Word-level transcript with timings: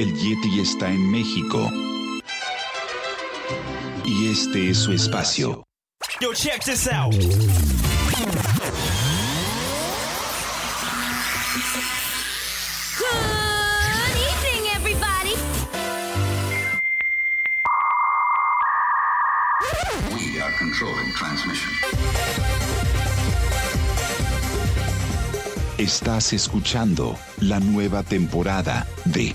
El 0.00 0.14
Yeti 0.16 0.60
está 0.60 0.90
en 0.90 1.10
México. 1.10 1.70
Y 4.06 4.30
este 4.30 4.70
es 4.70 4.78
su 4.78 4.92
espacio. 4.92 5.62
Yo, 6.22 6.32
check 6.32 6.64
this 6.64 6.88
out. 6.88 7.12
Good 7.12 7.26
evening, 14.16 14.70
everybody. 14.74 15.34
We 20.14 20.40
are 20.40 20.52
controlling 20.56 21.12
transmission. 21.12 21.72
Estás 25.76 26.32
escuchando 26.32 27.18
la 27.40 27.60
nueva 27.60 28.02
temporada 28.02 28.86
de 29.04 29.34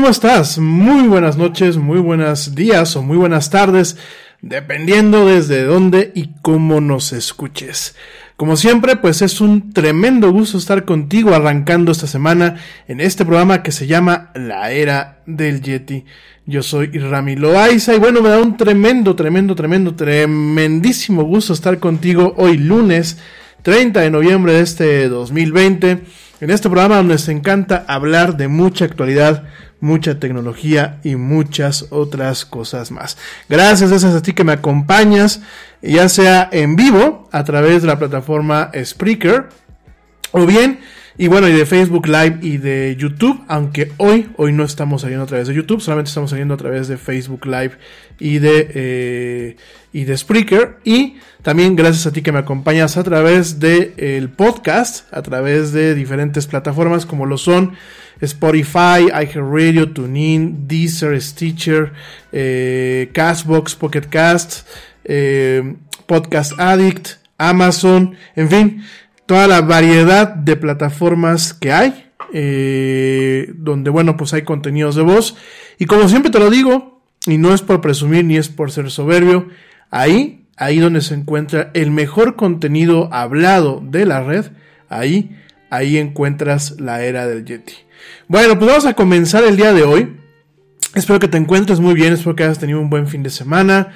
¿Cómo 0.00 0.08
estás? 0.08 0.56
Muy 0.56 1.08
buenas 1.08 1.36
noches, 1.36 1.76
muy 1.76 1.98
buenos 1.98 2.54
días 2.54 2.96
o 2.96 3.02
muy 3.02 3.18
buenas 3.18 3.50
tardes, 3.50 3.98
dependiendo 4.40 5.26
desde 5.26 5.64
dónde 5.64 6.10
y 6.14 6.30
cómo 6.40 6.80
nos 6.80 7.12
escuches. 7.12 7.94
Como 8.38 8.56
siempre, 8.56 8.96
pues 8.96 9.20
es 9.20 9.42
un 9.42 9.74
tremendo 9.74 10.32
gusto 10.32 10.56
estar 10.56 10.86
contigo 10.86 11.34
arrancando 11.34 11.92
esta 11.92 12.06
semana 12.06 12.56
en 12.88 13.02
este 13.02 13.26
programa 13.26 13.62
que 13.62 13.72
se 13.72 13.86
llama 13.86 14.30
La 14.34 14.70
Era 14.70 15.18
del 15.26 15.60
Yeti. 15.60 16.06
Yo 16.46 16.62
soy 16.62 16.86
Rami 16.92 17.36
Loaiza 17.36 17.94
y 17.94 17.98
bueno, 17.98 18.22
me 18.22 18.30
da 18.30 18.40
un 18.40 18.56
tremendo, 18.56 19.14
tremendo, 19.14 19.54
tremendo, 19.54 19.94
tremendísimo 19.94 21.24
gusto 21.24 21.52
estar 21.52 21.78
contigo 21.78 22.32
hoy 22.38 22.56
lunes 22.56 23.18
30 23.60 24.00
de 24.00 24.10
noviembre 24.10 24.54
de 24.54 24.62
este 24.62 25.10
2020 25.10 26.04
en 26.40 26.48
este 26.48 26.70
programa 26.70 27.02
nos 27.02 27.28
encanta 27.28 27.84
hablar 27.86 28.38
de 28.38 28.48
mucha 28.48 28.86
actualidad, 28.86 29.44
mucha 29.80 30.18
tecnología 30.18 30.98
y 31.02 31.16
muchas 31.16 31.86
otras 31.90 32.44
cosas 32.44 32.90
más. 32.90 33.16
Gracias, 33.48 33.90
gracias 33.90 34.14
a 34.14 34.22
ti 34.22 34.32
que 34.32 34.44
me 34.44 34.52
acompañas, 34.52 35.40
ya 35.82 36.08
sea 36.08 36.48
en 36.52 36.76
vivo 36.76 37.28
a 37.32 37.44
través 37.44 37.82
de 37.82 37.88
la 37.88 37.98
plataforma 37.98 38.70
Spreaker 38.84 39.48
o 40.32 40.46
bien 40.46 40.80
y 41.20 41.28
bueno, 41.28 41.48
y 41.48 41.52
de 41.52 41.66
Facebook 41.66 42.06
Live 42.06 42.38
y 42.40 42.56
de 42.56 42.96
YouTube, 42.98 43.44
aunque 43.46 43.92
hoy, 43.98 44.30
hoy 44.38 44.54
no 44.54 44.64
estamos 44.64 45.02
saliendo 45.02 45.24
a 45.24 45.26
través 45.26 45.48
de 45.48 45.54
YouTube, 45.54 45.82
solamente 45.82 46.08
estamos 46.08 46.30
saliendo 46.30 46.54
a 46.54 46.56
través 46.56 46.88
de 46.88 46.96
Facebook 46.96 47.44
Live 47.44 47.72
y 48.18 48.38
de, 48.38 48.70
eh, 48.74 49.56
y 49.92 50.04
de 50.04 50.16
Spreaker. 50.16 50.78
Y 50.82 51.18
también 51.42 51.76
gracias 51.76 52.06
a 52.06 52.12
ti 52.12 52.22
que 52.22 52.32
me 52.32 52.38
acompañas 52.38 52.96
a 52.96 53.04
través 53.04 53.60
del 53.60 53.92
el 53.98 54.30
podcast, 54.30 55.12
a 55.12 55.20
través 55.20 55.74
de 55.74 55.94
diferentes 55.94 56.46
plataformas 56.46 57.04
como 57.04 57.26
lo 57.26 57.36
son 57.36 57.74
Spotify, 58.22 59.08
iHeartRadio, 59.12 59.92
TuneIn, 59.92 60.66
Deezer, 60.66 61.20
Stitcher, 61.20 61.92
eh, 62.32 63.10
Castbox, 63.12 63.74
Pocket 63.74 64.08
Cast, 64.08 64.66
eh, 65.04 65.74
Podcast 66.06 66.58
Addict, 66.58 67.18
Amazon, 67.36 68.16
en 68.36 68.48
fin, 68.48 68.82
toda 69.30 69.46
la 69.46 69.60
variedad 69.60 70.34
de 70.34 70.56
plataformas 70.56 71.54
que 71.54 71.70
hay, 71.70 72.10
eh, 72.32 73.52
donde 73.54 73.88
bueno, 73.88 74.16
pues 74.16 74.34
hay 74.34 74.42
contenidos 74.42 74.96
de 74.96 75.02
voz. 75.02 75.36
Y 75.78 75.86
como 75.86 76.08
siempre 76.08 76.32
te 76.32 76.40
lo 76.40 76.50
digo, 76.50 77.00
y 77.28 77.38
no 77.38 77.54
es 77.54 77.62
por 77.62 77.80
presumir 77.80 78.24
ni 78.24 78.38
es 78.38 78.48
por 78.48 78.72
ser 78.72 78.90
soberbio, 78.90 79.46
ahí, 79.92 80.48
ahí 80.56 80.80
donde 80.80 81.00
se 81.00 81.14
encuentra 81.14 81.70
el 81.74 81.92
mejor 81.92 82.34
contenido 82.34 83.08
hablado 83.12 83.80
de 83.84 84.04
la 84.04 84.24
red, 84.24 84.46
ahí, 84.88 85.38
ahí 85.70 85.96
encuentras 85.98 86.80
la 86.80 87.04
era 87.04 87.28
del 87.28 87.44
Yeti. 87.44 87.74
Bueno, 88.26 88.58
pues 88.58 88.68
vamos 88.68 88.86
a 88.86 88.94
comenzar 88.94 89.44
el 89.44 89.56
día 89.56 89.72
de 89.72 89.84
hoy. 89.84 90.16
Espero 90.96 91.20
que 91.20 91.28
te 91.28 91.38
encuentres 91.38 91.78
muy 91.78 91.94
bien, 91.94 92.14
espero 92.14 92.34
que 92.34 92.42
hayas 92.42 92.58
tenido 92.58 92.80
un 92.80 92.90
buen 92.90 93.06
fin 93.06 93.22
de 93.22 93.30
semana. 93.30 93.92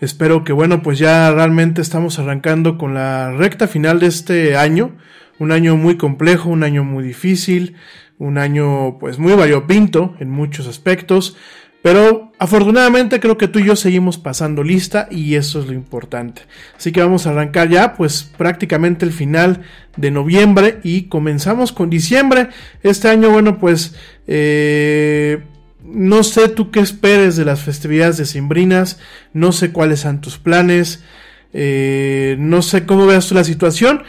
Espero 0.00 0.44
que 0.44 0.52
bueno, 0.52 0.82
pues 0.82 0.98
ya 0.98 1.30
realmente 1.32 1.80
estamos 1.80 2.18
arrancando 2.18 2.76
con 2.76 2.94
la 2.94 3.32
recta 3.32 3.66
final 3.66 3.98
de 3.98 4.06
este 4.06 4.56
año. 4.56 4.96
Un 5.38 5.52
año 5.52 5.76
muy 5.76 5.96
complejo, 5.96 6.50
un 6.50 6.62
año 6.62 6.84
muy 6.84 7.04
difícil, 7.04 7.76
un 8.18 8.38
año 8.38 8.98
pues 8.98 9.18
muy 9.18 9.34
variopinto 9.34 10.14
en 10.18 10.30
muchos 10.30 10.66
aspectos. 10.66 11.36
Pero 11.82 12.32
afortunadamente 12.38 13.20
creo 13.20 13.38
que 13.38 13.48
tú 13.48 13.60
y 13.60 13.64
yo 13.64 13.76
seguimos 13.76 14.18
pasando 14.18 14.64
lista 14.64 15.06
y 15.10 15.36
eso 15.36 15.60
es 15.60 15.66
lo 15.66 15.72
importante. 15.72 16.42
Así 16.76 16.90
que 16.90 17.00
vamos 17.00 17.26
a 17.26 17.30
arrancar 17.30 17.68
ya 17.68 17.94
pues 17.94 18.24
prácticamente 18.36 19.04
el 19.04 19.12
final 19.12 19.62
de 19.96 20.10
noviembre 20.10 20.80
y 20.82 21.02
comenzamos 21.04 21.72
con 21.72 21.88
diciembre. 21.88 22.48
Este 22.82 23.08
año 23.08 23.30
bueno 23.30 23.58
pues 23.58 23.94
eh, 24.26 25.42
no 25.88 26.22
sé 26.22 26.48
tú 26.48 26.70
qué 26.70 26.80
esperes 26.80 27.36
de 27.36 27.44
las 27.44 27.60
festividades 27.60 28.16
decembrinas, 28.16 28.98
no 29.32 29.52
sé 29.52 29.72
cuáles 29.72 30.00
son 30.00 30.20
tus 30.20 30.38
planes, 30.38 31.02
eh, 31.52 32.36
no 32.38 32.62
sé 32.62 32.86
cómo 32.86 33.06
veas 33.06 33.28
tú 33.28 33.34
la 33.34 33.44
situación. 33.44 34.02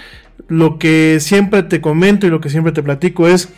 Lo 0.47 0.79
que 0.79 1.19
siempre 1.19 1.63
te 1.63 1.81
comento 1.81 2.27
y 2.27 2.29
lo 2.29 2.41
que 2.41 2.49
siempre 2.49 2.71
te 2.71 2.83
platico 2.83 3.27
es, 3.27 3.49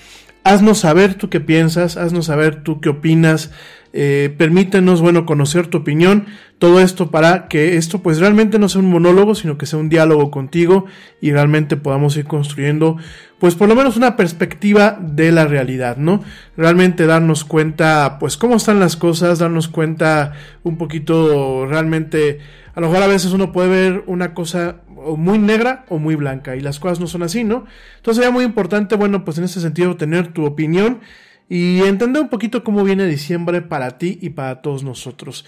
haznos 0.43 0.79
saber 0.79 1.15
tú 1.15 1.29
qué 1.29 1.39
piensas, 1.39 1.97
haznos 1.97 2.25
saber 2.25 2.63
tú 2.63 2.81
qué 2.81 2.89
opinas, 2.89 3.51
eh, 3.91 4.33
permítenos, 4.37 5.01
bueno, 5.01 5.25
conocer 5.25 5.65
tu 5.65 5.79
opinión, 5.79 6.27
todo 6.59 6.79
esto 6.79 7.09
para 7.09 7.47
que 7.47 7.75
esto 7.77 8.03
pues 8.03 8.19
realmente 8.19 8.59
no 8.59 8.69
sea 8.69 8.81
un 8.81 8.89
monólogo, 8.89 9.33
sino 9.33 9.57
que 9.57 9.65
sea 9.65 9.79
un 9.79 9.89
diálogo 9.89 10.29
contigo 10.29 10.85
y 11.21 11.31
realmente 11.31 11.75
podamos 11.75 12.15
ir 12.15 12.25
construyendo 12.25 12.97
pues 13.39 13.55
por 13.55 13.67
lo 13.67 13.75
menos 13.75 13.97
una 13.97 14.15
perspectiva 14.15 14.99
de 15.01 15.31
la 15.31 15.45
realidad, 15.45 15.97
¿no? 15.97 16.21
Realmente 16.55 17.07
darnos 17.07 17.45
cuenta 17.45 18.17
pues 18.19 18.37
cómo 18.37 18.57
están 18.57 18.79
las 18.79 18.95
cosas, 18.95 19.39
darnos 19.39 19.69
cuenta 19.69 20.33
un 20.61 20.77
poquito 20.77 21.65
realmente, 21.65 22.39
a 22.75 22.81
lo 22.81 22.89
mejor 22.89 23.03
a 23.03 23.07
veces 23.07 23.31
uno 23.31 23.51
puede 23.51 23.69
ver 23.69 24.03
una 24.05 24.33
cosa 24.33 24.81
muy 25.17 25.37
negra 25.37 25.85
o 25.89 25.97
muy 25.97 26.15
blanca 26.15 26.55
y 26.55 26.61
las 26.61 26.79
cosas 26.79 26.99
no 26.99 27.07
son 27.07 27.23
así, 27.23 27.43
¿no? 27.43 27.65
Entonces 27.97 28.17
sería 28.17 28.31
muy 28.31 28.43
importante, 28.43 28.95
bueno, 28.95 29.25
pues 29.25 29.37
en 29.37 29.45
ese 29.45 29.61
sentido 29.61 29.97
tener 29.97 30.33
tu 30.33 30.45
opinión 30.45 31.01
y 31.49 31.81
entender 31.81 32.21
un 32.21 32.29
poquito 32.29 32.63
cómo 32.63 32.83
viene 32.83 33.05
diciembre 33.07 33.61
para 33.61 33.97
ti 33.97 34.19
y 34.21 34.29
para 34.29 34.61
todos 34.61 34.83
nosotros. 34.83 35.45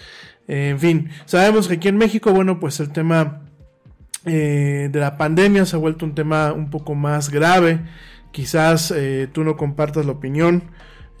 en 0.48 0.78
fin, 0.78 1.10
sabemos 1.24 1.68
que 1.68 1.74
aquí 1.74 1.88
en 1.88 1.96
México, 1.96 2.32
bueno, 2.32 2.58
pues 2.58 2.80
el 2.80 2.90
tema 2.90 3.42
eh, 4.24 4.88
de 4.92 5.00
la 5.00 5.16
pandemia 5.16 5.66
se 5.66 5.76
ha 5.76 5.78
vuelto 5.78 6.04
un 6.04 6.14
tema 6.14 6.52
un 6.52 6.70
poco 6.70 6.94
más 6.94 7.30
grave. 7.30 7.80
Quizás 8.30 8.92
eh, 8.96 9.28
tú 9.32 9.44
no 9.44 9.56
compartas 9.56 10.06
la 10.06 10.12
opinión 10.12 10.64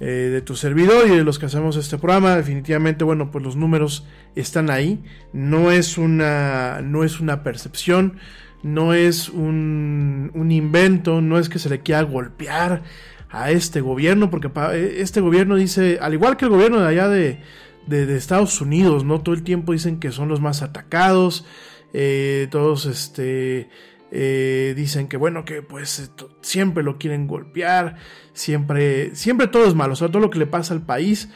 eh, 0.04 0.30
de 0.32 0.42
tu 0.42 0.56
servidor 0.56 1.06
y 1.06 1.10
de 1.10 1.22
los 1.22 1.38
que 1.38 1.46
hacemos 1.46 1.76
este 1.76 1.96
programa. 1.96 2.34
Definitivamente, 2.34 3.04
bueno, 3.04 3.30
pues 3.30 3.44
los 3.44 3.54
números 3.54 4.04
están 4.34 4.68
ahí. 4.68 5.00
No 5.32 5.70
es 5.70 5.96
una, 5.96 6.80
no 6.82 7.04
es 7.04 7.20
una 7.20 7.44
percepción, 7.44 8.18
no 8.64 8.94
es 8.94 9.28
un, 9.28 10.32
un 10.34 10.50
invento, 10.50 11.20
no 11.20 11.38
es 11.38 11.48
que 11.48 11.60
se 11.60 11.68
le 11.68 11.82
quiera 11.82 12.02
golpear 12.02 12.82
a 13.30 13.52
este 13.52 13.80
gobierno, 13.80 14.28
porque 14.28 14.50
eh, 14.72 14.96
este 14.98 15.20
gobierno 15.20 15.54
dice, 15.54 16.00
al 16.02 16.14
igual 16.14 16.36
que 16.36 16.46
el 16.46 16.50
gobierno 16.50 16.80
de 16.80 16.88
allá 16.88 17.08
de, 17.08 17.38
de, 17.86 18.16
Estados 18.16 18.60
Unidos, 18.60 19.04
¿no? 19.04 19.20
Todo 19.20 19.36
el 19.36 19.44
tiempo 19.44 19.72
dicen 19.72 20.00
que 20.00 20.10
son 20.10 20.28
los 20.28 20.40
más 20.40 20.62
atacados, 20.62 21.46
eh, 21.92 22.48
todos 22.50 22.86
este, 22.86 23.68
eh, 24.12 24.74
dicen 24.76 25.08
que 25.08 25.16
bueno, 25.16 25.44
que 25.44 25.62
pues 25.62 26.12
siempre 26.42 26.84
lo 26.84 26.98
quieren 26.98 27.26
golpear, 27.26 27.96
siempre, 28.34 29.14
siempre 29.16 29.48
todo 29.48 29.66
es 29.66 29.74
malo, 29.74 29.94
o 29.94 29.96
sea, 29.96 30.08
todo 30.08 30.20
lo 30.20 30.30
que 30.30 30.38
le 30.38 30.46
pasa 30.46 30.74
al 30.74 30.82
país 30.82 31.30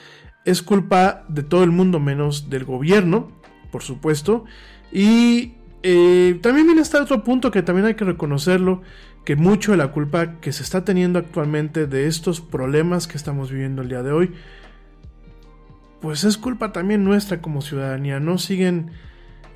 es 0.45 0.63
culpa 0.63 1.25
de 1.29 1.43
todo 1.43 1.65
el 1.65 1.73
mundo 1.73 1.99
menos 1.99 2.51
del 2.51 2.65
gobierno, 2.65 3.33
por 3.73 3.83
supuesto, 3.83 4.45
y 4.93 5.55
también 6.43 6.67
viene 6.67 6.81
hasta 6.81 7.03
otro 7.03 7.23
punto 7.25 7.51
que 7.51 7.63
también 7.63 7.87
hay 7.87 7.95
que 7.95 8.05
reconocerlo, 8.05 8.83
que 9.25 9.35
mucho 9.35 9.73
de 9.73 9.79
la 9.79 9.91
culpa 9.91 10.41
que 10.41 10.53
se 10.53 10.63
está 10.63 10.85
teniendo 10.85 11.19
actualmente 11.19 11.87
de 11.87 12.07
estos 12.07 12.41
problemas 12.41 13.09
que 13.09 13.17
estamos 13.17 13.51
viviendo 13.51 13.83
el 13.83 13.89
día 13.89 14.03
de 14.05 14.13
hoy, 14.13 14.33
pues 16.01 16.23
es 16.23 16.37
culpa 16.39 16.73
también 16.73 17.03
nuestra 17.03 17.41
como 17.41 17.63
ciudadanía, 17.63 18.21
¿no? 18.21 18.39
Siguen, 18.39 18.93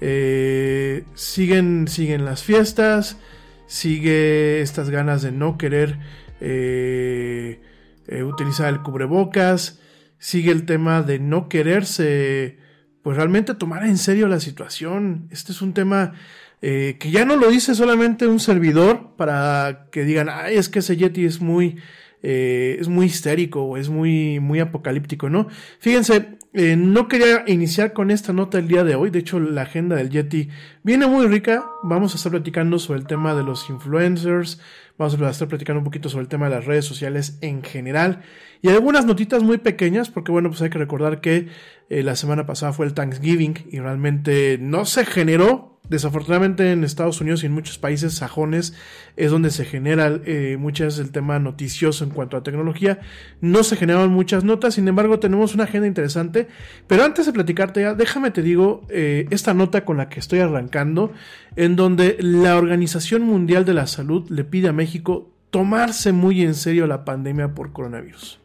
eh, 0.00 1.04
siguen, 1.14 1.86
siguen 1.86 2.24
las 2.24 2.42
fiestas, 2.42 3.18
sigue 3.66 4.62
estas 4.62 4.90
ganas 4.90 5.22
de 5.22 5.30
no 5.30 5.58
querer 5.58 5.98
eh, 6.40 7.60
eh, 8.08 8.22
utilizar 8.22 8.68
el 8.68 8.82
cubrebocas, 8.82 9.80
sigue 10.18 10.52
el 10.52 10.64
tema 10.64 11.02
de 11.02 11.18
no 11.18 11.48
quererse, 11.48 12.58
pues 13.02 13.16
realmente 13.16 13.54
tomar 13.54 13.84
en 13.84 13.98
serio 13.98 14.26
la 14.26 14.40
situación. 14.40 15.28
Este 15.30 15.52
es 15.52 15.62
un 15.62 15.74
tema 15.74 16.12
que 16.60 17.10
ya 17.10 17.24
no 17.24 17.36
lo 17.36 17.48
dice 17.48 17.74
solamente 17.74 18.26
un 18.26 18.38
servidor 18.38 19.16
para 19.16 19.86
que 19.90 20.04
digan, 20.04 20.28
ay, 20.28 20.56
es 20.56 20.68
que 20.68 20.80
ese 20.80 20.94
Yeti 20.94 21.24
es 21.24 21.40
muy, 21.40 21.78
es 22.20 22.86
muy 22.86 23.06
histérico 23.06 23.62
o 23.62 23.78
es 23.78 23.88
muy, 23.88 24.40
muy 24.40 24.60
apocalíptico, 24.60 25.30
¿no? 25.30 25.48
Fíjense, 25.78 26.36
eh, 26.52 26.74
no 26.76 27.06
quería 27.06 27.44
iniciar 27.46 27.92
con 27.92 28.10
esta 28.10 28.32
nota 28.32 28.58
el 28.58 28.66
día 28.66 28.82
de 28.82 28.96
hoy, 28.96 29.10
de 29.10 29.20
hecho 29.20 29.38
la 29.38 29.62
agenda 29.62 29.96
del 29.96 30.10
Yeti 30.10 30.48
viene 30.82 31.06
muy 31.06 31.26
rica, 31.26 31.64
vamos 31.82 32.12
a 32.12 32.16
estar 32.16 32.32
platicando 32.32 32.78
sobre 32.78 33.00
el 33.00 33.06
tema 33.06 33.34
de 33.34 33.44
los 33.44 33.70
influencers, 33.70 34.60
vamos 35.00 35.20
a 35.20 35.30
estar 35.30 35.48
platicando 35.48 35.78
un 35.78 35.84
poquito 35.84 36.08
sobre 36.08 36.22
el 36.22 36.28
tema 36.28 36.48
de 36.48 36.54
las 36.54 36.66
redes 36.66 36.84
sociales 36.84 37.38
en 37.40 37.62
general 37.62 38.22
y 38.62 38.68
algunas 38.68 39.06
notitas 39.06 39.42
muy 39.42 39.58
pequeñas 39.58 40.10
porque 40.10 40.30
bueno, 40.30 40.50
pues 40.50 40.62
hay 40.62 40.70
que 40.70 40.78
recordar 40.78 41.20
que 41.20 41.48
la 41.88 42.14
semana 42.14 42.46
pasada 42.46 42.72
fue 42.72 42.86
el 42.86 42.94
Thanksgiving 42.94 43.66
y 43.72 43.80
realmente 43.80 44.58
no 44.60 44.84
se 44.84 45.04
generó 45.04 45.70
Desafortunadamente 45.90 46.70
en 46.70 46.84
Estados 46.84 47.20
Unidos 47.20 47.42
y 47.42 47.46
en 47.46 47.52
muchos 47.52 47.76
países 47.76 48.14
sajones 48.14 48.74
es 49.16 49.32
donde 49.32 49.50
se 49.50 49.64
genera 49.64 50.20
eh, 50.24 50.56
muchas 50.56 51.00
el 51.00 51.10
tema 51.10 51.40
noticioso 51.40 52.04
en 52.04 52.10
cuanto 52.10 52.36
a 52.36 52.44
tecnología. 52.44 53.00
No 53.40 53.64
se 53.64 53.74
generan 53.74 54.08
muchas 54.10 54.44
notas, 54.44 54.74
sin 54.74 54.86
embargo 54.86 55.18
tenemos 55.18 55.52
una 55.52 55.64
agenda 55.64 55.88
interesante. 55.88 56.46
Pero 56.86 57.02
antes 57.02 57.26
de 57.26 57.32
platicarte 57.32 57.80
ya, 57.80 57.94
déjame 57.94 58.30
te 58.30 58.42
digo 58.42 58.82
eh, 58.88 59.26
esta 59.30 59.52
nota 59.52 59.84
con 59.84 59.96
la 59.96 60.08
que 60.08 60.20
estoy 60.20 60.38
arrancando, 60.38 61.12
en 61.56 61.76
donde 61.76 62.16
la 62.20 62.56
Organización 62.56 63.22
Mundial 63.22 63.64
de 63.64 63.74
la 63.74 63.86
Salud 63.86 64.28
le 64.30 64.44
pide 64.44 64.68
a 64.68 64.72
México 64.72 65.30
tomarse 65.50 66.12
muy 66.12 66.42
en 66.42 66.54
serio 66.54 66.86
la 66.86 67.04
pandemia 67.04 67.54
por 67.54 67.72
coronavirus. 67.72 68.38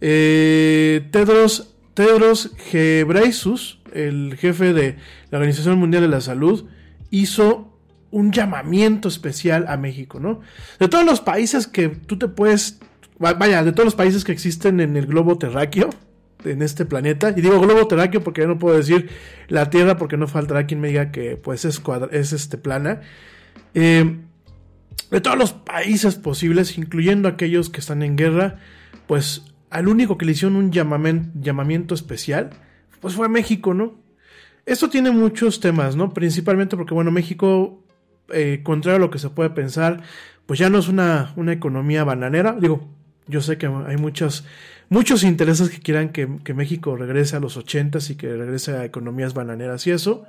Eh, 0.00 1.08
Tedros, 1.10 1.74
Tedros 1.94 2.52
el 3.94 4.36
jefe 4.36 4.72
de 4.72 4.96
la 5.30 5.38
Organización 5.38 5.78
Mundial 5.78 6.02
de 6.02 6.08
la 6.08 6.20
Salud, 6.20 6.66
hizo 7.10 7.78
un 8.10 8.32
llamamiento 8.32 9.08
especial 9.08 9.66
a 9.68 9.76
México, 9.76 10.20
¿no? 10.20 10.40
De 10.78 10.88
todos 10.88 11.04
los 11.04 11.20
países 11.20 11.66
que 11.66 11.88
tú 11.88 12.18
te 12.18 12.28
puedes, 12.28 12.78
vaya, 13.18 13.62
de 13.62 13.72
todos 13.72 13.84
los 13.84 13.94
países 13.94 14.24
que 14.24 14.32
existen 14.32 14.80
en 14.80 14.96
el 14.96 15.06
globo 15.06 15.38
terráqueo, 15.38 15.90
en 16.46 16.62
este 16.62 16.86
planeta, 16.86 17.30
y 17.36 17.40
digo 17.40 17.60
globo 17.60 17.86
terráqueo 17.88 18.22
porque 18.22 18.42
yo 18.42 18.48
no 18.48 18.58
puedo 18.58 18.76
decir 18.76 19.10
la 19.48 19.70
Tierra 19.70 19.96
porque 19.96 20.16
no 20.16 20.26
faltará 20.26 20.66
quien 20.66 20.80
me 20.80 20.88
diga 20.88 21.10
que 21.10 21.36
pues 21.36 21.64
es, 21.64 21.82
es 22.12 22.32
este 22.32 22.58
plana, 22.58 23.00
eh, 23.74 24.16
de 25.10 25.20
todos 25.20 25.38
los 25.38 25.52
países 25.52 26.16
posibles, 26.16 26.78
incluyendo 26.78 27.28
aquellos 27.28 27.70
que 27.70 27.80
están 27.80 28.02
en 28.02 28.16
guerra, 28.16 28.58
pues 29.06 29.42
al 29.70 29.88
único 29.88 30.18
que 30.18 30.26
le 30.26 30.32
hicieron 30.32 30.56
un 30.56 30.72
llamamiento 30.72 31.94
especial, 31.94 32.50
pues 33.00 33.14
fue 33.14 33.26
a 33.26 33.28
México, 33.28 33.74
¿no? 33.74 33.94
Esto 34.64 34.88
tiene 34.88 35.10
muchos 35.12 35.60
temas, 35.60 35.94
¿no? 35.94 36.12
Principalmente 36.12 36.76
porque, 36.76 36.94
bueno, 36.94 37.12
México 37.12 37.84
eh, 38.30 38.60
contrario 38.64 38.96
a 38.96 39.00
lo 39.00 39.10
que 39.10 39.18
se 39.18 39.30
puede 39.30 39.50
pensar, 39.50 40.02
pues 40.46 40.58
ya 40.58 40.70
no 40.70 40.78
es 40.78 40.88
una, 40.88 41.32
una 41.36 41.52
economía 41.52 42.04
bananera. 42.04 42.56
Digo, 42.58 42.88
yo 43.28 43.40
sé 43.40 43.58
que 43.58 43.66
hay 43.66 43.96
muchos, 43.96 44.44
muchos 44.88 45.22
intereses 45.24 45.70
que 45.70 45.80
quieran 45.80 46.10
que, 46.10 46.26
México 46.54 46.96
regrese 46.96 47.36
a 47.36 47.40
los 47.40 47.56
ochentas 47.56 48.10
y 48.10 48.16
que 48.16 48.34
regrese 48.34 48.72
a 48.72 48.84
economías 48.84 49.34
bananeras 49.34 49.86
y 49.86 49.90
eso. 49.90 50.24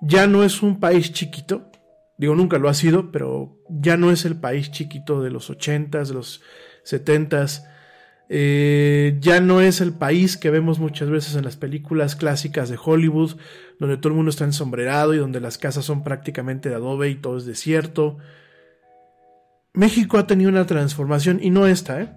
Ya 0.00 0.26
no 0.26 0.44
es 0.44 0.62
un 0.62 0.80
país 0.80 1.12
chiquito. 1.12 1.70
Digo, 2.18 2.34
nunca 2.34 2.58
lo 2.58 2.68
ha 2.68 2.74
sido, 2.74 3.12
pero 3.12 3.58
ya 3.68 3.96
no 3.96 4.10
es 4.10 4.24
el 4.24 4.36
país 4.36 4.70
chiquito 4.70 5.22
de 5.22 5.30
los 5.30 5.50
ochentas, 5.50 6.08
de 6.08 6.14
los 6.14 6.42
setentas. 6.82 7.66
Eh, 8.28 9.18
ya 9.20 9.40
no 9.40 9.60
es 9.60 9.80
el 9.80 9.92
país 9.92 10.36
que 10.36 10.50
vemos 10.50 10.78
muchas 10.78 11.08
veces 11.08 11.36
en 11.36 11.44
las 11.44 11.56
películas 11.56 12.16
clásicas 12.16 12.68
de 12.68 12.78
Hollywood, 12.82 13.36
donde 13.78 13.96
todo 13.98 14.08
el 14.08 14.16
mundo 14.16 14.30
está 14.30 14.44
ensombrerado 14.44 15.14
y 15.14 15.18
donde 15.18 15.40
las 15.40 15.58
casas 15.58 15.84
son 15.84 16.02
prácticamente 16.02 16.68
de 16.68 16.74
adobe 16.74 17.10
y 17.10 17.16
todo 17.16 17.36
es 17.36 17.46
desierto. 17.46 18.18
México 19.74 20.16
ha 20.18 20.26
tenido 20.26 20.50
una 20.50 20.66
transformación, 20.66 21.38
y 21.42 21.50
no 21.50 21.66
esta, 21.66 22.00
¿eh? 22.00 22.08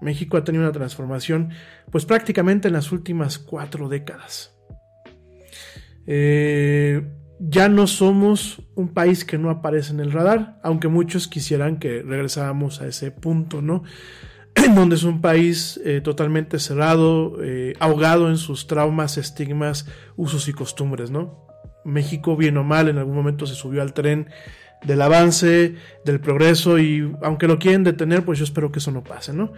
México 0.00 0.36
ha 0.36 0.44
tenido 0.44 0.64
una 0.64 0.72
transformación, 0.72 1.50
pues 1.90 2.04
prácticamente 2.04 2.68
en 2.68 2.74
las 2.74 2.92
últimas 2.92 3.38
cuatro 3.38 3.88
décadas. 3.88 4.56
Eh, 6.06 7.02
ya 7.38 7.68
no 7.68 7.86
somos 7.86 8.62
un 8.74 8.88
país 8.94 9.24
que 9.24 9.38
no 9.38 9.50
aparece 9.50 9.92
en 9.92 10.00
el 10.00 10.12
radar, 10.12 10.58
aunque 10.62 10.88
muchos 10.88 11.28
quisieran 11.28 11.78
que 11.78 12.02
regresáramos 12.02 12.80
a 12.80 12.86
ese 12.86 13.10
punto, 13.10 13.60
¿no? 13.60 13.82
donde 14.74 14.96
es 14.96 15.02
un 15.02 15.20
país 15.20 15.80
eh, 15.84 16.00
totalmente 16.00 16.58
cerrado, 16.58 17.42
eh, 17.42 17.74
ahogado 17.78 18.30
en 18.30 18.38
sus 18.38 18.66
traumas, 18.66 19.18
estigmas, 19.18 19.86
usos 20.16 20.48
y 20.48 20.52
costumbres, 20.52 21.10
¿no? 21.10 21.46
México, 21.84 22.36
bien 22.36 22.56
o 22.56 22.64
mal, 22.64 22.88
en 22.88 22.98
algún 22.98 23.14
momento 23.14 23.46
se 23.46 23.54
subió 23.54 23.82
al 23.82 23.92
tren 23.92 24.28
del 24.84 25.02
avance, 25.02 25.74
del 26.04 26.20
progreso, 26.20 26.78
y 26.78 27.12
aunque 27.22 27.48
lo 27.48 27.58
quieren 27.58 27.84
detener, 27.84 28.24
pues 28.24 28.38
yo 28.38 28.44
espero 28.44 28.70
que 28.70 28.78
eso 28.78 28.90
no 28.90 29.02
pase, 29.02 29.32
¿no? 29.32 29.52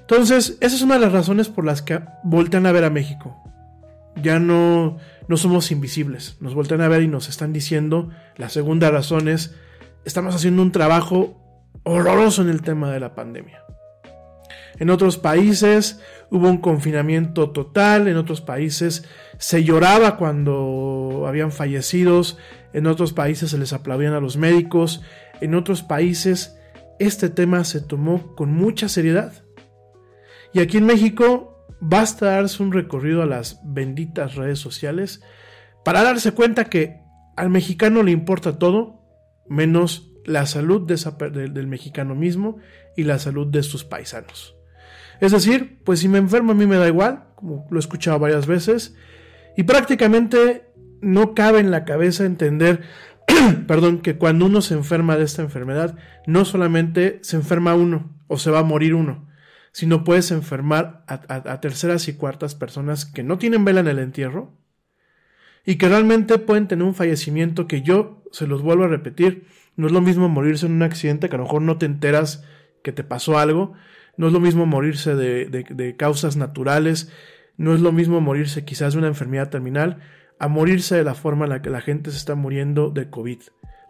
Entonces, 0.00 0.58
esa 0.60 0.76
es 0.76 0.82
una 0.82 0.94
de 0.94 1.00
las 1.00 1.12
razones 1.12 1.48
por 1.48 1.64
las 1.64 1.82
que 1.82 2.00
voltean 2.22 2.66
a 2.66 2.72
ver 2.72 2.84
a 2.84 2.90
México. 2.90 3.36
Ya 4.16 4.38
no, 4.38 4.98
no 5.28 5.36
somos 5.36 5.70
invisibles, 5.70 6.36
nos 6.40 6.54
voltean 6.54 6.82
a 6.82 6.88
ver 6.88 7.02
y 7.02 7.08
nos 7.08 7.28
están 7.28 7.52
diciendo, 7.52 8.10
la 8.36 8.48
segunda 8.48 8.90
razón 8.90 9.28
es, 9.28 9.54
estamos 10.04 10.34
haciendo 10.34 10.62
un 10.62 10.72
trabajo 10.72 11.40
horroroso 11.84 12.42
en 12.42 12.48
el 12.48 12.62
tema 12.62 12.90
de 12.90 13.00
la 13.00 13.14
pandemia. 13.14 13.61
En 14.82 14.90
otros 14.90 15.16
países 15.16 16.00
hubo 16.28 16.48
un 16.48 16.58
confinamiento 16.58 17.50
total, 17.50 18.08
en 18.08 18.16
otros 18.16 18.40
países 18.40 19.04
se 19.38 19.62
lloraba 19.62 20.16
cuando 20.16 21.22
habían 21.28 21.52
fallecidos, 21.52 22.36
en 22.72 22.88
otros 22.88 23.12
países 23.12 23.52
se 23.52 23.58
les 23.58 23.72
aplaudían 23.72 24.12
a 24.12 24.18
los 24.18 24.36
médicos, 24.36 25.00
en 25.40 25.54
otros 25.54 25.84
países 25.84 26.58
este 26.98 27.28
tema 27.28 27.62
se 27.62 27.80
tomó 27.80 28.34
con 28.34 28.50
mucha 28.50 28.88
seriedad. 28.88 29.44
Y 30.52 30.58
aquí 30.58 30.78
en 30.78 30.86
México 30.86 31.64
basta 31.80 32.32
darse 32.32 32.60
un 32.60 32.72
recorrido 32.72 33.22
a 33.22 33.26
las 33.26 33.60
benditas 33.62 34.34
redes 34.34 34.58
sociales 34.58 35.22
para 35.84 36.02
darse 36.02 36.32
cuenta 36.32 36.64
que 36.64 36.98
al 37.36 37.50
mexicano 37.50 38.02
le 38.02 38.10
importa 38.10 38.58
todo 38.58 39.00
menos 39.48 40.10
la 40.24 40.44
salud 40.46 40.88
del 40.88 41.66
mexicano 41.68 42.16
mismo 42.16 42.56
y 42.96 43.04
la 43.04 43.20
salud 43.20 43.46
de 43.46 43.62
sus 43.62 43.84
paisanos. 43.84 44.56
Es 45.22 45.30
decir, 45.30 45.78
pues 45.84 46.00
si 46.00 46.08
me 46.08 46.18
enfermo 46.18 46.50
a 46.50 46.54
mí 46.56 46.66
me 46.66 46.78
da 46.78 46.88
igual, 46.88 47.26
como 47.36 47.64
lo 47.70 47.76
he 47.76 47.78
escuchado 47.78 48.18
varias 48.18 48.48
veces, 48.48 48.96
y 49.56 49.62
prácticamente 49.62 50.64
no 51.00 51.32
cabe 51.32 51.60
en 51.60 51.70
la 51.70 51.84
cabeza 51.84 52.24
entender, 52.24 52.82
perdón, 53.68 54.00
que 54.00 54.18
cuando 54.18 54.46
uno 54.46 54.60
se 54.62 54.74
enferma 54.74 55.16
de 55.16 55.22
esta 55.22 55.40
enfermedad, 55.40 55.96
no 56.26 56.44
solamente 56.44 57.20
se 57.22 57.36
enferma 57.36 57.76
uno 57.76 58.18
o 58.26 58.36
se 58.36 58.50
va 58.50 58.58
a 58.58 58.64
morir 58.64 58.96
uno, 58.96 59.28
sino 59.70 60.02
puedes 60.02 60.32
enfermar 60.32 61.04
a, 61.06 61.60
terceras 61.60 62.08
y 62.08 62.14
cuartas 62.14 62.56
personas 62.56 63.06
que 63.06 63.22
no 63.22 63.38
tienen 63.38 63.64
vela 63.64 63.78
en 63.78 63.86
el 63.86 64.00
entierro 64.00 64.58
y 65.64 65.76
que 65.76 65.88
realmente 65.88 66.36
pueden 66.38 66.66
tener 66.66 66.84
un 66.84 66.96
fallecimiento 66.96 67.68
que 67.68 67.82
yo 67.82 68.24
se 68.32 68.48
los 68.48 68.60
vuelvo 68.60 68.82
a 68.82 68.88
repetir, 68.88 69.46
no 69.76 69.86
es 69.86 69.92
lo 69.92 70.00
mismo 70.00 70.28
morirse 70.28 70.66
en 70.66 70.72
un 70.72 70.82
accidente 70.82 71.28
que 71.28 71.36
a 71.36 71.38
lo 71.38 71.44
mejor 71.44 71.62
no 71.62 71.78
te 71.78 71.86
enteras 71.86 72.42
que 72.82 72.90
te 72.90 73.04
pasó 73.04 73.38
algo, 73.38 73.74
no 74.16 74.26
es 74.26 74.32
lo 74.32 74.40
mismo 74.40 74.66
morirse 74.66 75.14
de, 75.14 75.96
causas 75.98 76.36
naturales, 76.36 77.10
no 77.56 77.74
es 77.74 77.80
lo 77.80 77.92
mismo 77.92 78.20
morirse 78.20 78.64
quizás 78.64 78.92
de 78.92 78.98
una 78.98 79.08
enfermedad 79.08 79.50
terminal, 79.50 80.00
a 80.38 80.48
morirse 80.48 80.96
de 80.96 81.04
la 81.04 81.14
forma 81.14 81.44
en 81.44 81.50
la 81.50 81.62
que 81.62 81.70
la 81.70 81.80
gente 81.80 82.10
se 82.10 82.16
está 82.16 82.34
muriendo 82.34 82.90
de 82.90 83.10
COVID. 83.10 83.40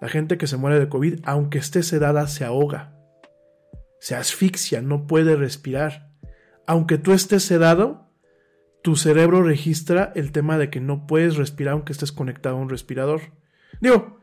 La 0.01 0.09
gente 0.09 0.37
que 0.37 0.47
se 0.47 0.57
muere 0.57 0.79
de 0.79 0.89
COVID, 0.89 1.21
aunque 1.25 1.59
esté 1.59 1.83
sedada, 1.83 2.27
se 2.27 2.45
ahoga, 2.45 2.95
se 4.01 4.17
asfixia, 4.17 4.83
no 4.83 5.07
puede 5.07 5.37
respirar. 5.37 6.11
Aunque 6.67 6.99
tú 6.99 7.13
estés 7.13 7.45
sedado, 7.45 8.11
tu 8.83 8.97
cerebro 8.97 9.43
registra 9.43 10.13
el 10.17 10.33
tema 10.33 10.59
de 10.59 10.71
que 10.71 10.81
no 10.81 11.07
puedes 11.07 11.37
respirar 11.37 11.75
aunque 11.75 11.93
estés 11.93 12.11
conectado 12.11 12.57
a 12.57 12.61
un 12.61 12.69
respirador. 12.69 13.21
Digo, 13.81 14.21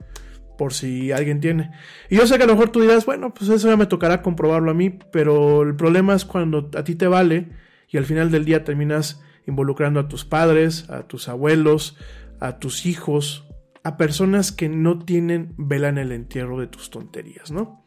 por 0.59 0.73
si 0.73 1.13
alguien 1.13 1.39
tiene. 1.39 1.71
Y 2.09 2.17
yo 2.17 2.27
sé 2.27 2.35
que 2.37 2.43
a 2.43 2.45
lo 2.45 2.51
mejor 2.51 2.69
tú 2.69 2.81
dirás, 2.81 3.05
bueno, 3.05 3.33
pues 3.33 3.49
eso 3.49 3.69
ya 3.69 3.77
me 3.77 3.85
tocará 3.85 4.21
comprobarlo 4.21 4.71
a 4.71 4.73
mí, 4.73 4.89
pero 4.89 5.61
el 5.61 5.73
problema 5.77 6.13
es 6.13 6.25
cuando 6.25 6.69
a 6.75 6.83
ti 6.83 6.95
te 6.95 7.07
vale 7.07 7.47
y 7.87 7.97
al 7.97 8.03
final 8.03 8.29
del 8.29 8.43
día 8.43 8.65
terminas 8.65 9.21
involucrando 9.47 10.01
a 10.01 10.09
tus 10.09 10.25
padres, 10.25 10.89
a 10.89 11.07
tus 11.07 11.29
abuelos, 11.29 11.95
a 12.41 12.59
tus 12.59 12.85
hijos, 12.85 13.47
a 13.85 13.95
personas 13.95 14.51
que 14.51 14.67
no 14.67 14.99
tienen 14.99 15.53
vela 15.57 15.87
en 15.87 15.97
el 15.97 16.11
entierro 16.11 16.59
de 16.59 16.67
tus 16.67 16.89
tonterías, 16.89 17.51
¿no? 17.51 17.85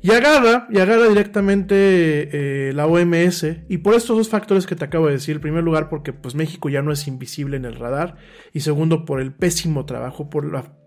Y 0.00 0.12
agarra, 0.12 0.68
y 0.70 0.78
agarra 0.78 1.08
directamente 1.08 2.68
eh, 2.68 2.72
la 2.74 2.86
OMS, 2.86 3.44
y 3.68 3.78
por 3.78 3.94
estos 3.94 4.16
dos 4.16 4.28
factores 4.28 4.68
que 4.68 4.76
te 4.76 4.84
acabo 4.84 5.06
de 5.08 5.14
decir, 5.14 5.34
en 5.34 5.40
primer 5.40 5.64
lugar 5.64 5.88
porque 5.88 6.12
pues 6.12 6.36
México 6.36 6.68
ya 6.68 6.80
no 6.80 6.92
es 6.92 7.08
invisible 7.08 7.56
en 7.56 7.64
el 7.64 7.74
radar, 7.74 8.14
y 8.52 8.60
segundo 8.60 9.04
por 9.04 9.20
el 9.20 9.34
pésimo 9.34 9.84
trabajo, 9.84 10.30
por 10.30 10.44
la 10.44 10.77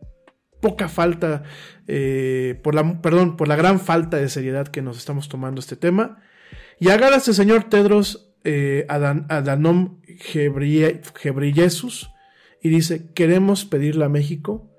poca 0.62 0.88
falta, 0.88 1.44
eh, 1.88 2.60
por 2.64 2.76
la, 2.76 3.02
perdón, 3.02 3.36
por 3.36 3.48
la 3.48 3.56
gran 3.56 3.80
falta 3.80 4.18
de 4.18 4.30
seriedad 4.30 4.68
que 4.68 4.82
nos 4.82 4.98
estamos 4.98 5.28
tomando 5.28 5.60
este 5.60 5.76
tema. 5.76 6.22
Y 6.80 6.90
agarra 6.90 7.18
este 7.18 7.34
señor 7.34 7.66
Tedros 7.66 8.34
eh, 8.44 8.86
Adanom 8.88 10.00
Ghebreyesus 10.34 12.12
y 12.62 12.70
dice, 12.70 13.12
queremos 13.14 13.66
pedirle 13.66 14.06
a 14.06 14.10
México 14.10 14.72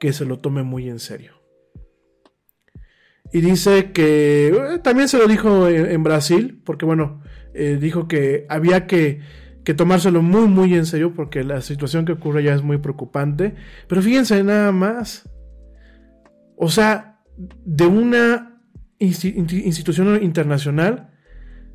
que 0.00 0.12
se 0.12 0.24
lo 0.24 0.38
tome 0.38 0.62
muy 0.62 0.88
en 0.88 0.98
serio. 0.98 1.34
Y 3.32 3.40
dice 3.40 3.90
que 3.92 4.48
eh, 4.48 4.78
también 4.82 5.08
se 5.08 5.18
lo 5.18 5.26
dijo 5.26 5.68
en, 5.68 6.02
Brasil, 6.04 6.60
porque 6.64 6.84
bueno, 6.84 7.22
eh, 7.52 7.78
dijo 7.80 8.06
que 8.06 8.46
había 8.48 8.86
que 8.86 9.20
que 9.64 9.74
tomárselo 9.74 10.22
muy 10.22 10.46
muy 10.46 10.74
en 10.74 10.86
serio 10.86 11.14
porque 11.14 11.42
la 11.42 11.60
situación 11.60 12.04
que 12.04 12.12
ocurre 12.12 12.42
ya 12.42 12.54
es 12.54 12.62
muy 12.62 12.78
preocupante. 12.78 13.54
Pero 13.88 14.02
fíjense 14.02 14.42
nada 14.44 14.72
más. 14.72 15.28
O 16.56 16.68
sea, 16.68 17.22
de 17.36 17.86
una 17.86 18.60
institución 18.98 20.22
internacional 20.22 21.10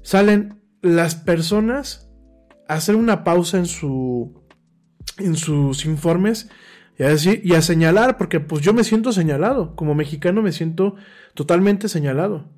salen 0.02 0.62
las 0.82 1.16
personas 1.16 2.10
a 2.68 2.76
hacer 2.76 2.96
una 2.96 3.24
pausa 3.24 3.58
en 3.58 3.66
su 3.66 4.46
en 5.18 5.36
sus 5.36 5.86
informes 5.86 6.50
y 6.98 7.04
a 7.04 7.10
decir 7.10 7.42
y 7.44 7.54
a 7.56 7.62
señalar 7.62 8.18
porque 8.18 8.40
pues 8.40 8.62
yo 8.62 8.74
me 8.74 8.84
siento 8.84 9.12
señalado, 9.12 9.76
como 9.76 9.96
mexicano 9.96 10.42
me 10.42 10.52
siento 10.52 10.96
totalmente 11.34 11.90
señalado. 11.90 12.52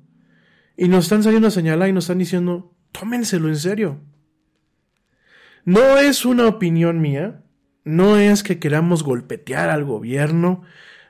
Y 0.76 0.88
nos 0.88 1.04
están 1.04 1.22
saliendo 1.22 1.48
a 1.48 1.52
señalar 1.52 1.88
y 1.88 1.92
nos 1.92 2.04
están 2.04 2.18
diciendo, 2.18 2.74
tómenselo 2.92 3.48
en 3.48 3.56
serio. 3.56 4.00
No 5.64 5.98
es 5.98 6.24
una 6.24 6.46
opinión 6.46 7.00
mía, 7.00 7.42
no 7.84 8.16
es 8.16 8.42
que 8.42 8.58
queramos 8.58 9.02
golpetear 9.02 9.70
al 9.70 9.84
gobierno, 9.84 10.62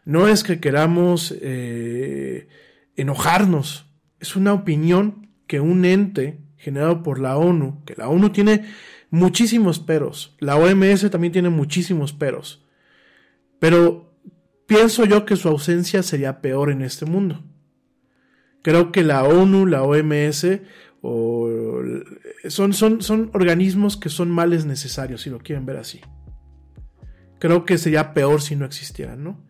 no 0.04 0.28
es 0.28 0.42
que 0.42 0.61
queramos 0.61 1.35
eh, 1.40 2.49
enojarnos, 2.97 3.87
es 4.21 4.37
una 4.37 4.52
opinión 4.52 5.28
que 5.47 5.61
un 5.61 5.85
ente 5.85 6.40
generado 6.56 7.02
por 7.02 7.18
la 7.18 7.37
ONU, 7.37 7.82
que 7.85 7.94
la 7.97 8.09
ONU 8.09 8.30
tiene 8.30 8.64
muchísimos 9.11 9.78
peros, 9.78 10.37
la 10.38 10.56
OMS 10.56 11.11
también 11.11 11.32
tiene 11.32 11.50
muchísimos 11.50 12.12
peros, 12.12 12.64
pero 13.59 14.14
pienso 14.66 15.04
yo 15.04 15.25
que 15.25 15.37
su 15.37 15.49
ausencia 15.49 16.02
sería 16.02 16.40
peor 16.40 16.71
en 16.71 16.82
este 16.82 17.04
mundo. 17.04 17.42
Creo 18.62 18.92
que 18.92 19.02
la 19.02 19.25
ONU, 19.25 19.66
la 19.66 19.82
OMS, 19.82 20.47
o, 21.00 21.80
son, 22.49 22.72
son, 22.72 23.02
son 23.02 23.30
organismos 23.34 23.96
que 23.96 24.08
son 24.08 24.30
males 24.30 24.64
necesarios, 24.64 25.22
si 25.22 25.30
lo 25.30 25.38
quieren 25.38 25.66
ver 25.66 25.76
así. 25.76 26.00
Creo 27.38 27.64
que 27.64 27.78
sería 27.78 28.14
peor 28.14 28.40
si 28.40 28.56
no 28.56 28.64
existieran, 28.64 29.25
¿no? 29.25 29.44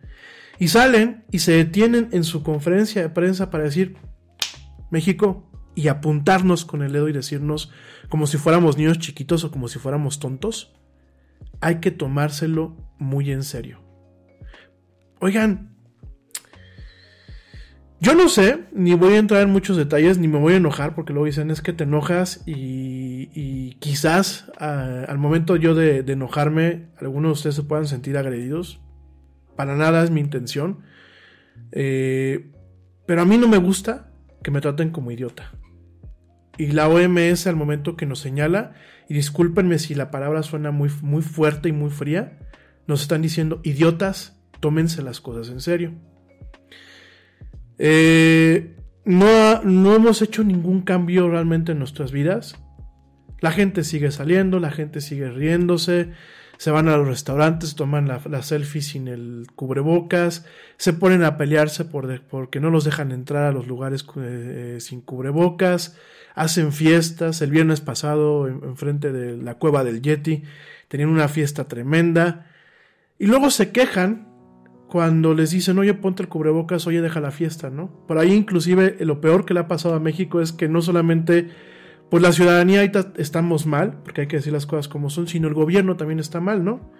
Y 0.59 0.67
salen 0.67 1.25
y 1.31 1.39
se 1.39 1.53
detienen 1.53 2.09
en 2.11 2.23
su 2.23 2.43
conferencia 2.43 3.01
de 3.01 3.09
prensa 3.09 3.49
para 3.49 3.63
decir, 3.63 3.97
México, 4.91 5.49
y 5.75 5.87
apuntarnos 5.87 6.65
con 6.65 6.83
el 6.83 6.93
dedo 6.93 7.09
y 7.09 7.13
decirnos 7.13 7.71
como 8.09 8.27
si 8.27 8.37
fuéramos 8.37 8.77
niños 8.77 8.99
chiquitos 8.99 9.43
o 9.43 9.51
como 9.51 9.67
si 9.67 9.79
fuéramos 9.79 10.19
tontos, 10.19 10.73
hay 11.61 11.79
que 11.79 11.91
tomárselo 11.91 12.77
muy 12.99 13.31
en 13.31 13.43
serio. 13.43 13.81
Oigan, 15.19 15.72
yo 18.03 18.15
no 18.15 18.27
sé, 18.27 18.65
ni 18.73 18.95
voy 18.95 19.13
a 19.13 19.17
entrar 19.17 19.43
en 19.43 19.49
muchos 19.49 19.77
detalles, 19.77 20.17
ni 20.17 20.27
me 20.27 20.37
voy 20.37 20.55
a 20.55 20.57
enojar, 20.57 20.93
porque 20.93 21.13
luego 21.13 21.25
dicen 21.25 21.49
es 21.51 21.61
que 21.61 21.71
te 21.71 21.85
enojas 21.85 22.43
y, 22.45 23.77
quizás 23.79 24.51
al 24.59 25.17
momento 25.17 25.55
yo 25.55 25.73
de, 25.73 25.99
enojarme, 25.99 26.89
algunos 26.97 27.29
de 27.29 27.33
ustedes 27.33 27.55
se 27.55 27.63
puedan 27.63 27.87
sentir 27.87 28.17
agredidos. 28.17 28.81
Para 29.55 29.77
nada 29.77 30.03
es 30.03 30.11
mi 30.11 30.19
intención. 30.19 30.79
Eh, 31.71 32.51
pero 33.05 33.21
a 33.21 33.25
mí 33.25 33.37
no 33.37 33.47
me 33.47 33.57
gusta 33.57 34.11
que 34.43 34.51
me 34.51 34.59
traten 34.59 34.89
como 34.89 35.11
idiota. 35.11 35.53
Y 36.57 36.67
la 36.67 36.89
OMS 36.89 37.47
al 37.47 37.55
momento 37.55 37.95
que 37.95 38.05
nos 38.05 38.19
señala, 38.19 38.73
y 39.07 39.13
discúlpenme 39.13 39.79
si 39.79 39.95
la 39.95 40.11
palabra 40.11 40.43
suena 40.43 40.71
muy, 40.71 40.89
muy 41.01 41.21
fuerte 41.21 41.69
y 41.69 41.71
muy 41.71 41.89
fría, 41.89 42.37
nos 42.85 43.03
están 43.03 43.21
diciendo, 43.21 43.61
idiotas, 43.63 44.41
tómense 44.59 45.01
las 45.01 45.21
cosas 45.21 45.47
en 45.49 45.61
serio. 45.61 45.93
Eh, 47.77 48.75
no, 49.05 49.61
no 49.63 49.95
hemos 49.95 50.21
hecho 50.21 50.43
ningún 50.43 50.81
cambio 50.81 51.29
realmente 51.29 51.73
en 51.73 51.79
nuestras 51.79 52.11
vidas. 52.11 52.55
La 53.39 53.51
gente 53.51 53.83
sigue 53.83 54.11
saliendo, 54.11 54.59
la 54.59 54.71
gente 54.71 55.01
sigue 55.01 55.29
riéndose, 55.29 56.11
se 56.57 56.71
van 56.71 56.87
a 56.87 56.95
los 56.95 57.07
restaurantes, 57.07 57.75
toman 57.75 58.07
la, 58.07 58.41
selfie 58.41 58.81
sin 58.81 59.09
el 59.09 59.47
cubrebocas, 59.55 60.45
se 60.77 60.93
ponen 60.93 61.23
a 61.23 61.37
pelearse 61.37 61.83
por 61.83 62.21
porque 62.21 62.61
no 62.61 62.69
los 62.69 62.85
dejan 62.85 63.11
entrar 63.11 63.43
a 63.43 63.51
los 63.51 63.67
lugares 63.67 64.05
eh, 64.15 64.77
sin 64.79 65.01
cubrebocas, 65.01 65.97
hacen 66.35 66.71
fiestas. 66.71 67.41
El 67.41 67.51
viernes 67.51 67.81
pasado, 67.81 68.47
enfrente 68.47 69.11
de 69.11 69.35
la 69.35 69.55
cueva 69.55 69.83
del 69.83 70.01
Yeti, 70.01 70.43
tenían 70.87 71.09
una 71.09 71.27
fiesta 71.27 71.67
tremenda. 71.67 72.47
Y 73.19 73.25
luego 73.25 73.49
se 73.49 73.71
quejan 73.71 74.32
cuando 74.93 75.33
les 75.33 75.49
dicen, 75.49 75.79
oye, 75.79 75.95
ponte 75.95 76.21
el 76.21 76.29
cubrebocas, 76.29 76.85
oye, 76.85 77.01
deja 77.01 77.19
la 77.19 77.31
fiesta, 77.31 77.71
¿no? 77.71 77.89
Por 78.07 78.19
ahí 78.19 78.31
inclusive 78.31 78.95
lo 78.99 79.21
peor 79.21 79.43
que 79.43 79.55
le 79.55 79.61
ha 79.61 79.67
pasado 79.67 79.95
a 79.95 79.99
México 79.99 80.39
es 80.39 80.51
que 80.51 80.69
no 80.69 80.83
solamente 80.83 81.49
pues 82.11 82.21
la 82.21 82.31
ciudadanía 82.31 82.83
estamos 83.17 83.65
mal, 83.65 84.01
porque 84.03 84.21
hay 84.21 84.27
que 84.27 84.35
decir 84.35 84.53
las 84.53 84.67
cosas 84.67 84.87
como 84.87 85.09
son, 85.09 85.27
sino 85.27 85.47
el 85.47 85.55
gobierno 85.55 85.97
también 85.97 86.19
está 86.19 86.41
mal, 86.41 86.63
¿no? 86.63 86.91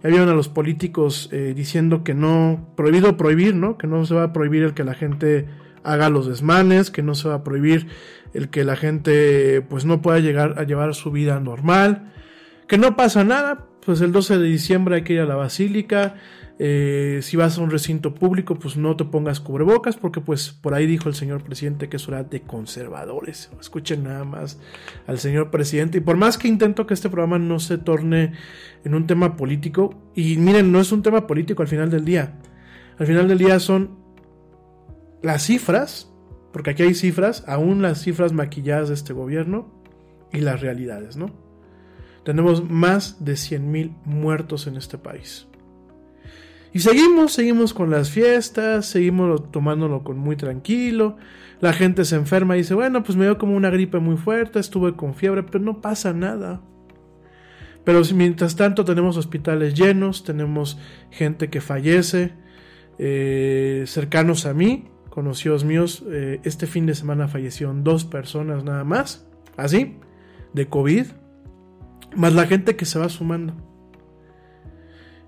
Ya 0.00 0.10
vieron 0.10 0.28
a 0.28 0.34
los 0.34 0.48
políticos 0.48 1.28
eh, 1.32 1.52
diciendo 1.56 2.04
que 2.04 2.14
no, 2.14 2.72
prohibido 2.76 3.16
prohibir, 3.16 3.56
¿no? 3.56 3.76
Que 3.78 3.88
no 3.88 4.06
se 4.06 4.14
va 4.14 4.22
a 4.22 4.32
prohibir 4.32 4.62
el 4.62 4.72
que 4.72 4.84
la 4.84 4.94
gente 4.94 5.48
haga 5.82 6.08
los 6.08 6.28
desmanes, 6.28 6.92
que 6.92 7.02
no 7.02 7.16
se 7.16 7.30
va 7.30 7.34
a 7.34 7.42
prohibir 7.42 7.88
el 8.32 8.48
que 8.50 8.62
la 8.62 8.76
gente 8.76 9.60
pues 9.62 9.84
no 9.84 10.02
pueda 10.02 10.20
llegar 10.20 10.54
a 10.56 10.62
llevar 10.62 10.94
su 10.94 11.10
vida 11.10 11.40
normal, 11.40 12.12
que 12.68 12.78
no 12.78 12.94
pasa 12.96 13.24
nada, 13.24 13.66
pues 13.84 14.00
el 14.02 14.12
12 14.12 14.38
de 14.38 14.46
diciembre 14.46 14.94
hay 14.94 15.02
que 15.02 15.14
ir 15.14 15.20
a 15.20 15.26
la 15.26 15.34
basílica, 15.34 16.14
eh, 16.62 17.20
si 17.22 17.38
vas 17.38 17.56
a 17.56 17.62
un 17.62 17.70
recinto 17.70 18.14
público, 18.14 18.54
pues 18.54 18.76
no 18.76 18.94
te 18.94 19.06
pongas 19.06 19.40
cubrebocas, 19.40 19.96
porque 19.96 20.20
pues 20.20 20.50
por 20.50 20.74
ahí 20.74 20.84
dijo 20.86 21.08
el 21.08 21.14
señor 21.14 21.42
presidente 21.42 21.88
que 21.88 21.96
eso 21.96 22.12
era 22.12 22.22
de 22.22 22.42
conservadores. 22.42 23.50
Escuchen 23.58 24.04
nada 24.04 24.24
más 24.24 24.60
al 25.06 25.18
señor 25.18 25.50
presidente. 25.50 25.96
Y 25.96 26.00
por 26.02 26.18
más 26.18 26.36
que 26.36 26.48
intento 26.48 26.86
que 26.86 26.92
este 26.92 27.08
programa 27.08 27.38
no 27.38 27.60
se 27.60 27.78
torne 27.78 28.34
en 28.84 28.94
un 28.94 29.06
tema 29.06 29.38
político, 29.38 29.94
y 30.14 30.36
miren, 30.36 30.70
no 30.70 30.80
es 30.80 30.92
un 30.92 31.02
tema 31.02 31.26
político 31.26 31.62
al 31.62 31.68
final 31.68 31.88
del 31.88 32.04
día. 32.04 32.38
Al 32.98 33.06
final 33.06 33.26
del 33.26 33.38
día 33.38 33.58
son 33.58 33.96
las 35.22 35.44
cifras, 35.44 36.12
porque 36.52 36.72
aquí 36.72 36.82
hay 36.82 36.94
cifras, 36.94 37.42
aún 37.46 37.80
las 37.80 38.02
cifras 38.02 38.34
maquilladas 38.34 38.88
de 38.88 38.96
este 38.96 39.14
gobierno 39.14 39.72
y 40.30 40.40
las 40.40 40.60
realidades, 40.60 41.16
¿no? 41.16 41.30
Tenemos 42.22 42.68
más 42.68 43.24
de 43.24 43.32
100.000 43.32 43.96
muertos 44.04 44.66
en 44.66 44.76
este 44.76 44.98
país. 44.98 45.46
Y 46.72 46.80
seguimos, 46.80 47.32
seguimos 47.32 47.74
con 47.74 47.90
las 47.90 48.10
fiestas, 48.10 48.86
seguimos 48.86 49.50
tomándolo 49.50 50.04
con 50.04 50.18
muy 50.18 50.36
tranquilo. 50.36 51.16
La 51.60 51.72
gente 51.72 52.04
se 52.04 52.16
enferma 52.16 52.56
y 52.56 52.60
dice, 52.60 52.74
bueno, 52.74 53.02
pues 53.02 53.16
me 53.16 53.24
dio 53.24 53.38
como 53.38 53.56
una 53.56 53.70
gripe 53.70 53.98
muy 53.98 54.16
fuerte, 54.16 54.60
estuve 54.60 54.94
con 54.94 55.14
fiebre, 55.14 55.42
pero 55.42 55.62
no 55.62 55.80
pasa 55.80 56.12
nada. 56.12 56.60
Pero 57.84 58.02
mientras 58.14 58.56
tanto 58.56 58.84
tenemos 58.84 59.16
hospitales 59.16 59.74
llenos, 59.74 60.22
tenemos 60.24 60.78
gente 61.10 61.50
que 61.50 61.60
fallece, 61.60 62.32
eh, 62.98 63.84
cercanos 63.86 64.46
a 64.46 64.54
mí, 64.54 64.88
conocidos 65.08 65.64
míos, 65.64 66.04
eh, 66.08 66.40
este 66.44 66.66
fin 66.66 66.86
de 66.86 66.94
semana 66.94 67.26
fallecieron 67.28 67.82
dos 67.82 68.04
personas 68.04 68.64
nada 68.64 68.84
más, 68.84 69.26
así, 69.56 69.96
de 70.52 70.68
COVID, 70.68 71.06
más 72.16 72.32
la 72.32 72.46
gente 72.46 72.76
que 72.76 72.84
se 72.84 72.98
va 72.98 73.08
sumando. 73.08 73.69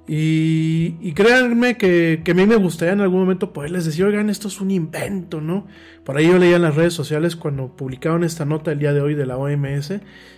Y, 0.08 1.12
créanme 1.12 1.76
que, 1.76 2.22
a 2.28 2.34
mí 2.34 2.46
me 2.46 2.56
gustaría 2.56 2.92
en 2.92 3.00
algún 3.00 3.20
momento 3.20 3.52
poderles 3.52 3.84
decir, 3.84 4.04
oigan, 4.04 4.30
esto 4.30 4.48
es 4.48 4.60
un 4.60 4.70
invento, 4.70 5.40
¿no? 5.40 5.66
Por 6.04 6.16
ahí 6.16 6.26
yo 6.26 6.38
leía 6.38 6.56
en 6.56 6.62
las 6.62 6.74
redes 6.74 6.92
sociales 6.92 7.36
cuando 7.36 7.76
publicaron 7.76 8.24
esta 8.24 8.44
nota 8.44 8.72
el 8.72 8.80
día 8.80 8.92
de 8.92 9.00
hoy 9.00 9.14
de 9.14 9.26
la 9.26 9.36
OMS, 9.36 9.94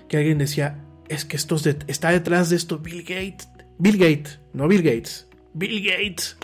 que 0.08 0.16
alguien 0.18 0.38
decía, 0.38 0.84
es 1.08 1.24
que 1.24 1.36
esto 1.36 1.56
está 1.86 2.10
detrás 2.10 2.50
de 2.50 2.56
esto 2.56 2.78
Bill 2.78 3.02
Gates. 3.02 3.48
Bill 3.78 3.96
Gates, 3.96 4.38
no 4.52 4.68
Bill 4.68 4.82
Gates, 4.82 5.26
Bill 5.54 5.82
Gates. 5.82 6.36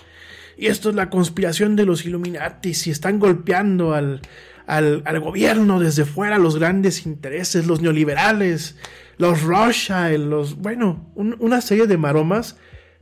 Y 0.56 0.66
esto 0.66 0.90
es 0.90 0.94
la 0.96 1.10
conspiración 1.10 1.76
de 1.76 1.86
los 1.86 2.04
Illuminati, 2.04 2.72
y 2.84 2.90
están 2.90 3.18
golpeando 3.18 3.94
al, 3.94 4.20
al, 4.66 5.20
gobierno 5.20 5.78
desde 5.78 6.04
fuera, 6.04 6.38
los 6.38 6.58
grandes 6.58 7.06
intereses, 7.06 7.66
los 7.66 7.80
neoliberales, 7.80 8.76
los 9.18 9.42
Rothschild, 9.42 10.28
los, 10.28 10.56
bueno, 10.56 11.10
una 11.14 11.60
serie 11.60 11.86
de 11.86 11.96
maromas 11.96 12.56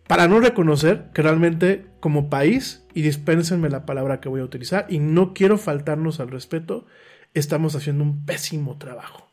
para 0.08 0.26
no 0.26 0.40
reconocer 0.40 1.10
que 1.12 1.22
realmente 1.22 1.86
como 2.00 2.30
país, 2.30 2.84
y 2.94 3.02
dispénsenme 3.02 3.68
la 3.68 3.86
palabra 3.86 4.20
que 4.20 4.28
voy 4.28 4.40
a 4.40 4.44
utilizar, 4.44 4.86
y 4.88 4.98
no 4.98 5.34
quiero 5.34 5.58
faltarnos 5.58 6.18
al 6.18 6.30
respeto, 6.30 6.86
estamos 7.34 7.76
haciendo 7.76 8.02
un 8.02 8.24
pésimo 8.24 8.78
trabajo. 8.78 9.30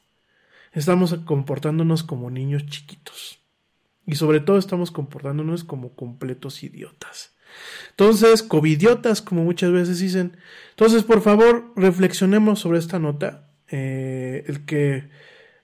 Estamos 0.74 1.16
comportándonos 1.26 2.04
como 2.04 2.30
niños 2.30 2.66
chiquitos. 2.66 3.40
Y 4.06 4.16
sobre 4.16 4.42
todo 4.42 4.58
estamos 4.58 4.92
comportándonos 4.92 5.64
como 5.64 5.96
completos 5.96 6.62
idiotas. 6.62 7.34
Entonces, 7.92 8.44
covidiotas, 8.44 9.22
como 9.22 9.46
muchas 9.46 9.72
veces 9.72 10.00
dicen. 10.00 10.38
Entonces, 10.72 11.04
por 11.04 11.22
favor, 11.22 11.72
reflexionemos 11.78 12.60
sobre 12.60 12.80
esta 12.80 13.00
nota. 13.00 13.50
Eh, 13.70 14.44
el 14.48 14.66
que 14.66 15.10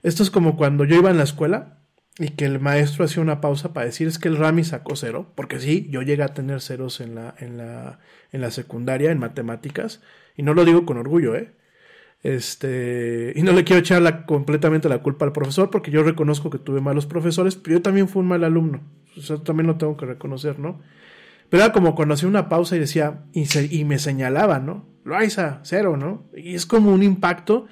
esto 0.02 0.22
es 0.22 0.30
como 0.30 0.56
cuando 0.56 0.84
yo 0.84 0.96
iba 0.96 1.10
en 1.10 1.18
la 1.18 1.22
escuela 1.24 1.81
y 2.18 2.30
que 2.30 2.44
el 2.44 2.60
maestro 2.60 3.04
hacía 3.04 3.22
una 3.22 3.40
pausa 3.40 3.72
para 3.72 3.86
decir 3.86 4.06
es 4.06 4.18
que 4.18 4.28
el 4.28 4.36
Rami 4.36 4.64
sacó 4.64 4.96
cero, 4.96 5.32
porque 5.34 5.60
sí, 5.60 5.88
yo 5.90 6.02
llegué 6.02 6.22
a 6.22 6.34
tener 6.34 6.60
ceros 6.60 7.00
en 7.00 7.14
la, 7.14 7.34
en 7.38 7.56
la, 7.56 8.00
en 8.32 8.40
la 8.40 8.50
secundaria, 8.50 9.10
en 9.10 9.18
matemáticas, 9.18 10.02
y 10.36 10.42
no 10.42 10.54
lo 10.54 10.64
digo 10.64 10.84
con 10.84 10.98
orgullo, 10.98 11.34
¿eh? 11.34 11.52
Este, 12.22 13.32
y 13.34 13.42
no 13.42 13.52
le 13.52 13.64
quiero 13.64 13.80
echar 13.80 14.26
completamente 14.26 14.88
la 14.88 15.02
culpa 15.02 15.24
al 15.24 15.32
profesor, 15.32 15.70
porque 15.70 15.90
yo 15.90 16.02
reconozco 16.02 16.50
que 16.50 16.58
tuve 16.58 16.80
malos 16.80 17.06
profesores, 17.06 17.56
pero 17.56 17.78
yo 17.78 17.82
también 17.82 18.08
fui 18.08 18.20
un 18.20 18.28
mal 18.28 18.44
alumno, 18.44 18.82
eso 19.16 19.40
también 19.42 19.66
lo 19.66 19.76
tengo 19.76 19.96
que 19.96 20.06
reconocer, 20.06 20.58
¿no? 20.58 20.80
Pero 21.48 21.64
era 21.64 21.72
como 21.72 21.94
cuando 21.94 22.14
hacía 22.14 22.28
una 22.28 22.48
pausa 22.48 22.76
y 22.76 22.78
decía, 22.78 23.24
y, 23.32 23.46
y 23.70 23.84
me 23.84 23.98
señalaba, 23.98 24.58
¿no? 24.58 24.86
Loaiza, 25.04 25.60
cero, 25.64 25.96
¿no? 25.96 26.24
Y 26.34 26.54
es 26.54 26.64
como 26.64 26.92
un 26.92 27.02
impacto. 27.02 27.66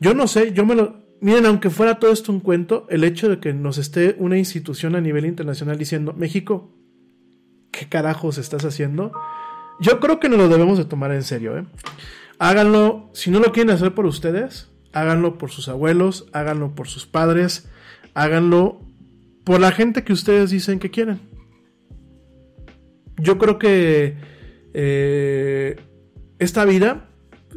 Yo 0.00 0.14
no 0.14 0.26
sé, 0.26 0.52
yo 0.52 0.64
me 0.66 0.74
lo, 0.74 1.01
miren, 1.22 1.46
aunque 1.46 1.70
fuera 1.70 2.00
todo 2.00 2.12
esto 2.12 2.32
un 2.32 2.40
cuento, 2.40 2.86
el 2.90 3.04
hecho 3.04 3.28
de 3.28 3.38
que 3.38 3.54
nos 3.54 3.78
esté 3.78 4.16
una 4.18 4.36
institución 4.36 4.96
a 4.96 5.00
nivel 5.00 5.24
internacional 5.24 5.78
diciendo, 5.78 6.12
México, 6.12 6.74
¿qué 7.70 7.88
carajos 7.88 8.38
estás 8.38 8.64
haciendo? 8.64 9.12
Yo 9.80 10.00
creo 10.00 10.18
que 10.18 10.28
no 10.28 10.36
lo 10.36 10.48
debemos 10.48 10.78
de 10.78 10.84
tomar 10.84 11.12
en 11.12 11.22
serio. 11.22 11.56
¿eh? 11.56 11.64
Háganlo, 12.38 13.08
si 13.14 13.30
no 13.30 13.38
lo 13.38 13.52
quieren 13.52 13.70
hacer 13.70 13.94
por 13.94 14.04
ustedes, 14.04 14.70
háganlo 14.92 15.38
por 15.38 15.50
sus 15.50 15.68
abuelos, 15.68 16.26
háganlo 16.32 16.74
por 16.74 16.88
sus 16.88 17.06
padres, 17.06 17.70
háganlo 18.14 18.80
por 19.44 19.60
la 19.60 19.70
gente 19.70 20.02
que 20.02 20.12
ustedes 20.12 20.50
dicen 20.50 20.80
que 20.80 20.90
quieren. 20.90 21.20
Yo 23.16 23.38
creo 23.38 23.60
que 23.60 24.16
eh, 24.74 25.76
esta 26.40 26.64
vida, 26.64 27.08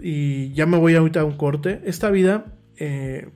y 0.04 0.54
ya 0.54 0.68
me 0.68 0.78
voy 0.78 0.94
ahorita 0.94 1.22
a 1.22 1.26
un 1.26 1.36
corte, 1.36 1.82
esta 1.86 2.12
vida 2.12 2.54
eh, 2.78 3.30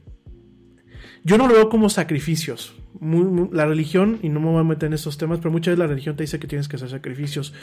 yo 1.24 1.38
no 1.38 1.48
lo 1.48 1.54
veo 1.54 1.70
como 1.70 1.90
sacrificios. 1.90 2.76
Muy- 3.00 3.50
la 3.52 3.66
religión, 3.66 4.20
y 4.22 4.30
no 4.30 4.40
me 4.40 4.48
voy 4.48 4.60
a 4.60 4.64
meter 4.64 4.88
en 4.88 4.94
estos 4.94 5.18
temas, 5.18 5.40
pero 5.40 5.52
muchas 5.52 5.74
veces 5.74 5.80
la 5.80 5.88
religión 5.88 6.16
te 6.16 6.24
dice 6.24 6.40
que 6.40 6.48
tienes 6.48 6.68
que 6.68 6.76
hacer 6.76 6.90
sacrificios. 6.90 7.54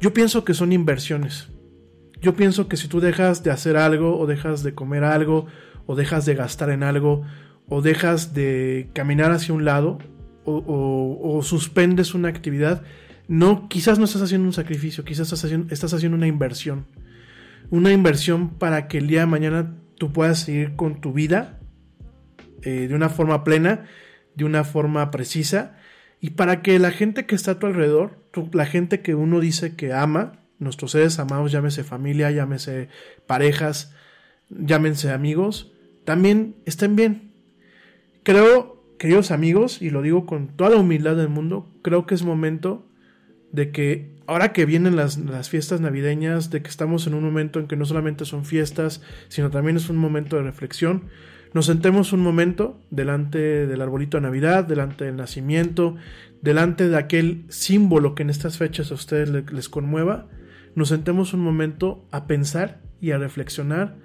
Yo 0.00 0.12
pienso 0.12 0.44
que 0.44 0.54
son 0.54 0.72
inversiones. 0.72 1.48
Yo 2.20 2.34
pienso 2.34 2.68
que 2.68 2.76
si 2.76 2.88
tú 2.88 3.00
dejas 3.00 3.42
de 3.42 3.50
hacer 3.50 3.76
algo, 3.76 4.18
o 4.18 4.26
dejas 4.26 4.62
de 4.62 4.74
comer 4.74 5.04
algo, 5.04 5.46
o 5.86 5.96
dejas 5.96 6.24
de 6.26 6.34
gastar 6.34 6.70
en 6.70 6.82
algo, 6.82 7.22
o 7.68 7.82
dejas 7.82 8.34
de 8.34 8.90
caminar 8.92 9.32
hacia 9.32 9.54
un 9.54 9.64
lado, 9.64 9.98
o 10.44 11.40
suspendes 11.42 12.14
una 12.14 12.28
actividad, 12.28 12.82
no, 13.28 13.68
quizás 13.68 13.98
no 13.98 14.04
estás 14.04 14.22
haciendo 14.22 14.46
un 14.46 14.52
sacrificio, 14.52 15.04
quizás 15.04 15.28
estás 15.28 15.44
haciendo, 15.44 15.72
estás 15.72 15.94
haciendo 15.94 16.16
una 16.16 16.26
inversión. 16.26 16.86
Una 17.70 17.92
inversión 17.92 18.50
para 18.50 18.88
que 18.88 18.98
el 18.98 19.06
día 19.06 19.20
de 19.20 19.26
mañana 19.26 19.74
tú 19.96 20.12
puedas 20.12 20.40
seguir 20.40 20.76
con 20.76 21.00
tu 21.00 21.12
vida 21.12 21.60
eh, 22.62 22.88
de 22.88 22.94
una 22.94 23.08
forma 23.08 23.44
plena, 23.44 23.86
de 24.34 24.44
una 24.44 24.64
forma 24.64 25.10
precisa, 25.10 25.76
y 26.20 26.30
para 26.30 26.62
que 26.62 26.78
la 26.78 26.92
gente 26.92 27.26
que 27.26 27.34
está 27.34 27.52
a 27.52 27.58
tu 27.58 27.66
alrededor, 27.66 28.18
la 28.52 28.66
gente 28.66 29.00
que 29.00 29.14
uno 29.14 29.40
dice 29.40 29.74
que 29.74 29.92
ama, 29.92 30.44
nuestros 30.60 30.92
seres 30.92 31.18
amados, 31.18 31.50
llámese 31.50 31.82
familia, 31.84 32.30
llámese 32.30 32.88
parejas, 33.26 33.94
llámense 34.48 35.10
amigos, 35.10 35.72
también 36.04 36.54
estén 36.64 36.96
bien. 36.96 37.32
Creo, 38.22 38.84
queridos 38.98 39.32
amigos, 39.32 39.82
y 39.82 39.90
lo 39.90 40.02
digo 40.02 40.26
con 40.26 40.56
toda 40.56 40.70
la 40.70 40.76
humildad 40.76 41.16
del 41.16 41.28
mundo, 41.28 41.68
creo 41.82 42.06
que 42.06 42.14
es 42.14 42.22
momento 42.22 42.86
de 43.50 43.72
que 43.72 44.12
ahora 44.26 44.52
que 44.52 44.64
vienen 44.64 44.96
las, 44.96 45.18
las 45.18 45.48
fiestas 45.48 45.80
navideñas, 45.80 46.50
de 46.50 46.62
que 46.62 46.70
estamos 46.70 47.06
en 47.06 47.14
un 47.14 47.24
momento 47.24 47.58
en 47.58 47.66
que 47.66 47.76
no 47.76 47.84
solamente 47.84 48.24
son 48.24 48.44
fiestas, 48.44 49.02
sino 49.28 49.50
también 49.50 49.76
es 49.76 49.90
un 49.90 49.96
momento 49.96 50.36
de 50.36 50.42
reflexión, 50.42 51.08
nos 51.54 51.66
sentemos 51.66 52.12
un 52.12 52.20
momento 52.20 52.80
delante 52.90 53.66
del 53.66 53.80
arbolito 53.82 54.16
de 54.16 54.22
Navidad, 54.22 54.64
delante 54.64 55.04
del 55.04 55.16
nacimiento, 55.16 55.96
delante 56.40 56.88
de 56.88 56.96
aquel 56.96 57.44
símbolo 57.48 58.14
que 58.14 58.22
en 58.22 58.30
estas 58.30 58.58
fechas 58.58 58.90
a 58.90 58.94
ustedes 58.94 59.28
le- 59.30 59.44
les 59.52 59.68
conmueva, 59.68 60.28
nos 60.74 60.88
sentemos 60.88 61.34
un 61.34 61.40
momento 61.40 62.06
a 62.10 62.26
pensar 62.26 62.80
y 63.00 63.10
a 63.10 63.18
reflexionar 63.18 63.96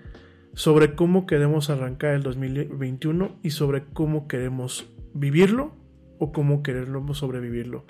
sobre 0.54 0.96
cómo 0.96 1.26
queremos 1.26 1.70
arrancar 1.70 2.16
el 2.16 2.24
2021 2.24 3.38
y 3.44 3.52
sobre 3.52 3.86
cómo 3.94 4.28
queremos 4.28 4.90
vivirlo 5.14 5.76
o 6.20 6.32
cómo 6.32 6.64
queremos 6.64 7.20
sobrevivirlo. 7.20 7.86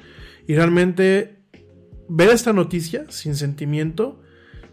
Y 0.48 0.56
realmente 0.56 1.40
ver 2.10 2.30
esta 2.30 2.54
noticia 2.54 3.06
sin 3.10 3.36
sentimiento, 3.36 4.22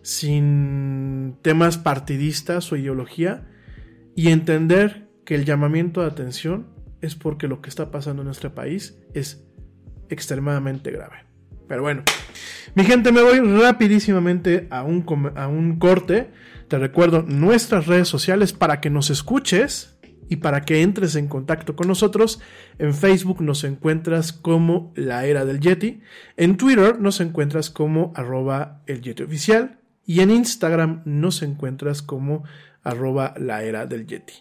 sin 0.02 1.36
temas 1.42 1.78
partidistas 1.78 2.70
o 2.72 2.76
ideología, 2.76 3.48
y 4.14 4.28
entender 4.28 5.08
que 5.24 5.34
el 5.34 5.44
llamamiento 5.44 6.00
de 6.00 6.08
atención 6.08 6.66
es 7.00 7.14
porque 7.14 7.48
lo 7.48 7.60
que 7.60 7.68
está 7.68 7.90
pasando 7.90 8.22
en 8.22 8.26
nuestro 8.26 8.54
país 8.54 8.98
es 9.12 9.44
extremadamente 10.08 10.90
grave. 10.90 11.24
Pero 11.68 11.82
bueno, 11.82 12.02
mi 12.74 12.84
gente, 12.84 13.10
me 13.12 13.22
voy 13.22 13.40
rapidísimamente 13.40 14.66
a 14.70 14.82
un, 14.82 15.04
a 15.36 15.48
un 15.48 15.78
corte. 15.78 16.30
Te 16.68 16.78
recuerdo 16.78 17.22
nuestras 17.22 17.86
redes 17.86 18.08
sociales 18.08 18.52
para 18.52 18.80
que 18.80 18.90
nos 18.90 19.10
escuches 19.10 19.98
y 20.28 20.36
para 20.36 20.62
que 20.62 20.82
entres 20.82 21.16
en 21.16 21.28
contacto 21.28 21.76
con 21.76 21.88
nosotros. 21.88 22.40
En 22.78 22.94
Facebook 22.94 23.40
nos 23.40 23.64
encuentras 23.64 24.32
como 24.32 24.92
La 24.94 25.24
Era 25.26 25.44
del 25.44 25.60
Yeti. 25.60 26.00
En 26.36 26.56
Twitter 26.56 27.00
nos 27.00 27.20
encuentras 27.20 27.70
como 27.70 28.12
arroba 28.14 28.82
el 28.86 29.00
Yeti 29.00 29.22
Oficial. 29.22 29.80
Y 30.06 30.20
en 30.20 30.30
Instagram 30.30 31.02
nos 31.06 31.42
encuentras 31.42 32.02
como 32.02 32.44
arroba 32.84 33.34
la 33.38 33.62
era 33.62 33.86
del 33.86 34.06
Yeti. 34.06 34.34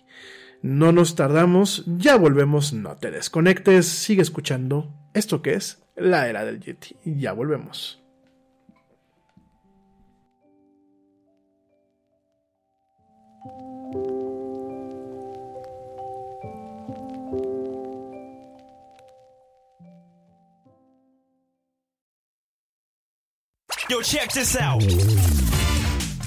No 0.61 0.91
nos 0.91 1.15
tardamos, 1.15 1.83
ya 1.87 2.15
volvemos, 2.15 2.73
no 2.73 2.95
te 2.97 3.11
desconectes, 3.11 3.87
sigue 3.87 4.21
escuchando 4.21 4.93
esto 5.13 5.41
que 5.41 5.55
es 5.55 5.83
la 5.95 6.27
era 6.29 6.45
del 6.45 6.59
Yeti. 6.59 6.95
Ya 7.03 7.33
volvemos. 7.33 8.03
Yo, 23.89 24.01
check 24.01 24.31
this 24.31 24.55
out. 24.55 24.81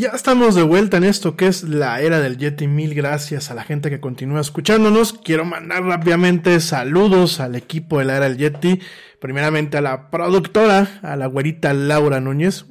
Ya 0.00 0.12
estamos 0.14 0.54
de 0.54 0.62
vuelta 0.62 0.96
en 0.96 1.04
esto 1.04 1.36
que 1.36 1.46
es 1.46 1.62
la 1.62 2.00
era 2.00 2.20
del 2.20 2.38
Yeti. 2.38 2.66
Mil 2.66 2.94
gracias 2.94 3.50
a 3.50 3.54
la 3.54 3.64
gente 3.64 3.90
que 3.90 4.00
continúa 4.00 4.40
escuchándonos. 4.40 5.12
Quiero 5.12 5.44
mandar 5.44 5.84
rápidamente 5.84 6.58
saludos 6.60 7.38
al 7.38 7.54
equipo 7.54 7.98
de 7.98 8.06
la 8.06 8.16
era 8.16 8.28
del 8.28 8.38
Yeti. 8.38 8.80
Primeramente 9.20 9.76
a 9.76 9.82
la 9.82 10.10
productora, 10.10 11.00
a 11.02 11.16
la 11.16 11.26
güerita 11.26 11.74
Laura 11.74 12.18
Núñez. 12.18 12.64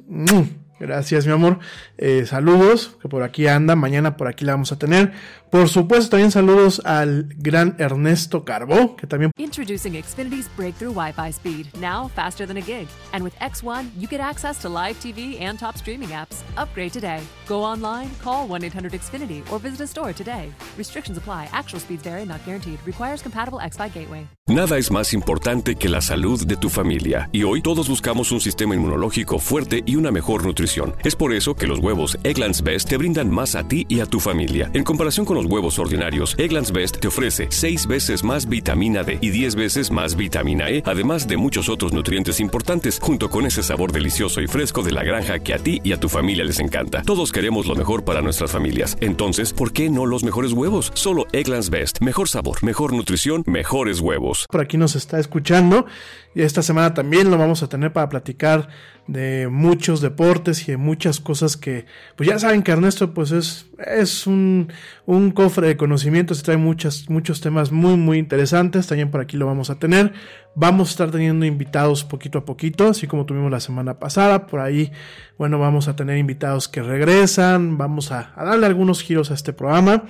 Gracias, 0.80 1.26
mi 1.26 1.32
amor. 1.32 1.60
Eh, 1.98 2.24
saludos, 2.26 2.96
que 3.00 3.08
por 3.08 3.22
aquí 3.22 3.46
anda. 3.46 3.76
Mañana 3.76 4.16
por 4.16 4.26
aquí 4.26 4.44
la 4.44 4.52
vamos 4.52 4.72
a 4.72 4.78
tener. 4.78 5.12
Por 5.50 5.68
supuesto, 5.68 6.10
también 6.10 6.30
saludos 6.30 6.80
al 6.84 7.26
gran 7.36 7.74
Ernesto 7.78 8.44
Carbó, 8.44 8.94
que 8.94 9.08
también. 9.08 9.32
Introducing 9.36 10.00
Xfinity's 10.00 10.48
breakthrough 10.56 10.92
Wi 10.92 11.12
Fi 11.12 11.32
speed, 11.32 11.66
now 11.80 12.08
faster 12.14 12.46
than 12.46 12.56
a 12.56 12.60
gig. 12.60 12.86
And 13.12 13.24
with 13.24 13.34
X1, 13.40 13.90
you 13.98 14.06
get 14.06 14.20
access 14.20 14.62
to 14.62 14.68
live 14.68 14.94
TV 15.00 15.40
and 15.40 15.58
top 15.58 15.76
streaming 15.76 16.10
apps. 16.10 16.44
Upgrade 16.56 16.92
today. 16.92 17.20
Go 17.48 17.64
online, 17.64 18.10
call 18.22 18.46
1 18.46 18.62
800 18.62 18.92
Xfinity, 18.92 19.42
or 19.50 19.58
visit 19.58 19.80
a 19.80 19.86
store 19.88 20.12
today. 20.12 20.52
Restrictions 20.78 21.18
apply. 21.18 21.48
Actual 21.52 21.80
speeds 21.80 22.04
vary, 22.04 22.24
not 22.24 22.44
guaranteed. 22.44 22.78
Requires 22.86 23.20
compatible 23.20 23.58
X5 23.58 23.92
gateway. 23.92 24.28
Nada 24.46 24.78
es 24.78 24.90
más 24.90 25.12
importante 25.14 25.76
que 25.76 25.88
la 25.88 26.00
salud 26.00 26.44
de 26.44 26.56
tu 26.56 26.70
familia. 26.70 27.28
Y 27.30 27.44
hoy 27.44 27.62
todos 27.62 27.88
buscamos 27.88 28.32
un 28.32 28.40
sistema 28.40 28.74
inmunológico 28.74 29.38
fuerte 29.38 29.84
y 29.86 29.94
una 29.94 30.10
mejor 30.10 30.44
nutrición. 30.44 30.94
Es 31.04 31.14
por 31.14 31.32
eso 31.32 31.54
que 31.54 31.68
los 31.68 31.78
huevos 31.78 32.18
Egglands 32.24 32.62
Best 32.62 32.88
te 32.88 32.96
brindan 32.96 33.30
más 33.30 33.54
a 33.54 33.68
ti 33.68 33.86
y 33.88 34.00
a 34.00 34.06
tu 34.06 34.18
familia. 34.18 34.68
En 34.74 34.82
comparación 34.82 35.24
con 35.24 35.39
los 35.40 35.50
huevos 35.50 35.78
ordinarios, 35.78 36.34
Egglands 36.38 36.70
Best 36.70 36.98
te 36.98 37.08
ofrece 37.08 37.46
6 37.48 37.86
veces 37.86 38.22
más 38.22 38.46
vitamina 38.46 39.02
D 39.02 39.18
y 39.22 39.30
10 39.30 39.54
veces 39.54 39.90
más 39.90 40.14
vitamina 40.14 40.68
E, 40.68 40.82
además 40.84 41.26
de 41.26 41.38
muchos 41.38 41.68
otros 41.70 41.92
nutrientes 41.94 42.40
importantes, 42.40 42.98
junto 43.00 43.30
con 43.30 43.46
ese 43.46 43.62
sabor 43.62 43.90
delicioso 43.90 44.42
y 44.42 44.46
fresco 44.48 44.82
de 44.82 44.92
la 44.92 45.02
granja 45.02 45.38
que 45.38 45.54
a 45.54 45.58
ti 45.58 45.80
y 45.82 45.92
a 45.92 46.00
tu 46.00 46.08
familia 46.10 46.44
les 46.44 46.60
encanta. 46.60 47.02
Todos 47.02 47.32
queremos 47.32 47.66
lo 47.66 47.74
mejor 47.74 48.04
para 48.04 48.20
nuestras 48.20 48.50
familias. 48.50 48.98
Entonces, 49.00 49.52
¿por 49.54 49.72
qué 49.72 49.88
no 49.88 50.04
los 50.04 50.24
mejores 50.24 50.52
huevos? 50.52 50.92
Solo 50.94 51.26
Egglands 51.32 51.70
Best. 51.70 52.00
Mejor 52.00 52.28
sabor, 52.28 52.62
mejor 52.62 52.92
nutrición, 52.92 53.42
mejores 53.46 54.00
huevos. 54.00 54.46
Por 54.50 54.60
aquí 54.60 54.76
nos 54.76 54.94
está 54.94 55.18
escuchando. 55.18 55.86
Y 56.34 56.42
esta 56.42 56.62
semana 56.62 56.94
también 56.94 57.30
lo 57.30 57.38
vamos 57.38 57.62
a 57.62 57.68
tener 57.68 57.92
para 57.92 58.08
platicar 58.08 58.68
de 59.06 59.48
muchos 59.50 60.00
deportes 60.00 60.68
y 60.68 60.72
de 60.72 60.76
muchas 60.76 61.20
cosas 61.20 61.56
que, 61.56 61.86
pues 62.16 62.28
ya 62.28 62.38
saben 62.38 62.62
que 62.62 62.72
Ernesto 62.72 63.12
pues 63.12 63.32
es, 63.32 63.66
es 63.84 64.26
un, 64.26 64.72
un 65.06 65.30
cofre 65.32 65.68
de 65.68 65.76
conocimientos 65.76 66.42
trae 66.42 66.56
muchas, 66.56 67.08
muchos 67.08 67.40
temas 67.40 67.72
muy, 67.72 67.96
muy 67.96 68.18
interesantes. 68.18 68.86
También 68.86 69.10
por 69.10 69.20
aquí 69.20 69.36
lo 69.36 69.46
vamos 69.46 69.70
a 69.70 69.78
tener. 69.78 70.12
Vamos 70.54 70.88
a 70.88 70.90
estar 70.90 71.10
teniendo 71.10 71.46
invitados 71.46 72.04
poquito 72.04 72.38
a 72.38 72.44
poquito, 72.44 72.88
así 72.88 73.06
como 73.06 73.24
tuvimos 73.24 73.50
la 73.50 73.60
semana 73.60 73.98
pasada. 73.98 74.46
Por 74.46 74.60
ahí, 74.60 74.90
bueno, 75.38 75.58
vamos 75.58 75.86
a 75.88 75.94
tener 75.94 76.18
invitados 76.18 76.68
que 76.68 76.82
regresan. 76.82 77.78
Vamos 77.78 78.10
a, 78.10 78.32
a 78.34 78.44
darle 78.44 78.66
algunos 78.66 79.02
giros 79.02 79.30
a 79.30 79.34
este 79.34 79.52
programa. 79.52 80.04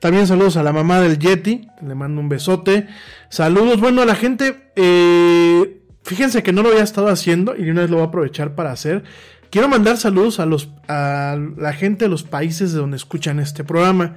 También 0.00 0.26
saludos 0.26 0.56
a 0.56 0.62
la 0.62 0.72
mamá 0.72 1.00
del 1.00 1.18
Yeti. 1.18 1.68
Le 1.86 1.94
mando 1.94 2.20
un 2.20 2.28
besote. 2.28 2.88
Saludos, 3.28 3.80
bueno, 3.80 4.02
a 4.02 4.06
la 4.06 4.14
gente. 4.14 4.70
Eh, 4.76 5.81
fíjense 6.02 6.42
que 6.42 6.52
no 6.52 6.62
lo 6.62 6.70
había 6.70 6.82
estado 6.82 7.08
haciendo 7.08 7.54
y 7.56 7.64
de 7.64 7.70
una 7.70 7.82
vez 7.82 7.90
lo 7.90 7.96
voy 7.96 8.06
a 8.06 8.08
aprovechar 8.08 8.54
para 8.54 8.72
hacer. 8.72 9.04
Quiero 9.50 9.68
mandar 9.68 9.98
saludos 9.98 10.40
a 10.40 10.46
los 10.46 10.70
a 10.88 11.38
la 11.56 11.72
gente 11.72 12.06
de 12.06 12.08
los 12.08 12.22
países 12.22 12.72
de 12.72 12.80
donde 12.80 12.96
escuchan 12.96 13.38
este 13.38 13.64
programa. 13.64 14.16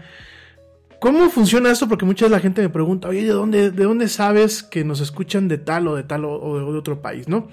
¿Cómo 0.99 1.29
funciona 1.29 1.71
esto? 1.71 1.87
Porque 1.87 2.05
mucha 2.05 2.27
la 2.29 2.39
gente 2.39 2.61
me 2.61 2.69
pregunta, 2.69 3.09
oye, 3.09 3.23
¿de 3.23 3.29
dónde, 3.29 3.69
¿de 3.71 3.83
dónde 3.83 4.07
sabes 4.07 4.63
que 4.63 4.83
nos 4.83 5.01
escuchan 5.01 5.47
de 5.47 5.57
tal 5.57 5.87
o 5.87 5.95
de 5.95 6.03
tal 6.03 6.25
o, 6.25 6.71
de 6.71 6.77
otro 6.77 7.01
país, 7.01 7.27
no? 7.27 7.49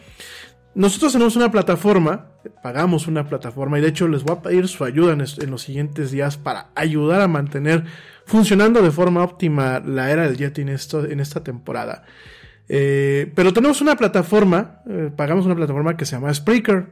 Nosotros 0.75 1.13
tenemos 1.13 1.37
una 1.37 1.51
plataforma, 1.51 2.31
pagamos 2.63 3.07
una 3.07 3.29
plataforma 3.29 3.79
y 3.79 3.83
de 3.83 3.89
hecho 3.89 4.09
les 4.09 4.23
voy 4.23 4.37
a 4.37 4.43
pedir 4.43 4.69
su 4.69 4.85
ayuda 4.85 5.13
en, 5.13 5.51
los 5.51 5.63
siguientes 5.63 6.11
días 6.11 6.39
para 6.39 6.69
ayudar 6.75 7.21
a 7.21 7.29
mantener 7.29 7.85
funcionando 8.25 8.81
de 8.81 8.91
forma 8.91 9.23
óptima 9.23 9.81
la 9.81 10.11
era 10.11 10.23
del 10.23 10.39
Yeti 10.39 10.63
esto, 10.63 11.05
en 11.05 11.21
esta 11.21 11.45
temporada. 11.45 12.05
Eh, 12.75 13.31
pero 13.35 13.53
tenemos 13.53 13.83
una 13.83 13.97
plataforma, 13.97 14.81
eh, 14.89 15.11
pagamos 15.15 15.45
una 15.45 15.55
plataforma 15.55 15.95
que 15.95 16.07
se 16.07 16.17
llama 16.17 16.33
Spreaker. 16.33 16.87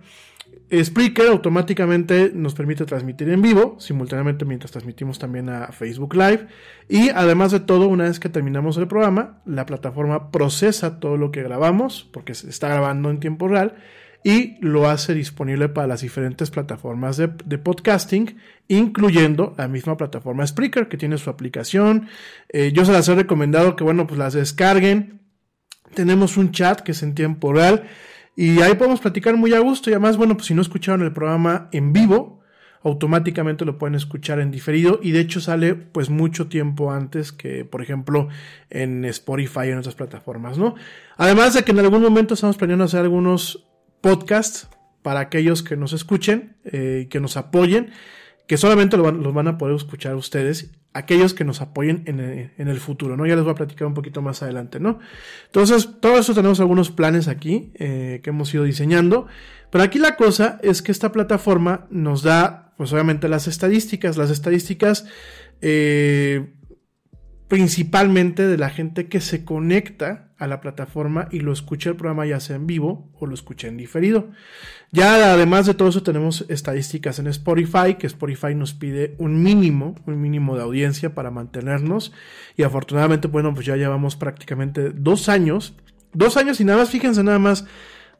Spreaker 0.70 1.28
automáticamente 1.28 2.32
nos 2.34 2.54
permite 2.54 2.84
transmitir 2.84 3.30
en 3.30 3.40
vivo, 3.40 3.76
simultáneamente 3.80 4.44
mientras 4.44 4.70
transmitimos 4.72 5.18
también 5.18 5.48
a 5.48 5.68
Facebook 5.72 6.14
Live. 6.14 6.48
Y 6.86 7.08
además 7.08 7.50
de 7.50 7.60
todo, 7.60 7.88
una 7.88 8.04
vez 8.04 8.20
que 8.20 8.28
terminamos 8.28 8.76
el 8.76 8.88
programa, 8.88 9.40
la 9.46 9.64
plataforma 9.64 10.30
procesa 10.30 11.00
todo 11.00 11.16
lo 11.16 11.30
que 11.30 11.42
grabamos, 11.42 12.06
porque 12.12 12.34
se 12.34 12.50
está 12.50 12.68
grabando 12.68 13.08
en 13.08 13.18
tiempo 13.18 13.48
real, 13.48 13.76
y 14.22 14.58
lo 14.60 14.86
hace 14.86 15.14
disponible 15.14 15.70
para 15.70 15.86
las 15.86 16.02
diferentes 16.02 16.50
plataformas 16.50 17.16
de, 17.16 17.28
podcasting, 17.58 18.36
incluyendo 18.68 19.54
la 19.56 19.66
misma 19.66 19.96
plataforma 19.96 20.46
Spreaker, 20.46 20.88
que 20.88 20.98
tiene 20.98 21.16
su 21.16 21.30
aplicación. 21.30 22.08
Eh, 22.50 22.70
yo 22.72 22.84
se 22.84 22.92
las 22.92 23.08
he 23.08 23.14
recomendado 23.14 23.76
que, 23.76 23.82
bueno, 23.82 24.06
pues 24.06 24.18
las 24.18 24.34
descarguen. 24.34 25.20
Tenemos 25.94 26.36
un 26.36 26.52
chat 26.52 26.80
que 26.80 26.92
es 26.92 27.02
en 27.02 27.14
tiempo 27.14 27.52
real. 27.52 27.84
Y 28.36 28.60
ahí 28.62 28.74
podemos 28.74 29.00
platicar 29.00 29.36
muy 29.36 29.52
a 29.54 29.60
gusto. 29.60 29.90
Y 29.90 29.92
además, 29.92 30.16
bueno, 30.16 30.34
pues 30.34 30.46
si 30.46 30.54
no 30.54 30.62
escucharon 30.62 31.02
el 31.02 31.12
programa 31.12 31.68
en 31.72 31.92
vivo, 31.92 32.40
automáticamente 32.82 33.64
lo 33.64 33.78
pueden 33.78 33.94
escuchar 33.94 34.40
en 34.40 34.50
diferido. 34.50 35.00
Y 35.02 35.10
de 35.10 35.20
hecho 35.20 35.40
sale 35.40 35.74
pues 35.74 36.10
mucho 36.10 36.48
tiempo 36.48 36.92
antes 36.92 37.32
que, 37.32 37.64
por 37.64 37.82
ejemplo, 37.82 38.28
en 38.70 39.04
Spotify 39.04 39.66
y 39.66 39.70
en 39.70 39.78
otras 39.78 39.94
plataformas, 39.94 40.58
¿no? 40.58 40.74
Además 41.16 41.54
de 41.54 41.64
que 41.64 41.72
en 41.72 41.80
algún 41.80 42.02
momento 42.02 42.34
estamos 42.34 42.56
planeando 42.56 42.84
hacer 42.84 43.00
algunos 43.00 43.68
podcasts 44.00 44.68
para 45.02 45.20
aquellos 45.20 45.62
que 45.62 45.76
nos 45.76 45.92
escuchen 45.92 46.56
y 46.64 46.68
eh, 46.72 47.08
que 47.10 47.20
nos 47.20 47.36
apoyen. 47.36 47.90
Que 48.46 48.56
solamente 48.56 48.96
los 48.96 49.34
van 49.34 49.46
a 49.46 49.58
poder 49.58 49.76
escuchar 49.76 50.16
ustedes 50.16 50.72
aquellos 50.92 51.34
que 51.34 51.44
nos 51.44 51.60
apoyen 51.60 52.02
en 52.06 52.20
el, 52.20 52.50
en 52.58 52.68
el, 52.68 52.80
futuro, 52.80 53.16
¿no? 53.16 53.26
Ya 53.26 53.36
les 53.36 53.44
voy 53.44 53.52
a 53.52 53.56
platicar 53.56 53.86
un 53.86 53.94
poquito 53.94 54.22
más 54.22 54.42
adelante, 54.42 54.80
¿no? 54.80 54.98
Entonces, 55.46 55.88
todo 56.00 56.18
eso 56.18 56.34
tenemos 56.34 56.60
algunos 56.60 56.90
planes 56.90 57.28
aquí 57.28 57.70
eh, 57.74 58.20
que 58.22 58.30
hemos 58.30 58.52
ido 58.52 58.64
diseñando, 58.64 59.26
pero 59.70 59.84
aquí 59.84 59.98
la 59.98 60.16
cosa 60.16 60.58
es 60.62 60.82
que 60.82 60.90
esta 60.90 61.12
plataforma 61.12 61.86
nos 61.90 62.22
da, 62.22 62.72
pues 62.76 62.92
obviamente 62.92 63.28
las 63.28 63.46
estadísticas, 63.46 64.16
las 64.16 64.30
estadísticas 64.30 65.06
eh, 65.62 66.54
principalmente 67.50 68.46
de 68.46 68.56
la 68.56 68.70
gente 68.70 69.08
que 69.08 69.20
se 69.20 69.44
conecta 69.44 70.28
a 70.38 70.46
la 70.46 70.60
plataforma 70.60 71.26
y 71.32 71.40
lo 71.40 71.52
escucha 71.52 71.90
el 71.90 71.96
programa 71.96 72.24
ya 72.24 72.38
sea 72.38 72.54
en 72.54 72.68
vivo 72.68 73.10
o 73.18 73.26
lo 73.26 73.34
escucha 73.34 73.66
en 73.66 73.76
diferido. 73.76 74.30
Ya 74.92 75.32
además 75.32 75.66
de 75.66 75.74
todo 75.74 75.88
eso 75.88 76.04
tenemos 76.04 76.46
estadísticas 76.48 77.18
en 77.18 77.26
Spotify, 77.26 77.96
que 77.98 78.06
Spotify 78.06 78.54
nos 78.54 78.72
pide 78.72 79.16
un 79.18 79.42
mínimo, 79.42 79.96
un 80.06 80.20
mínimo 80.20 80.56
de 80.56 80.62
audiencia 80.62 81.12
para 81.12 81.32
mantenernos 81.32 82.12
y 82.56 82.62
afortunadamente, 82.62 83.26
bueno, 83.26 83.52
pues 83.52 83.66
ya 83.66 83.74
llevamos 83.74 84.14
prácticamente 84.14 84.90
dos 84.90 85.28
años, 85.28 85.74
dos 86.12 86.36
años 86.36 86.60
y 86.60 86.64
nada 86.64 86.78
más, 86.78 86.90
fíjense 86.90 87.24
nada 87.24 87.40
más, 87.40 87.66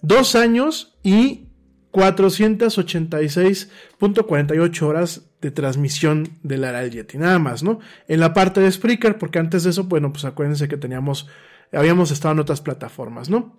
dos 0.02 0.34
años 0.34 0.98
y 1.04 1.49
486.48 1.92 4.82
horas 4.82 5.22
de 5.40 5.50
transmisión 5.50 6.38
del 6.42 6.64
Aral 6.64 6.90
Yeti, 6.90 7.16
nada 7.18 7.38
más, 7.38 7.62
¿no? 7.62 7.80
En 8.08 8.20
la 8.20 8.34
parte 8.34 8.60
de 8.60 8.70
Spreaker, 8.70 9.18
porque 9.18 9.38
antes 9.38 9.64
de 9.64 9.70
eso, 9.70 9.84
bueno, 9.84 10.12
pues 10.12 10.24
acuérdense 10.24 10.68
que 10.68 10.76
teníamos, 10.76 11.28
habíamos 11.72 12.10
estado 12.10 12.32
en 12.32 12.40
otras 12.40 12.60
plataformas, 12.60 13.30
¿no? 13.30 13.58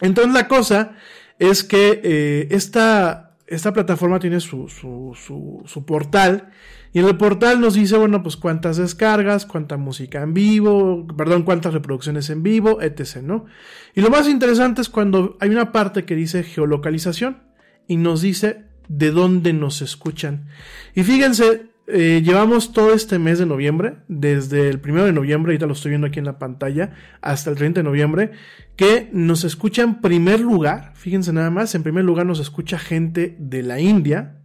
Entonces 0.00 0.34
la 0.34 0.48
cosa 0.48 0.96
es 1.38 1.64
que 1.64 2.00
eh, 2.02 2.48
esta, 2.50 3.36
esta 3.46 3.72
plataforma 3.72 4.18
tiene 4.18 4.40
su, 4.40 4.68
su, 4.68 5.12
su, 5.14 5.62
su 5.64 5.86
portal 5.86 6.50
y 6.92 6.98
en 6.98 7.06
el 7.06 7.16
portal 7.16 7.60
nos 7.60 7.74
dice, 7.74 7.96
bueno, 7.96 8.22
pues 8.22 8.36
cuántas 8.36 8.78
descargas, 8.78 9.46
cuánta 9.46 9.76
música 9.76 10.22
en 10.22 10.34
vivo, 10.34 11.06
perdón, 11.16 11.42
cuántas 11.42 11.74
reproducciones 11.74 12.30
en 12.30 12.42
vivo, 12.42 12.80
etc., 12.80 13.18
¿no? 13.22 13.46
Y 13.94 14.00
lo 14.00 14.10
más 14.10 14.28
interesante 14.28 14.80
es 14.80 14.88
cuando 14.88 15.36
hay 15.40 15.50
una 15.50 15.72
parte 15.72 16.04
que 16.04 16.14
dice 16.14 16.42
geolocalización 16.42 17.45
y 17.88 17.96
nos 17.96 18.22
dice 18.22 18.64
de 18.88 19.10
dónde 19.10 19.52
nos 19.52 19.82
escuchan. 19.82 20.48
Y 20.94 21.02
fíjense, 21.02 21.66
eh, 21.86 22.22
llevamos 22.24 22.72
todo 22.72 22.92
este 22.92 23.18
mes 23.18 23.38
de 23.38 23.46
noviembre, 23.46 23.98
desde 24.08 24.68
el 24.68 24.80
primero 24.80 25.06
de 25.06 25.12
noviembre, 25.12 25.52
ahorita 25.52 25.66
lo 25.66 25.72
estoy 25.72 25.90
viendo 25.90 26.06
aquí 26.06 26.18
en 26.18 26.24
la 26.24 26.38
pantalla, 26.38 26.92
hasta 27.20 27.50
el 27.50 27.56
30 27.56 27.80
de 27.80 27.84
noviembre, 27.84 28.30
que 28.76 29.08
nos 29.12 29.44
escucha 29.44 29.82
en 29.82 30.00
primer 30.00 30.40
lugar, 30.40 30.92
fíjense 30.94 31.32
nada 31.32 31.50
más, 31.50 31.74
en 31.74 31.82
primer 31.82 32.04
lugar 32.04 32.26
nos 32.26 32.40
escucha 32.40 32.78
gente 32.78 33.36
de 33.38 33.62
la 33.62 33.80
India, 33.80 34.36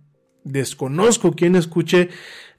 Desconozco 0.44 1.34
quién 1.34 1.56
escuche 1.56 2.10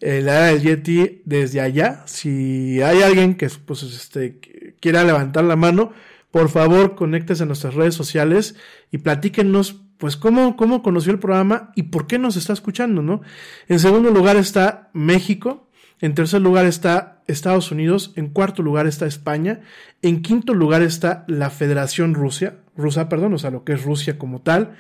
eh, 0.01 0.21
la 0.23 0.35
era 0.35 0.47
del 0.47 0.63
Yeti 0.63 1.23
desde 1.25 1.61
allá. 1.61 2.05
Si 2.07 2.81
hay 2.81 3.03
alguien 3.03 3.35
que 3.35 3.49
pues, 3.67 3.83
este, 3.83 4.39
quiera 4.81 5.03
levantar 5.03 5.45
la 5.45 5.57
mano, 5.57 5.93
por 6.31 6.49
favor, 6.49 6.95
conéctese 6.95 7.43
a 7.43 7.47
nuestras 7.47 7.75
redes 7.75 7.95
sociales 7.95 8.55
y 8.93 8.99
platíquenos 8.99 9.82
pues 10.03 10.17
cómo, 10.17 10.57
cómo 10.57 10.83
conoció 10.83 11.13
el 11.13 11.21
programa 11.21 11.71
y 11.77 11.85
por 11.85 12.09
qué 12.09 12.19
nos 12.19 12.35
está 12.35 12.53
escuchando, 12.53 13.03
¿no? 13.03 13.21
En 13.69 13.79
segundo 13.79 14.11
lugar 14.11 14.35
está 14.37 14.91
México, 14.93 15.69
en 16.01 16.17
tercer 16.17 16.41
lugar 16.41 16.67
está 16.67 17.23
Estados 17.29 17.71
Unidos, 17.71 18.13
en 18.17 18.27
cuarto 18.27 18.65
lugar 18.65 18.89
está 18.89 19.07
España, 19.07 19.61
en 20.03 20.21
quinto 20.21 20.55
lugar 20.55 20.83
está 20.83 21.25
la 21.29 21.51
Federación 21.51 22.15
Rusia, 22.15 22.57
rusa, 22.77 23.09
perdón, 23.09 23.35
o 23.35 23.39
sea, 23.39 23.53
lo 23.53 23.63
que 23.63 23.75
es 23.75 23.85
Rusia 23.85 24.19
como 24.19 24.41
tal. 24.41 24.75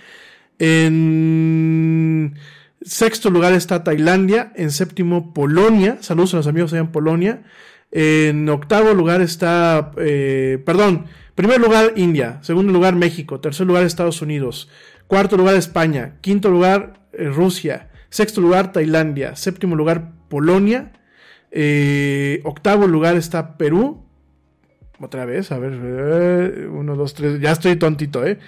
En 0.58 2.34
sexto 2.80 3.30
lugar 3.30 3.52
está 3.52 3.84
Tailandia, 3.84 4.52
en 4.56 4.72
séptimo 4.72 5.32
Polonia, 5.32 5.98
saludos 6.00 6.34
a 6.34 6.38
los 6.38 6.48
amigos 6.48 6.72
allá 6.72 6.80
en 6.80 6.90
Polonia. 6.90 7.44
En 7.92 8.48
octavo 8.48 8.92
lugar 8.92 9.20
está, 9.20 9.92
eh, 9.98 10.60
perdón, 10.66 11.06
primer 11.36 11.60
lugar 11.60 11.92
India, 11.96 12.40
segundo 12.42 12.72
lugar 12.72 12.96
México, 12.96 13.38
tercer 13.38 13.66
lugar 13.66 13.84
Estados 13.84 14.22
Unidos, 14.22 14.68
cuarto 15.12 15.36
lugar 15.36 15.56
España, 15.56 16.14
quinto 16.22 16.48
lugar 16.48 16.94
eh, 17.12 17.26
Rusia, 17.28 17.90
sexto 18.08 18.40
lugar 18.40 18.72
Tailandia, 18.72 19.36
séptimo 19.36 19.76
lugar 19.76 20.10
Polonia, 20.30 20.92
eh, 21.50 22.40
octavo 22.44 22.86
lugar 22.86 23.16
está 23.16 23.58
Perú. 23.58 24.06
Otra 25.00 25.26
vez, 25.26 25.52
a 25.52 25.58
ver, 25.58 25.78
eh, 25.84 26.66
uno, 26.66 26.96
dos, 26.96 27.12
tres, 27.12 27.38
ya 27.42 27.52
estoy 27.52 27.76
tontito, 27.76 28.24
¿eh? 28.24 28.38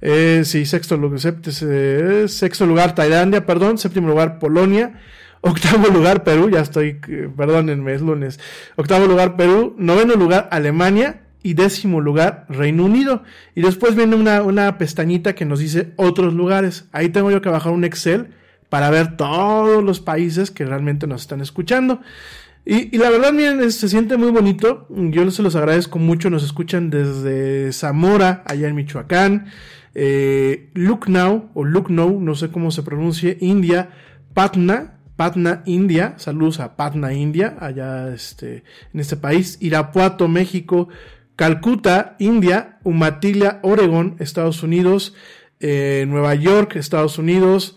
eh 0.00 0.44
sí, 0.46 0.64
sexto, 0.64 0.98
eh, 0.98 2.24
sexto 2.26 2.64
lugar 2.64 2.94
Tailandia, 2.94 3.44
perdón, 3.44 3.76
séptimo 3.76 4.08
lugar 4.08 4.38
Polonia, 4.38 5.02
octavo 5.42 5.88
lugar 5.88 6.24
Perú, 6.24 6.48
ya 6.48 6.60
estoy, 6.60 6.94
perdónenme, 7.36 7.92
es 7.92 8.00
lunes, 8.00 8.40
octavo 8.76 9.04
lugar 9.04 9.36
Perú, 9.36 9.74
noveno 9.76 10.14
lugar 10.14 10.48
Alemania 10.50 11.23
y 11.44 11.54
décimo 11.54 12.00
lugar 12.00 12.46
Reino 12.48 12.86
Unido. 12.86 13.22
Y 13.54 13.62
después 13.62 13.94
viene 13.94 14.16
una, 14.16 14.42
una 14.42 14.78
pestañita 14.78 15.36
que 15.36 15.44
nos 15.44 15.60
dice 15.60 15.92
otros 15.94 16.34
lugares. 16.34 16.88
Ahí 16.90 17.10
tengo 17.10 17.30
yo 17.30 17.40
que 17.42 17.50
bajar 17.50 17.72
un 17.72 17.84
Excel 17.84 18.30
para 18.70 18.90
ver 18.90 19.16
todos 19.16 19.84
los 19.84 20.00
países 20.00 20.50
que 20.50 20.64
realmente 20.64 21.06
nos 21.06 21.20
están 21.20 21.40
escuchando. 21.42 22.00
Y, 22.66 22.96
la 22.96 23.10
verdad, 23.10 23.32
miren, 23.32 23.70
se 23.70 23.88
siente 23.90 24.16
muy 24.16 24.30
bonito. 24.30 24.86
Yo 24.88 25.30
se 25.30 25.42
los 25.42 25.54
agradezco 25.54 25.98
mucho. 25.98 26.30
Nos 26.30 26.42
escuchan 26.42 26.88
desde 26.88 27.70
Zamora, 27.72 28.42
allá 28.46 28.66
en 28.66 28.74
Michoacán, 28.74 29.46
eh, 29.94 30.70
Lucknow 30.72 31.50
o 31.52 31.64
Lucknow, 31.64 32.20
no 32.20 32.34
sé 32.34 32.48
cómo 32.48 32.70
se 32.70 32.82
pronuncie, 32.82 33.36
India, 33.42 33.90
Patna, 34.32 34.94
Patna, 35.16 35.62
India. 35.66 36.14
Saludos 36.16 36.58
a 36.60 36.74
Patna, 36.74 37.12
India, 37.12 37.56
allá 37.60 38.12
este, 38.14 38.64
en 38.94 39.00
este 39.00 39.16
país. 39.16 39.58
Irapuato, 39.60 40.26
México, 40.26 40.88
Calcuta, 41.36 42.16
India, 42.18 42.78
Umatilia, 42.84 43.60
Oregón, 43.62 44.16
Estados 44.18 44.62
Unidos, 44.62 45.14
eh, 45.60 46.04
Nueva 46.08 46.34
York, 46.34 46.76
Estados 46.76 47.18
Unidos, 47.18 47.76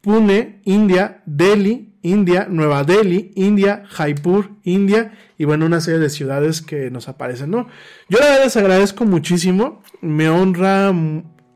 Pune, 0.00 0.60
India, 0.64 1.22
Delhi, 1.26 1.94
India, 2.02 2.46
Nueva 2.50 2.84
Delhi, 2.84 3.30
India, 3.36 3.84
Jaipur, 3.88 4.50
India 4.64 5.12
y 5.38 5.44
bueno, 5.44 5.66
una 5.66 5.80
serie 5.80 6.00
de 6.00 6.10
ciudades 6.10 6.60
que 6.60 6.90
nos 6.90 7.08
aparecen, 7.08 7.50
¿no? 7.50 7.68
Yo 8.08 8.18
les 8.42 8.56
agradezco 8.56 9.04
muchísimo, 9.04 9.82
me 10.00 10.28
honra 10.28 10.92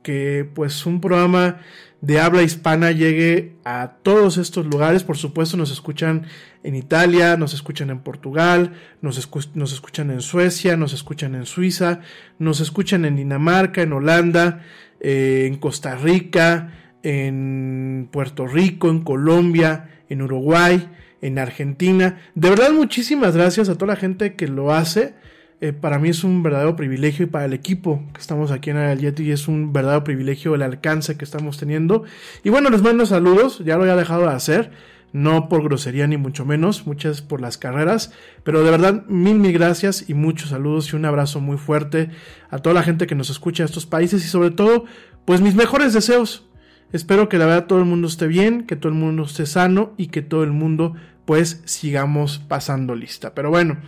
que 0.03 0.49
pues 0.55 0.87
un 0.87 1.01
programa 1.01 1.61
de 2.01 2.21
habla 2.21 2.43
hispana 2.43 2.93
llegue 2.93 3.57
a 3.65 3.97
todos 4.03 4.37
estos 4.37 4.67
lugares, 4.67 5.03
por 5.03 5.17
supuesto 5.17 5.57
nos 5.57 5.73
escuchan 5.73 6.27
en 6.63 6.75
Italia, 6.75 7.37
nos 7.37 7.55
escuchan 7.55 7.91
en 7.91 8.01
Portugal, 8.01 8.73
nos, 9.01 9.19
escuchan 9.19 10.11
en 10.11 10.21
Suecia, 10.21 10.77
nos 10.77 10.93
escuchan 10.93 11.35
en 11.35 11.47
Suiza, 11.47 12.01
nos 12.39 12.61
escuchan 12.61 13.05
en 13.05 13.17
Dinamarca, 13.17 13.83
en 13.83 13.93
Holanda, 13.93 14.63
eh, 15.01 15.45
en 15.47 15.57
Costa 15.57 15.97
Rica, 15.97 16.73
en 17.03 18.09
Puerto 18.11 18.47
Rico, 18.47 18.91
en 18.91 19.03
Colombia, 19.03 20.03
en 20.09 20.23
Uruguay, 20.23 20.89
en 21.23 21.39
Argentina. 21.39 22.19
De 22.35 22.51
verdad, 22.51 22.73
muchísimas 22.73 23.37
gracias 23.37 23.69
a 23.69 23.75
toda 23.75 23.95
la 23.95 24.01
gente 24.01 24.35
que 24.35 24.49
lo 24.49 24.73
hace. 24.73 25.15
Eh, 25.61 25.73
para 25.73 25.99
mí 25.99 26.11
es 26.11 26.23
un 26.23 26.43
verdadero 26.43 26.77
privilegio 26.77 27.25
y 27.25 27.29
para 27.29 27.47
el 27.47 27.55
equipo 27.55 28.03
que 28.13 28.21
estamos 28.21 28.51
aquí 28.51 28.71
en 28.71 28.77
el 28.77 28.99
Yeti 28.99 29.31
es 29.31 29.49
un 29.49 29.73
verdadero 29.73 30.05
privilegio 30.05 30.55
el 30.55 30.63
alcance 30.63 31.17
que 31.17 31.25
estamos 31.25 31.59
teniendo. 31.59 32.05
Y 32.45 32.51
bueno, 32.51 32.69
les 32.71 32.83
mando 32.83 33.07
saludos, 33.07 33.61
ya 33.65 33.77
lo 33.77 33.83
había 33.83 33.97
dejado 33.97 34.23
de 34.23 34.35
hacer, 34.35 34.71
no 35.13 35.49
por 35.49 35.63
grosería 35.65 36.07
ni 36.07 36.19
mucho 36.19 36.45
menos, 36.45 36.87
muchas 36.87 37.23
por 37.23 37.41
las 37.41 37.57
carreras, 37.57 38.13
pero 38.45 38.63
de 38.63 38.71
verdad 38.71 39.07
mil 39.07 39.39
mil 39.39 39.53
gracias 39.53 40.11
y 40.11 40.15
muchos 40.15 40.51
saludos 40.51 40.93
y 40.93 40.97
un 40.97 41.07
abrazo 41.07 41.41
muy 41.41 41.57
fuerte 41.57 42.11
a 42.51 42.59
toda 42.59 42.75
la 42.75 42.83
gente 42.83 43.07
que 43.07 43.15
nos 43.15 43.31
escucha 43.31 43.63
de 43.63 43.69
estos 43.69 43.87
países 43.87 44.25
y 44.25 44.29
sobre 44.29 44.51
todo, 44.51 44.85
pues 45.25 45.41
mis 45.41 45.55
mejores 45.55 45.95
deseos 45.95 46.47
Espero 46.93 47.29
que 47.29 47.39
la 47.39 47.47
verdad 47.47 47.67
todo 47.67 47.81
el 47.81 47.85
mundo 47.85 48.07
esté 48.07 48.27
bien, 48.27 48.65
que 48.65 48.77
todo 48.77 48.91
el 48.93 48.99
mundo 48.99 49.25
esté 49.25 49.47
sano 49.47 49.93
y 49.97 50.09
que 50.09 50.23
todo 50.23 50.45
el 50.45 50.53
mundo 50.53 50.95
pues 51.25 51.63
sigamos 51.65 52.39
pasando 52.39 52.95
lista. 52.95 53.35
Pero 53.35 53.51
bueno, 53.51 53.79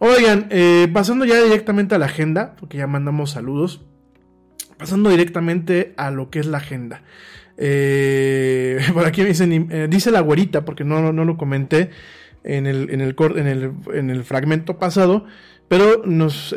oigan, 0.00 0.48
eh, 0.50 0.88
pasando 0.92 1.24
ya 1.24 1.40
directamente 1.42 1.94
a 1.94 1.98
la 1.98 2.06
agenda, 2.06 2.56
porque 2.58 2.78
ya 2.78 2.86
mandamos 2.86 3.30
saludos, 3.30 3.82
pasando 4.76 5.10
directamente 5.10 5.94
a 5.96 6.10
lo 6.10 6.30
que 6.30 6.40
es 6.40 6.46
la 6.46 6.58
agenda. 6.58 7.02
Eh, 7.56 8.80
por 8.94 9.06
aquí 9.06 9.22
me 9.22 9.28
dicen, 9.28 9.68
eh, 9.70 9.86
dice 9.88 10.10
la 10.10 10.20
güerita, 10.20 10.64
porque 10.64 10.84
no, 10.84 11.12
no 11.12 11.24
lo 11.24 11.36
comenté 11.36 11.90
en 12.42 12.66
el, 12.66 12.90
en 12.90 13.02
el, 13.02 13.14
en 13.36 13.46
el, 13.46 13.72
en 13.92 14.10
el 14.10 14.24
fragmento 14.24 14.78
pasado, 14.78 15.26
pero 15.68 16.02
nos 16.04 16.52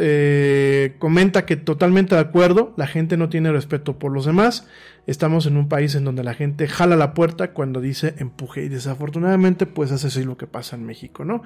comenta 0.97 1.45
que 1.45 1.55
totalmente 1.55 2.15
de 2.15 2.21
acuerdo, 2.21 2.73
la 2.77 2.87
gente 2.87 3.15
no 3.15 3.29
tiene 3.29 3.51
respeto 3.51 3.99
por 3.99 4.11
los 4.11 4.25
demás, 4.25 4.67
estamos 5.05 5.45
en 5.45 5.57
un 5.57 5.67
país 5.67 5.93
en 5.95 6.05
donde 6.05 6.23
la 6.23 6.33
gente 6.33 6.67
jala 6.67 6.95
la 6.95 7.13
puerta 7.13 7.51
cuando 7.51 7.81
dice 7.81 8.15
empuje 8.17 8.63
y 8.63 8.69
desafortunadamente 8.69 9.65
pues 9.65 9.91
eso 9.91 10.07
es 10.07 10.25
lo 10.25 10.37
que 10.37 10.47
pasa 10.47 10.75
en 10.75 10.85
México, 10.85 11.25
¿no? 11.25 11.43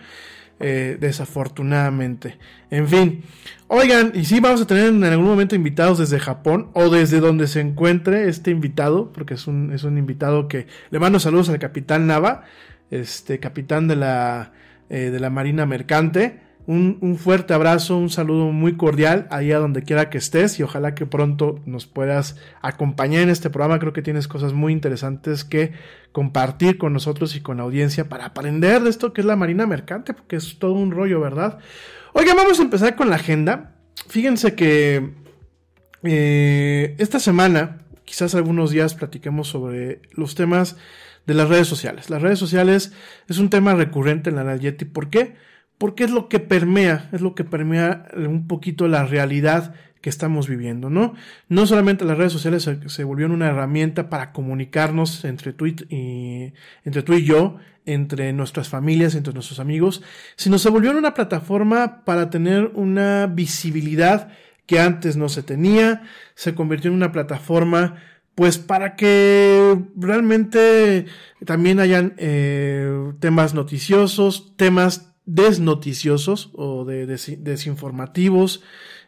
Eh, 0.60 0.98
desafortunadamente. 1.00 2.40
En 2.72 2.88
fin, 2.88 3.22
oigan, 3.68 4.12
y 4.16 4.26
sí 4.26 4.40
vamos 4.40 4.60
a 4.60 4.66
tener 4.66 4.88
en 4.88 5.04
algún 5.04 5.28
momento 5.28 5.54
invitados 5.54 6.00
desde 6.00 6.18
Japón 6.18 6.72
o 6.74 6.90
desde 6.90 7.20
donde 7.20 7.48
se 7.48 7.60
encuentre 7.60 8.28
este 8.28 8.50
invitado, 8.50 9.12
porque 9.14 9.36
es 9.36 9.46
un, 9.46 9.72
es 9.72 9.84
un 9.84 10.00
invitado 10.00 10.48
que 10.48 10.66
le 10.90 10.98
mando 10.98 11.20
saludos 11.20 11.50
al 11.50 11.60
capitán 11.60 12.08
Nava, 12.08 12.46
este 12.90 13.40
capitán 13.40 13.88
de 13.88 13.98
la, 13.98 14.52
eh, 14.90 15.12
de 15.12 15.20
la 15.20 15.30
Marina 15.30 15.68
Mercante. 15.68 16.40
Un, 16.68 17.18
fuerte 17.18 17.54
abrazo, 17.54 17.98
un 17.98 18.10
saludo 18.10 18.52
muy 18.52 18.76
cordial 18.76 19.26
ahí 19.32 19.54
a 19.54 19.58
donde 19.58 19.84
quiera 19.84 20.10
que 20.10 20.18
estés 20.18 20.60
y 20.60 20.64
ojalá 20.64 20.96
que 20.96 21.06
pronto 21.06 21.62
nos 21.66 21.88
puedas 21.88 22.36
acompañar 22.62 23.22
en 23.22 23.30
este 23.30 23.50
programa. 23.50 23.80
Creo 23.80 23.94
que 23.94 24.02
tienes 24.02 24.28
cosas 24.28 24.52
muy 24.52 24.74
interesantes 24.74 25.46
que 25.46 25.72
compartir 26.12 26.78
con 26.78 26.92
nosotros 26.92 27.38
y 27.38 27.42
con 27.42 27.58
la 27.58 27.64
audiencia 27.64 28.10
para 28.10 28.26
aprender 28.26 28.82
de 28.82 28.90
esto 28.90 29.14
que 29.14 29.22
es 29.22 29.26
la 29.26 29.38
Marina 29.38 29.66
Mercante, 29.66 30.14
porque 30.14 30.36
es 30.36 30.60
todo 30.60 30.74
un 30.74 30.92
rollo, 30.92 31.22
¿verdad? 31.22 31.60
Oiga, 32.12 32.36
vamos 32.36 32.60
a 32.60 32.64
empezar 32.64 32.98
con 32.98 33.10
la 33.10 33.16
agenda. 33.16 33.78
Fíjense 34.10 34.54
que 34.54 35.14
eh, 36.04 36.96
esta 36.98 37.22
semana, 37.22 37.86
quizás 38.04 38.36
algunos 38.36 38.72
días 38.72 38.94
platiquemos 38.94 39.48
sobre 39.48 40.02
los 40.12 40.36
temas 40.36 40.76
de 41.26 41.34
las 41.34 41.48
redes 41.48 41.68
sociales. 41.70 42.10
Las 42.10 42.22
redes 42.22 42.40
sociales 42.40 42.92
es 43.30 43.38
un 43.38 43.50
tema 43.50 43.74
recurrente 43.74 44.30
en 44.30 44.36
la 44.36 44.44
Nayeti. 44.44 44.84
¿Por 44.84 45.10
qué? 45.10 45.36
Porque 45.78 46.04
es 46.04 46.12
lo 46.12 46.30
que 46.30 46.40
permea, 46.40 47.10
es 47.12 47.22
lo 47.22 47.36
que 47.36 47.44
permea 47.44 48.08
un 48.16 48.48
poquito 48.48 48.88
la 48.88 49.06
realidad 49.06 49.74
que 50.02 50.10
estamos 50.10 50.48
viviendo, 50.48 50.90
¿no? 50.90 51.14
No 51.50 51.68
solamente 51.68 52.06
las 52.06 52.18
redes 52.18 52.34
sociales 52.34 52.70
se, 52.86 53.04
volvieron 53.04 53.34
una 53.34 53.48
herramienta 53.48 54.10
para 54.10 54.32
comunicarnos 54.32 55.26
entre 55.26 55.54
tú 55.54 55.68
y, 55.68 56.54
entre 56.84 57.04
tú 57.04 57.14
y 57.14 57.24
yo, 57.24 57.58
entre 57.86 58.34
nuestras 58.34 58.70
familias, 58.70 59.16
entre 59.16 59.34
nuestros 59.34 59.60
amigos, 59.60 60.04
sino 60.36 60.60
se 60.60 60.70
volvieron 60.70 60.98
una 60.98 61.14
plataforma 61.14 62.04
para 62.06 62.30
tener 62.30 62.72
una 62.74 63.28
visibilidad 63.28 64.30
que 64.66 64.80
antes 64.80 65.16
no 65.16 65.30
se 65.30 65.44
tenía, 65.44 66.04
se 66.36 66.54
convirtió 66.54 66.90
en 66.90 66.98
una 66.98 67.12
plataforma 67.12 67.96
pues 68.36 68.60
para 68.60 68.96
que 68.96 69.76
realmente 69.96 71.06
también 71.44 71.80
hayan 71.80 72.14
eh, 72.18 73.14
temas 73.20 73.56
noticiosos, 73.56 74.56
temas 74.58 75.17
desnoticiosos 75.28 76.50
o 76.54 76.86
de 76.86 77.06
desinformativos, 77.06 78.64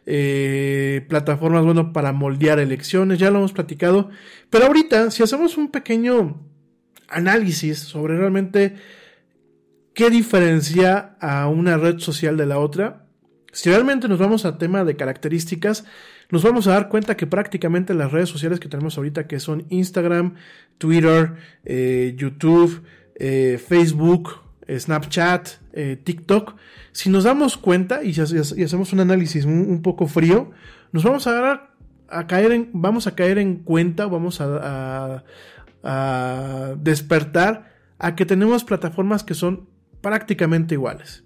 eh, 0.06 1.04
plataformas, 1.08 1.64
bueno, 1.64 1.92
para 1.92 2.12
moldear 2.12 2.60
elecciones, 2.60 3.18
ya 3.18 3.30
lo 3.30 3.38
hemos 3.38 3.52
platicado, 3.52 4.10
pero 4.50 4.66
ahorita, 4.66 5.10
si 5.10 5.22
hacemos 5.22 5.56
un 5.56 5.70
pequeño 5.70 6.40
análisis 7.08 7.78
sobre 7.78 8.16
realmente 8.16 8.76
qué 9.94 10.10
diferencia 10.10 11.16
a 11.20 11.48
una 11.48 11.78
red 11.78 11.98
social 11.98 12.36
de 12.36 12.46
la 12.46 12.58
otra, 12.58 13.06
si 13.52 13.70
realmente 13.70 14.06
nos 14.06 14.18
vamos 14.18 14.44
a 14.44 14.58
tema 14.58 14.84
de 14.84 14.96
características, 14.96 15.84
nos 16.30 16.42
vamos 16.42 16.66
a 16.66 16.72
dar 16.72 16.88
cuenta 16.88 17.16
que 17.16 17.26
prácticamente 17.26 17.94
las 17.94 18.12
redes 18.12 18.28
sociales 18.28 18.60
que 18.60 18.68
tenemos 18.68 18.96
ahorita, 18.98 19.26
que 19.26 19.40
son 19.40 19.64
Instagram, 19.70 20.34
Twitter, 20.78 21.34
eh, 21.64 22.14
YouTube, 22.16 22.82
eh, 23.16 23.58
Facebook, 23.64 24.49
Snapchat, 24.78 25.48
eh, 25.72 26.00
TikTok, 26.02 26.54
si 26.92 27.10
nos 27.10 27.24
damos 27.24 27.56
cuenta 27.56 28.02
y, 28.04 28.10
hacemos 28.18 28.92
un 28.92 29.00
análisis 29.00 29.44
un, 29.44 29.80
poco 29.82 30.06
frío, 30.06 30.50
nos 30.92 31.04
vamos 31.04 31.26
a 31.26 31.70
a 32.10 32.26
caer 32.26 32.52
en, 32.52 32.70
vamos 32.72 33.06
a 33.06 33.14
caer 33.14 33.38
en 33.38 33.56
cuenta, 33.56 34.06
vamos 34.06 34.40
a, 34.40 35.24
despertar 36.76 37.72
a 37.98 38.14
que 38.14 38.26
tenemos 38.26 38.64
plataformas 38.64 39.24
que 39.24 39.34
son 39.34 39.68
prácticamente 40.02 40.74
iguales. 40.74 41.24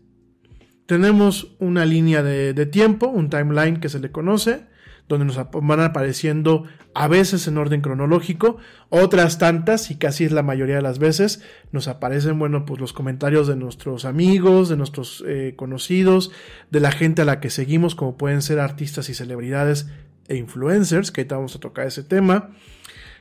Tenemos 0.87 1.57
una 1.59 1.85
línea 1.85 2.23
de, 2.23 2.67
tiempo, 2.67 3.09
un 3.09 3.31
timeline 3.31 3.81
que 3.81 3.89
se 3.89 3.99
le 3.99 4.13
conoce, 4.13 4.67
donde 5.09 5.27
nos 5.27 5.39
van 5.53 5.81
apareciendo 5.81 6.65
a 6.95 7.09
veces 7.09 7.47
en 7.47 7.59
orden 7.59 7.81
cronológico, 7.81 8.57
otras 8.89 9.39
tantas, 9.39 9.91
y 9.91 9.97
casi 9.97 10.25
es 10.25 10.33
la 10.33 10.43
mayoría 10.43 10.77
de 10.77 10.83
las 10.83 10.99
veces, 10.99 11.43
nos 11.73 11.89
aparecen, 11.89 12.39
bueno, 12.39 12.65
pues 12.65 12.81
los 12.81 12.93
comentarios 12.93 13.47
de 13.47 13.57
nuestros 13.57 14.05
amigos, 14.05 14.69
de 14.69 14.77
nuestros 14.77 15.25
eh, 15.27 15.55
conocidos, 15.57 16.31
de 16.71 16.81
la 16.81 16.93
gente 16.93 17.23
a 17.23 17.25
la 17.25 17.41
que 17.41 17.51
seguimos, 17.51 17.95
como 17.95 18.17
pueden 18.17 18.43
ser 18.43 18.61
artistas 18.61 19.09
y 19.09 19.15
celebridades 19.15 19.89
e 20.29 20.37
influencers, 20.37 21.11
que 21.11 21.23
ahorita 21.23 21.37
vamos 21.37 21.57
a 21.57 21.61
tocar 21.61 21.87
ese 21.87 22.03
tema. 22.03 22.51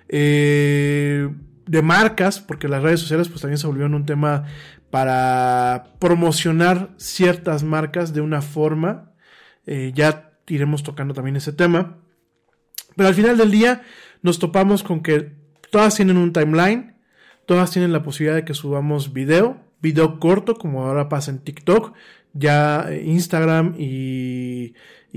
Eh, 0.08 1.30
de 1.66 1.82
marcas, 1.82 2.40
porque 2.40 2.68
las 2.68 2.84
redes 2.84 3.00
sociales 3.00 3.30
pues 3.30 3.42
también 3.42 3.58
se 3.58 3.68
volvieron 3.68 3.94
un 3.94 4.06
tema 4.06 4.46
para 4.90 5.96
promocionar 6.00 6.90
ciertas 6.98 7.64
marcas 7.64 8.14
de 8.14 8.22
una 8.22 8.42
forma. 8.42 9.12
Eh, 9.66 9.92
ya 9.96 10.33
iremos 10.48 10.84
tocando 10.84 11.14
también 11.14 11.36
ese 11.36 11.54
tema. 11.54 11.98
Pero 12.96 13.10
al 13.10 13.16
final 13.16 13.38
del 13.38 13.52
día 13.52 13.82
nos 14.22 14.39
topamos 14.39 14.84
con 14.84 15.02
que 15.02 15.32
todas 15.72 15.96
tienen 15.96 16.18
un 16.18 16.34
timeline, 16.34 16.96
todas 17.46 17.72
tienen 17.72 17.91
la 17.91 18.04
posibilidad 18.04 18.36
de 18.36 18.46
que 18.46 18.54
subamos 18.54 19.14
video, 19.14 19.62
video 19.82 20.20
corto, 20.20 20.56
como 20.56 20.86
ahora 20.86 21.10
pasa 21.10 21.32
en 21.32 21.39
TikTok. 21.39 21.94
Ya 22.34 22.89
Instagram 23.04 23.76
y, 23.78 24.74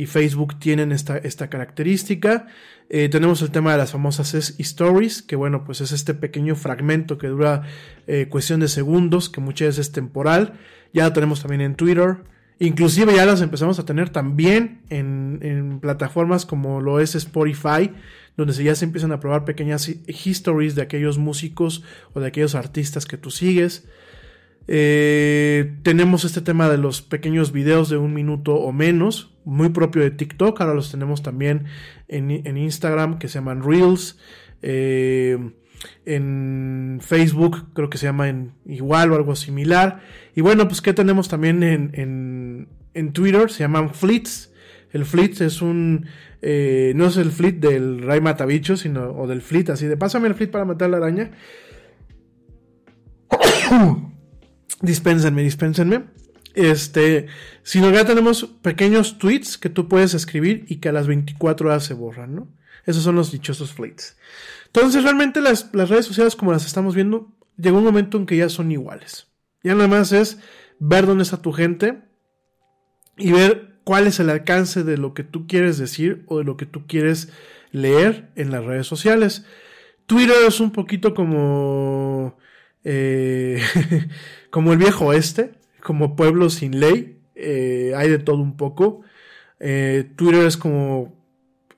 Facebook 0.06 0.58
tienen 0.58 0.92
esta, 0.92 1.16
esta 1.16 1.48
característica. 1.48 2.48
Eh, 2.90 3.08
tenemos 3.08 3.40
el 3.40 3.50
tema 3.50 3.72
de 3.72 3.78
las 3.78 3.92
famosas 3.92 4.34
stories, 4.34 5.22
que 5.22 5.36
bueno, 5.36 5.64
pues 5.64 5.80
es 5.80 5.92
este 5.92 6.12
pequeño 6.12 6.54
fragmento 6.54 7.16
que 7.16 7.28
dura 7.28 7.62
eh, 8.06 8.26
cuestión 8.28 8.60
de 8.60 8.68
segundos, 8.68 9.30
que 9.30 9.40
muchas 9.40 9.68
veces 9.68 9.86
es 9.86 9.92
temporal. 9.92 10.52
Ya 10.92 11.04
lo 11.04 11.12
tenemos 11.14 11.40
también 11.40 11.62
en 11.62 11.74
Twitter. 11.76 12.18
Inclusive 12.58 13.14
ya 13.14 13.26
las 13.26 13.42
empezamos 13.42 13.78
a 13.78 13.84
tener 13.84 14.08
también 14.10 14.80
en, 14.88 15.40
en 15.42 15.80
plataformas 15.80 16.46
como 16.46 16.80
lo 16.80 17.00
es 17.00 17.14
Spotify, 17.14 17.90
donde 18.36 18.52
ya 18.64 18.74
se 18.74 18.84
empiezan 18.84 19.12
a 19.12 19.20
probar 19.20 19.44
pequeñas 19.44 19.88
histories 19.88 20.74
de 20.74 20.82
aquellos 20.82 21.18
músicos 21.18 21.82
o 22.14 22.20
de 22.20 22.28
aquellos 22.28 22.54
artistas 22.54 23.06
que 23.06 23.18
tú 23.18 23.30
sigues. 23.30 23.86
Eh, 24.68 25.76
tenemos 25.82 26.24
este 26.24 26.40
tema 26.40 26.68
de 26.68 26.78
los 26.78 27.02
pequeños 27.02 27.52
videos 27.52 27.88
de 27.88 27.98
un 27.98 28.14
minuto 28.14 28.54
o 28.54 28.72
menos, 28.72 29.34
muy 29.44 29.68
propio 29.68 30.02
de 30.02 30.10
TikTok. 30.10 30.60
Ahora 30.60 30.74
los 30.74 30.90
tenemos 30.90 31.22
también 31.22 31.66
en, 32.08 32.30
en 32.30 32.56
Instagram, 32.56 33.18
que 33.18 33.28
se 33.28 33.34
llaman 33.34 33.62
Reels. 33.62 34.18
Eh, 34.62 35.52
en 36.04 37.00
Facebook 37.02 37.72
creo 37.74 37.90
que 37.90 37.98
se 37.98 38.06
llaman 38.06 38.54
igual 38.66 39.12
o 39.12 39.16
algo 39.16 39.36
similar. 39.36 40.00
Y 40.34 40.40
bueno, 40.40 40.68
pues 40.68 40.80
que 40.80 40.94
tenemos 40.94 41.28
también 41.28 41.62
en, 41.62 41.90
en, 41.94 42.68
en, 42.94 43.12
Twitter, 43.12 43.50
se 43.50 43.60
llaman 43.60 43.94
Fleets. 43.94 44.52
El 44.92 45.04
Fleet 45.04 45.40
es 45.40 45.62
un... 45.62 46.06
Eh, 46.42 46.92
no 46.94 47.06
es 47.06 47.16
el 47.16 47.32
Fleet 47.32 47.54
del 47.54 48.02
Ray 48.02 48.20
Matabicho, 48.20 48.76
sino... 48.76 49.10
O 49.12 49.26
del 49.26 49.42
Fleet, 49.42 49.70
así 49.70 49.86
de... 49.86 49.96
Pásame 49.96 50.28
el 50.28 50.34
Fleet 50.34 50.50
para 50.50 50.64
matar 50.64 50.90
la 50.90 50.98
araña. 50.98 51.30
dispénsenme, 54.82 55.42
dispénsenme. 55.42 56.04
Este, 56.54 57.26
sino 57.62 57.90
ya 57.90 58.06
tenemos 58.06 58.46
pequeños 58.62 59.18
tweets 59.18 59.58
que 59.58 59.68
tú 59.68 59.88
puedes 59.88 60.14
escribir 60.14 60.64
y 60.68 60.76
que 60.76 60.88
a 60.88 60.92
las 60.92 61.06
24 61.06 61.68
horas 61.68 61.84
se 61.84 61.92
borran, 61.92 62.34
¿no? 62.34 62.48
Esos 62.86 63.02
son 63.02 63.16
los 63.16 63.30
dichosos 63.30 63.74
fleets. 63.74 64.16
Entonces, 64.76 65.04
realmente 65.04 65.40
las, 65.40 65.70
las 65.72 65.88
redes 65.88 66.04
sociales, 66.04 66.36
como 66.36 66.52
las 66.52 66.66
estamos 66.66 66.94
viendo, 66.94 67.32
llegó 67.56 67.78
un 67.78 67.84
momento 67.84 68.18
en 68.18 68.26
que 68.26 68.36
ya 68.36 68.50
son 68.50 68.70
iguales. 68.70 69.26
Ya 69.62 69.74
nada 69.74 69.88
más 69.88 70.12
es 70.12 70.38
ver 70.78 71.06
dónde 71.06 71.22
está 71.22 71.40
tu 71.40 71.52
gente 71.52 72.02
y 73.16 73.32
ver 73.32 73.80
cuál 73.84 74.06
es 74.06 74.20
el 74.20 74.28
alcance 74.28 74.84
de 74.84 74.98
lo 74.98 75.14
que 75.14 75.24
tú 75.24 75.46
quieres 75.46 75.78
decir 75.78 76.24
o 76.26 76.38
de 76.38 76.44
lo 76.44 76.58
que 76.58 76.66
tú 76.66 76.86
quieres 76.86 77.32
leer 77.70 78.30
en 78.36 78.50
las 78.50 78.64
redes 78.64 78.86
sociales. 78.86 79.46
Twitter 80.04 80.36
es 80.46 80.60
un 80.60 80.70
poquito 80.72 81.14
como 81.14 82.36
eh, 82.84 83.62
como 84.50 84.72
el 84.72 84.78
viejo 84.78 85.06
oeste, 85.06 85.52
como 85.82 86.16
pueblo 86.16 86.50
sin 86.50 86.80
ley, 86.80 87.22
eh, 87.34 87.94
hay 87.96 88.10
de 88.10 88.18
todo 88.18 88.42
un 88.42 88.58
poco. 88.58 89.00
Eh, 89.58 90.12
Twitter 90.16 90.46
es 90.46 90.58
como 90.58 91.15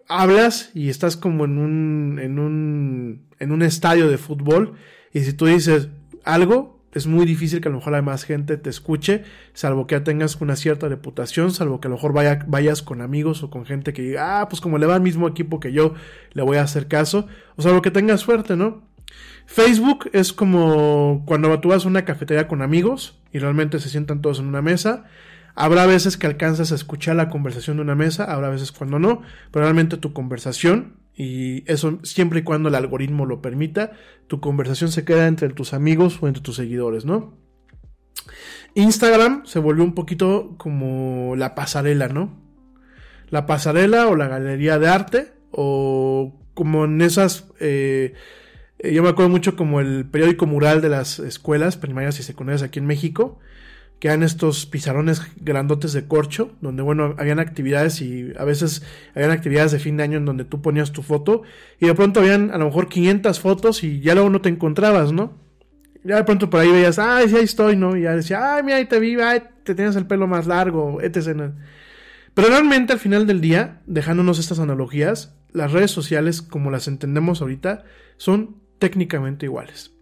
hablas 0.09 0.71
y 0.75 0.89
estás 0.89 1.17
como 1.17 1.45
en 1.45 1.59
un, 1.59 2.19
en 2.21 2.39
un, 2.39 3.27
en 3.39 3.53
un 3.53 3.63
estadio 3.63 4.09
de 4.09 4.19
fútbol 4.19 4.75
y 5.13 5.21
si 5.21 5.33
tú 5.33 5.47
dices 5.47 5.89
algo, 6.25 6.79
es 6.93 7.07
muy 7.07 7.27
difícil 7.27 7.61
que 7.61 7.69
a 7.69 7.71
lo 7.71 7.79
mejor 7.79 7.93
la 7.93 8.03
más 8.03 8.25
gente 8.25 8.57
te 8.57 8.71
escuche, 8.71 9.23
salvo 9.53 9.87
que 9.87 9.95
ya 9.95 10.05
tengas 10.05 10.41
una 10.41 10.57
cierta 10.57 10.89
reputación, 10.89 11.53
salvo 11.53 11.81
que 11.81 11.89
a 11.89 11.91
lo 11.91 11.97
mejor 11.97 12.13
vaya, 12.13 12.45
vayas 12.47 12.83
con 12.83 13.03
amigos 13.03 13.43
o 13.43 13.51
con 13.51 13.67
gente 13.67 13.93
que 13.93 14.03
diga, 14.03 14.41
ah, 14.41 14.49
pues 14.49 14.61
como 14.61 14.79
le 14.79 14.87
va 14.87 14.95
al 14.95 15.03
mismo 15.03 15.29
equipo 15.29 15.61
que 15.61 15.73
yo, 15.73 15.95
le 16.33 16.43
voy 16.43 16.57
a 16.57 16.63
hacer 16.63 16.89
caso, 16.89 17.27
o 17.57 17.63
salvo 17.63 17.83
que 17.83 17.91
tengas 17.91 18.21
suerte, 18.21 18.57
¿no? 18.57 18.83
Facebook 19.47 20.11
es 20.13 20.33
como 20.35 21.23
cuando 21.27 21.59
tú 21.61 21.69
vas 21.69 21.85
a 21.85 21.89
una 21.89 22.05
cafetería 22.05 22.49
con 22.49 22.61
amigos 22.61 23.19
y 23.33 23.39
realmente 23.39 23.79
se 23.81 23.89
sientan 23.89 24.21
todos 24.21 24.41
en 24.41 24.47
una 24.47 24.61
mesa. 24.61 25.07
Habrá 25.61 25.87
veces 25.87 26.17
que 26.17 26.29
alcanzas 26.29 26.71
a 26.71 26.77
escuchar 26.77 27.17
la 27.17 27.29
conversación 27.29 27.79
de 27.79 27.83
una 27.83 27.97
mesa, 27.97 28.33
habrá 28.33 28.49
veces 28.49 28.71
cuando 28.71 29.01
no, 29.01 29.23
pero 29.51 29.65
realmente 29.65 29.97
tu 29.97 30.13
conversación, 30.13 31.01
y 31.17 31.69
eso 31.69 31.99
siempre 32.05 32.39
y 32.39 32.43
cuando 32.45 32.69
el 32.69 32.77
algoritmo 32.77 33.27
lo 33.27 33.43
permita, 33.43 33.91
tu 34.29 34.39
conversación 34.39 34.93
se 34.93 35.05
queda 35.05 35.27
entre 35.27 35.49
tus 35.49 35.75
amigos 35.75 36.21
o 36.23 36.29
entre 36.29 36.45
tus 36.45 36.55
seguidores, 36.55 37.05
¿no? 37.05 37.37
Instagram 38.75 39.47
se 39.47 39.59
volvió 39.59 39.83
un 39.83 39.97
poquito 39.97 40.55
como 40.59 41.35
la 41.35 41.57
pasarela, 41.57 42.07
¿no? 42.07 42.41
La 43.29 43.45
pasarela 43.47 44.07
o 44.07 44.15
la 44.15 44.29
galería 44.29 44.79
de 44.79 44.87
arte, 44.87 45.33
o 45.51 46.41
como 46.55 46.85
en 46.85 47.01
esas... 47.01 47.49
Eh, 47.59 48.15
yo 48.79 49.03
me 49.03 49.09
acuerdo 49.09 49.29
mucho 49.29 49.57
como 49.57 49.81
el 49.81 50.09
periódico 50.09 50.47
mural 50.47 50.83
de 50.83 50.89
las 50.89 51.19
escuelas 51.19 51.77
primarias 51.77 52.21
y 52.21 52.23
secundarias 52.23 52.63
aquí 52.63 52.79
en 52.79 52.87
México, 52.87 53.41
que 53.99 54.09
eran 54.09 54.23
estos 54.23 54.67
pizarrones 54.67 55.23
grandotes 55.41 55.93
de 55.93 56.07
corcho, 56.07 56.53
donde, 56.61 56.83
bueno, 56.83 57.15
habían 57.19 57.41
actividades 57.41 58.01
y 58.01 58.33
a 58.39 58.45
veces 58.45 58.83
habían 59.15 59.33
actividades 59.33 59.73
de 59.73 59.81
fin 59.81 59.97
de 59.97 60.05
año 60.05 60.19
en 60.19 60.25
donde 60.25 60.45
tú 60.45 60.63
ponías 60.63 60.93
tu 60.93 61.03
foto 61.03 61.43
y 61.81 61.87
de 61.87 61.95
pronto 61.95 62.21
habían 62.21 62.53
a 62.53 62.59
lo 62.59 62.67
mejor 62.67 62.89
500 62.89 63.41
fotos 63.41 63.83
y 63.83 64.01
ya 64.01 64.15
luego 64.15 64.31
no 64.31 64.41
te 64.41 64.49
encontrabas, 64.49 65.13
¿no? 65.13 65.37
Ya 66.05 66.17
de 66.17 66.25
pronto 66.25 66.49
por 66.49 66.61
ahí 66.61 66.71
veías, 66.71 66.99
ay, 66.99 67.29
sí, 67.29 67.37
ahí 67.37 67.45
estoy, 67.45 67.77
¿no? 67.77 67.97
Y 67.97 68.03
ya 68.03 68.15
decía, 68.15 68.55
ay, 68.55 68.63
mira, 68.63 68.77
ahí 68.77 68.87
te 68.87 69.01
vi, 69.01 69.21
ay, 69.21 69.43
te 69.65 69.75
tienes 69.75 69.97
el 69.97 70.07
pelo 70.07 70.29
más 70.29 70.47
largo, 70.47 71.03
etc. 71.03 71.53
Pero 72.35 72.49
realmente 72.49 72.93
al 72.93 73.01
final 73.01 73.27
del 73.27 73.41
día, 73.41 73.83
dejándonos 73.87 74.39
estas 74.39 74.61
analogías, 74.61 75.35
las 75.53 75.73
redes 75.73 75.91
sociales, 75.91 76.41
como 76.41 76.71
las 76.71 76.87
entendemos 76.87 77.43
ahorita, 77.43 77.85
son 78.17 78.57
técnicamente 78.79 79.47
iguales. 79.47 79.93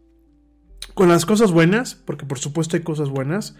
Con 0.94 1.08
las 1.08 1.26
cosas 1.26 1.50
buenas, 1.50 1.94
porque 1.94 2.26
por 2.26 2.38
supuesto 2.38 2.76
hay 2.76 2.82
cosas 2.82 3.08
buenas. 3.08 3.56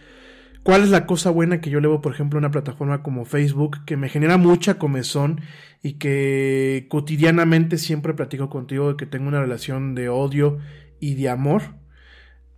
¿Cuál 0.67 0.83
es 0.83 0.91
la 0.91 1.07
cosa 1.07 1.31
buena 1.31 1.61
que 1.61 1.71
yo 1.71 1.79
le 1.79 1.87
veo, 1.87 2.01
por 2.01 2.12
ejemplo, 2.12 2.39
a 2.39 2.41
una 2.41 2.51
plataforma 2.51 3.05
como 3.05 3.25
Facebook, 3.25 3.85
que 3.85 3.97
me 3.97 4.09
genera 4.09 4.37
mucha 4.37 4.79
comezón 4.79 5.41
y 5.81 5.93
que 5.93 6.87
cotidianamente 6.89 7.79
siempre 7.79 8.14
platico 8.14 8.51
contigo 8.51 8.89
de 8.89 8.97
que 8.97 9.07
tengo 9.07 9.29
una 9.29 9.41
relación 9.41 9.95
de 9.95 10.09
odio 10.09 10.59
y 10.99 11.14
de 11.14 11.29
amor? 11.29 11.62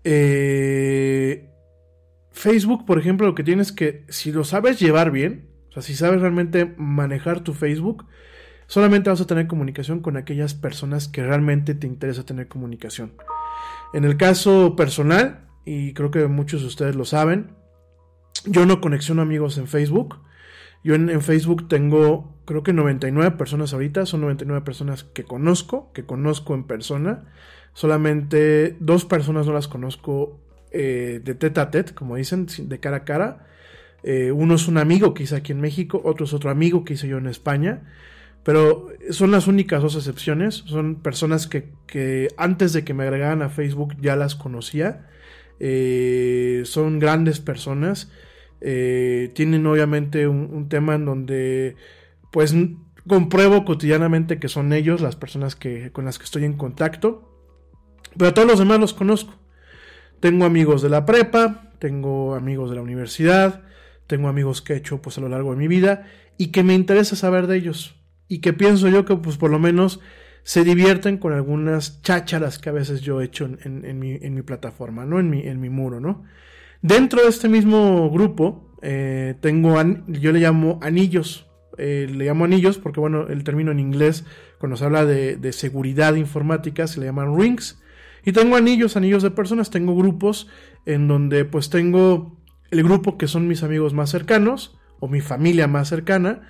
Eh, 0.05 1.51
Facebook, 2.31 2.87
por 2.87 2.99
ejemplo, 2.99 3.27
lo 3.27 3.35
que 3.35 3.45
tienes 3.45 3.73
que, 3.73 4.07
si 4.09 4.33
lo 4.33 4.43
sabes 4.43 4.81
llevar 4.81 5.11
bien, 5.11 5.51
o 5.69 5.73
sea, 5.73 5.83
si 5.83 5.95
sabes 5.95 6.23
realmente 6.23 6.65
manejar 6.79 7.41
tu 7.41 7.53
Facebook, 7.53 8.07
solamente 8.69 9.11
vas 9.11 9.21
a 9.21 9.27
tener 9.27 9.49
comunicación 9.49 10.01
con 10.01 10.17
aquellas 10.17 10.55
personas 10.55 11.09
que 11.09 11.23
realmente 11.23 11.75
te 11.75 11.87
interesa 11.87 12.25
tener 12.25 12.49
comunicación. 12.49 13.13
En 13.93 14.07
el 14.07 14.17
caso 14.17 14.77
personal, 14.77 15.47
y 15.67 15.93
creo 15.93 16.11
que 16.11 16.27
muchos 16.27 16.63
de 16.63 16.69
ustedes 16.69 16.97
lo 16.97 17.05
saben, 17.05 17.58
yo 18.45 18.67
no 18.67 18.81
conexiono 18.81 19.23
amigos 19.23 19.59
en 19.59 19.67
Facebook. 19.67 20.21
Yo 20.85 20.95
en, 20.95 21.21
Facebook 21.23 21.69
tengo, 21.69 22.37
creo 22.45 22.63
que 22.63 22.73
99 22.73 23.37
personas 23.37 23.73
ahorita, 23.73 24.07
son 24.07 24.21
99 24.23 24.65
personas 24.65 25.05
que 25.05 25.25
conozco, 25.25 25.93
que 25.93 26.05
conozco 26.05 26.55
en 26.55 26.65
persona. 26.65 27.25
Solamente 27.75 28.77
dos 28.81 29.05
personas 29.05 29.47
no 29.47 29.53
las 29.53 29.69
conozco 29.69 30.41
eh, 30.71 31.21
de 31.25 31.35
tete 31.35 31.61
a 31.61 31.71
tete, 31.71 31.95
como 31.95 32.17
dicen, 32.17 32.47
de 32.59 32.81
cara 32.81 32.99
a 32.99 33.05
cara. 33.05 33.47
Eh, 34.03 34.31
uno 34.33 34.55
es 34.55 34.69
un 34.69 34.79
amigo 34.79 35.15
que 35.15 35.25
hice 35.25 35.37
aquí 35.37 35.53
en 35.53 35.61
México, 35.61 36.01
otro 36.05 36.25
es 36.25 36.33
otro 36.33 36.51
amigo 36.51 36.85
que 36.85 36.95
hice 36.95 37.09
yo 37.09 37.19
en 37.19 37.27
España 37.27 37.83
Pero 38.45 38.87
son 39.11 39.33
las 39.33 39.49
únicas 39.49 39.83
dos 39.83 39.97
excepciones. 39.97 40.63
Son 40.67 40.97
personas 40.97 41.47
que, 41.47 41.73
que 41.87 42.29
antes 42.37 42.73
de 42.73 42.85
que 42.85 42.95
me 42.95 43.03
agregaran 43.03 43.43
a 43.43 43.51
Facebook 43.51 43.97
ya 44.01 44.17
las 44.17 44.35
conocía. 44.35 45.07
Eh, 45.61 46.63
son 46.65 46.99
grandes 46.99 47.41
personas. 47.41 48.11
Eh, 48.61 49.31
tienen 49.35 49.67
obviamente 49.67 50.27
un, 50.27 50.69
tema 50.69 50.95
en 50.95 51.05
donde 51.05 51.77
pues 52.33 52.55
compruebo 53.07 53.65
cotidianamente 53.65 54.39
que 54.39 54.49
son 54.49 54.73
ellos 54.73 55.01
las 55.01 55.17
personas 55.17 55.55
que, 55.55 55.93
con 55.93 56.05
las 56.05 56.19
que 56.19 56.25
estoy 56.25 56.45
en 56.45 56.55
contacto. 56.55 57.25
Pero 58.17 58.31
a 58.31 58.35
todos 58.35 58.49
los 58.49 58.59
demás 58.59 58.81
los 58.81 58.95
conozco. 58.95 59.35
Tengo 60.21 60.45
amigos 60.45 60.83
de 60.83 60.89
la 60.89 61.07
prepa, 61.07 61.73
tengo 61.79 62.35
amigos 62.35 62.71
de 62.71 62.77
la 62.77 62.83
universidad, 62.83 63.63
tengo 64.07 64.29
amigos 64.29 64.63
que 64.63 64.73
he 64.73 64.77
hecho 64.77 65.01
pues 65.01 65.19
a 65.19 65.21
lo 65.21 65.29
largo 65.29 65.53
de 65.53 65.59
mi 65.59 65.69
vida 65.69 66.07
y 66.37 66.49
que 66.49 66.65
me 66.65 66.75
interesa 66.75 67.15
saber 67.15 67.47
de 67.47 67.57
ellos 67.57 67.95
y 68.27 68.41
que 68.41 68.53
pienso 68.53 68.89
yo 68.89 69.05
que 69.05 69.17
pues 69.17 69.37
por 69.37 69.51
lo 69.51 69.59
menos 69.59 70.01
se 70.43 70.65
divierten 70.65 71.19
con 71.19 71.33
algunas 71.33 72.01
chácharas 72.03 72.59
que 72.59 72.71
a 72.71 72.73
veces 72.73 73.01
yo 73.01 73.21
he 73.21 73.25
hecho 73.25 73.45
en, 73.45 73.85
en, 73.85 73.99
mi, 73.99 74.13
en 74.13 74.35
mi, 74.35 74.43
plataforma, 74.43 75.05
¿no? 75.05 75.21
En 75.21 75.29
mi, 75.29 75.43
en 75.43 75.61
mi 75.61 75.69
muro, 75.69 76.01
¿no? 76.01 76.25
Dentro 76.83 77.23
de 77.23 77.29
este 77.29 77.49
mismo 77.49 78.09
grupo 78.11 78.69
eh, 78.83 79.35
tengo, 79.41 79.77
yo 80.07 80.33
le 80.33 80.39
llamo 80.39 80.79
anillos, 80.83 81.49
eh, 81.77 82.07
le 82.09 82.27
llamo 82.27 82.45
anillos 82.45 82.79
porque 82.79 83.01
bueno, 83.01 83.27
el 83.29 83.43
término 83.43 83.73
en 83.73 83.81
inglés 83.81 84.25
cuando 84.59 84.77
se 84.77 84.85
habla 84.85 85.05
de, 85.05 85.53
seguridad 85.53 86.15
informática 86.15 86.87
se 86.87 87.01
le 87.01 87.07
llaman 87.07 87.39
rings. 87.39 87.81
Y 88.25 88.33
tengo 88.33 88.57
anillos, 88.57 88.97
anillos 88.97 89.23
de 89.23 89.31
personas, 89.31 89.71
tengo 89.71 89.97
grupos 89.97 90.49
en 90.87 91.09
donde 91.09 91.45
pues 91.45 91.71
tengo 91.71 92.37
el 92.71 92.83
grupo 92.83 93.17
que 93.17 93.27
son 93.27 93.49
mis 93.49 93.63
amigos 93.63 93.95
más 93.95 94.11
cercanos 94.11 94.79
o 95.01 95.09
mi 95.09 95.21
familia 95.21 95.67
más 95.69 95.89
cercana, 95.89 96.49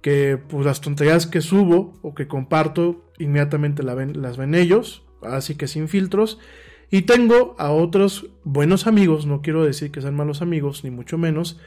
que 0.00 0.38
pues 0.48 0.66
las 0.66 0.80
tonterías 0.80 1.26
que 1.26 1.40
subo 1.40 1.98
o 2.02 2.14
que 2.14 2.26
comparto 2.26 3.04
inmediatamente 3.18 3.82
las 3.82 4.36
ven 4.36 4.54
ellos, 4.54 5.04
así 5.22 5.54
que 5.54 5.68
sin 5.68 5.88
filtros. 5.88 6.38
Y 6.92 7.02
tengo 7.02 7.56
a 7.58 7.72
otros 7.72 8.26
buenos 8.44 8.86
amigos, 8.86 9.24
no 9.24 9.40
quiero 9.40 9.64
decir 9.64 9.90
que 9.90 10.02
sean 10.02 10.14
malos 10.14 10.42
amigos, 10.42 10.84
ni 10.84 10.90
mucho 10.90 11.16
menos, 11.16 11.58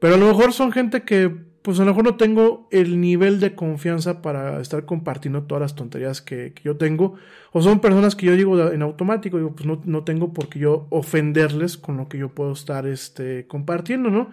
pero 0.00 0.14
a 0.14 0.16
lo 0.16 0.28
mejor 0.28 0.52
son 0.52 0.70
gente 0.70 1.02
que 1.02 1.28
pues 1.62 1.80
a 1.80 1.84
lo 1.84 1.90
mejor 1.90 2.04
no 2.04 2.16
tengo 2.16 2.68
el 2.70 3.00
nivel 3.00 3.40
de 3.40 3.56
confianza 3.56 4.22
para 4.22 4.60
estar 4.60 4.84
compartiendo 4.84 5.42
todas 5.42 5.62
las 5.62 5.74
tonterías 5.74 6.22
que, 6.22 6.54
yo 6.62 6.76
tengo, 6.76 7.16
o 7.50 7.60
son 7.60 7.80
personas 7.80 8.14
que 8.14 8.26
yo 8.26 8.36
digo 8.36 8.70
en 8.70 8.82
automático, 8.82 9.38
digo, 9.38 9.52
pues 9.52 9.66
no, 9.66 9.82
no, 9.84 10.04
tengo 10.04 10.32
por 10.32 10.48
qué 10.48 10.60
yo 10.60 10.86
ofenderles 10.90 11.76
con 11.76 11.96
lo 11.96 12.08
que 12.08 12.18
yo 12.18 12.28
puedo 12.28 12.52
estar 12.52 12.86
este, 12.86 13.48
compartiendo, 13.48 14.10
¿no? 14.10 14.30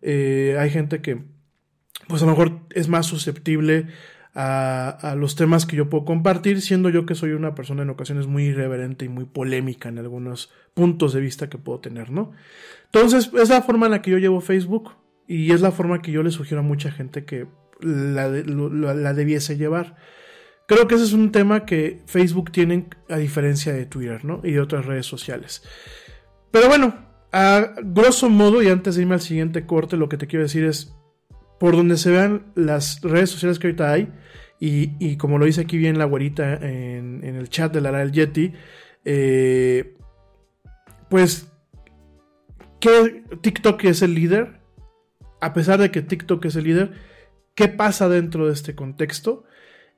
Eh, 0.00 0.56
hay 0.58 0.70
gente 0.70 1.02
que, 1.02 1.22
pues 2.08 2.22
a 2.22 2.24
lo 2.24 2.32
mejor 2.32 2.60
es 2.70 2.88
más 2.88 3.04
susceptible 3.04 3.88
a, 4.34 5.14
los 5.16 5.36
temas 5.36 5.64
que 5.64 5.76
yo 5.76 5.88
puedo 5.88 6.04
compartir, 6.04 6.60
siendo 6.60 6.88
yo 6.88 7.06
que 7.06 7.14
soy 7.14 7.30
una 7.32 7.54
persona 7.54 7.82
en 7.82 7.90
ocasiones 7.90 8.26
muy 8.26 8.44
irreverente 8.44 9.04
y 9.04 9.08
muy 9.08 9.24
polémica 9.24 9.88
en 9.88 9.98
algunos 9.98 10.50
puntos 10.74 11.12
de 11.12 11.20
vista 11.20 11.48
que 11.48 11.58
puedo 11.58 11.78
tener, 11.80 12.10
¿no? 12.10 12.32
Entonces, 12.86 13.30
es 13.34 13.48
la 13.48 13.62
forma 13.62 13.86
en 13.86 13.92
la 13.92 14.02
que 14.02 14.10
yo 14.10 14.18
llevo 14.18 14.40
Facebook 14.40 14.90
y 15.28 15.52
es 15.52 15.60
la 15.60 15.70
forma 15.70 16.02
que 16.02 16.10
yo 16.10 16.22
le 16.22 16.30
sugiero 16.30 16.60
a 16.60 16.64
mucha 16.64 16.90
gente 16.90 17.24
que 17.24 17.46
la, 17.80 18.28
la, 18.28 18.94
la 18.94 19.14
debiese 19.14 19.56
llevar. 19.56 19.96
Creo 20.66 20.88
que 20.88 20.96
ese 20.96 21.04
es 21.04 21.12
un 21.12 21.30
tema 21.30 21.64
que 21.64 22.02
Facebook 22.06 22.50
tiene 22.50 22.88
a 23.08 23.18
diferencia 23.18 23.72
de 23.72 23.86
Twitter, 23.86 24.24
¿no? 24.24 24.40
Y 24.42 24.52
de 24.52 24.60
otras 24.60 24.86
redes 24.86 25.06
sociales. 25.06 25.62
Pero 26.50 26.68
bueno, 26.68 26.94
a 27.32 27.74
grosso 27.82 28.30
modo, 28.30 28.62
y 28.62 28.68
antes 28.68 28.96
de 28.96 29.02
irme 29.02 29.14
al 29.14 29.20
siguiente 29.20 29.66
corte, 29.66 29.96
lo 29.96 30.08
que 30.08 30.16
te 30.16 30.26
quiero 30.26 30.44
decir 30.44 30.64
es, 30.64 30.94
por 31.58 31.76
donde 31.76 31.96
se 31.96 32.10
vean 32.10 32.46
las 32.54 33.00
redes 33.02 33.30
sociales 33.30 33.58
que 33.58 33.68
ahorita 33.68 33.92
hay, 33.92 34.12
y, 34.60 34.92
y 34.98 35.16
como 35.16 35.38
lo 35.38 35.46
dice 35.46 35.62
aquí 35.62 35.76
bien 35.76 35.98
la 35.98 36.04
güerita 36.04 36.54
en, 36.54 37.22
el 37.24 37.48
chat 37.48 37.72
de 37.72 37.80
la 37.80 37.92
del 37.92 38.12
Yeti, 38.12 38.52
eh, 39.04 39.96
pues, 41.08 41.52
que 42.80 43.24
TikTok 43.40 43.84
es 43.84 44.02
el 44.02 44.14
líder, 44.14 44.60
a 45.40 45.52
pesar 45.52 45.80
de 45.80 45.90
que 45.90 46.02
TikTok 46.02 46.44
es 46.46 46.56
el 46.56 46.64
líder, 46.64 46.92
¿qué 47.54 47.68
pasa 47.68 48.08
dentro 48.08 48.46
de 48.46 48.52
este 48.52 48.74
contexto? 48.74 49.44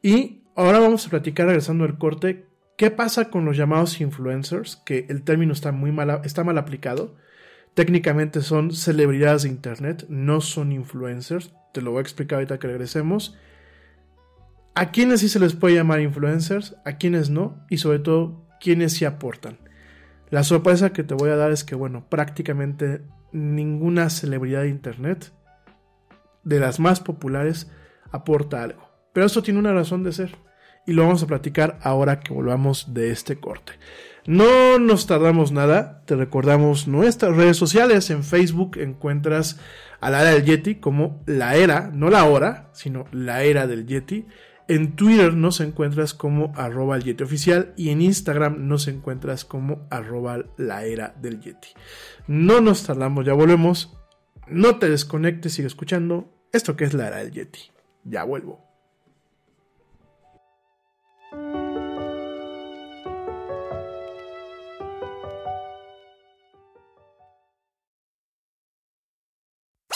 Y 0.03 0.43
ahora 0.57 0.81
vamos 0.81 1.07
a 1.07 1.11
platicar, 1.11 1.47
regresando 1.47 1.85
al 1.85 1.99
corte, 1.99 2.47
¿qué 2.77 2.91
pasa 2.91 3.31
con 3.31 3.45
los 3.45 3.57
llamados 3.57 4.01
influencers? 4.01 4.77
Que 4.85 5.07
el 5.09 5.23
término 5.23 5.53
está 5.53 5.73
muy 5.73 5.93
mal, 5.93 6.21
está 6.25 6.45
mal 6.45 6.59
aplicado. 6.59 7.17
Técnicamente 7.77 8.41
son 8.41 8.72
celebridades 8.72 9.43
de 9.43 9.51
Internet, 9.51 10.07
no 10.09 10.41
son 10.41 10.72
influencers. 10.72 11.53
Te 11.74 11.83
lo 11.83 11.91
voy 11.91 11.99
a 11.99 12.01
explicar 12.01 12.39
ahorita 12.39 12.59
que 12.59 12.68
regresemos. 12.68 13.37
¿A 14.74 14.93
quiénes 14.93 15.20
sí 15.20 15.29
se 15.29 15.39
les 15.39 15.53
puede 15.53 15.74
llamar 15.74 16.01
influencers? 16.01 16.74
¿A 16.87 16.97
quiénes 16.97 17.29
no? 17.29 17.66
Y 17.68 17.77
sobre 17.77 17.99
todo, 17.99 18.47
¿quiénes 18.61 18.95
sí 18.95 19.05
aportan? 19.05 19.59
La 20.31 20.43
sorpresa 20.43 20.95
que 20.95 21.05
te 21.05 21.12
voy 21.12 21.29
a 21.29 21.37
dar 21.37 21.53
es 21.53 21.64
que, 21.64 21.74
bueno, 21.74 22.07
prácticamente 22.09 23.03
ninguna 23.33 24.09
celebridad 24.09 24.62
de 24.62 24.70
Internet, 24.70 25.35
de 26.45 26.59
las 26.59 26.81
más 26.81 27.01
populares, 27.01 27.70
aporta 28.11 28.62
algo. 28.62 28.89
Pero 29.12 29.27
esto 29.27 29.43
tiene 29.43 29.61
una 29.61 29.74
razón 29.74 30.03
de 30.03 30.12
ser. 30.12 30.35
Y 30.87 30.95
lo 30.95 31.03
vamos 31.03 31.22
a 31.22 31.27
platicar 31.27 31.79
ahora 31.83 32.20
que 32.20 32.33
volvamos 32.33 32.95
de 32.95 33.11
este 33.11 33.39
corte. 33.39 33.74
No 34.27 34.81
nos 34.81 35.07
tardamos 35.07 35.53
nada, 35.53 36.03
te 36.05 36.16
recordamos 36.16 36.89
nuestras 36.89 37.37
redes 37.37 37.57
sociales. 37.57 38.11
En 38.11 38.24
Facebook 38.24 38.77
encuentras 38.79 39.61
a 40.01 40.11
la 40.11 40.22
era 40.22 40.33
del 40.33 40.45
Yeti 40.45 40.77
como 40.77 41.22
la 41.27 41.55
era, 41.55 41.93
no 41.93 42.11
la 42.11 42.24
hora, 42.24 42.68
sino 42.72 43.05
la 43.12 43.45
era 43.45 43.68
del 43.68 43.87
Yeti. 43.87 44.27
En 44.66 44.97
Twitter 44.97 45.35
nos 45.35 45.61
encuentras 45.61 46.12
como 46.12 46.53
arroba 46.57 46.97
el 46.97 47.05
Yeti 47.05 47.22
oficial 47.22 47.72
y 47.77 47.91
en 47.91 48.03
Instagram 48.03 48.66
nos 48.66 48.89
encuentras 48.89 49.45
como 49.45 49.87
arroba 49.91 50.45
la 50.57 50.85
era 50.85 51.14
del 51.22 51.41
Yeti. 51.41 51.68
No 52.27 52.61
nos 52.61 52.83
tardamos, 52.83 53.24
ya 53.24 53.33
volvemos. 53.33 53.97
No 54.49 54.79
te 54.81 54.91
desconectes, 54.91 55.53
sigue 55.53 55.68
escuchando 55.68 56.33
esto 56.53 56.74
que 56.74 56.85
es 56.85 56.95
la 56.95 57.07
era 57.07 57.18
del 57.18 57.31
Yeti. 57.31 57.70
Ya 58.03 58.24
vuelvo. 58.24 58.66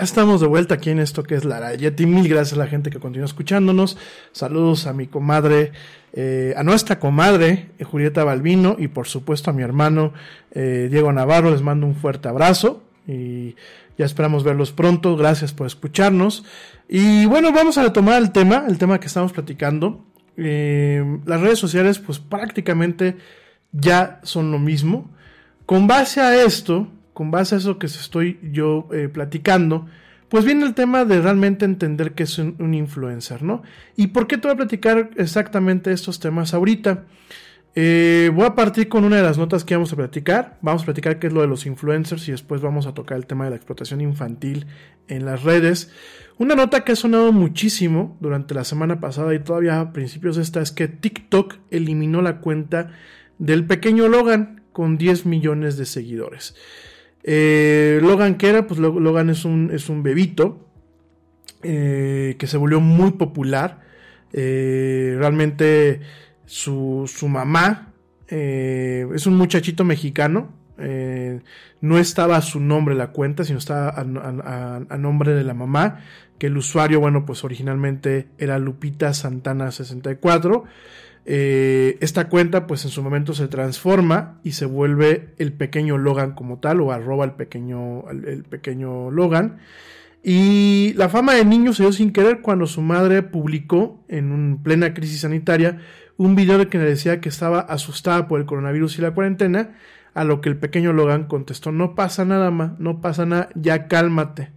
Estamos 0.00 0.40
de 0.40 0.46
vuelta 0.46 0.74
aquí 0.74 0.90
en 0.90 0.98
esto 0.98 1.22
que 1.22 1.34
es 1.34 1.44
la 1.44 1.74
Yeti. 1.74 2.06
Mil 2.06 2.28
gracias 2.28 2.54
a 2.54 2.62
la 2.62 2.66
gente 2.66 2.90
que 2.90 2.98
continúa 2.98 3.26
escuchándonos. 3.26 3.96
Saludos 4.32 4.86
a 4.86 4.92
mi 4.92 5.06
comadre, 5.06 5.72
eh, 6.12 6.54
a 6.56 6.62
nuestra 6.62 6.98
comadre 6.98 7.70
eh, 7.78 7.84
Julieta 7.84 8.24
Balbino 8.24 8.76
y 8.78 8.88
por 8.88 9.06
supuesto 9.08 9.50
a 9.50 9.52
mi 9.52 9.62
hermano 9.62 10.12
eh, 10.52 10.88
Diego 10.90 11.12
Navarro. 11.12 11.50
Les 11.50 11.62
mando 11.62 11.86
un 11.86 11.94
fuerte 11.94 12.28
abrazo 12.28 12.82
y 13.06 13.56
ya 13.98 14.04
esperamos 14.04 14.44
verlos 14.44 14.72
pronto. 14.72 15.16
Gracias 15.16 15.52
por 15.52 15.66
escucharnos. 15.66 16.44
Y 16.88 17.26
bueno, 17.26 17.52
vamos 17.52 17.78
a 17.78 17.82
retomar 17.82 18.20
el 18.22 18.32
tema, 18.32 18.64
el 18.68 18.78
tema 18.78 19.00
que 19.00 19.06
estamos 19.06 19.32
platicando. 19.32 20.04
las 20.36 21.40
redes 21.40 21.58
sociales 21.58 21.98
pues 21.98 22.18
prácticamente 22.18 23.16
ya 23.72 24.20
son 24.22 24.50
lo 24.50 24.58
mismo. 24.58 25.10
Con 25.66 25.86
base 25.86 26.20
a 26.20 26.44
esto, 26.44 26.88
con 27.12 27.30
base 27.30 27.54
a 27.54 27.58
eso 27.58 27.78
que 27.78 27.86
estoy 27.86 28.38
yo 28.52 28.88
eh, 28.92 29.08
platicando, 29.08 29.86
pues 30.28 30.46
viene 30.46 30.64
el 30.64 30.74
tema 30.74 31.04
de 31.04 31.20
realmente 31.20 31.66
entender 31.66 32.12
que 32.12 32.22
es 32.22 32.38
un, 32.38 32.74
influencer, 32.74 33.42
¿no? 33.42 33.62
¿Y 33.96 34.08
por 34.08 34.26
qué 34.26 34.38
te 34.38 34.48
voy 34.48 34.54
a 34.54 34.56
platicar 34.56 35.10
exactamente 35.16 35.92
estos 35.92 36.20
temas 36.20 36.54
ahorita? 36.54 37.04
Eh, 37.74 38.30
voy 38.34 38.46
a 38.46 38.54
partir 38.54 38.88
con 38.88 39.04
una 39.04 39.16
de 39.16 39.22
las 39.22 39.36
notas 39.36 39.64
que 39.64 39.74
vamos 39.74 39.92
a 39.92 39.96
platicar. 39.96 40.58
Vamos 40.62 40.82
a 40.82 40.84
platicar 40.86 41.18
qué 41.18 41.26
es 41.26 41.34
lo 41.34 41.42
de 41.42 41.48
los 41.48 41.66
influencers 41.66 42.28
y 42.28 42.32
después 42.32 42.62
vamos 42.62 42.86
a 42.86 42.94
tocar 42.94 43.18
el 43.18 43.26
tema 43.26 43.44
de 43.44 43.50
la 43.50 43.56
explotación 43.56 44.00
infantil 44.00 44.66
en 45.08 45.26
las 45.26 45.42
redes. 45.42 45.90
Una 46.38 46.54
nota 46.54 46.82
que 46.82 46.92
ha 46.92 46.96
sonado 46.96 47.32
muchísimo 47.32 48.16
durante 48.20 48.54
la 48.54 48.64
semana 48.64 49.00
pasada 49.00 49.34
y 49.34 49.38
todavía 49.38 49.80
a 49.80 49.92
principios 49.92 50.36
de 50.36 50.42
esta 50.42 50.62
es 50.62 50.72
que 50.72 50.88
TikTok 50.88 51.56
eliminó 51.70 52.22
la 52.22 52.40
cuenta 52.40 52.90
del 53.38 53.66
pequeño 53.66 54.08
Logan 54.08 54.62
con 54.72 54.96
10 54.96 55.26
millones 55.26 55.76
de 55.76 55.84
seguidores. 55.84 56.56
Eh, 57.24 58.00
Logan, 58.02 58.36
¿qué 58.36 58.48
era? 58.48 58.66
Pues 58.66 58.80
Logan 58.80 59.30
es 59.30 59.44
un, 59.44 59.70
es 59.72 59.88
un 59.88 60.02
bebito 60.02 60.68
eh, 61.62 62.36
que 62.38 62.46
se 62.46 62.56
volvió 62.56 62.80
muy 62.80 63.12
popular. 63.12 63.80
Eh, 64.32 65.14
realmente 65.18 66.00
su, 66.46 67.10
su 67.12 67.28
mamá 67.28 67.88
es 68.28 69.26
un 69.26 69.36
muchachito 69.36 69.84
mexicano. 69.84 70.54
no 71.82 71.98
estaba 71.98 72.36
a 72.36 72.42
su 72.42 72.60
nombre 72.60 72.94
la 72.94 73.08
cuenta, 73.08 73.44
sino 73.44 73.58
estaba 73.58 73.90
a, 73.90 74.96
nombre 74.96 75.34
de 75.34 75.44
la 75.44 75.54
mamá. 75.54 76.00
Que 76.38 76.46
el 76.46 76.56
usuario, 76.56 76.98
bueno, 76.98 77.24
pues 77.26 77.44
originalmente 77.44 78.28
era 78.38 78.58
Lupita 78.58 79.12
Santana 79.12 79.70
64. 79.70 80.64
Eh, 81.24 81.98
esta 82.00 82.28
cuenta 82.28 82.66
pues 82.66 82.84
en 82.84 82.90
su 82.90 83.00
momento 83.02 83.32
se 83.32 83.46
transforma 83.46 84.40
y 84.42 84.52
se 84.52 84.66
vuelve 84.66 85.34
el 85.38 85.52
pequeño 85.52 85.96
Logan 85.96 86.34
como 86.34 86.58
tal 86.58 86.80
o 86.80 86.90
arroba 86.90 87.24
el 87.24 87.32
pequeño, 87.32 88.08
el, 88.10 88.44
pequeño 88.44 89.10
Logan. 89.10 89.58
Y 90.24 90.94
la 90.94 91.08
fama 91.08 91.34
de 91.34 91.44
niño 91.44 91.72
se 91.72 91.82
dio 91.82 91.92
sin 91.92 92.12
querer 92.12 92.40
cuando 92.42 92.66
su 92.66 92.80
madre 92.80 93.22
publicó 93.22 94.04
en 94.08 94.32
un 94.32 94.62
plena 94.62 94.94
crisis 94.94 95.20
sanitaria 95.20 95.80
un 96.16 96.36
video 96.36 96.58
de 96.58 96.68
que 96.68 96.78
le 96.78 96.84
decía 96.84 97.20
que 97.20 97.28
estaba 97.28 97.60
asustada 97.60 98.28
por 98.28 98.40
el 98.40 98.46
coronavirus 98.46 98.98
y 98.98 99.02
la 99.02 99.12
cuarentena, 99.12 99.70
a 100.14 100.24
lo 100.24 100.40
que 100.40 100.48
el 100.48 100.56
pequeño 100.56 100.92
Logan 100.92 101.24
contestó, 101.24 101.72
no 101.72 101.94
pasa 101.94 102.24
nada, 102.24 102.50
ma, 102.50 102.76
no 102.78 103.00
pasa 103.00 103.26
nada, 103.26 103.48
ya 103.54 103.88
cálmate. 103.88 104.52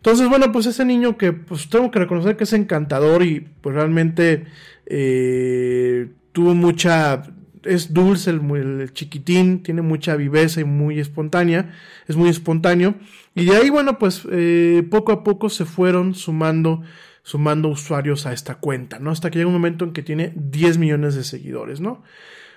Entonces, 0.00 0.30
bueno, 0.30 0.50
pues 0.50 0.64
ese 0.64 0.86
niño 0.86 1.18
que 1.18 1.34
pues 1.34 1.68
tengo 1.68 1.90
que 1.90 1.98
reconocer 1.98 2.38
que 2.38 2.44
es 2.44 2.52
encantador 2.54 3.22
y 3.22 3.40
pues 3.60 3.74
realmente 3.74 4.46
eh, 4.86 6.08
tuvo 6.32 6.54
mucha, 6.54 7.22
es 7.64 7.92
dulce 7.92 8.30
el, 8.30 8.92
chiquitín, 8.94 9.62
tiene 9.62 9.82
mucha 9.82 10.16
viveza 10.16 10.62
y 10.62 10.64
muy 10.64 10.98
espontánea, 10.98 11.74
es 12.08 12.16
muy 12.16 12.30
espontáneo. 12.30 12.94
Y 13.34 13.44
de 13.44 13.56
ahí, 13.56 13.68
bueno, 13.68 13.98
pues 13.98 14.22
eh, 14.30 14.86
poco 14.90 15.12
a 15.12 15.22
poco 15.22 15.50
se 15.50 15.66
fueron 15.66 16.14
sumando, 16.14 16.80
sumando 17.22 17.68
usuarios 17.68 18.24
a 18.24 18.32
esta 18.32 18.54
cuenta, 18.54 18.98
¿no? 18.98 19.10
Hasta 19.10 19.30
que 19.30 19.38
llega 19.38 19.48
un 19.48 19.54
momento 19.54 19.84
en 19.84 19.92
que 19.92 20.02
tiene 20.02 20.32
10 20.34 20.78
millones 20.78 21.14
de 21.14 21.24
seguidores, 21.24 21.82
¿no? 21.82 22.02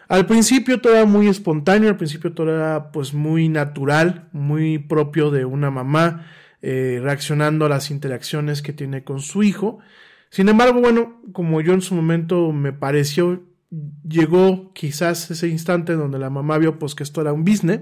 Al 0.07 0.27
principio 0.27 0.79
todo 0.79 0.95
era 0.95 1.05
muy 1.05 1.27
espontáneo, 1.27 1.89
al 1.89 1.97
principio 1.97 2.31
todo 2.31 2.55
era 2.55 2.91
pues 2.93 3.13
muy 3.13 3.49
natural, 3.49 4.29
muy 4.31 4.77
propio 4.77 5.29
de 5.29 5.43
una 5.43 5.71
mamá, 5.71 6.25
eh, 6.65 7.01
reaccionando 7.03 7.65
a 7.65 7.69
las 7.69 7.91
interacciones 7.91 8.61
que 8.61 8.71
tiene 8.71 9.03
con 9.03 9.19
su 9.19 9.43
hijo. 9.43 9.79
Sin 10.29 10.47
embargo, 10.47 10.79
bueno, 10.79 11.21
como 11.33 11.59
yo 11.59 11.73
en 11.73 11.81
su 11.81 11.93
momento 11.93 12.53
me 12.53 12.71
pareció, 12.71 13.43
llegó 14.07 14.71
quizás 14.73 15.29
ese 15.29 15.49
instante 15.49 15.91
donde 15.91 16.19
la 16.19 16.29
mamá 16.29 16.57
vio 16.59 16.79
pues 16.79 16.95
que 16.95 17.03
esto 17.03 17.19
era 17.19 17.33
un 17.33 17.43
business, 17.43 17.81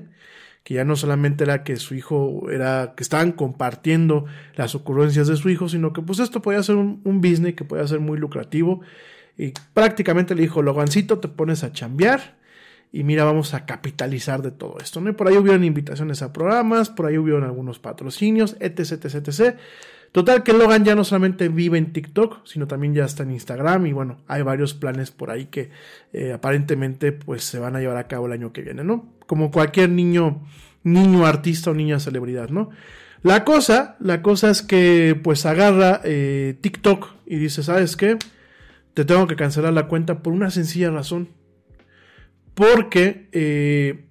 que 0.63 0.73
ya 0.73 0.83
no 0.83 0.95
solamente 0.95 1.43
era 1.43 1.63
que 1.63 1.75
su 1.75 1.93
hijo 1.93 2.49
era, 2.49 2.95
que 2.97 3.03
estaban 3.03 3.33
compartiendo 3.33 4.25
las 4.55 4.73
ocurrencias 4.73 5.27
de 5.27 5.37
su 5.37 5.49
hijo, 5.49 5.69
sino 5.69 5.93
que 5.93 6.01
pues 6.01 6.17
esto 6.17 6.41
podía 6.41 6.63
ser 6.63 6.77
un, 6.77 7.21
business 7.21 7.53
que 7.53 7.65
podía 7.65 7.87
ser 7.87 7.99
muy 7.99 8.17
lucrativo. 8.17 8.81
Y 9.37 9.53
prácticamente 9.75 10.33
le 10.33 10.41
dijo, 10.41 10.63
Logancito, 10.63 11.19
te 11.19 11.27
pones 11.27 11.63
a 11.63 11.71
chambear 11.71 12.40
y 12.93 13.03
mira, 13.03 13.23
vamos 13.23 13.53
a 13.53 13.65
capitalizar 13.65 14.41
de 14.41 14.51
todo 14.51 14.77
esto, 14.81 14.99
¿no? 14.99 15.09
Y 15.09 15.13
por 15.13 15.27
ahí 15.27 15.37
hubieron 15.37 15.63
invitaciones 15.63 16.21
a 16.21 16.33
programas, 16.33 16.89
por 16.89 17.05
ahí 17.05 17.17
hubieron 17.17 17.43
algunos 17.43 17.79
patrocinios, 17.79 18.57
etc, 18.59 18.79
etc, 18.91 19.15
etc. 19.15 19.55
Total 20.11 20.43
que 20.43 20.51
Logan 20.51 20.83
ya 20.83 20.93
no 20.93 21.05
solamente 21.05 21.47
vive 21.47 21.77
en 21.77 21.93
TikTok, 21.93 22.45
sino 22.45 22.67
también 22.67 22.93
ya 22.93 23.05
está 23.05 23.23
en 23.23 23.31
Instagram 23.31 23.85
y 23.85 23.93
bueno, 23.93 24.17
hay 24.27 24.41
varios 24.41 24.73
planes 24.73 25.09
por 25.09 25.31
ahí 25.31 25.45
que 25.45 25.69
eh, 26.11 26.33
aparentemente 26.33 27.13
pues 27.13 27.45
se 27.45 27.59
van 27.59 27.77
a 27.77 27.79
llevar 27.79 27.95
a 27.95 28.07
cabo 28.07 28.25
el 28.25 28.33
año 28.33 28.51
que 28.51 28.61
viene, 28.61 28.83
¿no? 28.83 29.13
Como 29.25 29.51
cualquier 29.51 29.89
niño, 29.89 30.41
niño 30.83 31.25
artista 31.25 31.71
o 31.71 31.73
niña 31.73 31.99
celebridad, 32.01 32.49
¿no? 32.49 32.71
La 33.23 33.45
cosa, 33.45 33.95
la 33.99 34.21
cosa 34.21 34.49
es 34.49 34.61
que 34.61 35.17
pues 35.23 35.45
agarra 35.45 36.01
eh, 36.03 36.57
TikTok 36.59 37.07
y 37.25 37.37
dice, 37.37 37.63
¿sabes 37.63 37.95
qué? 37.95 38.17
Te 38.93 39.05
tengo 39.05 39.27
que 39.27 39.37
cancelar 39.37 39.71
la 39.71 39.87
cuenta 39.87 40.21
por 40.21 40.33
una 40.33 40.51
sencilla 40.51 40.89
razón. 40.89 41.29
Porque, 42.53 43.29
eh, 43.31 44.05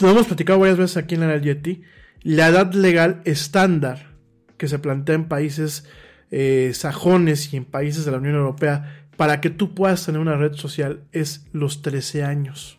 lo 0.00 0.10
hemos 0.10 0.26
platicado 0.26 0.58
varias 0.58 0.78
veces 0.78 0.96
aquí 0.96 1.14
en 1.14 1.22
la 1.22 1.36
Yeti, 1.38 1.82
la 2.22 2.48
edad 2.48 2.72
legal 2.72 3.22
estándar 3.24 4.14
que 4.56 4.68
se 4.68 4.78
plantea 4.78 5.14
en 5.14 5.28
países 5.28 5.86
eh, 6.30 6.72
sajones 6.74 7.52
y 7.52 7.56
en 7.56 7.64
países 7.64 8.04
de 8.04 8.10
la 8.10 8.18
Unión 8.18 8.34
Europea 8.34 9.06
para 9.16 9.40
que 9.40 9.50
tú 9.50 9.74
puedas 9.74 10.04
tener 10.04 10.20
una 10.20 10.36
red 10.36 10.54
social 10.54 11.04
es 11.12 11.46
los 11.52 11.82
13 11.82 12.24
años. 12.24 12.78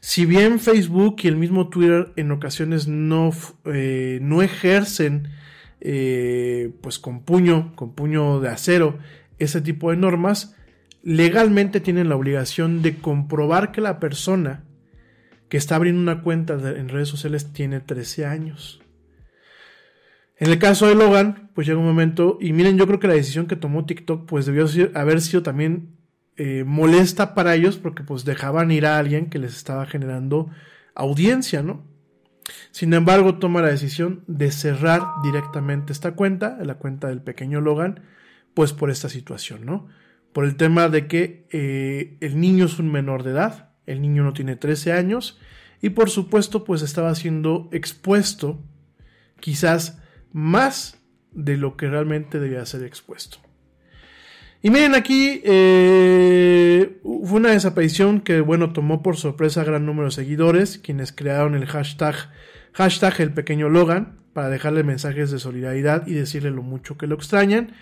Si 0.00 0.24
bien 0.24 0.58
Facebook 0.58 1.16
y 1.22 1.28
el 1.28 1.36
mismo 1.36 1.68
Twitter 1.68 2.12
en 2.16 2.32
ocasiones 2.32 2.88
no, 2.88 3.30
eh, 3.66 4.18
no 4.22 4.42
ejercen 4.42 5.28
pues 6.80 7.00
con 7.00 7.24
puño, 7.24 7.74
con 7.74 7.92
puño 7.94 8.40
de 8.40 8.48
acero 8.48 9.00
ese 9.38 9.60
tipo 9.60 9.90
de 9.90 9.96
normas, 9.96 10.54
legalmente 11.02 11.80
tienen 11.80 12.08
la 12.08 12.16
obligación 12.16 12.82
de 12.82 12.98
comprobar 12.98 13.72
que 13.72 13.80
la 13.80 13.98
persona 13.98 14.64
que 15.48 15.56
está 15.56 15.76
abriendo 15.76 16.00
una 16.00 16.22
cuenta 16.22 16.54
en 16.54 16.88
redes 16.88 17.08
sociales 17.08 17.52
tiene 17.52 17.80
13 17.80 18.24
años. 18.26 18.80
En 20.38 20.50
el 20.50 20.58
caso 20.58 20.86
de 20.86 20.94
Logan, 20.94 21.50
pues 21.54 21.66
llega 21.66 21.78
un 21.78 21.86
momento, 21.86 22.38
y 22.40 22.52
miren, 22.52 22.78
yo 22.78 22.86
creo 22.86 22.98
que 22.98 23.06
la 23.06 23.14
decisión 23.14 23.46
que 23.46 23.54
tomó 23.54 23.84
TikTok, 23.84 24.26
pues 24.26 24.46
debió 24.46 24.66
haber 24.94 25.20
sido 25.20 25.42
también 25.42 25.98
eh, 26.36 26.64
molesta 26.66 27.34
para 27.34 27.54
ellos, 27.54 27.76
porque 27.76 28.02
pues 28.02 28.24
dejaban 28.24 28.70
ir 28.70 28.86
a 28.86 28.98
alguien 28.98 29.28
que 29.28 29.38
les 29.38 29.56
estaba 29.56 29.86
generando 29.86 30.50
audiencia, 30.94 31.62
¿no? 31.62 31.84
Sin 32.70 32.92
embargo, 32.94 33.38
toma 33.38 33.62
la 33.62 33.68
decisión 33.68 34.24
de 34.26 34.50
cerrar 34.50 35.02
directamente 35.22 35.92
esta 35.92 36.12
cuenta, 36.12 36.58
la 36.62 36.74
cuenta 36.74 37.08
del 37.08 37.20
pequeño 37.20 37.60
Logan, 37.60 38.00
pues 38.54 38.72
por 38.72 38.90
esta 38.90 39.08
situación, 39.08 39.64
¿no? 39.64 39.88
Por 40.32 40.44
el 40.44 40.56
tema 40.56 40.88
de 40.88 41.06
que 41.06 41.46
eh, 41.50 42.16
el 42.20 42.40
niño 42.40 42.66
es 42.66 42.78
un 42.78 42.90
menor 42.90 43.22
de 43.22 43.32
edad, 43.32 43.70
el 43.86 44.00
niño 44.00 44.22
no 44.24 44.32
tiene 44.32 44.56
13 44.56 44.92
años 44.92 45.38
y 45.80 45.90
por 45.90 46.08
supuesto 46.08 46.64
pues 46.64 46.82
estaba 46.82 47.14
siendo 47.14 47.68
expuesto 47.72 48.62
quizás 49.40 50.00
más 50.32 50.98
de 51.32 51.56
lo 51.56 51.76
que 51.76 51.88
realmente 51.88 52.38
debía 52.38 52.64
ser 52.64 52.84
expuesto. 52.84 53.38
Y 54.64 54.70
miren 54.70 54.94
aquí, 54.94 55.40
eh, 55.44 57.00
fue 57.02 57.40
una 57.40 57.50
desaparición 57.50 58.20
que, 58.20 58.40
bueno, 58.40 58.72
tomó 58.72 59.02
por 59.02 59.16
sorpresa 59.16 59.62
a 59.62 59.64
gran 59.64 59.84
número 59.84 60.06
de 60.06 60.12
seguidores, 60.12 60.78
quienes 60.78 61.10
crearon 61.10 61.56
el 61.56 61.66
hashtag, 61.66 62.14
hashtag 62.72 63.20
el 63.20 63.32
pequeño 63.32 63.68
Logan, 63.68 64.20
para 64.32 64.50
dejarle 64.50 64.84
mensajes 64.84 65.32
de 65.32 65.40
solidaridad 65.40 66.06
y 66.06 66.14
decirle 66.14 66.52
lo 66.52 66.62
mucho 66.62 66.96
que 66.96 67.08
lo 67.08 67.16
extrañan. 67.16 67.72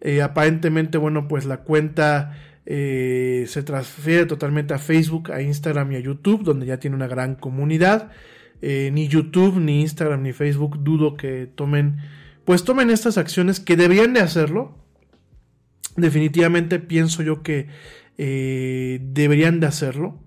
Eh, 0.00 0.22
aparentemente, 0.22 0.98
bueno, 0.98 1.28
pues 1.28 1.44
la 1.44 1.58
cuenta 1.58 2.36
eh, 2.66 3.44
se 3.48 3.62
transfiere 3.62 4.26
totalmente 4.26 4.74
a 4.74 4.78
Facebook, 4.78 5.32
a 5.32 5.42
Instagram 5.42 5.92
y 5.92 5.96
a 5.96 6.00
YouTube, 6.00 6.42
donde 6.42 6.66
ya 6.66 6.78
tiene 6.78 6.96
una 6.96 7.08
gran 7.08 7.34
comunidad. 7.34 8.10
ni 8.62 9.08
YouTube, 9.08 9.58
ni 9.58 9.80
Instagram, 9.80 10.22
ni 10.22 10.32
Facebook 10.32 10.82
dudo 10.82 11.16
que 11.16 11.46
tomen, 11.46 11.96
pues 12.44 12.64
tomen 12.64 12.90
estas 12.90 13.16
acciones 13.16 13.58
que 13.60 13.76
deberían 13.76 14.12
de 14.12 14.20
hacerlo, 14.20 14.80
definitivamente 15.96 16.78
pienso 16.78 17.22
yo 17.22 17.42
que 17.42 17.68
eh, 18.18 19.00
deberían 19.02 19.60
de 19.60 19.66
hacerlo. 19.66 20.18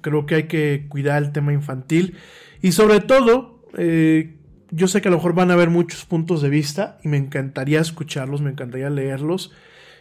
Creo 0.00 0.26
que 0.26 0.34
hay 0.36 0.42
que 0.44 0.86
cuidar 0.88 1.22
el 1.22 1.32
tema 1.32 1.52
infantil. 1.52 2.16
Y 2.62 2.72
sobre 2.72 3.00
todo, 3.00 3.64
eh, 3.76 4.37
yo 4.70 4.88
sé 4.88 5.00
que 5.00 5.08
a 5.08 5.10
lo 5.10 5.16
mejor 5.16 5.34
van 5.34 5.50
a 5.50 5.54
haber 5.54 5.70
muchos 5.70 6.04
puntos 6.04 6.42
de 6.42 6.48
vista 6.48 6.98
y 7.02 7.08
me 7.08 7.16
encantaría 7.16 7.80
escucharlos, 7.80 8.40
me 8.40 8.50
encantaría 8.50 8.90
leerlos. 8.90 9.52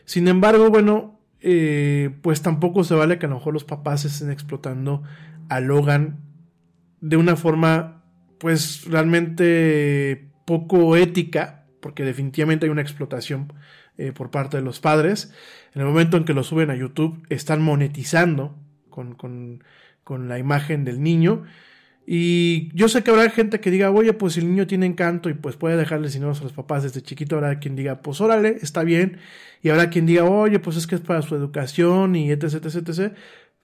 Sin 0.05 0.27
embargo, 0.27 0.69
bueno, 0.69 1.19
eh, 1.41 2.09
pues 2.21 2.41
tampoco 2.41 2.83
se 2.83 2.95
vale 2.95 3.19
que 3.19 3.25
a 3.25 3.29
lo 3.29 3.35
mejor 3.35 3.53
los 3.53 3.63
papás 3.63 4.05
estén 4.05 4.31
explotando 4.31 5.03
a 5.49 5.59
Logan 5.59 6.19
de 7.01 7.17
una 7.17 7.35
forma, 7.35 8.03
pues 8.39 8.85
realmente 8.85 10.29
poco 10.45 10.95
ética, 10.95 11.65
porque 11.79 12.03
definitivamente 12.03 12.65
hay 12.65 12.71
una 12.71 12.81
explotación 12.81 13.53
eh, 13.97 14.11
por 14.11 14.31
parte 14.31 14.57
de 14.57 14.63
los 14.63 14.79
padres. 14.79 15.33
En 15.73 15.81
el 15.81 15.87
momento 15.87 16.17
en 16.17 16.25
que 16.25 16.33
lo 16.33 16.43
suben 16.43 16.69
a 16.71 16.75
YouTube, 16.75 17.25
están 17.29 17.61
monetizando 17.61 18.57
con, 18.89 19.13
con, 19.13 19.63
con 20.03 20.27
la 20.27 20.39
imagen 20.39 20.85
del 20.85 21.01
niño. 21.01 21.43
Y 22.09 22.73
yo 22.73 22.87
sé 22.87 23.03
que 23.03 23.11
habrá 23.11 23.29
gente 23.29 23.59
que 23.59 23.69
diga, 23.69 23.91
oye, 23.91 24.13
pues 24.13 24.37
el 24.37 24.47
niño 24.47 24.65
tiene 24.65 24.85
encanto 24.85 25.29
y 25.29 25.33
pues 25.33 25.57
puede 25.57 25.75
dejarle 25.75 26.07
dinero 26.07 26.31
a 26.31 26.41
los 26.41 26.53
papás 26.53 26.83
desde 26.83 27.01
chiquito, 27.01 27.35
habrá 27.35 27.59
quien 27.59 27.75
diga, 27.75 28.01
pues 28.01 28.21
órale, 28.21 28.57
está 28.61 28.85
bien. 28.85 29.17
Y 29.61 29.69
habrá 29.69 29.89
quien 29.89 30.05
diga, 30.05 30.23
oye, 30.23 30.59
pues 30.59 30.77
es 30.77 30.87
que 30.87 30.95
es 30.95 31.01
para 31.01 31.21
su 31.21 31.35
educación 31.35 32.15
y 32.15 32.31
etc, 32.31 32.63
etc, 32.63 32.75
etc. 32.87 33.13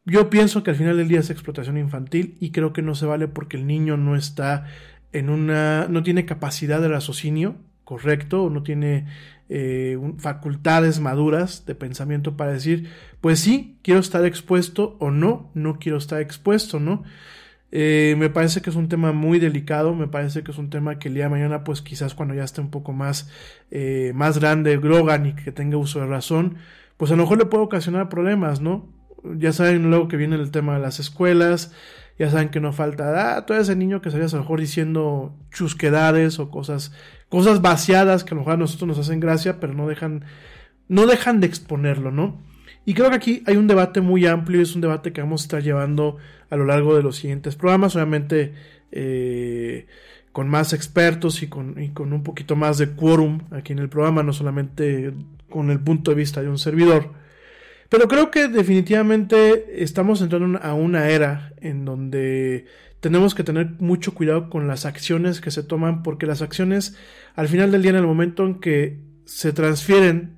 Yo 0.04 0.30
pienso 0.30 0.62
que 0.62 0.72
al 0.72 0.76
final 0.76 0.98
del 0.98 1.08
día 1.08 1.22
es 1.22 1.30
explotación 1.30 1.78
infantil 1.78 2.36
y 2.42 2.52
creo 2.52 2.74
que 2.74 2.82
no 2.82 2.96
se 2.96 3.06
vale 3.06 3.30
porque 3.30 3.56
el 3.56 3.66
niño 3.66 3.96
no 3.96 4.18
está 4.18 4.66
en 5.14 5.30
una, 5.30 5.88
no 5.88 6.04
tiene 6.04 6.26
capacidad 6.26 6.82
de 6.82 6.90
raciocinio 6.90 7.56
correcto, 7.84 8.44
o 8.44 8.50
no 8.50 8.64
tiene 8.64 9.06
eh, 9.50 9.98
facultades 10.18 11.00
maduras 11.00 11.66
de 11.66 11.76
pensamiento 11.76 12.38
para 12.38 12.54
decir, 12.54 12.90
pues 13.22 13.40
sí, 13.40 13.78
quiero 13.84 14.00
estar 14.00 14.26
expuesto 14.26 14.96
o 15.00 15.12
no, 15.12 15.52
no 15.54 15.80
quiero 15.80 15.98
estar 15.98 16.22
expuesto, 16.22 16.80
¿no? 16.80 17.04
Eh, 17.76 18.14
me 18.20 18.30
parece 18.30 18.62
que 18.62 18.70
es 18.70 18.76
un 18.76 18.88
tema 18.88 19.14
muy 19.14 19.40
delicado, 19.40 19.96
me 19.96 20.08
parece 20.08 20.44
que 20.44 20.52
es 20.52 20.60
un 20.60 20.70
tema 20.70 21.00
que 21.00 21.08
el 21.08 21.16
día 21.16 21.24
de 21.24 21.32
mañana, 21.32 21.64
pues 21.64 21.82
quizás 21.82 22.14
cuando 22.14 22.36
ya 22.36 22.44
esté 22.44 22.62
un 22.62 22.70
poco 22.70 22.94
más, 22.94 23.32
eh, 23.72 24.12
más 24.14 24.38
grande 24.38 24.78
Grogan 24.78 25.26
y 25.26 25.34
que 25.34 25.52
tenga 25.52 25.78
uso 25.78 26.00
de 26.00 26.06
razón, 26.06 26.58
pues 26.98 27.10
a 27.10 27.16
lo 27.16 27.24
mejor 27.24 27.40
le 27.40 27.46
puede 27.46 27.64
ocasionar 27.64 28.10
problemas, 28.10 28.62
¿no? 28.62 28.94
Ya 29.24 29.54
saben 29.54 29.90
luego 29.90 30.08
que 30.08 30.18
viene 30.18 30.36
el 30.36 30.52
tema 30.52 30.76
de 30.76 30.82
las 30.82 31.00
escuelas, 31.00 31.74
ya 32.20 32.30
saben 32.30 32.50
que 32.50 32.60
no 32.60 32.74
falta, 32.74 33.38
ah, 33.38 33.46
todo 33.48 33.58
ese 33.58 33.76
niño 33.76 34.04
que 34.04 34.12
salía 34.12 34.28
a 34.28 34.32
lo 34.32 34.42
mejor 34.42 34.60
diciendo 34.60 35.36
chusquedades 35.52 36.38
o 36.38 36.52
cosas, 36.52 36.94
cosas 37.28 37.64
vaciadas 37.64 38.24
que 38.24 38.36
a 38.36 38.36
lo 38.36 38.42
mejor 38.42 38.54
a 38.54 38.58
nosotros 38.58 38.88
nos 38.88 39.00
hacen 39.00 39.20
gracia, 39.20 39.60
pero 39.60 39.74
no 39.74 39.88
dejan, 39.88 40.26
no 40.90 41.08
dejan 41.08 41.40
de 41.40 41.48
exponerlo, 41.48 42.12
¿no? 42.12 42.40
Y 42.86 42.94
creo 42.94 43.10
que 43.10 43.16
aquí 43.16 43.44
hay 43.46 43.56
un 43.56 43.68
debate 43.68 44.02
muy 44.02 44.26
amplio, 44.26 44.62
es 44.62 44.76
un 44.76 44.82
debate 44.82 45.14
que 45.14 45.22
vamos 45.22 45.42
a 45.42 45.46
estar 45.46 45.64
llevando 45.64 46.18
a 46.50 46.56
lo 46.56 46.66
largo 46.66 46.96
de 46.96 47.04
los 47.04 47.16
siguientes 47.16 47.56
programas, 47.56 47.96
obviamente 47.96 48.54
eh, 48.92 49.88
con 50.32 50.50
más 50.50 50.74
expertos 50.74 51.42
y 51.44 51.48
con, 51.48 51.82
y 51.82 51.90
con 51.90 52.12
un 52.12 52.24
poquito 52.24 52.56
más 52.56 52.78
de 52.78 52.92
quórum 52.92 53.42
aquí 53.52 53.72
en 53.74 53.80
el 53.80 53.90
programa, 53.90 54.24
no 54.24 54.34
solamente 54.34 55.14
con 55.50 55.70
el 55.70 55.80
punto 55.80 56.12
de 56.12 56.18
vista 56.18 56.42
de 56.42 56.50
un 56.50 56.58
servidor. 56.58 57.12
Pero 57.90 58.08
creo 58.08 58.32
que 58.32 58.48
definitivamente 58.48 59.84
estamos 59.84 60.22
entrando 60.22 60.60
a 60.62 60.74
una 60.74 61.10
era 61.10 61.54
en 61.62 61.86
donde 61.86 62.66
tenemos 63.00 63.36
que 63.36 63.44
tener 63.44 63.70
mucho 63.80 64.14
cuidado 64.16 64.50
con 64.50 64.68
las 64.68 64.86
acciones 64.86 65.42
que 65.42 65.52
se 65.52 65.62
toman 65.62 66.04
porque 66.04 66.26
las 66.26 66.42
acciones 66.42 66.98
al 67.36 67.48
final 67.48 67.72
del 67.72 67.82
día 67.82 67.92
en 67.92 67.98
el 67.98 68.08
momento 68.08 68.46
en 68.46 68.60
que 68.60 68.98
se 69.26 69.54
transfieren 69.54 70.38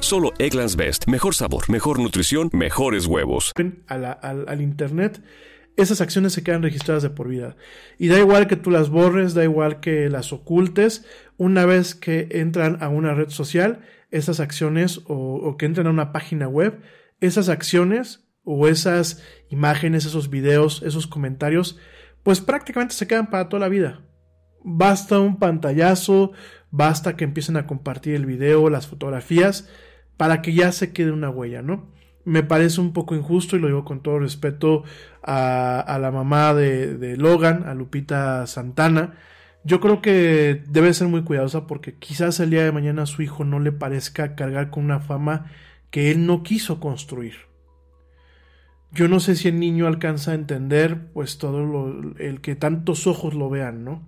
Solo 0.00 0.32
Egglands 0.38 0.76
Best. 0.76 1.06
Mejor 1.06 1.34
sabor, 1.34 1.68
mejor 1.68 1.98
nutrición, 1.98 2.50
mejores 2.52 3.06
huevos. 3.06 3.52
Al, 3.88 4.60
internet 4.60 5.22
esas 5.76 6.00
acciones 6.00 6.32
se 6.32 6.42
quedan 6.42 6.62
registradas 6.62 7.04
de 7.04 7.10
por 7.10 7.28
vida. 7.28 7.56
Y 7.98 8.08
da 8.08 8.18
igual 8.18 8.48
que 8.48 8.56
tú 8.56 8.70
las 8.70 8.90
borres, 8.90 9.34
da 9.34 9.44
igual 9.44 9.78
que 9.78 10.08
las 10.08 10.32
ocultes, 10.32 11.04
una 11.36 11.66
vez 11.66 11.94
que 11.94 12.28
entran 12.32 12.82
a 12.82 12.88
una 12.88 13.14
red 13.14 13.28
social, 13.28 13.80
esas 14.10 14.40
acciones 14.40 14.98
o, 15.06 15.36
o, 15.36 15.56
que 15.56 15.66
entran 15.66 15.86
a 15.86 15.90
una 15.90 16.10
página 16.10 16.48
web, 16.48 16.80
esas 17.20 17.48
acciones 17.48 18.28
o 18.42 18.66
esas 18.66 19.22
imágenes, 19.50 20.04
esos 20.04 20.30
videos, 20.30 20.82
esos 20.84 21.06
comentarios, 21.06 21.78
pues 22.24 22.40
prácticamente 22.40 22.94
se 22.94 23.06
quedan 23.06 23.30
para 23.30 23.48
toda 23.48 23.60
la 23.60 23.68
vida. 23.68 24.02
Basta 24.62 25.18
un 25.18 25.38
pantallazo, 25.38 26.32
basta 26.70 27.16
que 27.16 27.24
empiecen 27.24 27.56
a 27.56 27.66
compartir 27.66 28.14
el 28.14 28.26
video, 28.26 28.70
las 28.70 28.86
fotografías, 28.86 29.68
para 30.16 30.42
que 30.42 30.52
ya 30.54 30.72
se 30.72 30.92
quede 30.92 31.12
una 31.12 31.30
huella, 31.30 31.62
¿no? 31.62 31.86
Me 32.24 32.42
parece 32.42 32.80
un 32.80 32.92
poco 32.92 33.14
injusto 33.14 33.56
y 33.56 33.60
lo 33.60 33.68
digo 33.68 33.84
con 33.84 34.02
todo 34.02 34.18
respeto 34.18 34.84
a, 35.22 35.98
la 36.00 36.10
mamá 36.10 36.52
de, 36.52 36.96
de, 36.98 37.16
Logan, 37.16 37.64
a 37.66 37.74
Lupita 37.74 38.46
Santana. 38.46 39.14
Yo 39.64 39.80
creo 39.80 40.02
que 40.02 40.62
debe 40.68 40.92
ser 40.92 41.08
muy 41.08 41.22
cuidadosa 41.22 41.66
porque 41.66 41.94
quizás 41.94 42.40
el 42.40 42.50
día 42.50 42.64
de 42.64 42.72
mañana 42.72 43.02
a 43.02 43.06
su 43.06 43.22
hijo 43.22 43.44
no 43.44 43.60
le 43.60 43.72
parezca 43.72 44.34
cargar 44.34 44.70
con 44.70 44.84
una 44.84 45.00
fama 45.00 45.46
que 45.90 46.10
él 46.10 46.26
no 46.26 46.42
quiso 46.42 46.80
construir. 46.80 47.48
Yo 48.92 49.08
no 49.08 49.20
sé 49.20 49.36
si 49.36 49.48
el 49.48 49.60
niño 49.60 49.86
alcanza 49.86 50.32
a 50.32 50.34
entender 50.34 51.12
pues 51.12 51.38
todo 51.38 51.64
lo, 51.64 52.16
el 52.18 52.40
que 52.40 52.56
tantos 52.56 53.06
ojos 53.06 53.34
lo 53.34 53.50
vean, 53.50 53.84
¿no? 53.84 54.02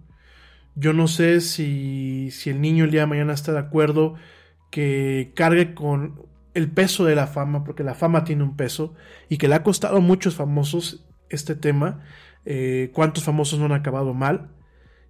Yo 0.74 0.92
no 0.92 1.08
sé 1.08 1.40
si, 1.40 2.30
si 2.30 2.50
el 2.50 2.60
niño 2.60 2.84
el 2.84 2.90
día 2.90 3.02
de 3.02 3.06
mañana 3.06 3.32
está 3.32 3.52
de 3.52 3.58
acuerdo 3.58 4.14
que 4.70 5.32
cargue 5.34 5.74
con 5.74 6.22
el 6.54 6.70
peso 6.70 7.04
de 7.04 7.14
la 7.14 7.26
fama, 7.26 7.64
porque 7.64 7.84
la 7.84 7.94
fama 7.94 8.24
tiene 8.24 8.42
un 8.42 8.56
peso 8.56 8.94
y 9.28 9.38
que 9.38 9.48
le 9.48 9.54
ha 9.56 9.62
costado 9.62 9.98
a 9.98 10.00
muchos 10.00 10.34
famosos 10.36 11.06
este 11.28 11.54
tema. 11.54 12.02
eh, 12.44 12.90
cuántos 12.94 13.24
famosos 13.24 13.58
no 13.58 13.66
han 13.66 13.72
acabado 13.72 14.14
mal. 14.14 14.48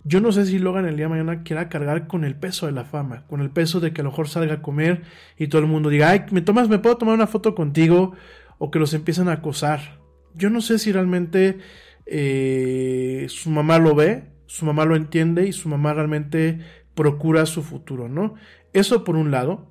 Yo 0.04 0.20
no 0.20 0.32
sé 0.32 0.46
si 0.46 0.58
Logan 0.58 0.86
el 0.86 0.96
día 0.96 1.06
de 1.06 1.10
mañana 1.10 1.42
quiera 1.42 1.68
cargar 1.68 2.06
con 2.06 2.24
el 2.24 2.34
peso 2.34 2.66
de 2.66 2.72
la 2.72 2.84
fama, 2.84 3.26
con 3.26 3.40
el 3.40 3.50
peso 3.50 3.80
de 3.80 3.92
que 3.92 4.00
a 4.00 4.04
lo 4.04 4.10
mejor 4.10 4.28
salga 4.28 4.54
a 4.54 4.62
comer 4.62 5.02
y 5.36 5.48
todo 5.48 5.60
el 5.60 5.68
mundo 5.68 5.90
diga, 5.90 6.10
ay, 6.10 6.24
me 6.30 6.40
tomas, 6.40 6.68
me 6.68 6.78
puedo 6.78 6.96
tomar 6.96 7.14
una 7.14 7.26
foto 7.26 7.54
contigo, 7.54 8.14
o 8.58 8.70
que 8.70 8.78
los 8.78 8.94
empiezan 8.94 9.28
a 9.28 9.34
acosar. 9.34 10.00
Yo 10.34 10.50
no 10.50 10.60
sé 10.60 10.78
si 10.78 10.92
realmente 10.92 11.58
eh, 12.06 13.26
su 13.28 13.50
mamá 13.50 13.78
lo 13.78 13.94
ve, 13.94 14.30
su 14.50 14.66
mamá 14.66 14.84
lo 14.84 14.96
entiende 14.96 15.46
y 15.46 15.52
su 15.52 15.68
mamá 15.68 15.94
realmente 15.94 16.58
procura 16.96 17.46
su 17.46 17.62
futuro, 17.62 18.08
¿no? 18.08 18.34
Eso 18.72 19.04
por 19.04 19.14
un 19.14 19.30
lado. 19.30 19.70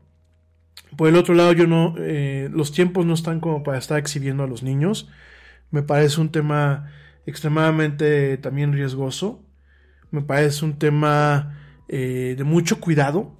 Por 0.95 1.09
el 1.09 1.17
otro 1.17 1.35
lado, 1.35 1.51
yo 1.51 1.67
no, 1.67 1.95
eh, 1.97 2.47
los 2.49 2.71
tiempos 2.71 3.05
no 3.05 3.13
están 3.13 3.41
como 3.41 3.61
para 3.61 3.77
estar 3.77 3.99
exhibiendo 3.99 4.41
a 4.41 4.47
los 4.47 4.63
niños. 4.63 5.09
Me 5.69 5.83
parece 5.83 6.21
un 6.21 6.31
tema 6.31 6.89
extremadamente 7.25 8.37
también 8.37 8.71
riesgoso. 8.71 9.43
Me 10.11 10.21
parece 10.21 10.63
un 10.63 10.79
tema 10.79 11.59
eh, 11.89 12.35
de 12.37 12.43
mucho 12.45 12.79
cuidado. 12.79 13.35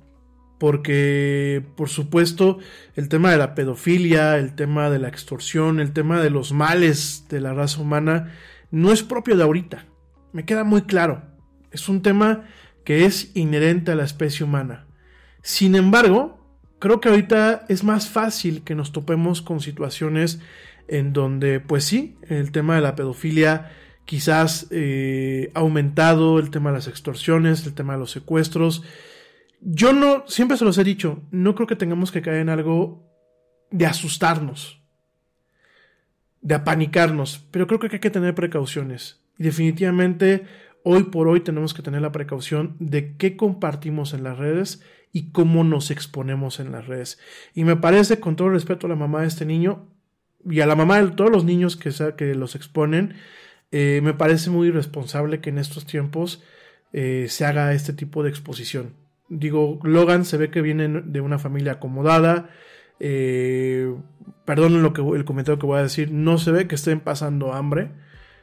Porque, 0.60 1.66
por 1.78 1.88
supuesto, 1.88 2.60
el 2.98 3.08
tema 3.08 3.32
de 3.32 3.38
la 3.38 3.56
pedofilia, 3.56 4.38
el 4.38 4.56
tema 4.56 4.90
de 4.90 5.00
la 5.00 5.08
extorsión, 5.08 5.80
el 5.80 5.94
tema 5.94 6.20
de 6.20 6.32
los 6.32 6.52
males 6.52 7.28
de 7.30 7.40
la 7.40 7.54
raza 7.54 7.80
humana, 7.80 8.34
no 8.72 8.92
es 8.92 9.04
propio 9.04 9.38
de 9.38 9.44
ahorita. 9.44 9.86
Me 10.34 10.44
queda 10.44 10.66
muy 10.66 10.82
claro. 10.82 11.29
Es 11.72 11.90
un 11.90 12.02
tema 12.02 12.46
que 12.84 13.06
es 13.06 13.36
inherente 13.36 13.92
a 13.92 13.96
la 13.96 14.04
especie 14.04 14.46
humana. 14.46 14.88
Sin 15.42 15.76
embargo, 15.76 16.40
creo 16.80 17.00
que 17.00 17.10
ahorita 17.10 17.66
es 17.70 17.84
más 17.84 18.10
fácil 18.10 18.64
que 18.64 18.76
nos 18.76 18.92
topemos 18.92 19.42
con 19.42 19.60
situaciones 19.60 20.40
en 20.88 21.14
donde, 21.14 21.60
pues 21.60 21.84
sí, 21.84 22.18
el 22.28 22.52
tema 22.52 22.76
de 22.76 22.82
la 22.82 22.96
pedofilia 22.96 23.72
quizás 24.06 24.66
eh, 24.72 25.52
ha 25.54 25.60
aumentado, 25.60 26.40
el 26.40 26.50
tema 26.50 26.72
de 26.72 26.78
las 26.78 26.88
extorsiones, 26.88 27.66
el 27.68 27.76
tema 27.76 27.94
de 27.94 28.00
los 28.00 28.10
secuestros. 28.10 28.84
Yo 29.62 29.94
no, 29.94 30.24
siempre 30.28 30.58
se 30.58 30.66
los 30.66 30.80
he 30.80 30.84
dicho, 30.84 31.22
no 31.30 31.54
creo 31.54 31.68
que 31.68 31.76
tengamos 31.76 32.12
que 32.12 32.24
caer 32.24 32.38
en 32.38 32.50
algo 32.50 33.08
de 33.70 33.86
asustarnos, 33.86 34.82
de 36.42 36.56
apanicarnos, 36.56 37.46
pero 37.52 37.68
creo 37.68 37.80
que 37.80 37.88
hay 37.92 38.00
que 38.00 38.10
tener 38.10 38.34
precauciones. 38.34 39.22
Y 39.38 39.44
definitivamente, 39.44 40.46
hoy 40.84 41.04
por 41.04 41.28
hoy 41.28 41.42
tenemos 41.42 41.74
que 41.74 41.82
tener 41.82 42.02
la 42.02 42.12
precaución 42.12 42.76
de 42.80 43.16
qué 43.18 43.36
compartimos 43.38 44.14
en 44.14 44.24
las 44.24 44.38
redes 44.38 44.82
y 45.12 45.32
cómo 45.32 45.64
nos 45.64 45.92
exponemos 45.92 46.60
en 46.60 46.72
las 46.72 46.88
redes. 46.88 47.20
Y 47.54 47.64
me 47.64 47.76
parece, 47.76 48.20
con 48.20 48.36
todo 48.36 48.48
el 48.48 48.54
respeto 48.54 48.88
a 48.88 48.90
la 48.90 48.96
mamá 48.96 49.22
de 49.22 49.28
este 49.28 49.46
niño 49.46 49.88
y 50.46 50.62
a 50.62 50.68
la 50.68 50.76
mamá 50.76 51.02
de 51.02 51.12
todos 51.12 51.32
los 51.32 51.46
niños 51.46 51.76
que, 51.76 51.92
que 52.16 52.36
los 52.36 52.56
exponen, 52.56 53.16
eh, 53.72 54.02
me 54.04 54.14
parece 54.14 54.50
muy 54.50 54.70
irresponsable 54.70 55.42
que 55.42 55.50
en 55.50 55.58
estos 55.58 55.86
tiempos 55.86 56.44
eh, 56.94 57.28
se 57.30 57.46
haga 57.46 57.74
este 57.74 57.94
tipo 57.94 58.24
de 58.24 58.30
exposición. 58.30 58.94
Digo, 59.30 59.80
Logan 59.84 60.26
se 60.26 60.38
ve 60.38 60.50
que 60.50 60.62
viene 60.62 60.88
de 61.06 61.22
una 61.22 61.38
familia 61.38 61.74
acomodada. 61.74 62.50
Eh, 63.00 63.94
perdonen 64.46 64.82
lo 64.82 64.94
que, 64.94 65.02
el 65.02 65.24
comentario 65.24 65.60
que 65.60 65.68
voy 65.68 65.80
a 65.80 65.84
decir. 65.84 66.12
No 66.12 66.38
se 66.38 66.52
ve 66.52 66.68
que 66.68 66.76
estén 66.76 67.00
pasando 67.00 67.54
hambre. 67.54 67.92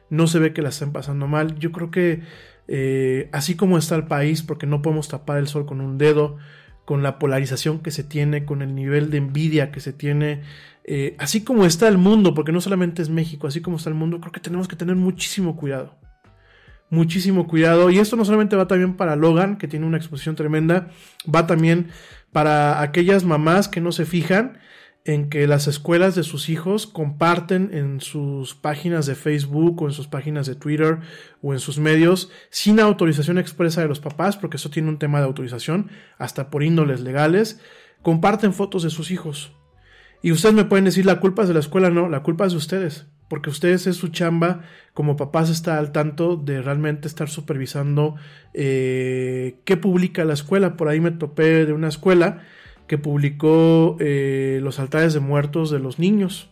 No 0.09 0.27
se 0.27 0.39
ve 0.39 0.53
que 0.53 0.61
la 0.61 0.69
estén 0.69 0.91
pasando 0.91 1.27
mal. 1.27 1.57
Yo 1.59 1.71
creo 1.71 1.91
que 1.91 2.21
eh, 2.67 3.29
así 3.31 3.55
como 3.55 3.77
está 3.77 3.95
el 3.95 4.05
país, 4.07 4.43
porque 4.43 4.65
no 4.65 4.81
podemos 4.81 5.07
tapar 5.07 5.37
el 5.37 5.47
sol 5.47 5.65
con 5.65 5.81
un 5.81 5.97
dedo, 5.97 6.37
con 6.85 7.03
la 7.03 7.19
polarización 7.19 7.79
que 7.79 7.91
se 7.91 8.03
tiene, 8.03 8.45
con 8.45 8.61
el 8.61 8.75
nivel 8.75 9.09
de 9.09 9.17
envidia 9.17 9.71
que 9.71 9.79
se 9.79 9.93
tiene, 9.93 10.41
eh, 10.83 11.15
así 11.19 11.43
como 11.43 11.65
está 11.65 11.87
el 11.87 11.97
mundo, 11.97 12.33
porque 12.33 12.53
no 12.53 12.61
solamente 12.61 13.01
es 13.01 13.09
México, 13.09 13.47
así 13.47 13.61
como 13.61 13.77
está 13.77 13.89
el 13.89 13.95
mundo, 13.95 14.21
creo 14.21 14.31
que 14.31 14.39
tenemos 14.39 14.67
que 14.67 14.77
tener 14.77 14.95
muchísimo 14.95 15.55
cuidado. 15.57 15.95
Muchísimo 16.89 17.47
cuidado. 17.47 17.89
Y 17.89 17.99
esto 17.99 18.15
no 18.15 18.23
solamente 18.23 18.55
va 18.55 18.67
también 18.67 18.95
para 18.95 19.17
Logan, 19.17 19.57
que 19.57 19.67
tiene 19.67 19.85
una 19.85 19.97
exposición 19.97 20.35
tremenda, 20.35 20.89
va 21.33 21.45
también 21.45 21.89
para 22.31 22.81
aquellas 22.81 23.25
mamás 23.25 23.67
que 23.67 23.81
no 23.81 23.91
se 23.91 24.05
fijan 24.05 24.59
en 25.07 25.29
que 25.29 25.47
las 25.47 25.67
escuelas 25.67 26.15
de 26.15 26.23
sus 26.23 26.49
hijos 26.49 26.85
comparten 26.85 27.69
en 27.73 28.01
sus 28.01 28.55
páginas 28.55 29.05
de 29.05 29.15
Facebook 29.15 29.81
o 29.81 29.87
en 29.87 29.93
sus 29.93 30.07
páginas 30.07 30.47
de 30.47 30.55
Twitter 30.55 30.99
o 31.41 31.53
en 31.53 31.59
sus 31.59 31.79
medios 31.79 32.29
sin 32.49 32.81
autorización 32.81 33.37
expresa 33.37 33.81
de 33.81 33.87
los 33.87 34.01
papás, 34.01 34.35
porque 34.35 34.57
eso 34.57 34.69
tiene 34.69 34.89
un 34.89 34.99
tema 34.99 35.19
de 35.19 35.25
autorización, 35.25 35.89
hasta 36.17 36.49
por 36.49 36.61
índoles 36.61 36.99
legales, 36.99 37.61
comparten 38.01 38.53
fotos 38.53 38.83
de 38.83 38.89
sus 38.89 39.09
hijos. 39.09 39.53
Y 40.21 40.33
ustedes 40.33 40.53
me 40.53 40.65
pueden 40.65 40.83
decir, 40.83 41.05
la 41.05 41.21
culpa 41.21 41.43
es 41.43 41.47
de 41.47 41.53
la 41.53 41.61
escuela, 41.61 41.89
no, 41.89 42.09
la 42.09 42.21
culpa 42.21 42.45
es 42.45 42.51
de 42.51 42.57
ustedes, 42.57 43.05
porque 43.29 43.49
ustedes 43.49 43.87
es 43.87 43.95
su 43.95 44.09
chamba 44.09 44.63
como 44.93 45.15
papás 45.15 45.49
está 45.49 45.77
al 45.77 45.93
tanto 45.93 46.35
de 46.35 46.61
realmente 46.61 47.07
estar 47.07 47.29
supervisando 47.29 48.15
eh, 48.53 49.61
qué 49.63 49.77
publica 49.77 50.25
la 50.25 50.33
escuela. 50.33 50.75
Por 50.75 50.89
ahí 50.89 50.99
me 50.99 51.11
topé 51.11 51.65
de 51.65 51.71
una 51.71 51.87
escuela 51.87 52.43
que 52.87 52.97
publicó 52.97 53.97
eh, 53.99 54.59
los 54.63 54.79
altares 54.79 55.13
de 55.13 55.19
muertos 55.19 55.69
de 55.69 55.79
los 55.79 55.99
niños. 55.99 56.49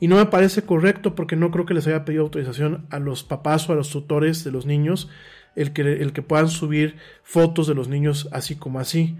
Y 0.00 0.08
no 0.08 0.16
me 0.16 0.26
parece 0.26 0.62
correcto 0.62 1.14
porque 1.14 1.36
no 1.36 1.50
creo 1.50 1.66
que 1.66 1.74
les 1.74 1.86
haya 1.86 2.04
pedido 2.04 2.24
autorización 2.24 2.86
a 2.90 2.98
los 2.98 3.22
papás 3.22 3.68
o 3.68 3.72
a 3.72 3.76
los 3.76 3.90
tutores 3.90 4.42
de 4.42 4.50
los 4.50 4.66
niños 4.66 5.08
el 5.54 5.72
que, 5.72 5.82
el 5.82 6.12
que 6.12 6.22
puedan 6.22 6.48
subir 6.48 6.96
fotos 7.22 7.66
de 7.66 7.74
los 7.74 7.88
niños 7.88 8.28
así 8.32 8.56
como 8.56 8.80
así. 8.80 9.16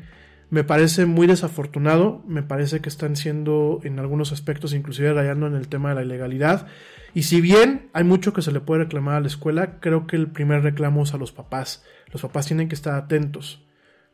Me 0.51 0.65
parece 0.65 1.07
muy 1.07 1.27
desafortunado, 1.27 2.23
me 2.27 2.43
parece 2.43 2.81
que 2.81 2.89
están 2.89 3.17
siendo 3.17 3.81
en 3.85 3.99
algunos 3.99 4.33
aspectos 4.33 4.75
inclusive 4.75 5.13
rayando 5.13 5.47
en 5.47 5.55
el 5.55 5.69
tema 5.69 5.91
de 5.91 5.95
la 5.95 6.03
ilegalidad. 6.03 6.67
Y 7.15 7.23
si 7.23 7.41
bien 7.41 7.89
hay 7.93 8.05
mucho 8.05 8.33
que 8.33 8.43
se 8.43 8.53
le 8.53 8.61
puede 8.61 8.85
reclamar 8.85 9.17
a 9.17 9.21
la 9.21 9.29
escuela, 9.29 9.79
creo 9.81 10.07
que 10.07 10.17
el 10.17 10.31
primer 10.31 10.63
reclamo 10.63 11.05
es 11.05 11.15
a 11.15 11.19
los 11.19 11.33
papás. 11.33 11.85
Los 12.13 12.23
papás 12.23 12.47
tienen 12.47 12.69
que 12.69 12.75
estar 12.75 12.95
atentos. 12.95 13.65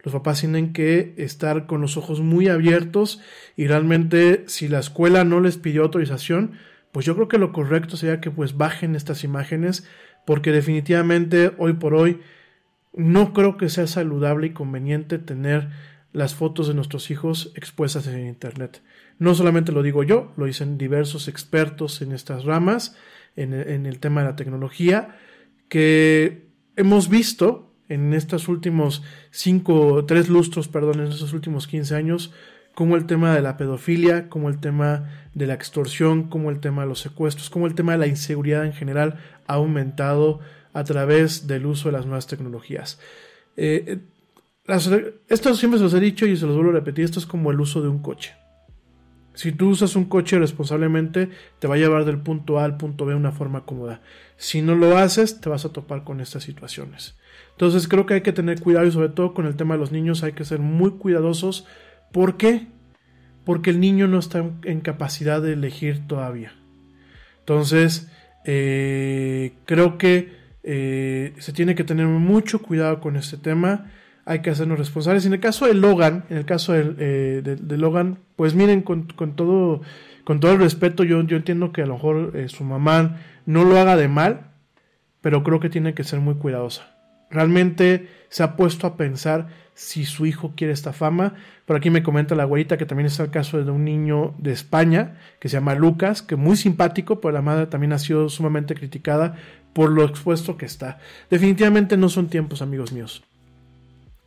Los 0.08 0.14
papás 0.14 0.40
tienen 0.40 0.72
que 0.72 1.12
estar 1.18 1.66
con 1.66 1.82
los 1.82 1.98
ojos 1.98 2.22
muy 2.22 2.48
abiertos 2.48 3.20
y 3.56 3.66
realmente 3.66 4.44
si 4.46 4.66
la 4.66 4.78
escuela 4.78 5.22
no 5.22 5.38
les 5.38 5.58
pidió 5.58 5.82
autorización, 5.82 6.52
pues 6.92 7.04
yo 7.04 7.14
creo 7.14 7.28
que 7.28 7.36
lo 7.36 7.52
correcto 7.52 7.98
sería 7.98 8.22
que 8.22 8.30
pues 8.30 8.56
bajen 8.56 8.94
estas 8.94 9.22
imágenes 9.22 9.86
porque 10.24 10.50
definitivamente 10.50 11.52
hoy 11.58 11.74
por 11.74 11.92
hoy 11.92 12.22
no 12.94 13.34
creo 13.34 13.58
que 13.58 13.68
sea 13.68 13.86
saludable 13.86 14.46
y 14.46 14.52
conveniente 14.54 15.18
tener 15.18 15.68
las 16.14 16.34
fotos 16.34 16.68
de 16.68 16.74
nuestros 16.74 17.10
hijos 17.10 17.52
expuestas 17.54 18.06
en 18.06 18.26
internet. 18.26 18.80
No 19.18 19.34
solamente 19.34 19.72
lo 19.72 19.82
digo 19.82 20.04
yo, 20.04 20.32
lo 20.38 20.46
dicen 20.46 20.78
diversos 20.78 21.28
expertos 21.28 22.00
en 22.00 22.12
estas 22.12 22.44
ramas, 22.44 22.96
en, 23.36 23.52
en 23.52 23.84
el 23.84 23.98
tema 24.00 24.22
de 24.22 24.28
la 24.28 24.36
tecnología, 24.36 25.18
que 25.68 26.48
hemos 26.76 27.10
visto 27.10 27.67
en 27.88 28.14
estos 28.14 28.48
últimos 28.48 29.02
cinco, 29.30 30.04
tres 30.06 30.28
lustros, 30.28 30.68
perdón, 30.68 31.00
en 31.00 31.08
estos 31.08 31.32
últimos 31.32 31.66
15 31.66 31.94
años, 31.94 32.32
como 32.74 32.96
el 32.96 33.06
tema 33.06 33.34
de 33.34 33.42
la 33.42 33.56
pedofilia, 33.56 34.28
como 34.28 34.48
el 34.48 34.60
tema 34.60 35.10
de 35.34 35.46
la 35.46 35.54
extorsión, 35.54 36.28
como 36.28 36.50
el 36.50 36.60
tema 36.60 36.82
de 36.82 36.88
los 36.88 37.00
secuestros, 37.00 37.50
como 37.50 37.66
el 37.66 37.74
tema 37.74 37.92
de 37.92 37.98
la 37.98 38.06
inseguridad 38.06 38.64
en 38.64 38.72
general 38.72 39.18
ha 39.46 39.54
aumentado 39.54 40.40
a 40.72 40.84
través 40.84 41.46
del 41.46 41.66
uso 41.66 41.88
de 41.88 41.92
las 41.92 42.06
nuevas 42.06 42.26
tecnologías. 42.26 43.00
Eh, 43.56 43.98
esto 45.28 45.54
siempre 45.54 45.78
se 45.78 45.84
los 45.84 45.94
he 45.94 46.00
dicho 46.00 46.26
y 46.26 46.36
se 46.36 46.46
los 46.46 46.54
vuelvo 46.54 46.70
a 46.70 46.74
repetir, 46.74 47.04
esto 47.04 47.18
es 47.18 47.26
como 47.26 47.50
el 47.50 47.60
uso 47.60 47.82
de 47.82 47.88
un 47.88 48.00
coche. 48.00 48.34
Si 49.34 49.52
tú 49.52 49.70
usas 49.70 49.96
un 49.96 50.06
coche 50.06 50.38
responsablemente, 50.38 51.30
te 51.58 51.68
va 51.68 51.76
a 51.76 51.78
llevar 51.78 52.04
del 52.04 52.18
punto 52.18 52.58
A 52.58 52.64
al 52.64 52.76
punto 52.76 53.06
B 53.06 53.12
de 53.12 53.18
una 53.18 53.32
forma 53.32 53.64
cómoda. 53.64 54.02
Si 54.36 54.62
no 54.62 54.74
lo 54.74 54.98
haces, 54.98 55.40
te 55.40 55.48
vas 55.48 55.64
a 55.64 55.72
topar 55.72 56.04
con 56.04 56.20
estas 56.20 56.42
situaciones. 56.42 57.16
Entonces 57.58 57.88
creo 57.88 58.06
que 58.06 58.14
hay 58.14 58.20
que 58.20 58.32
tener 58.32 58.60
cuidado 58.60 58.86
y 58.86 58.92
sobre 58.92 59.08
todo 59.08 59.34
con 59.34 59.44
el 59.44 59.56
tema 59.56 59.74
de 59.74 59.80
los 59.80 59.90
niños 59.90 60.22
hay 60.22 60.30
que 60.30 60.44
ser 60.44 60.60
muy 60.60 60.92
cuidadosos. 60.92 61.66
¿Por 62.12 62.36
qué? 62.36 62.68
Porque 63.44 63.70
el 63.70 63.80
niño 63.80 64.06
no 64.06 64.20
está 64.20 64.44
en 64.62 64.80
capacidad 64.80 65.42
de 65.42 65.54
elegir 65.54 66.06
todavía. 66.06 66.52
Entonces, 67.40 68.12
eh, 68.44 69.54
creo 69.64 69.98
que 69.98 70.36
eh, 70.62 71.34
se 71.38 71.52
tiene 71.52 71.74
que 71.74 71.82
tener 71.82 72.06
mucho 72.06 72.62
cuidado 72.62 73.00
con 73.00 73.16
este 73.16 73.36
tema. 73.36 73.90
Hay 74.24 74.40
que 74.40 74.50
hacernos 74.50 74.78
responsables. 74.78 75.26
En 75.26 75.32
el 75.32 75.40
caso 75.40 75.66
de 75.66 75.74
Logan, 75.74 76.26
en 76.30 76.36
el 76.36 76.44
caso 76.44 76.74
de, 76.74 76.94
eh, 76.96 77.56
Logan, 77.76 78.20
pues 78.36 78.54
miren, 78.54 78.82
con, 78.82 79.08
todo, 79.34 79.80
con 80.22 80.38
todo 80.38 80.52
el 80.52 80.60
respeto, 80.60 81.02
yo 81.02 81.18
entiendo 81.18 81.72
que 81.72 81.82
a 81.82 81.86
lo 81.86 81.94
mejor 81.94 82.34
su 82.46 82.62
mamá 82.62 83.16
no 83.46 83.64
lo 83.64 83.80
haga 83.80 83.96
de 83.96 84.06
mal, 84.06 84.52
pero 85.20 85.42
creo 85.42 85.58
que 85.58 85.70
tiene 85.70 85.94
que 85.94 86.04
ser 86.04 86.20
muy 86.20 86.36
cuidadosa 86.36 86.97
realmente 87.30 88.08
se 88.28 88.42
ha 88.42 88.56
puesto 88.56 88.86
a 88.86 88.96
pensar 88.96 89.48
si 89.74 90.04
su 90.04 90.26
hijo 90.26 90.54
quiere 90.56 90.72
esta 90.72 90.92
fama. 90.92 91.34
Por 91.64 91.76
aquí 91.76 91.90
me 91.90 92.02
comenta 92.02 92.34
la 92.34 92.44
güerita 92.44 92.76
que 92.76 92.86
también 92.86 93.06
está 93.06 93.22
el 93.22 93.30
caso 93.30 93.62
de 93.62 93.70
un 93.70 93.84
niño 93.84 94.34
de 94.38 94.52
España 94.52 95.18
que 95.38 95.48
se 95.48 95.56
llama 95.56 95.74
Lucas, 95.74 96.22
que 96.22 96.36
muy 96.36 96.56
simpático, 96.56 97.20
pero 97.20 97.32
la 97.32 97.42
madre 97.42 97.66
también 97.66 97.92
ha 97.92 97.98
sido 97.98 98.28
sumamente 98.28 98.74
criticada 98.74 99.36
por 99.72 99.90
lo 99.90 100.04
expuesto 100.04 100.56
que 100.56 100.66
está. 100.66 100.98
Definitivamente 101.30 101.96
no 101.96 102.08
son 102.08 102.28
tiempos, 102.28 102.60
amigos 102.60 102.92
míos. 102.92 103.22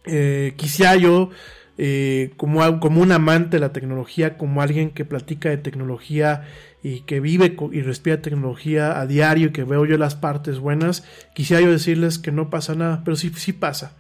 Eh, 0.06 0.54
quizá 0.56 0.96
yo 0.96 1.30
eh, 1.78 2.34
como, 2.38 2.80
como 2.80 3.02
un 3.02 3.12
amante 3.12 3.58
de 3.58 3.62
la 3.62 3.74
tecnología, 3.74 4.38
como 4.38 4.62
alguien 4.62 4.92
que 4.92 5.06
platica 5.06 5.50
de 5.50 5.58
tecnología 5.58 6.44
y 6.84 7.02
que 7.02 7.20
vive 7.20 7.56
y 7.72 7.82
respira 7.82 8.22
tecnología 8.22 9.00
a 9.00 9.08
diario 9.08 9.48
y 9.48 9.52
que 9.52 9.64
veo 9.64 9.86
yo 9.86 9.98
las 9.98 10.16
partes 10.16 10.60
buenas, 10.60 11.06
quisiera 11.34 11.62
yo 11.62 11.72
decirles 11.72 12.20
que 12.20 12.32
no 12.32 12.50
pasa 12.50 12.76
nada, 12.76 13.02
pero 13.04 13.16
sí, 13.16 13.32
sí 13.36 13.54
pasa. 13.54 13.98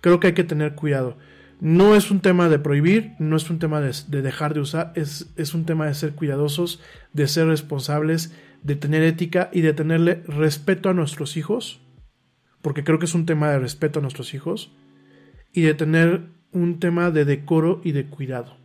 Creo 0.00 0.20
que 0.20 0.28
hay 0.28 0.32
que 0.34 0.44
tener 0.44 0.74
cuidado. 0.74 1.16
No 1.60 1.94
es 1.94 2.10
un 2.10 2.20
tema 2.20 2.48
de 2.48 2.58
prohibir, 2.58 3.12
no 3.18 3.36
es 3.36 3.48
un 3.48 3.58
tema 3.58 3.80
de, 3.80 3.92
de 4.08 4.22
dejar 4.22 4.54
de 4.54 4.60
usar, 4.60 4.92
es, 4.96 5.32
es 5.36 5.54
un 5.54 5.66
tema 5.66 5.86
de 5.86 5.94
ser 5.94 6.14
cuidadosos, 6.14 6.80
de 7.12 7.28
ser 7.28 7.46
responsables, 7.46 8.32
de 8.62 8.76
tener 8.76 9.02
ética 9.02 9.50
y 9.52 9.60
de 9.60 9.72
tenerle 9.72 10.22
respeto 10.26 10.88
a 10.88 10.94
nuestros 10.94 11.36
hijos, 11.36 11.80
porque 12.60 12.82
creo 12.82 12.98
que 12.98 13.04
es 13.04 13.14
un 13.14 13.26
tema 13.26 13.50
de 13.50 13.58
respeto 13.58 13.98
a 13.98 14.02
nuestros 14.02 14.34
hijos, 14.34 14.72
y 15.54 15.62
de 15.62 15.74
tener 15.74 16.33
un 16.54 16.80
tema 16.80 17.10
de 17.10 17.24
decoro 17.24 17.80
y 17.84 17.92
de 17.92 18.06
cuidado. 18.06 18.56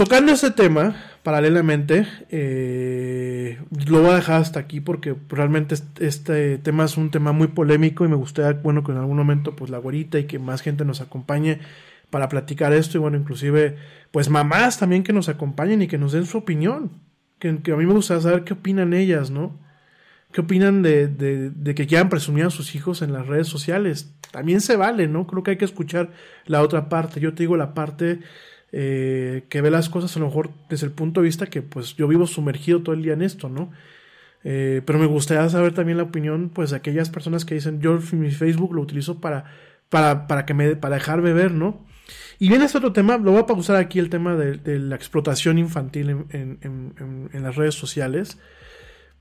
Tocando 0.00 0.32
ese 0.32 0.50
tema, 0.50 0.96
paralelamente, 1.22 2.06
eh, 2.30 3.58
lo 3.86 4.00
voy 4.00 4.12
a 4.12 4.14
dejar 4.14 4.40
hasta 4.40 4.58
aquí 4.58 4.80
porque 4.80 5.14
realmente 5.28 5.74
este, 5.98 6.56
tema 6.56 6.86
es 6.86 6.96
un 6.96 7.10
tema 7.10 7.32
muy 7.32 7.48
polémico 7.48 8.06
y 8.06 8.08
me 8.08 8.16
gustaría, 8.16 8.58
bueno, 8.62 8.82
que 8.82 8.92
en 8.92 8.98
algún 8.98 9.18
momento 9.18 9.54
pues 9.54 9.70
la 9.70 9.76
güerita 9.76 10.18
y 10.18 10.24
que 10.24 10.38
más 10.38 10.62
gente 10.62 10.86
nos 10.86 11.02
acompañe 11.02 11.58
para 12.08 12.30
platicar 12.30 12.72
esto 12.72 12.96
y 12.96 13.00
bueno, 13.02 13.18
inclusive 13.18 13.76
pues 14.10 14.30
mamás 14.30 14.78
también 14.78 15.02
que 15.02 15.12
nos 15.12 15.28
acompañen 15.28 15.82
y 15.82 15.86
que 15.86 15.98
nos 15.98 16.12
den 16.12 16.24
su 16.24 16.38
opinión, 16.38 16.92
que, 17.38 17.58
que 17.58 17.72
a 17.72 17.76
mí 17.76 17.84
me 17.84 17.92
gustaría 17.92 18.22
saber 18.22 18.44
qué 18.44 18.54
opinan 18.54 18.94
ellas, 18.94 19.30
¿no? 19.30 19.58
¿Qué 20.32 20.40
opinan 20.40 20.80
de, 20.80 21.08
de, 21.08 21.50
de 21.50 21.74
que 21.74 21.86
quieran 21.86 22.08
presumir 22.08 22.44
a 22.44 22.50
sus 22.50 22.74
hijos 22.74 23.02
en 23.02 23.12
las 23.12 23.26
redes 23.26 23.48
sociales? 23.48 24.14
También 24.30 24.60
se 24.60 24.76
vale, 24.76 25.08
¿no? 25.08 25.26
Creo 25.26 25.42
que 25.42 25.52
hay 25.52 25.56
que 25.56 25.64
escuchar 25.64 26.10
la 26.46 26.62
otra 26.62 26.88
parte. 26.88 27.20
Yo 27.20 27.34
te 27.34 27.42
digo 27.42 27.56
la 27.56 27.74
parte 27.74 28.20
eh, 28.72 29.44
que 29.48 29.60
ve 29.60 29.70
las 29.70 29.88
cosas 29.88 30.16
a 30.16 30.20
lo 30.20 30.26
mejor 30.26 30.50
desde 30.68 30.86
el 30.86 30.92
punto 30.92 31.20
de 31.20 31.24
vista 31.26 31.46
que 31.46 31.62
pues 31.62 31.96
yo 31.96 32.06
vivo 32.06 32.26
sumergido 32.26 32.82
todo 32.82 32.94
el 32.94 33.02
día 33.02 33.14
en 33.14 33.22
esto, 33.22 33.48
¿no? 33.48 33.70
Eh, 34.44 34.82
pero 34.86 34.98
me 34.98 35.06
gustaría 35.06 35.48
saber 35.48 35.74
también 35.74 35.98
la 35.98 36.04
opinión 36.04 36.50
pues 36.50 36.70
de 36.70 36.76
aquellas 36.76 37.10
personas 37.10 37.44
que 37.44 37.54
dicen 37.54 37.80
yo 37.80 37.98
mi 38.12 38.30
Facebook 38.30 38.72
lo 38.74 38.80
utilizo 38.80 39.20
para, 39.20 39.44
para, 39.90 40.26
para 40.26 40.46
que 40.46 40.54
me 40.54 40.76
para 40.76 40.94
dejar 40.94 41.20
beber, 41.20 41.52
¿no? 41.52 41.84
Y 42.38 42.48
viene 42.48 42.64
este 42.64 42.78
otro 42.78 42.92
tema, 42.92 43.18
lo 43.18 43.32
voy 43.32 43.40
a 43.40 43.46
pausar 43.46 43.76
aquí 43.76 43.98
el 43.98 44.08
tema 44.08 44.34
de, 44.36 44.56
de 44.56 44.78
la 44.78 44.96
explotación 44.96 45.58
infantil 45.58 46.10
en, 46.10 46.26
en, 46.30 46.58
en, 46.98 47.30
en 47.32 47.42
las 47.42 47.56
redes 47.56 47.74
sociales 47.74 48.38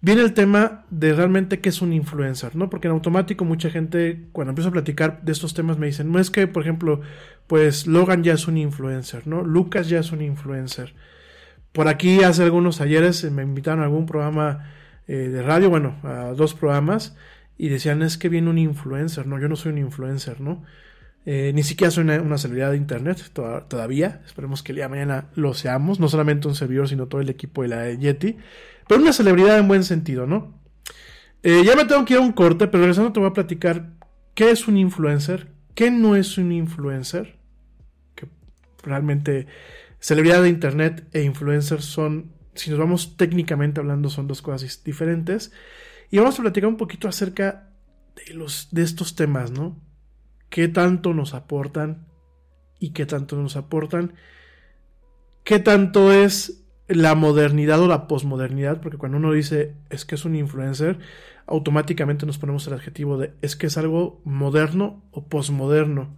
viene 0.02 0.22
el 0.22 0.34
tema 0.34 0.86
de 0.90 1.14
realmente 1.14 1.60
qué 1.60 1.70
es 1.70 1.82
un 1.82 1.94
influencer, 1.94 2.56
¿no? 2.56 2.70
Porque 2.70 2.88
en 2.88 2.94
automático 2.94 3.46
mucha 3.46 3.70
gente, 3.70 4.28
cuando 4.32 4.52
empiezo 4.52 4.70
a 4.70 4.74
platicar 4.74 5.22
de 5.24 5.32
estos 5.32 5.54
temas, 5.54 5.78
me 5.78 5.88
dicen, 5.88 6.12
no 6.12 6.20
es 6.20 6.32
que, 6.32 6.48
por 6.48 6.64
ejemplo, 6.64 7.02
pues 7.48 7.88
Logan 7.88 8.24
ya 8.24 8.34
es 8.34 8.48
un 8.48 8.58
influencer, 8.58 9.28
¿no? 9.28 9.44
Lucas 9.44 9.90
ya 9.90 10.00
es 10.00 10.12
un 10.12 10.22
influencer. 10.22 10.94
Por 11.72 11.88
aquí 11.88 12.24
hace 12.24 12.44
algunos 12.44 12.82
ayeres 12.82 13.24
eh, 13.24 13.32
me 13.32 13.44
invitaron 13.44 13.82
a 13.82 13.86
algún 13.86 14.06
programa 14.06 14.72
eh, 15.08 15.14
de 15.30 15.42
radio, 15.42 15.70
bueno, 15.70 15.98
a 16.04 16.34
dos 16.36 16.54
programas, 16.54 17.16
y 17.58 17.70
decían, 17.70 18.02
es 18.02 18.18
que 18.18 18.30
viene 18.30 18.50
un 18.50 18.58
influencer, 18.58 19.28
¿no? 19.28 19.40
Yo 19.40 19.50
no 19.50 19.56
soy 19.56 19.74
un 19.74 19.80
influencer, 19.80 20.42
¿no? 20.42 20.64
Eh, 21.26 21.52
ni 21.54 21.64
siquiera 21.64 21.92
soy 21.92 22.06
una, 22.06 22.38
celebridad 22.38 22.72
de 22.72 22.78
internet 22.78 23.22
to 23.34 23.66
todavía. 23.68 24.22
Esperemos 24.26 24.64
que 24.64 24.72
el 24.72 24.78
día 24.78 24.86
de 24.86 24.90
mañana 24.90 25.26
lo 25.36 25.54
seamos. 25.54 26.00
No 26.00 26.08
solamente 26.08 26.48
un 26.48 26.56
servidor, 26.56 26.88
sino 26.88 27.08
todo 27.08 27.22
el 27.22 27.30
equipo 27.30 27.62
de 27.62 27.68
la 27.68 27.92
Yeti. 27.92 28.38
Pero 28.90 29.02
una 29.02 29.14
celebridad 29.14 29.58
en 29.60 29.70
buen 29.70 29.86
sentido, 29.86 30.26
¿no? 30.26 30.60
Eh, 31.44 31.64
ya 31.64 31.78
me 31.78 31.86
tengo 31.86 32.04
que 32.04 32.16
ir 32.16 32.20
a 32.20 32.24
un 32.24 32.34
corte, 32.34 32.68
pero 32.68 32.82
regresando 32.82 33.14
te 33.14 33.20
voy 33.20 33.30
a 33.30 33.34
platicar 33.34 33.92
qué 34.34 34.52
es 34.52 34.68
un 34.68 34.76
influencer, 34.76 35.54
qué 35.76 35.92
no 35.92 36.16
es 36.16 36.38
un 36.38 36.52
influencer. 36.52 37.38
Que 38.16 38.28
realmente 38.84 39.46
celebridad 40.00 40.42
de 40.42 40.50
internet 40.50 41.08
e 41.14 41.22
influencer 41.22 41.84
son, 41.84 42.34
si 42.56 42.72
nos 42.72 42.80
vamos 42.80 43.16
técnicamente 43.16 43.80
hablando, 43.80 44.10
son 44.10 44.28
dos 44.28 44.42
cosas 44.42 44.84
diferentes. 44.84 45.54
Y 46.12 46.18
vamos 46.18 46.40
a 46.40 46.42
platicar 46.42 46.68
un 46.68 46.78
poquito 46.78 47.08
acerca 47.08 47.70
de, 48.16 48.34
los, 48.34 48.70
de 48.72 48.82
estos 48.82 49.16
temas, 49.16 49.52
¿no? 49.52 49.80
qué 50.50 50.68
tanto 50.68 51.14
nos 51.14 51.34
aportan 51.34 52.08
y 52.80 52.92
qué 52.92 53.06
tanto 53.06 53.36
nos 53.36 53.56
aportan, 53.56 54.14
qué 55.44 55.60
tanto 55.60 56.12
es 56.12 56.59
la 56.90 57.14
modernidad 57.14 57.80
o 57.82 57.88
la 57.88 58.08
posmodernidad, 58.08 58.82
porque 58.82 58.98
cuando 58.98 59.18
uno 59.18 59.32
dice 59.32 59.76
es 59.90 60.06
que 60.06 60.16
es 60.16 60.26
un 60.26 60.36
influencer, 60.36 60.98
automáticamente 61.46 62.26
nos 62.26 62.40
ponemos 62.40 62.66
el 62.68 62.74
adjetivo 62.74 63.18
de 63.18 63.34
es 63.42 63.56
que 63.56 63.68
es 63.68 63.78
algo 63.78 64.22
moderno 64.26 65.08
o 65.12 65.28
posmoderno, 65.28 66.18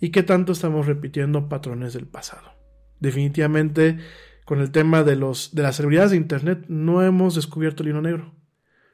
y 0.00 0.10
qué 0.10 0.22
tanto 0.22 0.52
estamos 0.52 0.86
repitiendo 0.86 1.48
patrones 1.48 1.94
del 1.94 2.06
pasado. 2.06 2.52
Definitivamente, 3.00 3.98
con 4.44 4.60
el 4.60 4.70
tema 4.70 5.02
de, 5.04 5.16
los, 5.16 5.54
de 5.54 5.62
las 5.62 5.76
celebridades 5.76 6.10
de 6.10 6.18
Internet, 6.18 6.66
no 6.68 7.02
hemos 7.02 7.34
descubierto 7.34 7.82
el 7.82 7.90
hilo 7.90 8.02
negro, 8.02 8.34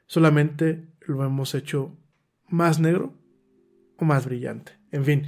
solamente 0.06 0.94
lo 1.00 1.24
hemos 1.24 1.56
hecho 1.56 1.98
más 2.48 2.78
negro 2.78 3.18
o 3.96 4.04
más 4.04 4.26
brillante. 4.26 4.78
En 4.92 5.04
fin, 5.04 5.26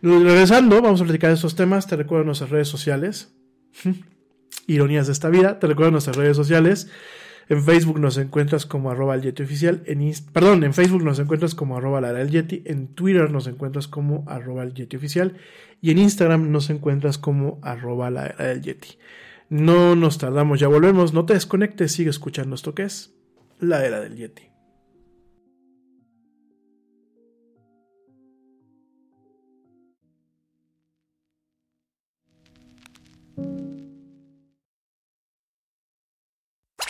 regresando, 0.00 0.80
vamos 0.80 1.00
a 1.00 1.04
platicar 1.04 1.30
de 1.30 1.34
estos 1.34 1.54
temas. 1.56 1.86
Te 1.86 1.96
recuerdo 1.96 2.24
nuestras 2.24 2.50
redes 2.50 2.68
sociales. 2.68 3.36
Ironías 4.66 5.06
de 5.06 5.12
esta 5.12 5.28
vida. 5.28 5.58
Te 5.58 5.66
recuerdo 5.66 5.92
nuestras 5.92 6.16
redes 6.16 6.36
sociales. 6.36 6.88
En 7.48 7.62
Facebook 7.62 8.00
nos 8.00 8.16
encuentras 8.16 8.64
como 8.64 8.90
arroba 8.90 9.14
el 9.14 9.22
Yeti 9.22 9.42
oficial. 9.42 9.82
En 9.86 10.12
Perdón, 10.32 10.64
en 10.64 10.72
Facebook 10.72 11.02
nos 11.02 11.18
encuentras 11.18 11.54
como 11.54 11.76
arroba 11.76 12.00
la 12.00 12.12
del 12.12 12.30
Yeti. 12.30 12.62
En 12.64 12.88
Twitter 12.88 13.30
nos 13.30 13.46
encuentras 13.46 13.86
como 13.88 14.24
arroba 14.26 14.62
el 14.62 14.72
Yeti 14.72 14.96
oficial. 14.96 15.36
Y 15.80 15.90
en 15.90 15.98
Instagram 15.98 16.50
nos 16.50 16.70
encuentras 16.70 17.18
como 17.18 17.58
arroba 17.62 18.10
la 18.10 18.26
era 18.26 18.46
del 18.46 18.62
Yeti. 18.62 18.98
No 19.50 19.94
nos 19.94 20.18
tardamos, 20.18 20.58
ya 20.58 20.68
volvemos. 20.68 21.12
No 21.12 21.26
te 21.26 21.34
desconectes, 21.34 21.92
sigue 21.92 22.10
escuchando 22.10 22.54
esto 22.54 22.74
que 22.74 22.84
es 22.84 23.14
la 23.60 23.84
era 23.84 24.00
del 24.00 24.16
Yeti. 24.16 24.53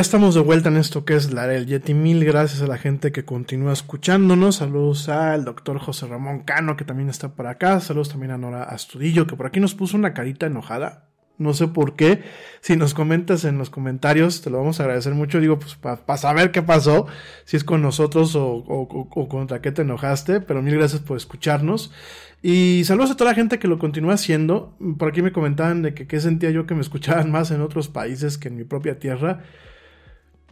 Ya 0.00 0.02
estamos 0.02 0.34
de 0.34 0.40
vuelta 0.40 0.70
en 0.70 0.78
esto 0.78 1.04
que 1.04 1.14
es 1.14 1.30
la 1.30 1.46
del 1.46 1.66
Yeti. 1.66 1.92
Mil 1.92 2.24
gracias 2.24 2.62
a 2.62 2.66
la 2.66 2.78
gente 2.78 3.12
que 3.12 3.26
continúa 3.26 3.74
escuchándonos. 3.74 4.56
Saludos 4.56 5.10
al 5.10 5.44
doctor 5.44 5.78
José 5.78 6.06
Ramón 6.06 6.40
Cano, 6.44 6.74
que 6.74 6.86
también 6.86 7.10
está 7.10 7.34
por 7.34 7.46
acá. 7.46 7.80
Saludos 7.80 8.08
también 8.08 8.30
a 8.30 8.38
Nora 8.38 8.62
Astudillo, 8.62 9.26
que 9.26 9.36
por 9.36 9.44
aquí 9.44 9.60
nos 9.60 9.74
puso 9.74 9.98
una 9.98 10.14
carita 10.14 10.46
enojada. 10.46 11.10
No 11.36 11.52
sé 11.52 11.68
por 11.68 11.96
qué. 11.96 12.22
Si 12.62 12.76
nos 12.76 12.94
comentas 12.94 13.44
en 13.44 13.58
los 13.58 13.68
comentarios, 13.68 14.40
te 14.40 14.48
lo 14.48 14.56
vamos 14.56 14.80
a 14.80 14.84
agradecer 14.84 15.12
mucho. 15.12 15.38
Digo, 15.38 15.58
pues 15.58 15.74
para 15.74 16.16
saber 16.16 16.50
qué 16.50 16.62
pasó, 16.62 17.06
si 17.44 17.58
es 17.58 17.64
con 17.64 17.82
nosotros 17.82 18.34
o, 18.36 18.46
o, 18.46 18.88
o, 18.88 19.28
contra 19.28 19.60
qué 19.60 19.70
te 19.70 19.82
enojaste. 19.82 20.40
Pero 20.40 20.62
mil 20.62 20.76
gracias 20.76 21.02
por 21.02 21.18
escucharnos. 21.18 21.92
Y 22.40 22.84
saludos 22.86 23.10
a 23.10 23.16
toda 23.18 23.32
la 23.32 23.36
gente 23.36 23.58
que 23.58 23.68
lo 23.68 23.78
continúa 23.78 24.14
haciendo. 24.14 24.74
Por 24.98 25.10
aquí 25.10 25.20
me 25.20 25.32
comentaban 25.32 25.82
de 25.82 25.92
que 25.92 26.06
qué 26.06 26.20
sentía 26.20 26.48
yo 26.48 26.64
que 26.64 26.74
me 26.74 26.80
escuchaban 26.80 27.30
más 27.30 27.50
en 27.50 27.60
otros 27.60 27.88
países 27.88 28.38
que 28.38 28.48
en 28.48 28.56
mi 28.56 28.64
propia 28.64 28.98
tierra. 28.98 29.42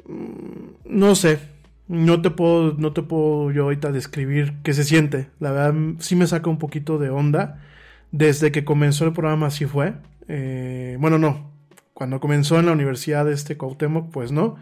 No 0.09 1.15
sé, 1.15 1.39
no 1.87 2.23
te 2.23 2.31
puedo, 2.31 2.75
no 2.75 2.93
te 2.93 3.03
puedo 3.03 3.51
yo 3.51 3.65
ahorita 3.65 3.93
describir 3.93 4.55
qué 4.63 4.73
se 4.73 4.85
siente. 4.85 5.29
La 5.41 5.53
verdad, 5.53 5.75
sí 5.99 6.17
me 6.17 6.27
saca 6.27 6.51
un 6.51 6.59
poquito 6.59 6.99
de 6.99 7.11
onda. 7.11 7.63
Desde 8.11 8.53
que 8.53 8.65
comenzó 8.65 9.05
el 9.05 9.13
programa 9.13 9.49
así 9.49 9.67
fue. 9.67 9.95
Eh, 10.29 10.97
bueno, 11.01 11.19
no. 11.19 11.51
Cuando 11.95 12.21
comenzó 12.21 12.59
en 12.59 12.67
la 12.67 12.73
universidad 12.73 13.25
de 13.25 13.33
este 13.35 13.57
Cuauhtémoc, 13.57 14.11
pues 14.11 14.33
no. 14.33 14.57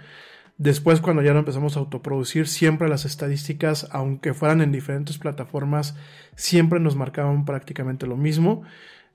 Después, 0.59 1.01
cuando 1.01 1.23
ya 1.23 1.32
lo 1.32 1.40
empezamos 1.40 1.77
a 1.77 1.81
autoproducir, 1.81 2.48
siempre 2.48 2.89
las 2.89 3.05
estadísticas, 3.05 3.89
aunque 3.93 4.32
fueran 4.32 4.62
en 4.62 4.73
diferentes 4.73 5.18
plataformas, 5.18 5.97
siempre 6.35 6.81
nos 6.81 6.97
marcaban 6.97 7.44
prácticamente 7.44 8.06
lo 8.06 8.16
mismo. 8.16 8.62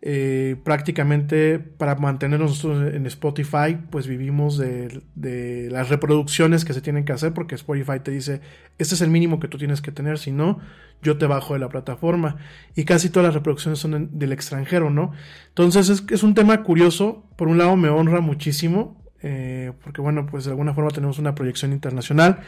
Eh, 0.03 0.55
prácticamente 0.63 1.59
para 1.59 1.93
mantenernos 1.93 2.63
en 2.63 3.05
Spotify, 3.05 3.77
pues 3.91 4.07
vivimos 4.07 4.57
de, 4.57 5.69
las 5.69 5.89
reproducciones 5.89 6.65
que 6.65 6.73
se 6.73 6.81
tienen 6.81 7.05
que 7.05 7.13
hacer, 7.13 7.35
porque 7.35 7.53
Spotify 7.53 7.99
te 8.03 8.09
dice, 8.09 8.41
este 8.79 8.95
es 8.95 9.01
el 9.01 9.11
mínimo 9.11 9.39
que 9.39 9.47
tú 9.47 9.59
tienes 9.59 9.79
que 9.79 9.91
tener, 9.91 10.17
si 10.17 10.31
no, 10.31 10.59
yo 11.03 11.19
te 11.19 11.27
bajo 11.27 11.53
de 11.53 11.59
la 11.59 11.69
plataforma. 11.69 12.37
Y 12.75 12.85
casi 12.85 13.09
todas 13.09 13.27
las 13.27 13.35
reproducciones 13.35 13.77
son 13.77 14.17
del 14.17 14.31
extranjero, 14.31 14.89
¿no? 14.89 15.11
Entonces 15.49 15.89
es, 15.89 16.03
es, 16.09 16.23
un 16.23 16.33
tema 16.33 16.63
curioso, 16.63 17.23
por 17.35 17.47
un 17.47 17.59
lado 17.59 17.75
me 17.75 17.89
honra 17.89 18.21
muchísimo, 18.21 18.99
eh, 19.21 19.71
porque 19.83 20.01
bueno, 20.01 20.25
pues 20.25 20.45
de 20.45 20.49
alguna 20.49 20.73
forma 20.73 20.89
tenemos 20.89 21.19
una 21.19 21.35
proyección 21.35 21.73
internacional. 21.73 22.39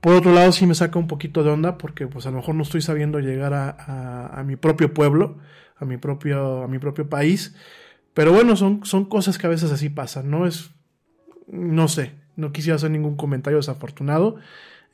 Por 0.00 0.14
otro 0.14 0.32
lado, 0.32 0.52
sí 0.52 0.64
me 0.64 0.76
saca 0.76 0.98
un 0.98 1.08
poquito 1.08 1.42
de 1.42 1.50
onda, 1.50 1.76
porque 1.76 2.06
pues 2.06 2.26
a 2.26 2.30
lo 2.30 2.36
mejor 2.36 2.54
no 2.54 2.62
estoy 2.62 2.82
sabiendo 2.82 3.18
llegar 3.18 3.52
a 3.54 4.44
mi 4.46 4.54
propio 4.54 4.94
pueblo 4.94 5.38
a 5.76 5.84
mi 5.84 5.96
propio, 5.96 6.62
a 6.62 6.68
mi 6.68 6.78
propio 6.78 7.08
país. 7.08 7.54
Pero 8.14 8.32
bueno, 8.32 8.56
son, 8.56 8.84
son 8.84 9.06
cosas 9.06 9.38
que 9.38 9.46
a 9.46 9.50
veces 9.50 9.72
así 9.72 9.88
pasan, 9.90 10.30
¿no? 10.30 10.46
Es, 10.46 10.70
no 11.48 11.88
sé, 11.88 12.12
no 12.36 12.52
quisiera 12.52 12.76
hacer 12.76 12.90
ningún 12.90 13.16
comentario 13.16 13.58
desafortunado. 13.58 14.36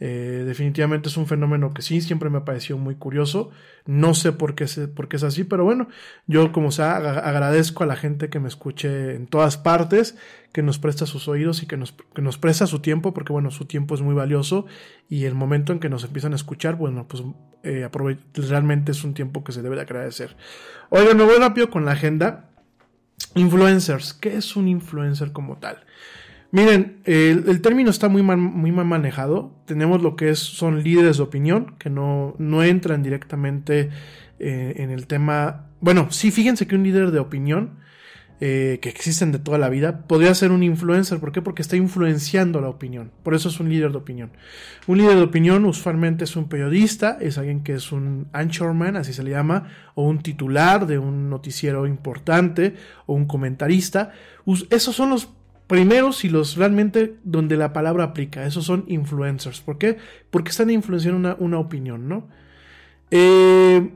Eh, 0.02 0.44
definitivamente 0.46 1.10
es 1.10 1.18
un 1.18 1.26
fenómeno 1.26 1.74
que 1.74 1.82
sí, 1.82 2.00
siempre 2.00 2.30
me 2.30 2.38
ha 2.38 2.44
parecido 2.44 2.78
muy 2.78 2.94
curioso. 2.94 3.50
No 3.84 4.14
sé 4.14 4.32
por 4.32 4.54
qué, 4.54 4.64
es 4.64 5.22
así, 5.22 5.44
pero 5.44 5.64
bueno, 5.64 5.88
yo 6.26 6.52
como 6.52 6.70
sea 6.70 6.96
agradezco 6.96 7.84
a 7.84 7.86
la 7.86 7.96
gente 7.96 8.30
que 8.30 8.40
me 8.40 8.48
escuche 8.48 9.14
en 9.14 9.26
todas 9.26 9.58
partes, 9.58 10.16
que 10.52 10.62
nos 10.62 10.78
presta 10.78 11.04
sus 11.04 11.28
oídos 11.28 11.62
y 11.62 11.66
que 11.66 11.76
nos, 11.76 11.94
que 12.14 12.22
nos 12.22 12.38
presta 12.38 12.66
su 12.66 12.80
tiempo, 12.80 13.12
porque 13.12 13.32
bueno, 13.32 13.50
su 13.50 13.66
tiempo 13.66 13.94
es 13.94 14.00
muy 14.00 14.14
valioso 14.14 14.64
y 15.08 15.24
el 15.24 15.34
momento 15.34 15.72
en 15.72 15.80
que 15.80 15.90
nos 15.90 16.04
empiezan 16.04 16.32
a 16.32 16.36
escuchar, 16.36 16.76
bueno, 16.76 17.06
pues 17.06 17.22
eh, 17.62 17.88
realmente 18.34 18.92
es 18.92 19.04
un 19.04 19.12
tiempo 19.12 19.44
que 19.44 19.52
se 19.52 19.60
debe 19.60 19.76
de 19.76 19.82
agradecer. 19.82 20.34
Oigan, 20.88 21.16
me 21.16 21.24
voy 21.24 21.36
rápido 21.38 21.70
con 21.70 21.84
la 21.84 21.92
agenda. 21.92 22.46
Influencers, 23.34 24.14
¿qué 24.14 24.36
es 24.36 24.56
un 24.56 24.66
influencer 24.66 25.32
como 25.32 25.58
tal? 25.58 25.84
Miren, 26.52 27.00
el, 27.04 27.60
término 27.60 27.90
está 27.90 28.08
muy 28.08 28.22
mal, 28.22 28.38
muy 28.38 28.72
mal 28.72 28.84
manejado. 28.84 29.54
Tenemos 29.66 30.02
lo 30.02 30.16
que 30.16 30.30
es, 30.30 30.40
son 30.40 30.82
líderes 30.82 31.18
de 31.18 31.22
opinión, 31.22 31.76
que 31.78 31.90
no, 31.90 32.34
no 32.38 32.64
entran 32.64 33.02
directamente 33.02 33.90
eh, 34.40 34.74
en 34.76 34.90
el 34.90 35.06
tema. 35.06 35.66
Bueno, 35.80 36.08
sí, 36.10 36.32
fíjense 36.32 36.66
que 36.66 36.74
un 36.74 36.82
líder 36.82 37.12
de 37.12 37.20
opinión, 37.20 37.78
eh, 38.40 38.80
que 38.82 38.88
existen 38.88 39.30
de 39.30 39.38
toda 39.38 39.58
la 39.58 39.68
vida, 39.68 40.08
podría 40.08 40.34
ser 40.34 40.50
un 40.50 40.64
influencer. 40.64 41.20
¿Por 41.20 41.30
qué? 41.30 41.40
Porque 41.40 41.62
está 41.62 41.76
influenciando 41.76 42.60
la 42.60 42.68
opinión. 42.68 43.12
Por 43.22 43.34
eso 43.34 43.48
es 43.48 43.60
un 43.60 43.68
líder 43.68 43.92
de 43.92 43.98
opinión. 43.98 44.32
Un 44.88 44.98
líder 44.98 45.16
de 45.16 45.22
opinión 45.22 45.64
usualmente 45.64 46.24
es 46.24 46.34
un 46.34 46.48
periodista, 46.48 47.16
es 47.20 47.38
alguien 47.38 47.62
que 47.62 47.74
es 47.74 47.92
un 47.92 48.26
anchorman, 48.32 48.96
así 48.96 49.12
se 49.12 49.22
le 49.22 49.30
llama, 49.30 49.68
o 49.94 50.02
un 50.02 50.20
titular 50.20 50.88
de 50.88 50.98
un 50.98 51.30
noticiero 51.30 51.86
importante, 51.86 52.74
o 53.06 53.14
un 53.14 53.26
comentarista. 53.26 54.10
Esos 54.70 54.96
son 54.96 55.10
los 55.10 55.28
primeros 55.70 56.24
y 56.24 56.28
los 56.28 56.56
realmente 56.56 57.14
donde 57.22 57.56
la 57.56 57.72
palabra 57.72 58.02
aplica. 58.02 58.44
Esos 58.44 58.64
son 58.64 58.84
influencers. 58.88 59.60
¿Por 59.60 59.78
qué? 59.78 59.98
Porque 60.32 60.50
están 60.50 60.68
influenciando 60.68 61.16
una, 61.16 61.36
una 61.38 61.60
opinión, 61.60 62.08
¿no? 62.08 62.28
Eh, 63.12 63.88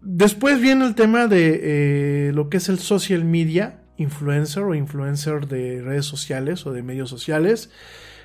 después 0.00 0.62
viene 0.62 0.86
el 0.86 0.94
tema 0.94 1.26
de 1.26 1.60
eh, 1.62 2.32
lo 2.32 2.48
que 2.48 2.56
es 2.56 2.70
el 2.70 2.78
social 2.78 3.22
media 3.26 3.82
influencer 3.98 4.62
o 4.62 4.74
influencer 4.74 5.46
de 5.46 5.82
redes 5.82 6.06
sociales 6.06 6.64
o 6.66 6.72
de 6.72 6.82
medios 6.82 7.10
sociales, 7.10 7.70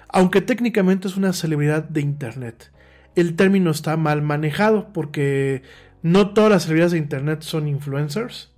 aunque 0.07 0.39
técnicamente 0.39 1.09
es 1.09 1.17
una 1.17 1.33
celebridad 1.33 1.83
de 1.83 1.99
Internet. 1.99 2.71
El 3.15 3.35
término 3.35 3.71
está 3.71 3.97
mal 3.97 4.21
manejado 4.21 4.93
porque 4.93 5.63
no 6.01 6.29
todas 6.29 6.49
las 6.49 6.63
celebridades 6.63 6.93
de 6.93 6.99
Internet 6.99 7.41
son 7.41 7.67
influencers 7.67 8.52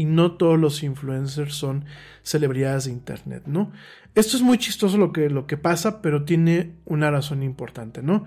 y 0.00 0.06
no 0.06 0.32
todos 0.32 0.58
los 0.58 0.82
influencers 0.82 1.54
son 1.54 1.84
celebridades 2.22 2.86
de 2.86 2.92
internet, 2.92 3.42
¿no? 3.44 3.70
Esto 4.14 4.38
es 4.38 4.42
muy 4.42 4.56
chistoso 4.56 4.96
lo 4.96 5.12
que, 5.12 5.28
lo 5.28 5.46
que 5.46 5.58
pasa, 5.58 6.00
pero 6.00 6.24
tiene 6.24 6.76
una 6.86 7.10
razón 7.10 7.42
importante, 7.42 8.02
¿no? 8.02 8.24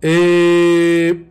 Eh, 0.00 1.26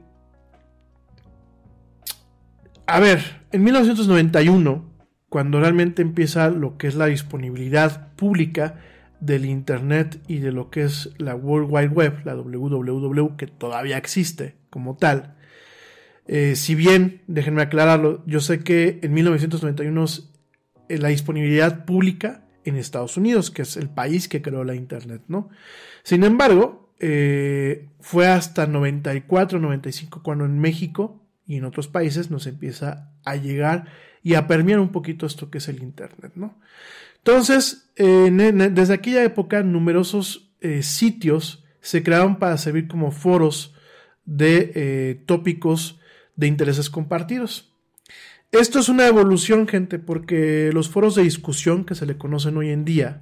a 2.85 2.99
ver, 2.99 3.45
en 3.53 3.63
1991, 3.63 4.91
cuando 5.29 5.61
realmente 5.61 6.01
empieza 6.01 6.49
lo 6.49 6.77
que 6.77 6.87
es 6.87 6.95
la 6.95 7.05
disponibilidad 7.05 8.13
pública 8.17 8.81
del 9.21 9.45
Internet 9.45 10.19
y 10.27 10.39
de 10.39 10.51
lo 10.51 10.69
que 10.69 10.83
es 10.83 11.11
la 11.17 11.33
World 11.33 11.69
Wide 11.71 11.93
Web, 11.93 12.25
la 12.25 12.35
WWW, 12.35 13.37
que 13.37 13.47
todavía 13.47 13.97
existe 13.97 14.57
como 14.69 14.97
tal, 14.97 15.34
eh, 16.27 16.55
si 16.55 16.73
bien, 16.73 17.21
déjenme 17.27 17.61
aclararlo, 17.61 18.23
yo 18.25 18.39
sé 18.39 18.59
que 18.59 18.99
en 19.03 19.13
1991 19.13 20.05
eh, 20.89 20.97
la 20.97 21.09
disponibilidad 21.09 21.85
pública 21.85 22.45
en 22.63 22.77
Estados 22.77 23.15
Unidos, 23.17 23.51
que 23.51 23.61
es 23.61 23.77
el 23.77 23.89
país 23.89 24.27
que 24.27 24.41
creó 24.41 24.63
la 24.63 24.73
Internet, 24.73 25.21
¿no? 25.27 25.49
Sin 26.03 26.23
embargo, 26.23 26.93
eh, 26.99 27.89
fue 27.99 28.27
hasta 28.27 28.65
94, 28.65 29.59
95 29.59 30.23
cuando 30.23 30.45
en 30.45 30.57
México 30.57 31.21
y 31.45 31.57
en 31.57 31.65
otros 31.65 31.87
países 31.87 32.31
nos 32.31 32.47
empieza 32.47 33.11
a 33.23 33.35
llegar 33.35 33.85
y 34.23 34.33
a 34.33 34.47
permear 34.47 34.79
un 34.79 34.91
poquito 34.91 35.27
esto 35.27 35.51
que 35.51 35.59
es 35.59 35.67
el 35.67 35.83
Internet, 35.83 36.31
¿no? 36.35 36.57
Entonces, 37.17 37.91
desde 37.95 38.93
aquella 38.93 39.23
época, 39.23 39.63
numerosos 39.63 40.53
sitios 40.81 41.65
se 41.81 42.03
crearon 42.03 42.37
para 42.37 42.55
servir 42.57 42.87
como 42.87 43.09
foros 43.11 43.73
de 44.25 45.23
tópicos 45.25 45.99
de 46.35 46.47
intereses 46.47 46.89
compartidos. 46.89 47.73
Esto 48.51 48.79
es 48.79 48.89
una 48.89 49.07
evolución, 49.07 49.67
gente, 49.67 49.99
porque 49.99 50.69
los 50.73 50.89
foros 50.89 51.15
de 51.15 51.23
discusión 51.23 51.83
que 51.83 51.95
se 51.95 52.05
le 52.05 52.17
conocen 52.17 52.57
hoy 52.57 52.69
en 52.69 52.85
día, 52.85 53.21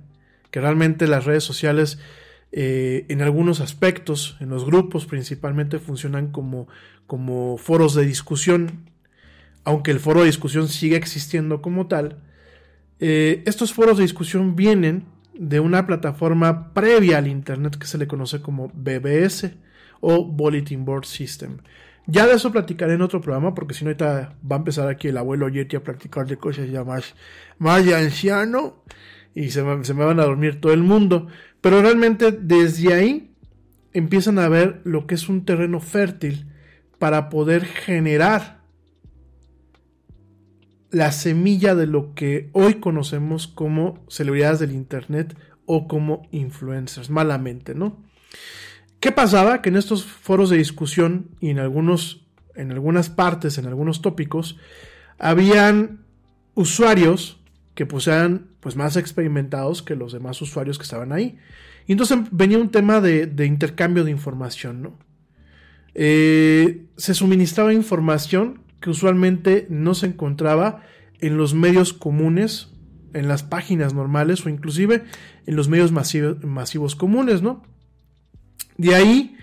que 0.52 0.62
realmente 0.62 1.08
las 1.08 1.26
redes 1.26 1.44
sociales 1.44 2.00
eh, 2.52 3.08
en 3.10 3.24
algunos 3.24 3.60
aspectos, 3.60 4.38
en 4.40 4.50
los 4.50 4.64
grupos 4.64 5.08
principalmente, 5.08 5.80
funcionan 5.80 6.32
como, 6.32 6.68
como 7.08 7.58
foros 7.58 7.96
de 7.96 8.06
discusión, 8.06 8.92
aunque 9.64 9.90
el 9.90 10.00
foro 10.00 10.20
de 10.20 10.28
discusión 10.28 10.68
sigue 10.68 10.96
existiendo 10.96 11.64
como 11.64 11.88
tal, 11.88 12.22
eh, 13.00 13.42
estos 13.48 13.74
foros 13.74 13.98
de 13.98 14.04
discusión 14.04 14.56
vienen 14.56 15.06
de 15.34 15.60
una 15.60 15.88
plataforma 15.88 16.74
previa 16.74 17.18
al 17.18 17.28
Internet 17.28 17.78
que 17.78 17.88
se 17.88 17.98
le 17.98 18.08
conoce 18.08 18.42
como 18.42 18.72
BBS 18.74 19.52
o 20.00 20.24
Bulletin 20.24 20.86
Board 20.86 21.06
System. 21.06 21.58
Ya 22.06 22.28
de 22.28 22.34
eso 22.34 22.52
platicaré 22.52 22.94
en 22.94 23.02
otro 23.02 23.22
programa, 23.22 23.54
porque 23.54 23.74
si 23.74 23.86
no, 23.86 23.90
ahorita 23.90 24.36
va 24.50 24.56
a 24.58 24.60
empezar 24.60 24.90
aquí 24.90 25.08
el 25.08 25.18
abuelo 25.18 25.48
Yeti 25.48 25.78
a 25.78 25.84
practicar 25.84 26.28
de 26.28 26.38
cosas 26.38 26.70
ya 26.70 26.84
más, 26.84 27.16
más 27.60 27.88
anciano. 27.94 28.84
y 29.34 29.50
se, 29.52 29.64
se 29.84 29.94
me 29.94 30.06
van 30.06 30.20
a 30.20 30.26
dormir 30.26 30.60
todo 30.60 30.74
el 30.74 30.84
mundo. 30.84 31.28
Pero 31.62 31.82
realmente 31.82 32.32
desde 32.32 32.94
ahí 32.94 33.34
empiezan 33.94 34.40
a 34.40 34.50
ver 34.50 34.82
lo 34.84 35.08
que 35.08 35.16
es 35.16 35.30
un 35.30 35.46
terreno 35.46 35.80
fértil 35.80 36.48
para 37.00 37.30
poder 37.30 37.66
generar 37.66 38.64
la 40.92 41.12
semilla 41.12 41.74
de 41.74 41.88
lo 41.88 42.14
que 42.14 42.50
hoy 42.54 42.76
conocemos 42.76 43.48
como 43.48 44.04
celebridades 44.10 44.60
del 44.60 44.74
Internet 44.74 45.36
o 45.66 45.88
como 45.88 46.28
influencers, 46.32 47.10
malamente, 47.10 47.74
¿no? 47.74 48.04
¿Qué 49.04 49.12
pasaba? 49.12 49.62
Que 49.62 49.68
en 49.68 49.76
estos 49.76 50.06
foros 50.06 50.50
de 50.50 50.56
discusión 50.56 51.28
y 51.42 51.50
en 51.50 51.60
algunos, 51.60 52.26
en 52.56 52.72
algunas 52.72 53.10
partes, 53.10 53.58
en 53.58 53.66
algunos 53.66 54.02
tópicos, 54.02 54.58
habían 55.20 56.06
usuarios 56.54 57.38
que 57.76 57.86
pues 57.86 58.08
eran 58.08 58.48
pues 58.62 58.78
más 58.78 58.96
experimentados 58.96 59.82
que 59.82 59.98
los 59.98 60.14
demás 60.14 60.42
usuarios 60.42 60.78
que 60.78 60.84
estaban 60.84 61.12
ahí. 61.12 61.38
Y 61.86 61.92
entonces 61.92 62.18
venía 62.32 62.58
un 62.58 62.72
tema 62.72 63.02
de, 63.02 63.46
intercambio 63.46 64.06
de 64.06 64.12
información, 64.12 64.82
¿no? 64.82 64.98
Eh, 65.96 66.86
se 66.96 67.14
suministraba 67.14 67.74
información 67.74 68.62
que 68.80 68.90
usualmente 68.90 69.68
no 69.70 69.96
se 69.96 70.06
encontraba 70.06 70.82
en 71.20 71.36
los 71.36 71.54
medios 71.54 71.92
comunes, 71.92 72.72
en 73.14 73.28
las 73.28 73.44
páginas 73.44 73.94
normales 73.94 74.46
o 74.46 74.50
inclusive 74.50 75.04
en 75.46 75.58
los 75.58 75.68
medios 75.68 75.92
masivo- 75.92 76.40
masivos 76.42 76.96
comunes, 76.96 77.42
¿no? 77.42 77.73
De 78.78 78.96
ahí, 78.96 79.38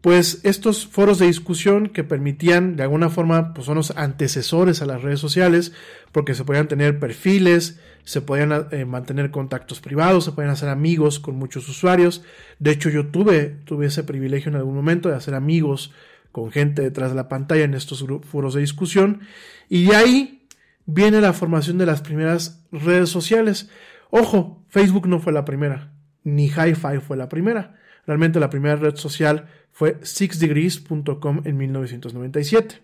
pues 0.00 0.40
estos 0.42 0.86
foros 0.86 1.18
de 1.18 1.26
discusión 1.26 1.88
que 1.88 2.04
permitían 2.04 2.76
de 2.76 2.82
alguna 2.82 3.08
forma, 3.08 3.54
pues 3.54 3.66
son 3.66 3.76
los 3.76 3.92
antecesores 3.96 4.82
a 4.82 4.86
las 4.86 5.02
redes 5.02 5.20
sociales, 5.20 5.72
porque 6.12 6.34
se 6.34 6.44
podían 6.44 6.68
tener 6.68 6.98
perfiles, 6.98 7.80
se 8.04 8.20
podían 8.20 8.68
eh, 8.70 8.84
mantener 8.84 9.30
contactos 9.30 9.80
privados, 9.80 10.24
se 10.24 10.32
podían 10.32 10.52
hacer 10.52 10.68
amigos 10.68 11.18
con 11.18 11.36
muchos 11.36 11.68
usuarios. 11.68 12.22
De 12.58 12.70
hecho, 12.70 12.90
yo 12.90 13.06
tuve, 13.06 13.56
tuve 13.64 13.86
ese 13.86 14.04
privilegio 14.04 14.50
en 14.50 14.56
algún 14.56 14.74
momento 14.74 15.08
de 15.08 15.16
hacer 15.16 15.34
amigos 15.34 15.92
con 16.32 16.50
gente 16.50 16.82
detrás 16.82 17.10
de 17.10 17.16
la 17.16 17.28
pantalla 17.28 17.64
en 17.64 17.74
estos 17.74 18.04
foros 18.24 18.54
de 18.54 18.60
discusión. 18.60 19.20
Y 19.68 19.86
de 19.86 19.96
ahí 19.96 20.46
viene 20.84 21.20
la 21.20 21.32
formación 21.32 21.78
de 21.78 21.86
las 21.86 22.02
primeras 22.02 22.62
redes 22.72 23.08
sociales. 23.08 23.70
Ojo, 24.10 24.64
Facebook 24.68 25.08
no 25.08 25.18
fue 25.18 25.32
la 25.32 25.44
primera, 25.44 25.92
ni 26.24 26.46
Hi-Fi 26.48 26.98
fue 27.00 27.16
la 27.16 27.28
primera. 27.28 27.76
Realmente 28.06 28.40
la 28.40 28.50
primera 28.50 28.76
red 28.76 28.96
social 28.96 29.46
fue 29.72 29.98
sixdegrees.com 30.02 31.42
en 31.44 31.56
1997. 31.56 32.82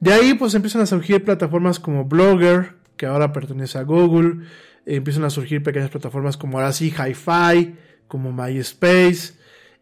De 0.00 0.12
ahí 0.12 0.34
pues 0.34 0.54
empiezan 0.54 0.82
a 0.82 0.86
surgir 0.86 1.24
plataformas 1.24 1.78
como 1.80 2.04
Blogger, 2.04 2.74
que 2.96 3.06
ahora 3.06 3.32
pertenece 3.32 3.78
a 3.78 3.82
Google, 3.82 4.46
empiezan 4.84 5.24
a 5.24 5.30
surgir 5.30 5.62
pequeñas 5.62 5.90
plataformas 5.90 6.36
como 6.36 6.58
ahora 6.58 6.72
sí 6.72 6.92
Hi-Fi, 6.92 7.76
como 8.08 8.32
MySpace, 8.32 9.34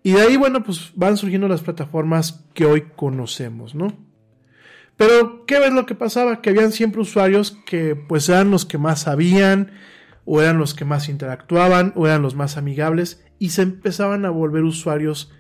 y 0.03 0.13
de 0.13 0.21
ahí 0.21 0.37
bueno 0.37 0.63
pues 0.63 0.93
van 0.95 1.17
surgiendo 1.17 1.49
las 1.49 1.63
plataformas 1.63 2.45
que 2.55 2.67
hoy 2.67 2.85
conocemos, 2.95 3.75
¿no? 3.75 4.05
Pero, 4.97 5.45
¿qué 5.47 5.59
ves 5.59 5.73
lo 5.73 5.87
que 5.87 5.95
pasaba? 5.95 6.41
Que 6.41 6.51
habían 6.51 6.73
siempre 6.73 7.01
usuarios 7.01 7.59
que 7.67 7.97
pues 7.97 8.29
eran 8.29 8.51
los 8.51 8.65
que 8.65 8.79
más 8.79 9.03
sabían, 9.03 9.73
o 10.25 10.41
eran 10.41 10.59
los 10.59 10.75
que 10.75 10.85
más 10.85 11.09
interactuaban, 11.09 11.93
o 11.97 12.07
eran 12.07 12.23
los 12.23 12.35
más 12.35 12.57
amigables, 12.57 13.25
y 13.39 13.51
se 13.51 13.63
empezaban 13.63 14.25
a 14.25 14.31
volver 14.31 14.65
usuarios 14.65 15.33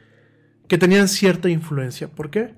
que 0.68 0.78
tenían 0.78 1.08
cierta 1.08 1.48
influencia. 1.48 2.08
¿Por 2.08 2.30
qué? 2.30 2.54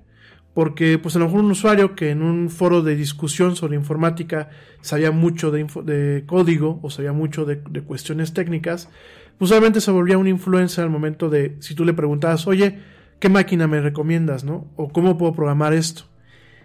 Porque 0.53 0.97
pues 0.97 1.15
a 1.15 1.19
lo 1.19 1.25
mejor 1.25 1.41
un 1.41 1.51
usuario 1.51 1.95
que 1.95 2.09
en 2.09 2.21
un 2.21 2.49
foro 2.49 2.81
de 2.81 2.95
discusión 2.95 3.55
sobre 3.55 3.75
informática 3.75 4.49
sabía 4.81 5.11
mucho 5.11 5.51
de, 5.51 6.23
código 6.25 6.79
o 6.81 6.89
sabía 6.89 7.13
mucho 7.13 7.45
de, 7.45 7.61
de 7.69 7.81
cuestiones 7.81 8.33
técnicas, 8.33 8.89
pues 9.37 9.51
obviamente 9.51 9.81
se 9.81 9.91
volvía 9.91 10.17
un 10.17 10.27
influencer 10.27 10.83
al 10.83 10.89
momento 10.89 11.29
de, 11.29 11.57
si 11.59 11.75
tú 11.75 11.85
le 11.85 11.93
preguntabas, 11.93 12.47
oye, 12.47 12.79
¿qué 13.19 13.29
máquina 13.29 13.67
me 13.67 13.81
recomiendas, 13.81 14.43
no? 14.43 14.71
O 14.75 14.89
cómo 14.89 15.17
puedo 15.17 15.33
programar 15.33 15.73
esto. 15.73 16.03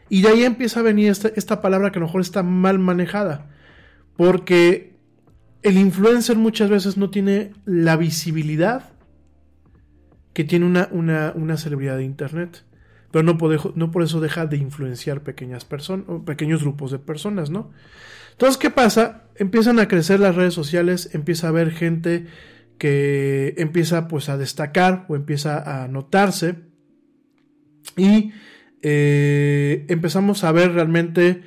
Y 0.08 0.22
de 0.22 0.28
ahí 0.28 0.44
empieza 0.44 0.80
a 0.80 0.82
venir 0.82 1.10
esta, 1.10 1.28
esta 1.36 1.60
palabra 1.62 1.90
que 1.90 1.98
a 1.98 2.00
lo 2.00 2.06
mejor 2.06 2.20
está 2.20 2.42
mal 2.42 2.78
manejada. 2.78 3.50
Porque 4.16 4.91
el 5.62 5.78
influencer 5.78 6.36
muchas 6.36 6.70
veces 6.70 6.96
no 6.96 7.10
tiene 7.10 7.52
la 7.64 7.96
visibilidad 7.96 8.90
que 10.32 10.44
tiene 10.44 10.64
una, 10.66 10.88
una, 10.92 11.32
una 11.34 11.56
celebridad 11.56 11.96
de 11.96 12.04
internet. 12.04 12.64
Pero 13.10 13.22
no, 13.24 13.36
por- 13.36 14.02
eso 14.02 14.20
deja 14.20 14.46
de 14.46 14.56
influenciar 14.56 15.22
pequeñas 15.22 15.64
personas, 15.66 16.06
pequeños 16.24 16.62
grupos 16.62 16.90
de 16.90 16.98
personas, 16.98 17.50
¿no? 17.50 17.70
Entonces, 18.32 18.56
¿qué 18.56 18.70
pasa? 18.70 19.24
Empiezan 19.36 19.78
a 19.78 19.86
crecer 19.88 20.18
las 20.18 20.34
redes 20.34 20.54
sociales, 20.54 21.10
empieza 21.12 21.46
a 21.46 21.50
haber 21.50 21.70
gente 21.72 22.26
que 22.78 23.54
empieza 23.58 24.08
pues 24.08 24.30
a 24.30 24.38
destacar 24.38 25.04
o 25.08 25.16
empieza 25.16 25.82
a 25.84 25.88
notarse 25.88 26.56
y 27.96 28.32
eh, 28.80 29.84
empezamos 29.88 30.42
a 30.44 30.52
ver 30.52 30.72
realmente 30.72 31.42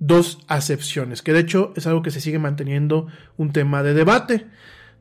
dos 0.00 0.40
acepciones, 0.48 1.22
que 1.22 1.32
de 1.32 1.40
hecho 1.40 1.72
es 1.76 1.86
algo 1.86 2.02
que 2.02 2.10
se 2.10 2.20
sigue 2.20 2.40
manteniendo 2.40 3.06
un 3.36 3.52
tema 3.52 3.84
de 3.84 3.94
debate. 3.94 4.46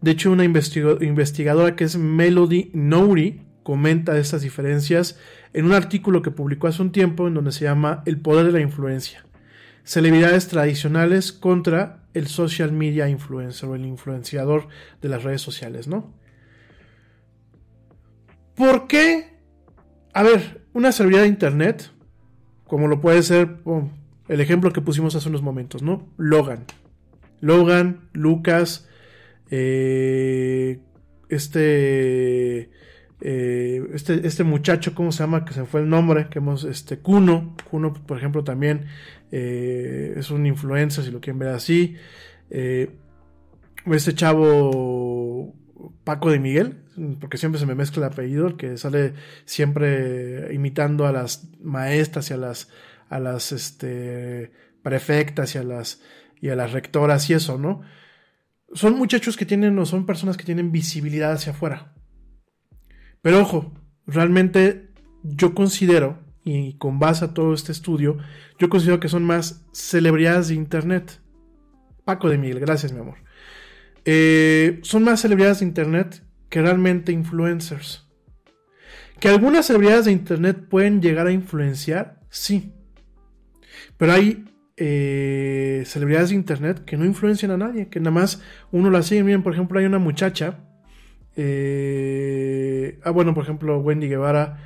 De 0.02 0.12
hecho, 0.12 0.32
una 0.32 0.44
investigadora 0.44 1.76
que 1.76 1.86
es 1.86 1.98
Melody 1.98 2.70
Nouri 2.74 3.42
comenta 3.64 4.18
estas 4.18 4.42
diferencias 4.42 5.18
en 5.54 5.66
un 5.66 5.74
artículo 5.74 6.22
que 6.22 6.32
publicó 6.32 6.68
hace 6.68 6.82
un 6.82 6.92
tiempo 6.92 7.28
en 7.28 7.34
donde 7.34 7.52
se 7.52 7.66
llama 7.66 8.04
El 8.06 8.20
poder 8.20 8.46
de 8.46 8.52
la 8.52 8.62
influencia. 8.62 9.26
Celebridades 9.84 10.48
tradicionales 10.48 11.32
contra 11.32 12.04
el 12.14 12.28
social 12.28 12.72
media 12.72 13.10
influencer 13.10 13.70
o 13.70 13.76
el 13.76 13.86
influenciador 13.86 14.68
de 15.02 15.10
las 15.10 15.24
redes 15.24 15.42
sociales, 15.42 15.88
¿no? 15.88 16.14
¿Por 18.56 18.88
qué? 18.88 19.38
A 20.14 20.24
ver, 20.24 20.66
una 20.74 20.92
celebridad 20.92 21.22
de 21.22 21.30
internet, 21.30 21.92
como 22.66 22.88
lo 22.88 23.00
puede 23.00 23.24
ser 23.24 23.60
el 24.30 24.40
ejemplo 24.42 24.72
que 24.72 24.80
pusimos 24.80 25.16
hace 25.16 25.28
unos 25.28 25.42
momentos, 25.42 25.82
¿no? 25.82 26.08
Logan. 26.18 26.66
Logan, 27.42 28.10
Lucas, 28.14 28.88
eh, 29.50 30.80
este, 31.30 32.70
eh, 33.22 33.90
este, 33.94 34.28
este 34.28 34.44
muchacho, 34.44 34.94
¿cómo 34.94 35.12
se 35.12 35.24
llama? 35.24 35.46
Que 35.46 35.54
se 35.54 35.66
fue 35.66 35.82
el 35.82 35.90
nombre, 35.90 36.28
que 36.30 36.38
hemos, 36.40 36.64
este, 36.64 37.00
Kuno, 37.00 37.56
Kuno, 37.70 37.94
por 37.94 38.18
ejemplo, 38.18 38.44
también 38.44 38.86
eh, 39.32 40.14
es 40.16 40.30
un 40.30 40.46
influencer, 40.46 41.04
si 41.04 41.12
lo 41.12 41.20
quieren 41.20 41.40
ver 41.40 41.50
así. 41.50 41.96
Este 42.52 44.14
chavo 44.14 45.56
Paco 46.04 46.30
de 46.30 46.40
Miguel, 46.40 46.84
porque 47.20 47.38
siempre 47.38 47.60
se 47.60 47.66
me 47.66 47.74
mezcla 47.74 48.06
el 48.06 48.12
apellido, 48.14 48.48
el 48.48 48.58
que 48.58 48.78
sale 48.78 49.14
siempre 49.46 50.54
imitando 50.54 51.08
a 51.08 51.12
las 51.12 51.50
maestras 51.62 52.30
y 52.30 52.34
a 52.34 52.38
las, 52.38 52.70
a 53.10 53.20
las 53.20 53.52
este, 53.52 54.52
prefectas 54.84 55.56
y 55.56 55.58
a 55.58 55.64
las, 55.64 56.02
y 56.40 56.50
a 56.50 56.56
las 56.56 56.72
rectoras 56.72 57.30
y 57.30 57.34
eso, 57.34 57.58
¿no? 57.58 57.82
Son 58.74 58.98
muchachos 58.98 59.36
que 59.36 59.46
tienen, 59.46 59.78
o 59.80 59.86
son 59.86 60.06
personas 60.06 60.38
que 60.38 60.44
tienen 60.44 60.72
visibilidad 60.72 61.32
hacia 61.32 61.54
afuera. 61.54 61.96
Pero 63.22 63.42
ojo, 63.42 63.74
realmente 64.06 64.92
yo 65.24 65.54
considero, 65.54 66.20
y 66.44 66.78
con 66.78 67.00
base 67.00 67.26
a 67.26 67.34
todo 67.34 67.54
este 67.54 67.72
estudio, 67.72 68.18
yo 68.58 68.70
considero 68.70 69.00
que 69.00 69.10
son 69.10 69.24
más 69.24 69.66
celebridades 69.74 70.50
de 70.50 70.56
Internet. 70.56 71.20
Paco 72.06 72.30
de 72.30 72.38
Miguel, 72.38 72.60
gracias 72.60 72.94
mi 72.94 73.00
amor. 73.00 73.18
Eh, 74.06 74.80
son 74.84 75.04
más 75.04 75.22
celebridades 75.22 75.60
de 75.60 75.66
Internet 75.66 76.24
que 76.50 76.62
realmente 76.62 77.12
influencers. 77.12 78.08
Que 79.20 79.28
algunas 79.28 79.66
celebridades 79.66 80.06
de 80.06 80.12
Internet 80.12 80.68
pueden 80.70 81.02
llegar 81.02 81.28
a 81.28 81.32
influenciar, 81.32 82.22
sí. 82.30 82.74
Pero 84.00 84.14
hay 84.14 84.46
eh, 84.78 85.84
celebridades 85.86 86.30
de 86.30 86.36
Internet 86.36 86.84
que 86.86 86.98
no 86.98 87.06
influencian 87.06 87.52
a 87.52 87.58
nadie, 87.58 87.90
que 87.90 88.00
nada 88.00 88.12
más 88.12 88.42
uno 88.72 88.90
la 88.90 89.04
sigue. 89.04 89.24
Miren, 89.24 89.44
por 89.44 89.54
ejemplo, 89.54 89.78
hay 89.80 89.86
una 89.86 90.00
muchacha. 90.00 90.60
eh, 91.36 93.00
ah, 93.04 93.12
bueno, 93.12 93.34
por 93.34 93.44
ejemplo, 93.44 93.78
Wendy 93.80 94.08
Guevara 94.08 94.58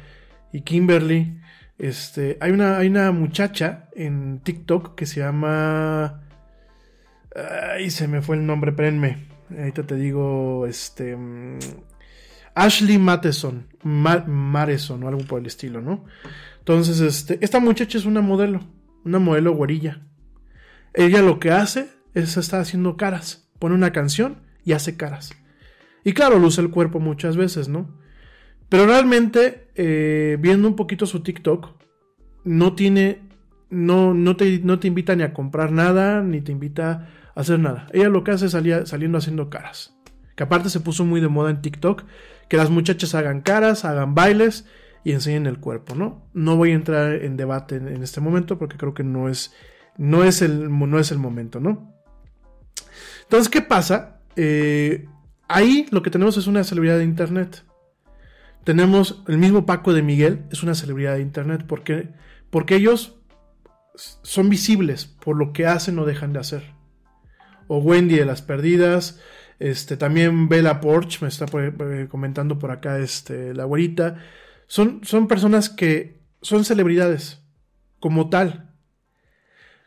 y 0.52 0.62
Kimberly. 0.62 1.40
Este, 1.80 2.38
hay 2.40 2.52
una, 2.52 2.78
hay 2.78 2.88
una 2.88 3.12
muchacha 3.12 3.90
en 3.96 4.40
TikTok 4.40 4.96
que 4.96 5.06
se 5.06 5.20
llama. 5.22 6.22
Ay, 7.76 7.90
se 7.90 8.08
me 8.08 8.22
fue 8.22 8.36
el 8.38 8.46
nombre, 8.46 8.72
espérenme. 8.72 9.26
Ahorita 9.58 9.84
te 9.84 9.96
digo, 9.96 10.66
este. 10.68 11.16
mm, 11.16 11.58
Ashley 12.56 13.00
Matheson, 13.00 13.68
Ma- 13.84 14.24
Mareson 14.28 15.04
o 15.04 15.08
algo 15.08 15.22
por 15.26 15.40
el 15.40 15.48
estilo, 15.48 15.82
¿no? 15.82 16.06
Entonces, 16.60 17.00
este, 17.02 17.40
esta 17.42 17.60
muchacha 17.60 17.98
es 17.98 18.06
una 18.06 18.22
modelo, 18.22 18.60
una 19.04 19.20
modelo 19.20 19.54
guarilla. 19.54 20.02
Ella 20.94 21.22
lo 21.22 21.40
que 21.40 21.52
hace 21.52 21.90
es 22.14 22.38
estar 22.38 22.62
haciendo 22.62 22.98
caras. 22.98 23.50
Pone 23.60 23.76
una 23.76 23.92
canción 23.92 24.38
y 24.64 24.74
hace 24.74 24.96
caras. 24.98 25.32
Y 26.04 26.14
claro, 26.14 26.40
luce 26.40 26.62
el 26.62 26.70
cuerpo 26.70 27.00
muchas 27.00 27.38
veces, 27.38 27.68
¿no? 27.70 27.90
Pero 28.70 28.86
realmente, 28.86 29.68
eh, 29.76 30.38
viendo 30.40 30.68
un 30.68 30.76
poquito 30.76 31.06
su 31.06 31.22
TikTok, 31.22 31.70
no 32.44 32.74
tiene. 32.74 33.22
No, 33.70 34.14
no, 34.14 34.36
te, 34.36 34.60
no 34.60 34.80
te 34.80 34.88
invita 34.88 35.16
ni 35.16 35.24
a 35.24 35.34
comprar 35.34 35.72
nada, 35.72 36.22
ni 36.22 36.42
te 36.42 36.52
invita 36.52 37.10
hacer 37.36 37.60
nada. 37.60 37.88
Ella 37.92 38.10
lo 38.10 38.24
que 38.24 38.32
hace 38.32 38.46
es 38.46 38.52
saliendo 38.52 39.18
haciendo 39.18 39.50
caras. 39.50 39.96
Que 40.36 40.44
aparte 40.44 40.70
se 40.70 40.80
puso 40.80 41.06
muy 41.06 41.22
de 41.22 41.28
moda 41.28 41.50
en 41.50 41.62
TikTok, 41.62 42.04
que 42.50 42.58
las 42.58 42.70
muchachas 42.70 43.16
hagan 43.16 43.42
caras, 43.42 43.86
hagan 43.86 44.14
bailes 44.14 44.66
y 45.04 45.12
enseñen 45.12 45.46
el 45.46 45.60
cuerpo, 45.60 45.96
¿no? 45.96 46.30
No 46.34 46.56
voy 46.56 46.72
a 46.72 46.76
entrar 46.76 47.16
en 47.16 47.36
debate 47.38 47.76
en, 47.76 48.04
este 48.04 48.22
momento 48.22 48.58
porque 48.58 48.78
creo 48.78 48.94
que 48.94 49.04
no 49.04 49.30
es, 49.30 49.54
no 49.98 50.24
es, 50.24 50.42
el, 50.42 50.70
no 50.70 51.00
es 51.00 51.12
el 51.12 51.18
momento, 51.20 51.60
¿no? 51.60 51.94
Entonces, 53.24 53.50
¿qué 53.50 53.62
pasa? 53.62 54.22
Eh, 54.36 55.08
ahí 55.48 55.88
lo 55.92 56.02
que 56.02 56.10
tenemos 56.10 56.38
es 56.38 56.48
una 56.48 56.64
celebridad 56.64 56.98
de 56.98 57.04
Internet. 57.04 57.64
Tenemos 58.64 59.24
el 59.28 59.38
mismo 59.38 59.66
Paco 59.66 59.94
de 59.94 60.02
Miguel, 60.02 60.46
es 60.52 60.64
una 60.64 60.76
celebridad 60.76 61.16
de 61.16 61.22
Internet. 61.22 61.66
¿Por 61.66 61.84
qué? 61.84 62.10
Porque 62.50 62.76
ellos 62.76 63.18
son 63.96 64.50
visibles 64.50 65.06
por 65.06 65.36
lo 65.36 65.54
que 65.54 65.68
hacen 65.68 66.00
o 66.00 66.06
dejan 66.06 66.34
de 66.34 66.40
hacer. 66.40 66.64
O 67.68 67.80
Wendy 67.80 68.16
de 68.16 68.26
las 68.26 68.42
Perdidas, 68.42 69.20
este, 69.60 69.98
también 69.98 70.50
Bella 70.50 70.80
Porch, 70.80 71.22
me 71.22 71.28
está 71.28 71.46
eh, 71.54 72.08
comentando 72.10 72.58
por 72.60 72.72
acá 72.72 73.00
este, 73.00 73.54
la 73.54 73.66
güerita. 73.66 74.18
Son, 74.68 75.02
son 75.04 75.28
personas 75.28 75.70
que 75.70 76.22
son 76.42 76.66
celebridades, 76.66 77.42
como 78.00 78.30
tal. 78.30 78.74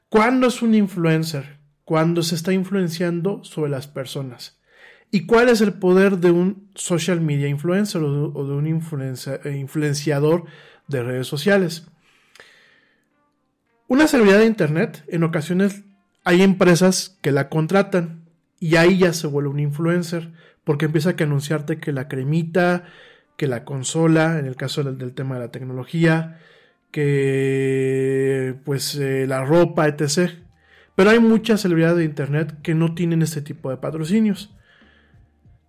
¿Cuándo 0.08 0.46
es 0.46 0.62
un 0.62 0.74
influencer? 0.74 1.58
Cuando 1.84 2.22
se 2.22 2.34
está 2.34 2.52
influenciando 2.52 3.44
sobre 3.44 3.70
las 3.70 3.86
personas. 3.86 4.58
¿Y 5.10 5.26
cuál 5.26 5.48
es 5.48 5.60
el 5.60 5.74
poder 5.74 6.18
de 6.18 6.30
un 6.30 6.70
social 6.74 7.20
media 7.20 7.48
influencer 7.48 8.02
o 8.02 8.46
de, 8.46 8.52
un 8.54 8.66
eh, 8.66 9.56
influenciador 9.56 10.44
de 10.88 11.02
redes 11.02 11.26
sociales? 11.26 11.86
Una 13.88 14.08
celebridad 14.08 14.40
de 14.40 14.46
Internet, 14.46 15.04
en 15.08 15.22
ocasiones 15.22 15.84
hay 16.24 16.42
empresas 16.42 17.16
que 17.22 17.30
la 17.30 17.48
contratan 17.48 18.24
y 18.58 18.76
ahí 18.76 18.98
ya 18.98 19.12
se 19.12 19.28
vuelve 19.28 19.50
un 19.50 19.60
influencer 19.60 20.32
porque 20.64 20.86
empieza 20.86 21.10
a 21.10 21.22
anunciarte 21.22 21.78
que 21.78 21.92
la 21.92 22.08
cremita, 22.08 22.84
que 23.36 23.46
la 23.46 23.64
consola, 23.64 24.38
en 24.38 24.46
el 24.46 24.56
caso 24.56 24.82
del, 24.82 25.12
tema 25.14 25.36
de 25.36 25.40
la 25.42 25.50
tecnología, 25.50 26.40
que 26.90 28.54
pues 28.64 28.96
eh, 28.96 29.26
la 29.26 29.44
ropa, 29.44 29.86
etc. 29.86 30.30
Pero 30.94 31.10
hay 31.10 31.20
muchas 31.20 31.60
celebridades 31.60 31.98
de 31.98 32.04
Internet 32.04 32.54
que 32.62 32.74
no 32.74 32.94
tienen 32.94 33.22
este 33.22 33.42
tipo 33.42 33.70
de 33.70 33.76
patrocinios. 33.76 34.54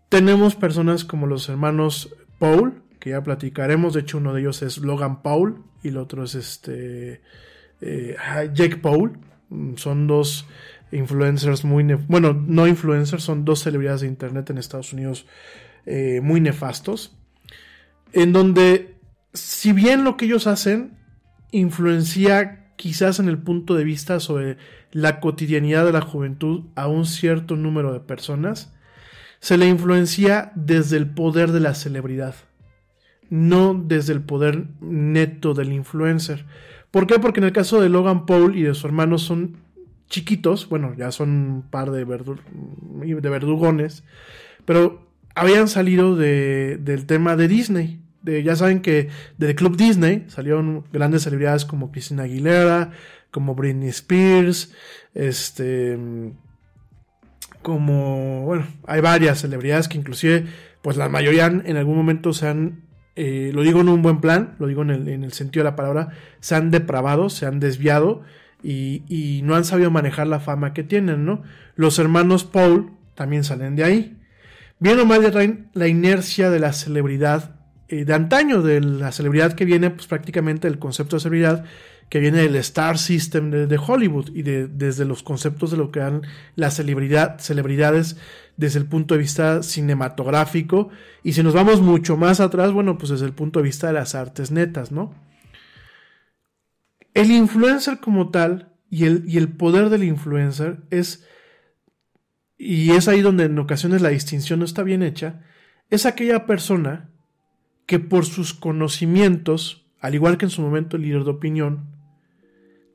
Tenemos 0.09 0.55
personas 0.55 1.03
como 1.03 1.27
los 1.27 1.49
hermanos 1.49 2.15
Paul, 2.39 2.81
que 2.99 3.09
ya 3.09 3.23
platicaremos, 3.23 3.93
de 3.93 4.01
hecho 4.01 4.19
uno 4.19 4.33
de 4.33 4.41
ellos 4.41 4.61
es 4.61 4.77
Logan 4.77 5.21
Paul 5.21 5.63
y 5.83 5.89
el 5.89 5.97
otro 5.97 6.23
es 6.23 6.35
este 6.35 7.21
eh, 7.81 8.15
Jake 8.53 8.77
Paul. 8.77 9.19
Mm, 9.49 9.75
son 9.75 10.07
dos 10.07 10.47
influencers 10.91 11.65
muy... 11.65 11.83
Bueno, 12.07 12.33
no 12.33 12.67
influencers, 12.67 13.23
son 13.23 13.43
dos 13.43 13.59
celebridades 13.59 14.01
de 14.01 14.07
Internet 14.07 14.49
en 14.49 14.57
Estados 14.57 14.93
Unidos 14.93 15.25
eh, 15.85 16.21
muy 16.21 16.39
nefastos. 16.39 17.16
En 18.13 18.33
donde, 18.33 18.95
si 19.33 19.73
bien 19.73 20.03
lo 20.03 20.17
que 20.17 20.25
ellos 20.25 20.47
hacen 20.47 20.97
influencia 21.51 22.73
quizás 22.75 23.19
en 23.19 23.27
el 23.27 23.39
punto 23.39 23.75
de 23.75 23.83
vista 23.83 24.19
sobre 24.19 24.57
la 24.91 25.19
cotidianidad 25.19 25.85
de 25.85 25.91
la 25.91 26.01
juventud 26.01 26.65
a 26.75 26.87
un 26.87 27.05
cierto 27.05 27.55
número 27.55 27.91
de 27.91 27.99
personas, 27.99 28.73
se 29.39 29.57
le 29.57 29.67
influencia 29.67 30.51
desde 30.55 30.97
el 30.97 31.09
poder 31.09 31.51
de 31.51 31.59
la 31.59 31.75
celebridad, 31.75 32.35
no 33.29 33.73
desde 33.73 34.13
el 34.13 34.21
poder 34.21 34.67
neto 34.79 35.53
del 35.53 35.73
influencer. 35.73 36.45
¿Por 36.91 37.07
qué? 37.07 37.19
Porque 37.19 37.39
en 37.39 37.45
el 37.45 37.51
caso 37.51 37.81
de 37.81 37.89
Logan 37.89 38.25
Paul 38.25 38.55
y 38.55 38.63
de 38.63 38.73
su 38.73 38.87
hermano 38.87 39.17
son 39.17 39.57
chiquitos, 40.09 40.69
bueno, 40.69 40.93
ya 40.97 41.11
son 41.11 41.29
un 41.29 41.61
par 41.63 41.91
de, 41.91 42.05
de 42.05 43.29
verdugones, 43.29 44.03
pero 44.65 45.06
habían 45.37 45.67
salido 45.67 46.15
de, 46.15 46.77
del 46.81 47.05
tema 47.05 47.35
de 47.35 47.47
Disney. 47.47 48.01
De, 48.21 48.43
ya 48.43 48.55
saben 48.55 48.81
que 48.81 49.09
del 49.37 49.55
Club 49.55 49.77
Disney 49.77 50.25
salieron 50.27 50.85
grandes 50.91 51.23
celebridades 51.23 51.65
como 51.65 51.91
Christina 51.91 52.23
Aguilera, 52.23 52.91
como 53.31 53.55
Britney 53.55 53.89
Spears, 53.89 54.73
este, 55.13 55.97
como, 57.61 58.45
bueno, 58.45 58.65
hay 58.85 59.01
varias 59.01 59.39
celebridades 59.39 59.87
que 59.87 59.97
inclusive, 59.97 60.45
pues 60.81 60.97
la 60.97 61.09
mayoría 61.09 61.45
en 61.45 61.77
algún 61.77 61.97
momento 61.97 62.33
se 62.33 62.47
han, 62.47 62.83
eh, 63.15 63.51
lo 63.53 63.61
digo 63.61 63.81
en 63.81 63.89
un 63.89 64.01
buen 64.01 64.21
plan, 64.21 64.55
lo 64.59 64.67
digo 64.67 64.81
en 64.81 64.89
el, 64.89 65.07
en 65.07 65.23
el, 65.23 65.33
sentido 65.33 65.63
de 65.63 65.71
la 65.71 65.75
palabra, 65.75 66.09
se 66.39 66.55
han 66.55 66.71
depravado, 66.71 67.29
se 67.29 67.45
han 67.45 67.59
desviado 67.59 68.23
y, 68.63 69.03
y 69.07 69.41
no 69.43 69.55
han 69.55 69.65
sabido 69.65 69.91
manejar 69.91 70.27
la 70.27 70.39
fama 70.39 70.73
que 70.73 70.83
tienen, 70.83 71.25
¿no? 71.25 71.43
Los 71.75 71.99
hermanos 71.99 72.43
Paul 72.43 72.91
también 73.13 73.43
salen 73.43 73.75
de 73.75 73.83
ahí. 73.83 74.17
Bien 74.79 74.99
o 74.99 75.05
mal 75.05 75.21
ya 75.21 75.31
la 75.73 75.87
inercia 75.87 76.49
de 76.49 76.59
la 76.59 76.71
celebridad 76.71 77.55
eh, 77.87 78.05
de 78.05 78.13
antaño, 78.13 78.61
de 78.61 78.81
la 78.81 79.11
celebridad 79.11 79.53
que 79.53 79.65
viene, 79.65 79.89
pues 79.89 80.07
prácticamente 80.07 80.67
el 80.67 80.77
concepto 80.77 81.15
de 81.15 81.21
celebridad 81.21 81.65
que 82.09 82.19
viene 82.19 82.39
del 82.39 82.55
Star 82.57 82.97
System 82.97 83.51
de, 83.51 83.67
de 83.67 83.77
Hollywood 83.77 84.29
y 84.33 84.41
de, 84.41 84.67
desde 84.67 85.05
los 85.05 85.23
conceptos 85.23 85.71
de 85.71 85.77
lo 85.77 85.91
que 85.91 85.99
dan 85.99 86.21
las 86.55 86.75
celebridad, 86.75 87.39
celebridades 87.39 88.17
desde 88.55 88.79
el 88.79 88.85
punto 88.85 89.13
de 89.13 89.19
vista 89.19 89.63
cinematográfico. 89.63 90.89
Y 91.23 91.33
si 91.33 91.43
nos 91.43 91.53
vamos 91.53 91.81
mucho 91.81 92.17
más 92.17 92.39
atrás, 92.39 92.71
bueno, 92.71 92.97
pues 92.97 93.09
desde 93.11 93.25
el 93.25 93.33
punto 93.33 93.59
de 93.59 93.63
vista 93.63 93.87
de 93.87 93.93
las 93.93 94.15
artes 94.15 94.51
netas, 94.51 94.91
¿no? 94.91 95.13
El 97.13 97.31
influencer 97.31 97.99
como 97.99 98.29
tal 98.29 98.73
y 98.89 99.05
el, 99.05 99.23
y 99.27 99.37
el 99.37 99.49
poder 99.49 99.89
del 99.89 100.03
influencer 100.03 100.83
es, 100.91 101.25
y 102.57 102.91
es 102.91 103.07
ahí 103.07 103.21
donde 103.21 103.45
en 103.45 103.59
ocasiones 103.59 104.01
la 104.01 104.09
distinción 104.09 104.59
no 104.59 104.65
está 104.65 104.83
bien 104.83 105.03
hecha, 105.03 105.41
es 105.89 106.05
aquella 106.05 106.45
persona 106.45 107.09
que 107.85 107.99
por 107.99 108.25
sus 108.25 108.53
conocimientos, 108.53 109.87
al 109.99 110.15
igual 110.15 110.37
que 110.37 110.45
en 110.45 110.51
su 110.51 110.61
momento 110.61 110.97
el 110.97 111.03
líder 111.03 111.23
de 111.23 111.31
opinión, 111.31 111.97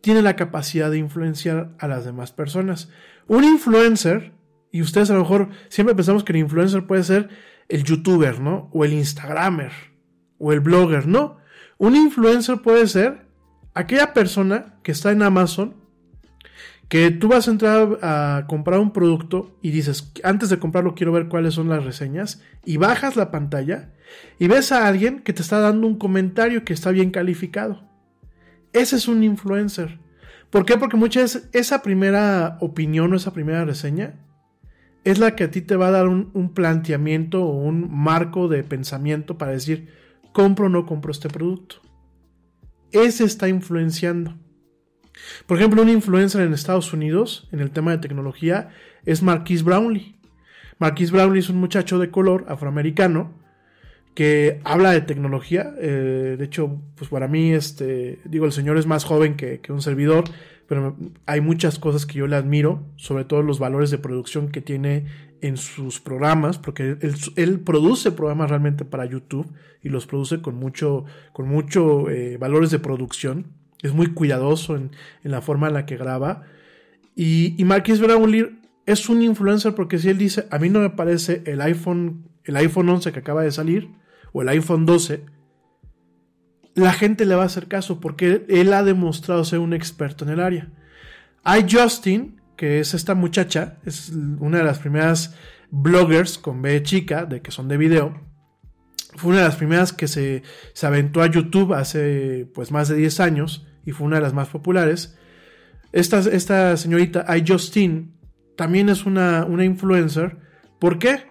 tiene 0.03 0.21
la 0.21 0.37
capacidad 0.37 0.91
de 0.91 0.99
influenciar 0.99 1.75
a 1.79 1.89
las 1.89 2.05
demás 2.05 2.33
personas. 2.33 2.91
Un 3.29 3.45
influencer, 3.45 4.33
y 4.71 4.83
ustedes 4.83 5.11
a 5.11 5.15
lo 5.15 5.21
mejor 5.21 5.49
siempre 5.69 5.95
pensamos 5.95 6.25
que 6.25 6.33
el 6.33 6.39
influencer 6.39 6.87
puede 6.87 7.05
ser 7.05 7.31
el 7.69 7.85
youtuber, 7.85 8.41
¿no? 8.41 8.69
O 8.73 8.85
el 8.85 8.93
instagramer, 8.93 9.73
o 10.39 10.53
el 10.53 10.61
blogger, 10.61 11.07
no. 11.07 11.39
Un 11.79 11.97
influencer 11.97 12.61
puede 12.61 12.87
ser 12.89 13.27
aquella 13.75 14.13
persona 14.13 14.75
que 14.83 14.93
está 14.93 15.13
en 15.13 15.23
Amazon, 15.23 15.82
que 16.93 17.11
tú 17.11 17.29
vas 17.29 17.49
a 17.49 17.53
entrar 17.53 17.99
a 18.03 18.45
comprar 18.47 18.79
un 18.79 18.93
producto 18.93 19.57
y 19.63 19.71
dices, 19.71 20.13
antes 20.25 20.51
de 20.51 20.59
comprarlo 20.59 20.95
quiero 20.95 21.11
ver 21.11 21.29
cuáles 21.29 21.55
son 21.55 21.71
las 21.71 21.83
reseñas, 21.83 22.43
y 22.67 22.77
bajas 22.77 23.17
la 23.17 23.31
pantalla 23.31 23.95
y 24.39 24.47
ves 24.47 24.73
a 24.73 24.87
alguien 24.87 25.21
que 25.21 25.33
te 25.33 25.41
está 25.41 25.59
dando 25.59 25.87
un 25.87 25.97
comentario 25.97 26.67
que 26.67 26.75
está 26.75 26.91
bien 26.91 27.11
calificado. 27.11 27.89
Ese 28.75 28.97
es 28.97 29.09
un 29.09 29.25
influencer. 29.25 30.01
¿Por 30.51 30.67
qué? 30.67 30.77
Porque 30.77 30.99
muchas 30.99 31.23
veces 31.23 31.49
esa 31.55 31.81
primera 31.81 32.59
opinión 32.61 33.11
o 33.15 33.17
esa 33.17 33.33
primera 33.33 33.65
reseña 33.65 34.21
es 35.03 35.19
la 35.19 35.35
que 35.35 35.45
a 35.45 35.51
ti 35.51 35.63
te 35.63 35.77
va 35.77 35.87
a 35.87 35.93
dar 35.93 36.09
un, 36.09 36.31
un 36.35 36.53
planteamiento 36.53 37.43
o 37.43 37.57
un 37.57 37.89
marco 37.91 38.49
de 38.49 38.65
pensamiento 38.65 39.39
para 39.39 39.53
decir, 39.53 39.89
compro 40.35 40.67
o 40.67 40.69
no 40.69 40.85
compro 40.85 41.11
este 41.11 41.31
producto. 41.31 41.77
Ese 42.91 43.25
está 43.25 43.49
influenciando. 43.49 44.35
Por 45.47 45.59
ejemplo, 45.59 45.83
un 45.83 45.89
influencer 45.89 46.43
en 46.43 46.53
Estados 46.53 46.93
Unidos 46.93 47.49
en 47.53 47.61
el 47.61 47.71
tema 47.71 47.93
de 47.93 47.99
tecnología 47.99 48.71
es 49.05 49.23
Marquis 49.23 49.63
Brownlee. 49.63 50.17
Marquis 50.79 51.11
Brownlee 51.11 51.41
es 51.41 51.49
un 51.49 51.59
muchacho 51.59 51.99
de 51.99 52.11
color 52.11 52.45
afroamericano 52.49 53.33
que 54.15 54.61
habla 54.65 54.91
de 54.91 55.01
tecnología. 55.01 55.75
Eh, 55.79 56.37
de 56.39 56.45
hecho, 56.45 56.81
pues 56.97 57.11
para 57.11 57.29
mí, 57.29 57.53
este, 57.53 58.19
digo, 58.25 58.47
el 58.47 58.53
señor 58.53 58.77
es 58.77 58.87
más 58.87 59.05
joven 59.05 59.37
que, 59.37 59.61
un 59.69 59.83
servidor, 59.83 60.25
pero 60.69 60.97
hay 61.27 61.41
muchas 61.41 61.79
cosas 61.79 62.07
que 62.07 62.19
yo 62.19 62.27
le 62.27 62.37
admiro, 62.37 62.83
sobre 62.97 63.25
todo 63.25 63.43
los 63.43 63.59
valores 63.59 63.91
de 63.91 63.99
producción 63.99 64.49
que 64.49 64.61
tiene 64.61 65.07
en 65.41 65.57
sus 65.57 66.01
programas, 66.01 66.59
porque 66.59 66.97
él, 67.01 67.15
él 67.37 67.61
produce 67.61 68.13
programas 68.13 68.51
realmente 68.51 68.85
para 68.85 69.05
YouTube 69.05 69.53
y 69.83 69.89
los 69.89 70.07
produce 70.07 70.41
con 70.41 70.55
mucho, 70.55 71.05
con 71.33 71.49
mucho 71.49 72.09
eh, 72.11 72.37
valores 72.39 72.71
de 72.71 72.79
producción. 72.79 73.62
Es 73.83 73.93
muy 73.93 74.15
cuidadoso 74.15 74.77
en, 74.77 74.93
en, 75.25 75.31
la 75.31 75.43
forma 75.43 75.69
en 75.69 75.75
la 75.75 75.87
que 75.87 75.97
graba. 75.97 76.45
Y, 77.15 77.61
y 77.61 77.65
Marquis 77.65 78.01
Brownlee 78.01 78.59
es 78.87 79.09
un 79.09 79.23
influencer 79.23 79.75
porque 79.75 79.99
si 79.99 80.09
él 80.09 80.19
dice, 80.19 80.47
a 80.51 80.59
mí 80.59 80.69
no 80.69 80.81
me 80.81 80.91
parece 80.91 81.43
el 81.47 81.61
iPhone, 81.61 82.29
el 82.45 82.57
iPhone 82.57 82.89
11 82.89 83.13
que 83.13 83.19
acaba 83.19 83.43
de 83.43 83.51
salir, 83.51 83.91
o 84.33 84.43
el 84.43 84.49
iPhone 84.49 84.87
12, 84.87 85.25
la 86.75 86.93
gente 86.93 87.27
le 87.27 87.35
va 87.35 87.43
a 87.43 87.47
hacer 87.47 87.69
caso 87.69 88.01
porque 88.01 88.45
él 88.49 88.73
ha 88.73 88.83
demostrado 88.83 89.45
ser 89.45 89.59
un 89.59 89.75
experto 89.75 90.25
en 90.25 90.31
el 90.31 90.41
área. 90.41 90.71
Hay 91.45 91.67
Justin, 91.71 92.41
que 92.57 92.81
es 92.81 92.95
esta 92.95 93.15
muchacha, 93.15 93.79
es 93.85 94.11
una 94.11 94.59
de 94.59 94.65
las 94.65 94.79
primeras 94.79 95.35
bloggers 95.71 96.39
con 96.39 96.63
B 96.63 96.83
chica, 96.83 97.25
de 97.25 97.43
que 97.43 97.51
son 97.51 97.69
de 97.69 97.77
video. 97.77 98.21
Fue 99.17 99.31
una 99.33 99.41
de 99.41 99.49
las 99.49 99.57
primeras 99.57 99.93
que 99.93 100.09
se, 100.09 100.43
se 100.73 100.87
aventó 100.87 101.23
a 101.23 101.27
YouTube 101.27 101.75
hace 101.75 102.49
pues 102.55 102.71
más 102.71 102.89
de 102.89 102.97
10 102.97 103.21
años 103.21 103.67
y 103.85 103.93
fue 103.93 104.07
una 104.07 104.17
de 104.17 104.23
las 104.23 104.35
más 104.35 104.49
populares. 104.49 105.17
Esta, 105.93 106.19
esta 106.21 106.77
señorita, 106.77 107.27
I 107.37 107.45
Justin, 107.47 108.15
también 108.57 108.89
es 108.89 109.07
una, 109.07 109.45
una 109.45 109.65
influencer. 109.65 110.39
¿Por 110.79 110.99
qué? 110.99 111.31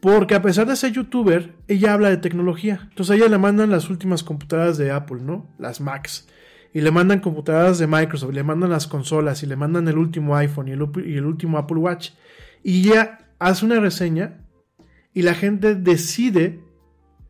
Porque 0.00 0.34
a 0.34 0.42
pesar 0.42 0.66
de 0.66 0.76
ser 0.76 0.92
youtuber, 0.92 1.54
ella 1.66 1.92
habla 1.92 2.08
de 2.10 2.18
tecnología. 2.18 2.80
Entonces 2.88 3.10
a 3.12 3.16
ella 3.16 3.28
le 3.28 3.38
mandan 3.38 3.70
las 3.70 3.90
últimas 3.90 4.22
computadoras 4.22 4.78
de 4.78 4.90
Apple, 4.92 5.18
¿no? 5.22 5.48
Las 5.58 5.80
Macs. 5.80 6.28
Y 6.72 6.80
le 6.80 6.90
mandan 6.90 7.20
computadoras 7.20 7.78
de 7.78 7.86
Microsoft, 7.86 8.32
le 8.32 8.44
mandan 8.44 8.70
las 8.70 8.86
consolas, 8.86 9.42
y 9.42 9.46
le 9.46 9.56
mandan 9.56 9.88
el 9.88 9.98
último 9.98 10.36
iPhone 10.36 10.68
y 10.68 10.72
el, 10.72 10.86
y 11.04 11.16
el 11.16 11.24
último 11.24 11.58
Apple 11.58 11.78
Watch. 11.78 12.10
Y 12.62 12.90
ella 12.90 13.18
hace 13.38 13.64
una 13.64 13.80
reseña 13.80 14.40
y 15.14 15.22
la 15.22 15.34
gente 15.34 15.74
decide 15.74 16.60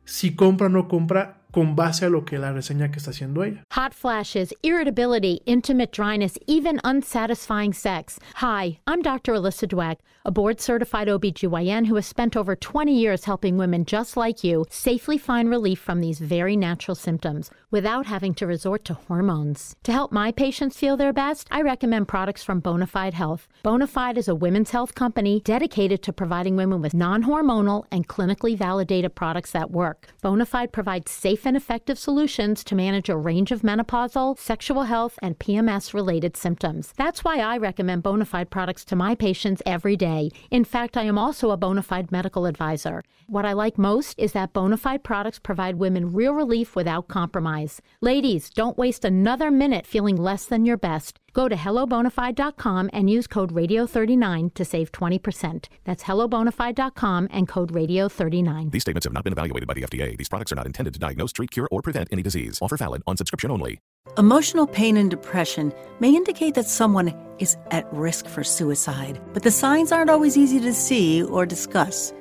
si 0.05 0.35
compra 0.35 0.66
o 0.66 0.70
no 0.70 0.89
compra 0.89 1.38
con 1.59 1.74
base 1.74 2.05
a 2.05 2.09
lo 2.09 2.24
que 2.24 2.39
la 2.39 2.52
reseña 2.52 2.89
que 2.89 2.98
está 3.01 3.10
haciendo 3.10 3.43
ella. 3.43 3.64
Hot 3.72 3.93
flashes, 3.93 4.55
irritability, 4.62 5.40
intimate 5.44 5.90
dryness, 5.90 6.39
even 6.47 6.80
unsatisfying 6.85 7.72
sex. 7.72 8.20
Hi, 8.36 8.78
I'm 8.86 9.02
Dr. 9.02 9.32
Alyssa 9.32 9.66
Dweck, 9.66 9.97
a 10.24 10.30
board 10.30 10.60
certified 10.60 11.09
OBGYN 11.09 11.86
who 11.86 11.97
has 11.97 12.06
spent 12.06 12.36
over 12.36 12.55
20 12.55 12.94
years 12.97 13.24
helping 13.24 13.56
women 13.56 13.85
just 13.85 14.16
like 14.16 14.44
you 14.44 14.66
safely 14.70 15.18
find 15.18 15.51
relief 15.51 15.80
from 15.80 16.01
these 16.01 16.20
very 16.20 16.56
natural 16.56 16.94
symptoms 16.94 17.51
without 17.72 18.06
having 18.06 18.35
to 18.35 18.47
resort 18.47 18.85
to 18.85 18.94
hormones. 18.94 19.74
To 19.82 19.90
help 19.90 20.12
my 20.12 20.30
patients 20.30 20.76
feel 20.76 20.97
their 20.97 21.12
best, 21.12 21.48
I 21.51 21.62
recommend 21.62 22.06
products 22.06 22.44
from 22.44 22.62
Bonafide 22.62 23.14
Health. 23.14 23.48
Bonafide 23.64 24.16
is 24.16 24.28
a 24.28 24.35
women's 24.35 24.70
health 24.70 24.94
company 24.94 25.40
dedicated 25.44 26.05
to 26.05 26.12
providing 26.12 26.55
women 26.55 26.80
with 26.80 26.94
non 26.94 27.24
hormonal 27.24 27.85
and 27.90 28.06
clinically 28.06 28.56
validated 28.56 29.16
products 29.16 29.51
that 29.51 29.72
work. 29.72 30.06
Bonafide 30.22 30.70
provides 30.70 31.10
safe 31.10 31.47
and 31.48 31.56
effective 31.56 31.98
solutions 31.98 32.62
to 32.62 32.74
manage 32.74 33.08
a 33.08 33.16
range 33.16 33.50
of 33.50 33.62
menopausal, 33.62 34.38
sexual 34.38 34.82
health, 34.82 35.18
and 35.22 35.38
PMS 35.38 35.94
related 35.94 36.36
symptoms. 36.36 36.92
That's 36.98 37.24
why 37.24 37.38
I 37.38 37.56
recommend 37.56 38.02
Bonafide 38.04 38.50
products 38.50 38.84
to 38.84 38.96
my 38.96 39.14
patients 39.14 39.62
every 39.64 39.96
day. 39.96 40.30
In 40.50 40.62
fact, 40.62 40.98
I 40.98 41.04
am 41.04 41.16
also 41.16 41.50
a 41.50 41.56
Bonafide 41.56 42.12
medical 42.12 42.44
advisor. 42.44 43.02
What 43.28 43.46
I 43.46 43.54
like 43.54 43.78
most 43.78 44.18
is 44.18 44.32
that 44.32 44.52
Bonafide 44.52 45.02
products 45.02 45.38
provide 45.38 45.76
women 45.76 46.12
real 46.12 46.34
relief 46.34 46.76
without 46.76 47.08
compromise. 47.08 47.80
Ladies, 48.02 48.50
don't 48.50 48.76
waste 48.76 49.04
another 49.04 49.50
minute 49.50 49.86
feeling 49.86 50.16
less 50.16 50.44
than 50.44 50.66
your 50.66 50.76
best. 50.76 51.18
Go 51.39 51.48
to 51.48 51.55
hellobonafide.com 51.55 52.90
and 52.93 53.09
use 53.09 53.28
code 53.28 53.55
radio39 53.55 54.55
to 54.55 54.65
save 54.65 54.90
20%. 54.90 55.69
That's 55.85 56.02
hellobonafide.com 56.02 57.28
and 57.31 57.47
code 57.47 57.73
radio39. 57.73 58.73
These 58.73 58.82
statements 58.82 59.05
have 59.06 59.12
not 59.12 59.23
been 59.23 59.35
evaluated 59.35 59.69
by 59.69 59.74
the 59.74 59.82
FDA. 59.82 60.19
These 60.19 60.28
products 60.28 60.51
are 60.51 60.56
not 60.56 60.66
intended 60.66 60.94
to 60.94 60.98
diagnose, 60.98 61.31
treat, 61.31 61.52
cure, 61.52 61.69
or 61.70 61.81
prevent 61.81 62.09
any 62.10 62.23
disease. 62.23 62.59
Offer 62.60 62.78
valid 62.78 63.05
on 63.06 63.16
subscription 63.16 63.52
only. 63.52 63.78
Emotional 64.16 64.66
pain 64.66 64.97
and 64.97 65.09
depression 65.09 65.73
may 66.01 66.09
indicate 66.09 66.56
that 66.56 66.66
someone 66.66 67.15
is 67.39 67.56
at 67.70 67.86
risk 67.93 68.27
for 68.27 68.43
suicide, 68.43 69.20
but 69.32 69.44
the 69.44 69.52
signs 69.52 69.93
aren't 69.93 70.10
always 70.10 70.36
easy 70.36 70.59
to 70.59 70.74
see 70.74 71.23
or 71.23 71.47
discuss. 71.47 72.12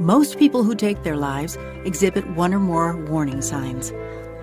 Most 0.00 0.40
people 0.40 0.64
who 0.64 0.74
take 0.74 1.04
their 1.04 1.16
lives 1.16 1.56
exhibit 1.84 2.28
one 2.30 2.52
or 2.52 2.58
more 2.58 2.96
warning 3.04 3.42
signs. 3.42 3.92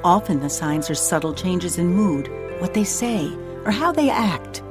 Often 0.06 0.40
the 0.40 0.50
signs 0.50 0.90
are 0.90 0.96
subtle 0.96 1.34
changes 1.34 1.78
in 1.78 1.88
mood, 1.88 2.32
what 2.62 2.74
they 2.74 2.86
say, 2.86 3.30
or 3.66 3.72
how 3.72 3.92
they 3.92 4.10
act. 4.10 4.64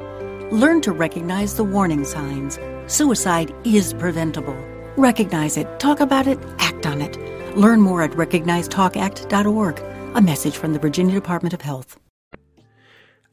Learn 0.51 0.81
to 0.82 0.93
recognize 0.93 1.55
the 1.55 1.64
warning 1.64 2.05
signs. 2.05 2.59
Suicide 2.86 3.55
is 3.64 3.94
preventable. 3.94 4.56
Recognize 4.97 5.56
it, 5.56 5.66
talk 5.78 6.01
about 6.01 6.27
it, 6.27 6.39
act 6.59 6.86
on 6.86 7.01
it. 7.01 7.16
Learn 7.56 7.81
more 7.81 8.02
at 8.02 8.12
recognizetalkact.org. 8.12 9.81
A 10.14 10.20
message 10.20 10.56
from 10.56 10.73
the 10.73 10.78
Virginia 10.78 11.14
Department 11.14 11.55
of 11.55 11.62
Health. 11.62 11.97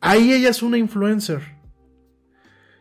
Ahí 0.01 0.31
ella 0.31 0.49
es 0.49 0.61
una 0.63 0.77
influencer. 0.77 1.41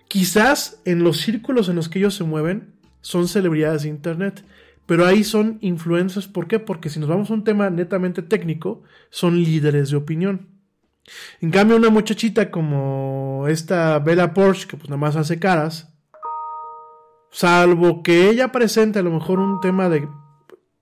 Quizás 0.09 0.80
en 0.84 1.02
los 1.02 1.18
círculos 1.18 1.68
en 1.68 1.76
los 1.76 1.88
que 1.88 1.98
ellos 1.98 2.14
se 2.14 2.24
mueven 2.24 2.74
son 3.00 3.28
celebridades 3.28 3.82
de 3.82 3.88
internet, 3.88 4.44
pero 4.86 5.05
ahí 5.05 5.24
son 5.24 5.59
influencers. 5.60 6.28
¿Por 6.28 6.46
qué? 6.46 6.59
Porque 6.59 6.88
si 6.88 7.00
nos 7.00 7.09
vamos 7.09 7.30
a 7.30 7.34
un 7.34 7.44
tema 7.44 7.68
netamente 7.70 8.22
técnico, 8.22 8.82
son 9.10 9.42
líderes 9.42 9.90
de 9.90 9.96
opinión. 9.96 10.57
En 11.40 11.50
cambio, 11.50 11.76
una 11.76 11.90
muchachita 11.90 12.50
como 12.50 13.46
esta 13.48 13.98
Bella 13.98 14.34
Porsche, 14.34 14.68
que 14.68 14.76
pues 14.76 14.88
nada 14.88 15.00
más 15.00 15.16
hace 15.16 15.38
caras, 15.38 15.94
salvo 17.30 18.02
que 18.02 18.28
ella 18.28 18.52
presente 18.52 18.98
a 18.98 19.02
lo 19.02 19.10
mejor 19.10 19.38
un 19.38 19.60
tema 19.60 19.88
de 19.88 20.08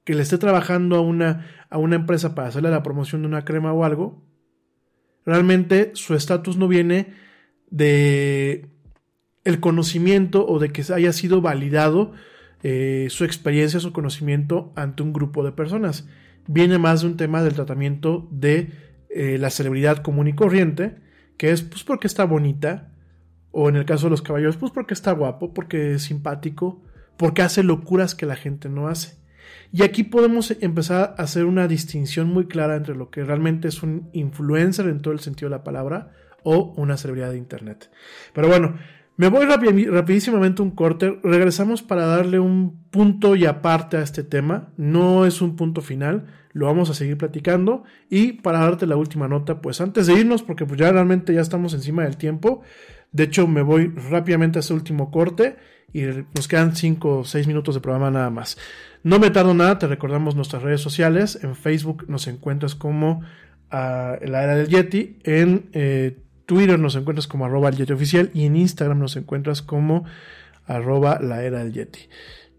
que 0.05 0.14
le 0.14 0.22
esté 0.22 0.38
trabajando 0.38 0.97
a 0.97 1.01
una, 1.01 1.66
a 1.68 1.78
una 1.78 1.97
empresa 1.97 2.34
para 2.34 2.48
hacerle 2.48 2.70
la 2.70 2.82
promoción 2.82 3.22
de 3.22 3.28
una 3.28 3.44
crema 3.44 3.72
o 3.72 3.84
algo, 3.84 4.22
realmente 5.24 5.90
su 5.94 6.14
estatus 6.14 6.56
no 6.56 6.68
viene 6.68 7.12
de 7.70 8.70
el 9.44 9.60
conocimiento 9.60 10.47
o 10.47 10.59
de 10.59 10.70
que 10.70 10.84
haya 10.93 11.12
sido 11.12 11.40
validado 11.40 12.12
eh, 12.62 13.06
su 13.10 13.24
experiencia, 13.24 13.80
su 13.80 13.93
conocimiento 13.93 14.72
ante 14.76 15.02
un 15.02 15.12
grupo 15.12 15.44
de 15.44 15.52
personas. 15.52 16.09
Viene 16.48 16.78
más 16.78 17.01
de 17.01 17.09
un 17.09 17.16
tema 17.16 17.43
del 17.43 17.55
tratamiento 17.55 18.28
de 18.30 18.72
eh, 19.16 19.38
la 19.38 19.51
celebridad 19.51 19.98
común 19.98 20.28
y 20.28 20.34
corriente, 20.34 20.97
que 21.38 21.51
es 21.51 21.62
pues 21.62 21.84
porque 21.84 22.06
está 22.06 22.24
bonita, 22.24 22.93
o 23.51 23.70
en 23.70 23.76
el 23.76 23.86
caso 23.86 24.06
de 24.06 24.10
los 24.10 24.20
caballeros, 24.20 24.59
pues 24.59 24.72
porque 24.72 24.93
está 24.93 25.12
guapo, 25.12 25.55
porque 25.55 25.94
es 25.94 26.02
simpático, 26.02 26.82
porque 27.16 27.40
hace 27.40 27.62
locuras 27.62 28.14
que 28.14 28.26
la 28.26 28.36
gente 28.36 28.68
no 28.68 28.88
hace. 28.88 29.16
Y 29.72 29.82
aquí 29.82 30.05
podemos 30.05 30.51
empezar 30.60 31.14
a 31.16 31.22
hacer 31.22 31.47
una 31.47 31.66
distinción 31.66 32.28
muy 32.28 32.47
clara 32.47 32.76
entre 32.76 32.94
lo 32.94 33.10
que 33.10 33.24
realmente 33.24 33.68
es 33.68 33.82
un 33.82 34.10
influencer 34.12 34.86
en 34.88 35.01
todo 35.01 35.14
el 35.14 35.20
sentido 35.20 35.48
de 35.48 35.56
la 35.56 35.64
palabra 35.64 36.12
o 36.43 36.74
una 36.76 36.98
celebridad 36.98 37.30
de 37.30 37.38
Internet. 37.38 37.90
Pero 38.34 38.48
bueno, 38.48 38.76
me 39.16 39.28
voy 39.28 39.47
rapidísimamente 39.47 40.60
un 40.60 40.72
corte. 40.72 41.18
Regresamos 41.22 41.82
para 41.82 42.05
darle 42.05 42.38
un 42.38 42.84
punto 42.90 43.34
y 43.34 43.47
aparte 43.47 43.97
a 43.97 44.02
este 44.02 44.22
tema. 44.22 44.68
No 44.76 45.24
es 45.24 45.40
un 45.40 45.56
punto 45.56 45.80
final. 45.80 46.26
Lo 46.57 46.65
vamos 46.65 46.89
a 46.89 46.95
seguir 46.95 47.19
platicando. 47.19 47.85
Y 48.09 48.33
para 48.33 48.61
darte 48.61 48.87
la 48.87 48.97
última 48.97 49.28
nota, 49.28 49.61
pues 49.61 49.83
antes 49.83 50.07
de 50.07 50.15
irnos, 50.15 50.43
porque 50.43 50.65
pues 50.65 50.81
ya 50.81 50.91
realmente 50.91 51.35
ya 51.35 51.43
estamos 51.43 51.74
encima 51.74 52.05
del 52.05 52.16
tiempo. 52.16 52.62
De 53.12 53.24
hecho, 53.24 53.47
me 53.47 53.61
voy 53.61 53.89
rápidamente 53.89 54.59
a 54.59 54.61
ese 54.61 54.73
último 54.73 55.11
corte. 55.11 55.57
Y 55.93 56.05
nos 56.35 56.49
quedan 56.49 56.74
5 56.74 57.19
o 57.19 57.24
6 57.24 57.47
minutos 57.47 57.74
de 57.74 57.83
programa 57.83 58.11
nada 58.11 58.31
más. 58.31 58.57
No 59.03 59.19
me 59.19 59.28
tardo 59.28 59.53
nada, 59.53 59.78
te 59.78 59.87
recordamos 59.87 60.35
nuestras 60.35 60.62
redes 60.62 60.81
sociales. 60.81 61.39
En 61.43 61.57
Facebook 61.57 62.07
nos 62.09 62.27
encuentras 62.27 62.74
como 62.74 63.20
la 63.70 64.19
era 64.23 64.55
del 64.55 64.69
Yeti. 64.69 65.19
En 65.24 65.69
eh, 65.74 66.16
Twitter 66.47 66.78
nos 66.78 66.97
encuentras 66.97 67.27
como 67.27 67.45
arroba 67.45 67.69
el 67.69 67.77
Yeti 67.77 67.93
oficial 67.93 68.31
y 68.33 68.47
en 68.47 68.57
Instagram 68.57 68.99
nos 68.99 69.15
encuentras 69.16 69.61
como 69.61 70.07
arroba 70.65 71.19
la 71.20 71.43
era 71.43 71.59
del 71.59 71.74
Yeti. 71.74 72.09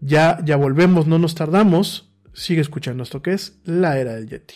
Ya, 0.00 0.38
ya 0.44 0.56
volvemos, 0.56 1.08
no 1.08 1.18
nos 1.18 1.34
tardamos. 1.34 2.07
Sigue 2.38 2.60
escuchando 2.60 3.02
esto 3.02 3.20
que 3.20 3.32
es 3.32 3.58
la 3.64 3.98
era 3.98 4.14
del 4.14 4.28
Yeti. 4.28 4.54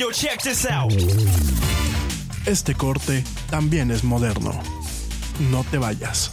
Yo, 0.00 0.10
check 0.10 0.42
this 0.42 0.66
out. 0.66 0.92
Este 2.46 2.74
corte 2.74 3.22
también 3.48 3.92
es 3.92 4.02
moderno. 4.02 4.60
No 5.52 5.62
te 5.70 5.78
vayas. 5.78 6.32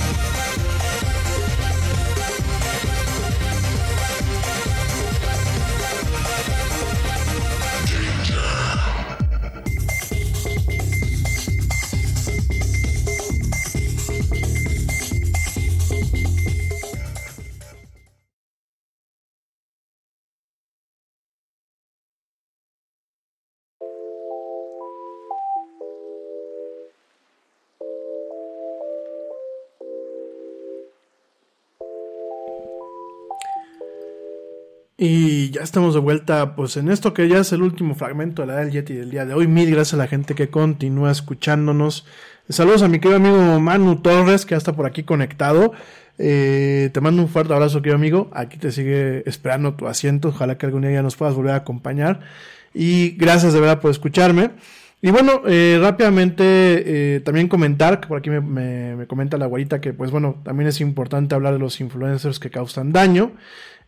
Estamos 35.61 35.93
de 35.93 35.99
vuelta, 35.99 36.55
pues 36.55 36.77
en 36.77 36.89
esto 36.89 37.13
que 37.13 37.27
ya 37.27 37.39
es 37.39 37.51
el 37.51 37.61
último 37.61 37.95
fragmento 37.95 38.41
de 38.41 38.47
la 38.47 38.57
del 38.57 38.71
Yeti 38.71 38.93
del 38.93 39.11
día 39.11 39.25
de 39.25 39.33
hoy. 39.33 39.47
Mil 39.47 39.69
gracias 39.69 39.93
a 39.93 39.97
la 39.97 40.07
gente 40.07 40.35
que 40.35 40.49
continúa 40.49 41.11
escuchándonos. 41.11 42.05
Saludos 42.49 42.81
a 42.81 42.87
mi 42.87 42.99
querido 42.99 43.17
amigo 43.17 43.59
Manu 43.59 43.97
Torres, 43.97 44.45
que 44.45 44.51
ya 44.51 44.57
está 44.57 44.73
por 44.73 44.85
aquí 44.85 45.03
conectado. 45.03 45.73
Eh, 46.17 46.89
te 46.93 47.01
mando 47.01 47.21
un 47.21 47.29
fuerte 47.29 47.53
abrazo, 47.53 47.81
querido 47.81 47.95
amigo. 47.95 48.29
Aquí 48.33 48.57
te 48.57 48.71
sigue 48.71 49.23
esperando 49.27 49.73
tu 49.75 49.87
asiento. 49.87 50.29
Ojalá 50.29 50.57
que 50.57 50.65
algún 50.65 50.81
día 50.81 50.91
ya 50.91 51.03
nos 51.03 51.15
puedas 51.15 51.35
volver 51.35 51.53
a 51.53 51.57
acompañar. 51.57 52.21
Y 52.73 53.11
gracias 53.11 53.53
de 53.53 53.59
verdad 53.59 53.79
por 53.79 53.91
escucharme. 53.91 54.51
Y 55.01 55.11
bueno, 55.11 55.41
eh, 55.47 55.79
rápidamente 55.81 56.43
eh, 56.45 57.19
también 57.21 57.47
comentar, 57.47 57.99
que 57.99 58.07
por 58.07 58.19
aquí 58.19 58.29
me 58.29 59.05
comenta 59.07 59.37
la 59.37 59.47
guarita 59.47 59.81
que 59.81 59.93
pues 59.93 60.11
bueno, 60.11 60.35
también 60.43 60.67
es 60.67 60.79
importante 60.79 61.33
hablar 61.33 61.53
de 61.53 61.59
los 61.59 61.81
influencers 61.81 62.39
que 62.39 62.51
causan 62.51 62.91
daño. 62.91 63.31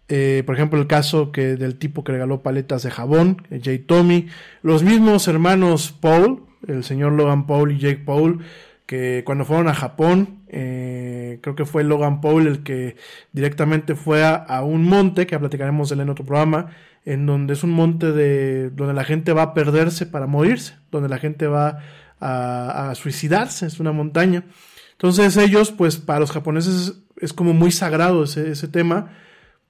Eh, 0.10 0.44
por 0.46 0.56
ejemplo, 0.56 0.80
el 0.80 0.88
caso 0.88 1.32
que 1.32 1.56
del 1.56 1.78
tipo 1.78 2.04
que 2.04 2.12
regaló 2.12 2.44
paletas 2.44 2.84
de 2.84 2.92
jabón, 2.92 3.42
eh, 3.50 3.62
Jay 3.64 3.80
Tommy, 3.80 4.28
los 4.62 4.84
mismos 4.84 5.28
hermanos 5.28 5.92
Paul, 5.98 6.44
el 6.68 6.84
señor 6.84 7.14
Logan 7.14 7.48
Paul 7.48 7.72
y 7.72 7.80
Jake 7.80 8.04
Paul, 8.06 8.44
que 8.86 9.24
cuando 9.26 9.46
fueron 9.46 9.70
a 9.70 9.74
Japón, 9.74 10.44
eh, 10.50 11.40
creo 11.42 11.56
que 11.56 11.66
fue 11.66 11.84
Logan 11.84 12.22
Paul 12.22 12.48
el 12.48 12.64
que 12.64 12.98
directamente 13.32 13.96
fue 13.96 14.24
a, 14.24 14.62
un 14.64 14.84
monte, 14.84 15.26
que 15.26 15.40
platicaremos 15.40 15.92
él 15.92 16.02
en 16.02 16.10
otro 16.10 16.26
programa, 16.26 16.68
en 17.06 17.26
donde 17.26 17.54
es 17.54 17.64
un 17.64 17.72
monte 17.72 18.12
de 18.12 18.70
donde 18.70 18.94
la 18.94 19.04
gente 19.04 19.34
va 19.34 19.42
a 19.44 19.54
perderse 19.54 20.06
para 20.06 20.28
morirse, 20.28 20.76
donde 20.92 21.10
la 21.10 21.18
gente 21.18 21.48
va 21.48 21.80
a, 22.20 22.94
suicidarse, 22.96 23.66
es 23.66 23.80
una 23.80 23.94
montaña. 23.94 24.44
Entonces 24.92 25.36
ellos, 25.38 25.72
pues 25.72 25.98
para 25.98 26.20
los 26.20 26.32
japoneses 26.32 26.94
es 27.20 27.34
como 27.34 27.54
muy 27.54 27.72
sagrado 27.72 28.24
ese 28.24 28.68
tema, 28.68 29.12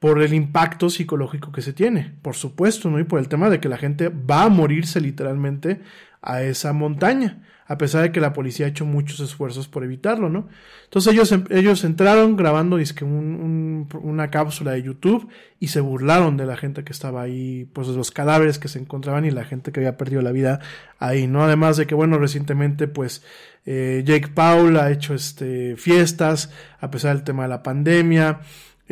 por 0.03 0.21
el 0.21 0.33
impacto 0.33 0.89
psicológico 0.89 1.53
que 1.53 1.61
se 1.61 1.71
tiene, 1.71 2.11
por 2.21 2.35
supuesto, 2.35 2.89
¿no? 2.89 2.99
Y 2.99 3.05
por 3.05 3.19
el 3.19 3.29
tema 3.29 3.49
de 3.49 3.61
que 3.61 3.69
la 3.69 3.77
gente 3.77 4.09
va 4.09 4.43
a 4.43 4.49
morirse 4.49 4.99
literalmente 4.99 5.79
a 6.21 6.43
esa 6.43 6.73
montaña, 6.73 7.41
a 7.67 7.77
pesar 7.77 8.01
de 8.01 8.11
que 8.11 8.19
la 8.19 8.33
policía 8.33 8.65
ha 8.65 8.69
hecho 8.69 8.83
muchos 8.83 9.21
esfuerzos 9.21 9.69
por 9.69 9.81
evitarlo, 9.81 10.27
¿no? 10.27 10.49
Entonces 10.83 11.13
ellos, 11.13 11.33
ellos 11.51 11.85
entraron 11.85 12.35
grabando 12.35 12.75
un, 12.75 13.07
un, 13.07 13.87
una 14.01 14.29
cápsula 14.29 14.71
de 14.71 14.83
YouTube 14.83 15.29
y 15.61 15.69
se 15.69 15.79
burlaron 15.79 16.35
de 16.35 16.47
la 16.47 16.57
gente 16.57 16.83
que 16.83 16.91
estaba 16.91 17.21
ahí, 17.21 17.69
pues 17.71 17.87
de 17.87 17.95
los 17.95 18.11
cadáveres 18.11 18.59
que 18.59 18.67
se 18.67 18.79
encontraban 18.79 19.23
y 19.23 19.31
la 19.31 19.45
gente 19.45 19.71
que 19.71 19.79
había 19.79 19.95
perdido 19.95 20.21
la 20.21 20.33
vida 20.33 20.59
ahí, 20.99 21.27
¿no? 21.27 21.43
Además 21.45 21.77
de 21.77 21.87
que, 21.87 21.95
bueno, 21.95 22.17
recientemente, 22.17 22.89
pues, 22.89 23.23
eh, 23.65 24.03
Jake 24.05 24.27
Paul 24.27 24.75
ha 24.75 24.91
hecho 24.91 25.13
este, 25.13 25.77
fiestas, 25.77 26.51
a 26.81 26.91
pesar 26.91 27.15
del 27.15 27.23
tema 27.23 27.43
de 27.43 27.49
la 27.49 27.63
pandemia, 27.63 28.41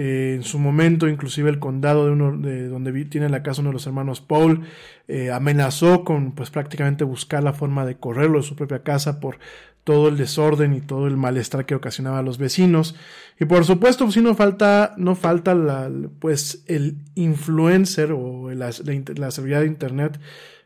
eh, 0.03 0.33
en 0.33 0.41
su 0.41 0.57
momento, 0.57 1.07
inclusive 1.07 1.51
el 1.51 1.59
condado 1.59 2.07
de 2.07 2.11
uno 2.11 2.35
de 2.35 2.67
donde 2.67 3.05
tiene 3.05 3.29
la 3.29 3.43
casa 3.43 3.61
uno 3.61 3.69
de 3.69 3.73
los 3.73 3.85
hermanos 3.85 4.19
Paul 4.19 4.61
eh, 5.07 5.29
amenazó 5.29 6.03
con, 6.03 6.31
pues 6.31 6.49
prácticamente 6.49 7.03
buscar 7.03 7.43
la 7.43 7.53
forma 7.53 7.85
de 7.85 7.97
correrlo 7.97 8.39
de 8.39 8.43
su 8.43 8.55
propia 8.55 8.81
casa 8.81 9.19
por 9.19 9.37
todo 9.83 10.07
el 10.07 10.17
desorden 10.17 10.73
y 10.73 10.81
todo 10.81 11.05
el 11.05 11.17
malestar 11.17 11.67
que 11.67 11.75
ocasionaba 11.75 12.17
a 12.17 12.23
los 12.23 12.39
vecinos. 12.39 12.95
Y 13.39 13.45
por 13.45 13.63
supuesto, 13.63 14.05
pues 14.05 14.15
sí 14.15 14.21
no 14.21 14.33
falta, 14.33 14.95
no 14.97 15.13
falta 15.13 15.53
la, 15.53 15.91
pues 16.17 16.63
el 16.65 16.97
influencer 17.13 18.11
o 18.11 18.49
la, 18.49 18.71
la, 18.83 19.03
la 19.15 19.29
seguridad 19.29 19.59
de 19.59 19.67
internet 19.67 20.19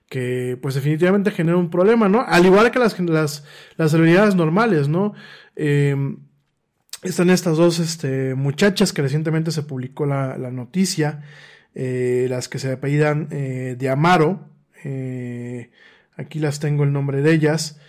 que 0.07 0.57
pues 0.61 0.75
definitivamente 0.75 1.31
genera 1.31 1.57
un 1.57 1.69
problema, 1.69 2.07
¿no? 2.07 2.23
Al 2.25 2.45
igual 2.45 2.71
que 2.71 2.79
las, 2.79 2.97
las, 3.01 3.43
las 3.75 3.91
celebridades 3.91 4.35
normales, 4.35 4.87
¿no? 4.87 5.13
Eh, 5.57 5.93
están 7.09 7.29
estas 7.29 7.57
dos 7.57 7.79
este, 7.79 8.35
muchachas 8.35 8.93
que 8.93 9.01
recientemente 9.01 9.51
se 9.51 9.63
publicó 9.63 10.05
la, 10.05 10.37
noticia, 10.51 11.23
eh, 11.73 12.27
las 12.29 12.47
que 12.47 12.59
se 12.59 12.71
apellidan 12.71 13.27
eh, 13.31 13.75
de 13.77 13.89
Amaro. 13.89 14.49
Eh, 14.83 15.71
aquí 16.17 16.39
las 16.39 16.59
tengo 16.59 16.83
el 16.83 16.93
nombre 16.93 17.21
de 17.21 17.33
ellas. 17.33 17.79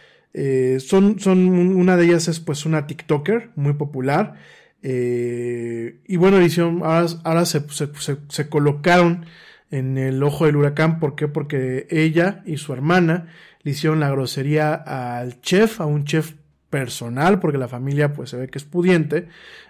Son, 0.81 1.19
son, 1.19 1.49
una 1.49 1.97
de 1.97 2.05
ellas 2.05 2.29
es 2.29 2.41
pues 2.41 2.67
una 2.67 2.87
TikToker 2.87 3.51
muy 3.57 3.73
popular. 3.73 4.35
Y 4.83 6.17
bueno, 6.17 6.43
hicieron, 6.43 6.83
ahora, 6.85 7.47
se, 7.47 7.61
se, 7.71 7.89
se, 8.29 8.49
colocaron 8.51 9.25
en 9.71 9.97
el 9.97 10.23
ojo 10.23 10.45
del 10.45 10.57
huracán. 10.57 11.01
¿Por 11.01 11.17
qué? 11.17 11.27
Porque 11.27 11.87
ella 11.91 12.43
y 12.45 12.59
su 12.59 12.75
hermana 12.75 13.29
le 13.63 13.71
hicieron 13.71 14.01
la 14.01 14.11
grosería 14.11 14.75
al 14.75 15.41
chef, 15.41 15.81
a 15.81 15.87
un 15.87 16.05
chef 16.05 16.35
personal, 16.77 17.41
porque 17.41 17.57
la 17.57 17.69
familia 17.69 18.13
pues 18.13 18.29
se 18.29 18.37
ve 18.37 18.49
que 18.49 18.59
es 18.59 18.65
pudiente, 18.65 19.29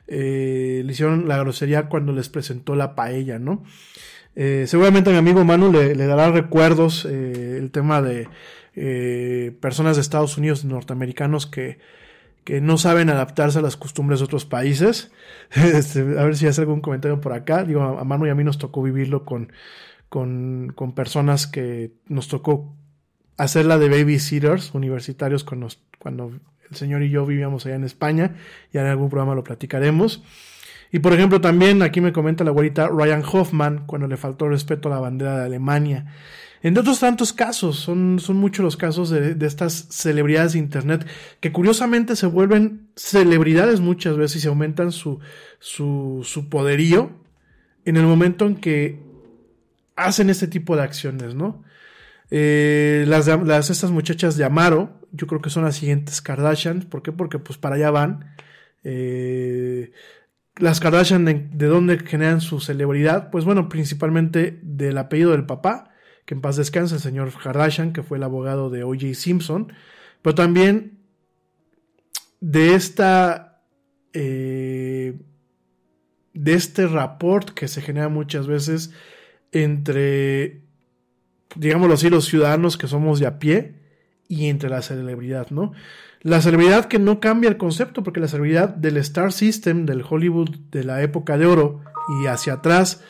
eh, 0.09 0.83
le 0.85 0.93
hicieron 0.93 1.29
la 1.29 1.39
grosería 1.39 1.89
cuando 1.89 2.13
les 2.13 2.29
presentó 2.29 2.75
la 2.75 2.97
paella, 2.97 3.39
¿no? 3.39 3.63
Eh, 4.35 4.65
seguramente 4.67 5.11
a 5.11 5.13
mi 5.13 5.21
amigo 5.21 5.45
Manu 5.45 5.71
le, 5.71 5.95
dará 5.95 6.33
recuerdos 6.33 7.05
eh, 7.05 7.59
el 7.59 7.71
tema 7.71 8.03
de 8.03 8.29
eh, 8.75 9.57
personas 9.61 9.95
de 9.95 10.03
Estados 10.03 10.37
Unidos, 10.37 10.65
norteamericanos 10.65 11.47
que, 11.47 11.79
que 12.43 12.61
no 12.61 12.77
saben 12.77 13.09
adaptarse 13.09 13.61
a 13.61 13.63
las 13.63 13.77
costumbres 13.77 14.19
de 14.19 14.25
otros 14.25 14.45
países. 14.45 15.13
Este, 15.55 16.01
a 16.01 16.25
ver 16.25 16.37
si 16.37 16.49
hace 16.49 16.63
algún 16.63 16.81
comentario 16.81 17.21
por 17.21 17.33
acá. 17.35 17.63
Digo, 17.63 17.83
a 17.83 18.03
Manu 18.03 18.27
y 18.27 18.31
a 18.31 18.35
mí 18.35 18.43
nos 18.43 18.59
tocó 18.59 18.83
vivirlo 18.83 19.25
con, 19.25 19.53
con, 20.09 20.73
con 20.75 20.93
personas 20.93 21.47
que 21.47 21.93
nos 22.09 22.27
tocó 22.27 22.75
hacerla 23.37 23.79
de 23.79 23.89
babysitters 23.89 24.75
universitarios 24.75 25.47
nos, 25.53 25.81
cuando 25.99 26.33
el 26.71 26.77
señor 26.77 27.03
y 27.03 27.11
yo 27.11 27.27
vivíamos 27.27 27.67
allá 27.67 27.77
en 27.77 27.85
España, 27.85 28.37
y 28.73 28.79
en 28.79 28.87
algún 28.87 29.09
programa 29.09 29.35
lo 29.35 29.45
platicaremos. 29.45 30.23
Y 30.93 31.01
por 31.01 31.13
ejemplo, 31.13 31.41
también 31.41 31.83
aquí 31.83 32.01
me 32.01 32.13
comenta 32.13 32.45
la 32.45 32.51
abuelita 32.51 32.89
Ryan 32.89 33.23
Hoffman 33.25 33.87
cuando 33.87 34.07
le 34.07 34.17
faltó 34.17 34.49
respeto 34.49 34.89
a 34.89 34.93
la 34.93 35.01
bandera 35.01 35.39
de 35.39 35.45
Alemania. 35.47 36.07
Entre 36.63 36.81
otros 36.81 37.01
tantos 37.01 37.33
casos, 37.33 37.77
son, 37.79 38.19
son 38.19 38.37
muchos 38.37 38.65
los 38.65 38.77
casos 38.77 39.11
de, 39.11 39.35
de, 39.35 39.47
estas 39.47 39.87
celebridades 39.91 40.55
de 40.55 40.59
Internet 40.59 41.07
que 41.41 41.53
curiosamente 41.53 42.17
se 42.17 42.27
vuelven 42.27 42.89
celebridades 42.97 43.81
muchas 43.81 44.17
veces 44.17 44.39
y 44.39 44.41
se 44.41 44.49
aumentan 44.49 44.91
su, 44.91 45.21
su, 45.61 46.49
poderío 46.51 47.11
en 47.85 47.97
el 47.97 48.05
momento 48.05 48.47
en 48.47 48.57
que 48.57 49.01
hacen 49.97 50.31
este 50.31 50.49
tipo 50.49 50.77
de 50.77 50.83
acciones, 50.83 51.35
¿no? 51.35 51.63
Eh, 52.31 53.05
las, 53.07 53.29
estas 53.71 53.91
muchachas 53.91 54.37
de 54.37 54.45
Amaro, 54.45 55.01
yo 55.17 55.27
creo 55.27 55.41
que 55.41 55.51
son 55.51 55.65
las 55.65 55.77
siguientes 55.77 56.21
Kardashian. 56.23 56.83
¿Por 56.83 57.03
qué? 57.03 57.13
Porque 57.13 57.39
pues 57.39 57.59
para 57.59 57.77
allá 57.77 57.91
van. 57.91 58.35
Eh, 58.85 59.93
las 60.57 60.81
Kardashian, 60.81 61.25
de, 61.25 61.49
¿de 61.53 61.67
dónde 61.67 61.99
generan 61.99 62.41
su 62.41 62.61
celebridad? 62.61 63.31
Pues 63.31 63.45
bueno, 63.45 63.69
principalmente 63.69 64.59
del 64.63 64.99
apellido 64.99 65.33
del 65.33 65.47
papá, 65.47 65.91
que 66.25 66.35
en 66.35 66.41
paz 66.41 66.57
descanse, 66.57 66.95
el 66.95 67.01
señor 67.01 67.33
Kardashian, 67.43 67.93
que 67.93 68.03
fue 68.03 68.19
el 68.19 68.25
abogado 68.25 68.71
de 68.71 68.85
O.J. 68.85 69.15
Simpson, 69.15 69.73
pero 70.23 70.35
también 70.35 70.99
de 72.41 72.75
esta... 72.75 73.63
Eh, 74.13 75.19
de 76.33 76.53
este 76.53 76.87
rapport 76.87 77.51
que 77.51 77.67
se 77.67 77.81
genera 77.81 78.11
muchas 78.11 78.47
veces 78.47 78.93
entre 79.53 80.67
digámoslo 81.57 81.95
así, 81.95 82.11
los 82.11 82.27
ciudadanos 82.27 82.77
que 82.77 82.89
somos 82.89 83.21
de 83.21 83.27
a 83.27 83.39
pie 83.39 83.75
y 84.29 84.47
entre 84.49 84.69
la 84.69 84.83
celebridad, 84.83 85.51
¿no? 85.51 85.73
La 86.23 86.41
celebridad 86.41 86.87
que 86.87 86.99
no 86.99 87.21
cambia 87.21 87.49
el 87.49 87.57
concepto, 87.57 88.03
porque 88.03 88.21
la 88.21 88.29
celebridad 88.29 88.71
del 88.71 88.97
Star 88.99 89.33
System, 89.33 89.87
del 89.87 90.05
Hollywood 90.09 90.51
de 90.71 90.85
la 90.85 91.03
época 91.03 91.39
de 91.39 91.47
oro 91.47 91.83
y 92.21 92.27
hacia 92.27 92.55
atrás, 92.55 93.03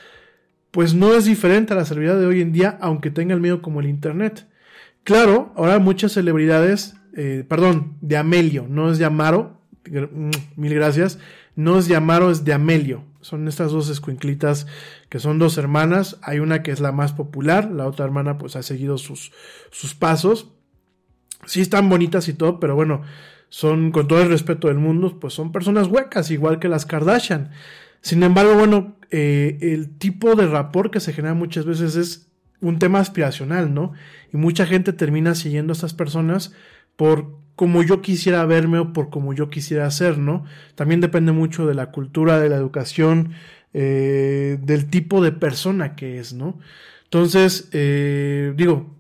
pues 0.70 0.94
no 0.94 1.14
es 1.14 1.24
diferente 1.24 1.72
a 1.72 1.76
la 1.76 1.84
celebridad 1.84 2.18
de 2.18 2.26
hoy 2.26 2.42
en 2.42 2.52
día, 2.52 2.76
aunque 2.80 3.10
tenga 3.10 3.34
el 3.34 3.40
miedo 3.40 3.62
como 3.62 3.80
el 3.80 3.86
Internet. 3.86 4.46
Claro, 5.04 5.52
ahora 5.56 5.78
muchas 5.78 6.12
celebridades, 6.12 6.96
eh, 7.16 7.44
perdón, 7.48 7.96
de 8.00 8.16
Amelio, 8.16 8.66
no 8.68 8.90
es 8.90 8.98
de 8.98 9.04
Amaro, 9.04 9.60
mil 10.56 10.74
gracias, 10.74 11.18
no 11.54 11.78
es 11.78 11.88
de 11.88 11.96
Amaro, 11.96 12.30
es 12.30 12.44
de 12.44 12.52
Amelio. 12.52 13.04
Son 13.20 13.48
estas 13.48 13.72
dos 13.72 13.88
escuinclitas 13.88 14.66
que 15.08 15.18
son 15.18 15.38
dos 15.38 15.58
hermanas. 15.58 16.18
Hay 16.22 16.38
una 16.38 16.62
que 16.62 16.70
es 16.70 16.80
la 16.80 16.92
más 16.92 17.12
popular, 17.12 17.70
la 17.70 17.86
otra 17.86 18.04
hermana 18.04 18.38
pues 18.38 18.54
ha 18.54 18.62
seguido 18.62 18.98
sus, 18.98 19.32
sus 19.70 19.94
pasos. 19.94 20.52
Sí 21.46 21.60
están 21.60 21.88
bonitas 21.88 22.28
y 22.28 22.34
todo, 22.34 22.60
pero 22.60 22.74
bueno, 22.74 23.02
son 23.48 23.90
con 23.92 24.08
todo 24.08 24.22
el 24.22 24.28
respeto 24.28 24.68
del 24.68 24.78
mundo, 24.78 25.18
pues 25.18 25.34
son 25.34 25.52
personas 25.52 25.88
huecas, 25.88 26.30
igual 26.30 26.58
que 26.58 26.68
las 26.68 26.86
Kardashian. 26.86 27.50
Sin 28.00 28.22
embargo, 28.22 28.54
bueno, 28.54 28.96
eh, 29.10 29.58
el 29.60 29.96
tipo 29.98 30.34
de 30.34 30.46
rapport 30.46 30.92
que 30.92 31.00
se 31.00 31.12
genera 31.12 31.34
muchas 31.34 31.64
veces 31.64 31.96
es 31.96 32.28
un 32.60 32.78
tema 32.78 33.00
aspiracional, 33.00 33.72
¿no? 33.72 33.92
Y 34.32 34.36
mucha 34.36 34.66
gente 34.66 34.92
termina 34.92 35.34
siguiendo 35.34 35.72
a 35.72 35.74
estas 35.74 35.94
personas 35.94 36.52
por 36.96 37.38
como 37.54 37.82
yo 37.82 38.02
quisiera 38.02 38.44
verme 38.44 38.78
o 38.78 38.92
por 38.92 39.08
como 39.10 39.32
yo 39.32 39.48
quisiera 39.48 39.90
ser, 39.90 40.18
¿no? 40.18 40.44
También 40.74 41.00
depende 41.00 41.32
mucho 41.32 41.66
de 41.66 41.74
la 41.74 41.90
cultura, 41.90 42.38
de 42.38 42.50
la 42.50 42.56
educación, 42.56 43.32
eh, 43.72 44.58
del 44.62 44.88
tipo 44.90 45.22
de 45.22 45.32
persona 45.32 45.96
que 45.96 46.18
es, 46.18 46.32
¿no? 46.34 46.58
Entonces, 47.04 47.68
eh, 47.72 48.52
digo, 48.56 48.95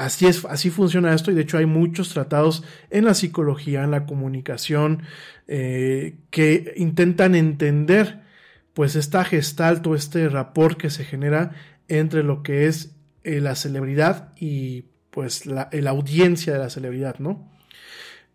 así 0.00 0.26
es, 0.26 0.44
así 0.46 0.70
funciona 0.70 1.14
esto 1.14 1.30
y 1.30 1.34
de 1.34 1.42
hecho 1.42 1.58
hay 1.58 1.66
muchos 1.66 2.08
tratados 2.08 2.64
en 2.88 3.04
la 3.04 3.12
psicología, 3.12 3.84
en 3.84 3.90
la 3.90 4.06
comunicación, 4.06 5.02
eh, 5.46 6.16
que 6.30 6.72
intentan 6.76 7.34
entender, 7.34 8.22
pues, 8.72 8.96
esta 8.96 9.24
gestalt 9.24 9.86
este 9.88 10.28
rapport 10.30 10.78
que 10.78 10.88
se 10.88 11.04
genera 11.04 11.52
entre 11.88 12.22
lo 12.22 12.42
que 12.42 12.66
es 12.66 12.96
la 13.24 13.54
celebridad 13.54 14.32
y, 14.38 14.86
pues, 15.10 15.44
la, 15.44 15.68
la 15.70 15.90
audiencia 15.90 16.54
de 16.54 16.58
la 16.60 16.70
celebridad, 16.70 17.18
¿no? 17.18 17.50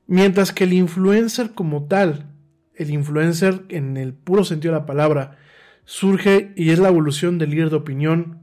Mientras 0.05 0.51
que 0.51 0.65
el 0.65 0.73
influencer 0.73 1.53
como 1.53 1.85
tal, 1.87 2.27
el 2.75 2.91
influencer 2.91 3.63
en 3.69 3.97
el 3.97 4.13
puro 4.13 4.43
sentido 4.43 4.75
de 4.75 4.81
la 4.81 4.85
palabra, 4.85 5.39
surge 5.85 6.53
y 6.55 6.69
es 6.69 6.77
la 6.77 6.89
evolución 6.89 7.39
del 7.39 7.49
líder 7.49 7.71
de 7.71 7.77
opinión, 7.77 8.41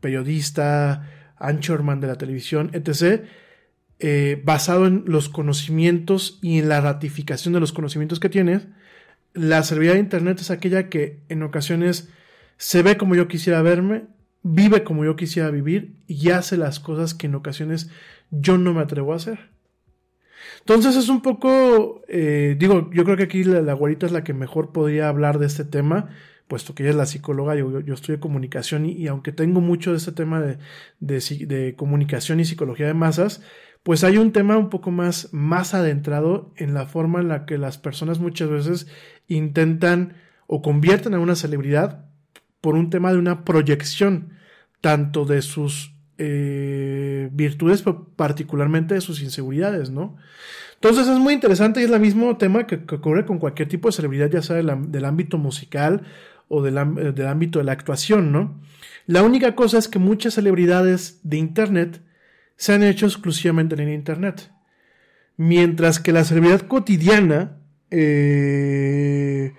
periodista, 0.00 1.08
anchorman 1.42 2.00
de 2.00 2.06
la 2.06 2.16
televisión, 2.16 2.70
etc., 2.72 3.24
eh, 4.04 4.42
basado 4.44 4.86
en 4.86 5.04
los 5.06 5.28
conocimientos 5.28 6.38
y 6.42 6.58
en 6.58 6.68
la 6.68 6.80
ratificación 6.80 7.54
de 7.54 7.60
los 7.60 7.72
conocimientos 7.72 8.18
que 8.18 8.28
tienes, 8.28 8.66
la 9.34 9.62
servidumbre 9.62 9.94
de 9.94 10.04
Internet 10.04 10.40
es 10.40 10.50
aquella 10.50 10.88
que 10.88 11.20
en 11.28 11.42
ocasiones 11.42 12.08
se 12.56 12.82
ve 12.82 12.96
como 12.96 13.14
yo 13.14 13.28
quisiera 13.28 13.62
verme, 13.62 14.04
vive 14.42 14.82
como 14.84 15.04
yo 15.04 15.16
quisiera 15.16 15.50
vivir 15.50 15.94
y 16.06 16.30
hace 16.30 16.56
las 16.56 16.80
cosas 16.80 17.14
que 17.14 17.26
en 17.26 17.34
ocasiones 17.34 17.90
yo 18.30 18.58
no 18.58 18.74
me 18.74 18.82
atrevo 18.82 19.12
a 19.12 19.16
hacer. 19.16 19.50
Entonces 20.60 20.96
es 20.96 21.08
un 21.08 21.22
poco, 21.22 22.02
eh, 22.08 22.56
digo, 22.58 22.90
yo 22.92 23.04
creo 23.04 23.16
que 23.16 23.24
aquí 23.24 23.44
la, 23.44 23.62
la 23.62 23.72
güerita 23.72 24.06
es 24.06 24.12
la 24.12 24.24
que 24.24 24.34
mejor 24.34 24.72
podría 24.72 25.08
hablar 25.08 25.38
de 25.38 25.46
este 25.46 25.64
tema, 25.64 26.10
puesto 26.48 26.74
que 26.74 26.82
ella 26.82 26.90
es 26.90 26.96
la 26.96 27.06
psicóloga, 27.06 27.54
yo, 27.54 27.80
yo, 27.80 27.94
estudio 27.94 28.20
comunicación 28.20 28.86
y, 28.86 29.06
aunque 29.06 29.32
tengo 29.32 29.60
mucho 29.60 29.92
de 29.92 29.96
este 29.96 30.12
tema 30.12 30.40
de, 30.40 30.58
de, 31.00 31.74
comunicación 31.76 32.40
y 32.40 32.44
psicología 32.44 32.86
de 32.86 32.94
masas, 32.94 33.42
pues 33.82 34.04
hay 34.04 34.18
un 34.18 34.32
tema 34.32 34.56
un 34.56 34.70
poco 34.70 34.90
más, 34.90 35.28
más 35.32 35.74
adentrado 35.74 36.52
en 36.56 36.74
la 36.74 36.86
forma 36.86 37.20
en 37.20 37.28
la 37.28 37.46
que 37.46 37.58
las 37.58 37.78
personas 37.78 38.20
muchas 38.20 38.48
veces 38.48 38.86
intentan 39.28 40.14
o 40.46 40.62
convierten 40.62 41.14
a 41.14 41.20
una 41.20 41.34
celebridad 41.34 42.06
por 42.60 42.74
un 42.74 42.90
tema 42.90 43.12
de 43.12 43.18
una 43.18 43.44
proyección, 43.44 44.34
tanto 44.80 45.24
de 45.24 45.42
sus 45.42 45.94
eh, 46.18 47.30
virtudes, 47.32 47.82
particularmente 48.16 48.94
de 48.94 49.00
sus 49.00 49.22
inseguridades, 49.22 49.90
¿no? 49.90 50.16
Entonces 50.82 51.06
es 51.06 51.18
muy 51.18 51.32
interesante 51.32 51.80
y 51.80 51.84
es 51.84 51.90
el 51.90 52.00
mismo 52.00 52.36
tema 52.36 52.66
que, 52.66 52.74
ocurre 52.74 53.24
con 53.24 53.38
cualquier 53.38 53.68
tipo 53.68 53.88
de 53.88 53.92
celebridad, 53.92 54.28
ya 54.28 54.42
sea 54.42 54.56
del, 54.56 55.04
ámbito 55.04 55.38
musical 55.38 56.02
o 56.52 56.62
del, 56.62 56.74
del, 57.14 57.26
ámbito 57.26 57.58
de 57.58 57.64
la 57.64 57.72
actuación, 57.72 58.30
¿no? 58.30 58.60
La 59.06 59.22
única 59.22 59.54
cosa 59.54 59.78
es 59.78 59.88
que 59.88 59.98
muchas 59.98 60.34
celebridades 60.34 61.18
de 61.22 61.38
Internet 61.38 62.02
se 62.56 62.74
han 62.74 62.82
hecho 62.82 63.06
exclusivamente 63.06 63.74
en 63.74 63.88
Internet. 63.88 64.52
Mientras 65.36 65.98
que 65.98 66.12
la 66.12 66.24
celebridad 66.24 66.60
cotidiana 66.60 67.56
eh, 67.90 69.54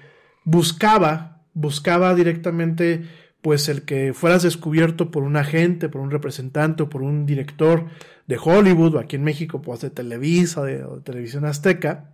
buscaba, 0.46 1.42
buscaba 1.54 2.16
directamente 2.16 3.04
pues 3.42 3.68
el 3.68 3.82
que 3.82 4.14
fueras 4.14 4.44
descubierto 4.44 5.12
por 5.12 5.24
un 5.24 5.36
agente, 5.36 5.90
por 5.90 6.00
un 6.00 6.12
representante 6.12 6.84
o 6.84 6.90
por 6.90 7.02
un 7.02 7.26
director 7.26 7.88
de 8.28 8.40
Hollywood 8.42 8.96
o 8.96 9.00
aquí 9.00 9.18
en 9.18 9.24
México 9.24 9.62
pues 9.62 9.82
de 9.82 9.90
Televisa 9.90 10.62
o 10.62 10.64
de, 10.64 10.86
Televisión 11.04 11.44
Azteca, 11.44 12.12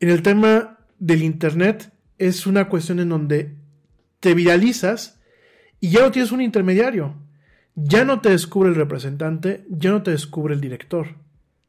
en 0.00 0.08
el 0.08 0.22
tema 0.22 0.78
del 0.98 1.22
Internet 1.22 1.93
es 2.18 2.46
una 2.46 2.68
cuestión 2.68 3.00
en 3.00 3.08
donde 3.08 3.54
te 4.20 4.34
viralizas 4.34 5.20
y 5.80 5.90
ya 5.90 6.02
no 6.02 6.10
tienes 6.10 6.32
un 6.32 6.40
intermediario. 6.40 7.14
Ya 7.74 8.04
no 8.04 8.20
te 8.20 8.30
descubre 8.30 8.68
el 8.68 8.76
representante, 8.76 9.64
ya 9.68 9.90
no 9.90 10.02
te 10.02 10.12
descubre 10.12 10.54
el 10.54 10.60
director. 10.60 11.16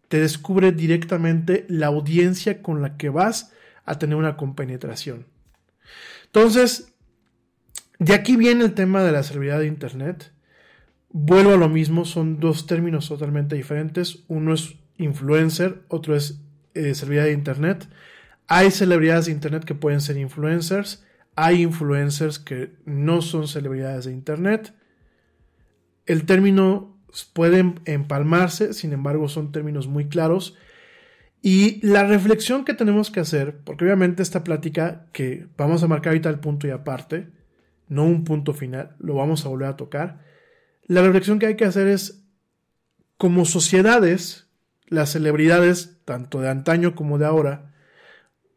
Te 0.07 0.19
descubre 0.19 0.71
directamente 0.71 1.65
la 1.67 1.87
audiencia 1.87 2.61
con 2.61 2.81
la 2.81 2.95
que 2.95 3.09
vas 3.09 3.51
a 3.85 3.97
tener 3.97 4.15
una 4.15 4.37
compenetración. 4.37 5.25
Entonces, 6.25 6.93
de 7.97 8.13
aquí 8.13 8.35
viene 8.35 8.65
el 8.65 8.73
tema 8.73 9.03
de 9.03 9.11
la 9.11 9.23
celebridad 9.23 9.59
de 9.59 9.67
Internet. 9.67 10.31
Vuelvo 11.09 11.53
a 11.53 11.57
lo 11.57 11.69
mismo, 11.69 12.05
son 12.05 12.39
dos 12.39 12.67
términos 12.67 13.07
totalmente 13.07 13.55
diferentes. 13.55 14.23
Uno 14.27 14.53
es 14.53 14.75
influencer, 14.97 15.81
otro 15.87 16.15
es 16.15 16.41
eh, 16.73 16.93
de 16.93 17.31
Internet. 17.31 17.87
Hay 18.47 18.71
celebridades 18.71 19.25
de 19.25 19.31
Internet 19.31 19.65
que 19.65 19.75
pueden 19.75 20.01
ser 20.01 20.17
influencers, 20.17 21.03
hay 21.35 21.63
influencers 21.63 22.39
que 22.39 22.75
no 22.85 23.21
son 23.21 23.47
celebridades 23.47 24.05
de 24.05 24.13
Internet. 24.13 24.73
El 26.05 26.25
término 26.25 26.95
puede 27.33 27.73
empalmarse, 27.85 28.73
sin 28.73 28.93
embargo 28.93 29.27
son 29.27 29.51
términos 29.51 29.87
muy 29.87 30.07
claros. 30.07 30.55
Y 31.41 31.85
la 31.85 32.03
reflexión 32.03 32.65
que 32.65 32.73
tenemos 32.73 33.11
que 33.11 33.19
hacer, 33.19 33.57
porque 33.63 33.85
obviamente 33.85 34.23
esta 34.23 34.43
plática 34.43 35.05
que 35.11 35.47
vamos 35.57 35.83
a 35.83 35.87
marcar 35.87 36.11
ahorita 36.11 36.29
el 36.29 36.39
punto 36.39 36.67
y 36.67 36.71
aparte, 36.71 37.29
no 37.87 38.03
un 38.03 38.23
punto 38.23 38.53
final, 38.53 38.95
lo 38.99 39.15
vamos 39.15 39.45
a 39.45 39.49
volver 39.49 39.67
a 39.67 39.77
tocar. 39.77 40.21
La 40.87 41.01
reflexión 41.01 41.37
que 41.37 41.45
hay 41.45 41.55
que 41.55 41.65
hacer 41.65 41.87
es, 41.87 42.23
como 43.17 43.45
sociedades, 43.45 44.47
las 44.87 45.11
celebridades, 45.11 45.97
tanto 46.05 46.41
de 46.41 46.49
antaño 46.49 46.95
como 46.95 47.17
de 47.17 47.25
ahora, 47.25 47.74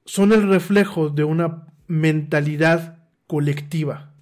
son 0.08 0.32
el 0.32 0.48
reflejo 0.48 1.10
de 1.10 1.22
una 1.22 1.66
mentalidad 1.86 3.04
colectiva, 3.26 4.14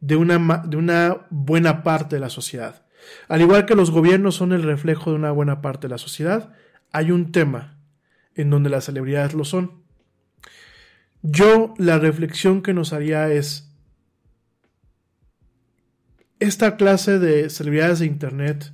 de 0.00 0.16
una, 0.16 0.62
de 0.66 0.78
una 0.78 1.26
buena 1.28 1.82
parte 1.82 2.16
de 2.16 2.20
la 2.20 2.30
sociedad. 2.30 2.86
Al 3.28 3.42
igual 3.42 3.66
que 3.66 3.74
los 3.74 3.90
gobiernos 3.90 4.36
son 4.36 4.52
el 4.52 4.62
reflejo 4.62 5.10
de 5.10 5.16
una 5.16 5.30
buena 5.30 5.60
parte 5.60 5.86
de 5.86 5.90
la 5.90 5.98
sociedad, 5.98 6.54
hay 6.92 7.10
un 7.10 7.30
tema 7.30 7.76
en 8.34 8.48
donde 8.48 8.70
las 8.70 8.84
celebridades 8.84 9.34
lo 9.34 9.44
son. 9.44 9.82
Yo 11.20 11.74
la 11.76 11.98
reflexión 11.98 12.62
que 12.62 12.72
nos 12.72 12.94
haría 12.94 13.30
es, 13.30 13.70
esta 16.40 16.78
clase 16.78 17.18
de 17.18 17.50
celebridades 17.50 17.98
de 17.98 18.06
Internet 18.06 18.72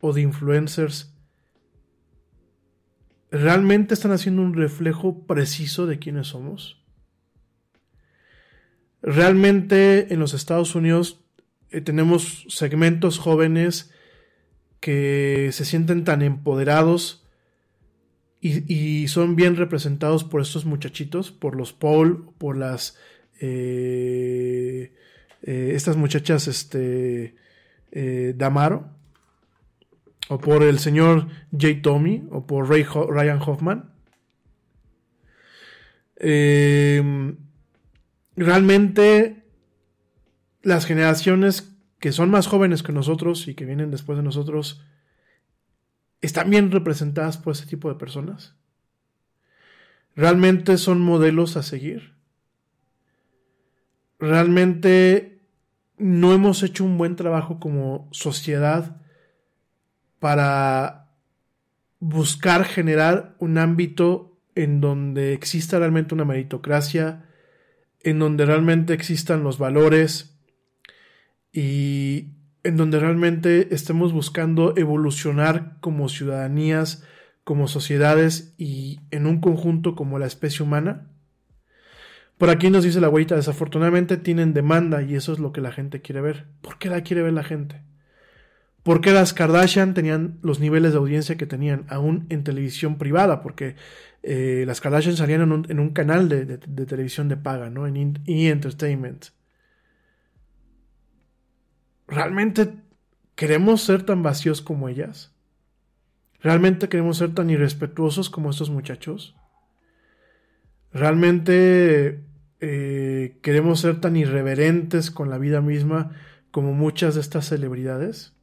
o 0.00 0.14
de 0.14 0.22
influencers 0.22 1.13
realmente 3.34 3.94
están 3.94 4.12
haciendo 4.12 4.42
un 4.42 4.54
reflejo 4.54 5.26
preciso 5.26 5.86
de 5.86 5.98
quiénes 5.98 6.28
somos. 6.28 6.80
Realmente 9.02 10.14
en 10.14 10.20
los 10.20 10.34
Estados 10.34 10.74
Unidos 10.74 11.20
eh, 11.70 11.80
tenemos 11.80 12.46
segmentos 12.48 13.18
jóvenes 13.18 13.90
que 14.78 15.50
se 15.52 15.64
sienten 15.64 16.04
tan 16.04 16.22
empoderados 16.22 17.26
y, 18.40 19.08
son 19.08 19.36
bien 19.36 19.56
representados 19.56 20.22
por 20.22 20.42
estos 20.42 20.66
muchachitos, 20.66 21.32
por 21.32 21.56
los 21.56 21.72
Paul, 21.72 22.28
por 22.36 22.58
las 22.58 22.98
eh, 23.40 24.92
eh, 25.42 25.72
estas 25.74 25.96
muchachas, 25.96 26.46
este, 26.46 27.36
Damaro, 28.36 28.90
o 30.28 30.38
por 30.38 30.62
el 30.62 30.78
señor 30.78 31.28
J. 31.52 31.82
Tommy, 31.82 32.26
o 32.30 32.46
por 32.46 32.68
Ryan 32.68 33.40
Hoffman. 33.40 33.90
Em, 36.16 37.36
realmente 38.36 39.44
las 40.62 40.86
generaciones 40.86 41.74
que 41.98 42.12
son 42.12 42.30
más 42.30 42.46
jóvenes 42.46 42.82
que 42.82 42.92
nosotros 42.92 43.48
y 43.48 43.54
que 43.54 43.64
vienen 43.64 43.90
después 43.90 44.16
de 44.16 44.24
nosotros 44.24 44.82
están 46.20 46.50
bien 46.50 46.70
representadas 46.70 47.36
por 47.36 47.52
ese 47.52 47.66
tipo 47.66 47.88
de 47.88 47.96
personas. 47.96 48.54
Realmente 50.16 50.78
son 50.78 51.00
modelos 51.00 51.56
a 51.56 51.62
seguir. 51.62 52.14
Realmente 54.18 55.40
no 55.98 56.32
hemos 56.32 56.62
hecho 56.62 56.84
un 56.84 56.96
buen 56.96 57.16
trabajo 57.16 57.58
como 57.60 58.08
sociedad 58.12 59.03
para 60.24 61.10
buscar 62.00 62.64
generar 62.64 63.36
un 63.40 63.58
ámbito 63.58 64.40
en 64.54 64.80
donde 64.80 65.34
exista 65.34 65.78
realmente 65.78 66.14
una 66.14 66.24
meritocracia, 66.24 67.26
en 68.00 68.18
donde 68.20 68.46
realmente 68.46 68.94
existan 68.94 69.42
los 69.42 69.58
valores 69.58 70.40
y 71.52 72.28
en 72.62 72.78
donde 72.78 73.00
realmente 73.00 73.74
estemos 73.74 74.14
buscando 74.14 74.74
evolucionar 74.78 75.76
como 75.80 76.08
ciudadanías, 76.08 77.04
como 77.44 77.68
sociedades 77.68 78.54
y 78.56 79.00
en 79.10 79.26
un 79.26 79.42
conjunto 79.42 79.94
como 79.94 80.18
la 80.18 80.24
especie 80.24 80.64
humana? 80.64 81.10
Por 82.38 82.48
aquí 82.48 82.70
nos 82.70 82.82
dice 82.82 82.98
la 82.98 83.08
abuelita, 83.08 83.36
desafortunadamente 83.36 84.16
tienen 84.16 84.54
demanda 84.54 85.02
y 85.02 85.16
eso 85.16 85.34
es 85.34 85.38
lo 85.38 85.52
que 85.52 85.60
la 85.60 85.70
gente 85.70 86.00
quiere 86.00 86.22
ver. 86.22 86.46
¿Por 86.62 86.78
qué 86.78 86.88
la 86.88 87.02
quiere 87.02 87.20
ver 87.20 87.34
la 87.34 87.44
gente? 87.44 87.82
¿Por 88.84 89.00
qué 89.00 89.12
las 89.12 89.32
Kardashian 89.32 89.94
tenían 89.94 90.38
los 90.42 90.60
niveles 90.60 90.92
de 90.92 90.98
audiencia 90.98 91.36
que 91.36 91.46
tenían 91.46 91.86
aún 91.88 92.26
en 92.28 92.44
televisión 92.44 92.98
privada? 92.98 93.40
Porque 93.40 93.76
eh, 94.22 94.64
las 94.66 94.82
Kardashian 94.82 95.16
salían 95.16 95.64
en 95.68 95.80
un, 95.80 95.90
canal 95.90 96.28
de, 96.28 96.58
televisión 96.58 97.30
de 97.30 97.38
paga, 97.38 97.70
¿no? 97.70 97.86
En 97.86 97.96
E! 98.26 98.48
Entertainment. 98.50 99.28
¿Realmente 102.06 102.74
queremos 103.34 103.80
ser 103.80 104.02
tan 104.02 104.22
vacíos 104.22 104.60
como 104.60 104.90
ellas? 104.90 105.32
¿Realmente 106.42 106.90
queremos 106.90 107.16
ser 107.16 107.32
tan 107.32 107.48
irrespetuosos 107.48 108.28
como 108.28 108.50
estos 108.50 108.68
muchachos? 108.68 109.34
¿Realmente 110.92 112.22
eh, 112.60 113.38
queremos 113.40 113.80
ser 113.80 114.02
tan 114.02 114.14
irreverentes 114.16 115.10
con 115.10 115.30
la 115.30 115.38
vida 115.38 115.62
misma 115.62 116.10
como 116.50 116.74
muchas 116.74 117.14
de 117.14 117.22
estas 117.22 117.48
celebridades? 117.48 118.34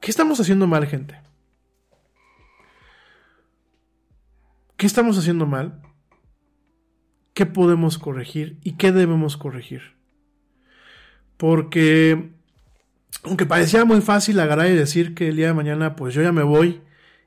¿Qué 0.00 0.10
estamos 0.10 0.40
haciendo 0.40 0.66
mal, 0.66 0.86
gente? 0.86 1.20
¿Qué 4.76 4.86
estamos 4.86 5.18
haciendo 5.18 5.46
mal? 5.46 5.82
¿Qué 7.34 7.46
podemos 7.46 7.98
corregir 7.98 8.58
y 8.62 8.72
qué 8.72 8.92
debemos 8.92 9.36
corregir? 9.36 9.96
Porque, 11.36 12.32
aunque 13.22 13.46
parecía 13.46 13.84
muy 13.84 14.00
fácil 14.00 14.40
agarrar 14.40 14.70
y 14.70 14.74
decir 14.74 15.14
que 15.14 15.28
el 15.28 15.36
día 15.36 15.48
de 15.48 15.54
mañana, 15.54 15.96
pues 15.96 16.14
yo 16.14 16.22
ya 16.22 16.32
me 16.32 16.42
voy 16.42 16.80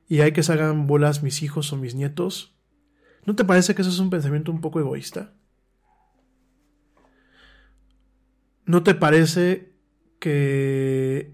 y 0.07 0.21
hay 0.21 0.31
que 0.31 0.43
salgan 0.43 0.87
bolas 0.87 1.23
mis 1.23 1.43
hijos 1.43 1.71
o 1.71 1.77
mis 1.77 1.95
nietos, 1.95 2.51
¿No 3.25 3.35
te 3.35 3.45
parece 3.45 3.75
que 3.75 3.81
eso 3.81 3.91
es 3.91 3.99
un 3.99 4.09
pensamiento 4.09 4.51
un 4.51 4.61
poco 4.61 4.79
egoísta? 4.79 5.33
¿No 8.65 8.83
te 8.83 8.95
parece 8.95 9.73
que 10.19 11.33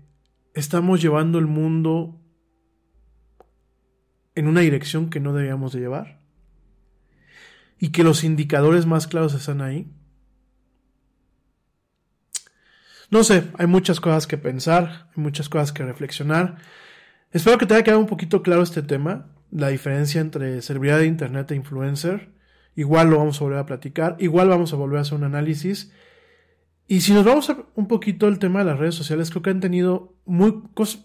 estamos 0.58 1.02
llevando 1.02 1.38
el 1.38 1.46
mundo 1.46 2.20
en 4.34 4.48
una 4.48 4.62
dirección 4.62 5.10
que 5.10 5.20
no 5.20 5.34
debíamos 5.34 5.74
de 5.74 5.80
llevar? 5.80 6.20
¿Y 7.80 7.90
que 7.90 8.04
los 8.04 8.24
indicadores 8.24 8.88
más 8.88 9.06
claros 9.06 9.36
están 9.36 9.62
ahí? 9.62 9.92
No 13.10 13.24
sé, 13.24 13.44
hay 13.58 13.68
muchas 13.68 14.00
cosas 14.00 14.26
que 14.26 14.38
pensar, 14.38 15.10
hay 15.16 15.24
muchas 15.24 15.48
cosas 15.48 15.72
que 15.72 15.84
reflexionar. 15.84 16.58
Espero 17.32 17.58
que 17.58 17.68
te 17.68 17.76
haya 17.76 17.84
quedado 17.84 18.02
un 18.02 18.08
poquito 18.08 18.42
claro 18.42 18.64
este 18.64 18.82
tema 18.82 19.32
la 19.52 19.70
diferencia 19.70 20.20
entre 20.20 20.62
celebridad 20.62 20.98
de 20.98 21.06
Internet 21.06 21.52
e 21.52 21.56
influencer. 21.56 22.34
Igual 22.76 23.10
lo 23.10 23.20
vamos 23.20 23.40
a 23.40 23.44
volver 23.44 23.60
a 23.60 23.66
platicar, 23.66 24.18
igual 24.20 24.50
vamos 24.50 24.74
a 24.74 24.76
volver 24.76 24.98
a 24.98 25.02
hacer 25.02 25.18
un 25.18 25.24
análisis. 25.24 25.92
Y 26.88 27.02
si 27.02 27.14
nos 27.14 27.26
vamos 27.26 27.50
a 27.50 27.58
un 27.76 27.88
poquito 27.88 28.28
el 28.28 28.40
tema 28.40 28.60
de 28.60 28.66
las 28.66 28.80
redes 28.80 28.96
sociales, 28.96 29.30
creo 29.30 29.42
que 29.42 29.50
han 29.50 29.60
tenido 29.60 30.16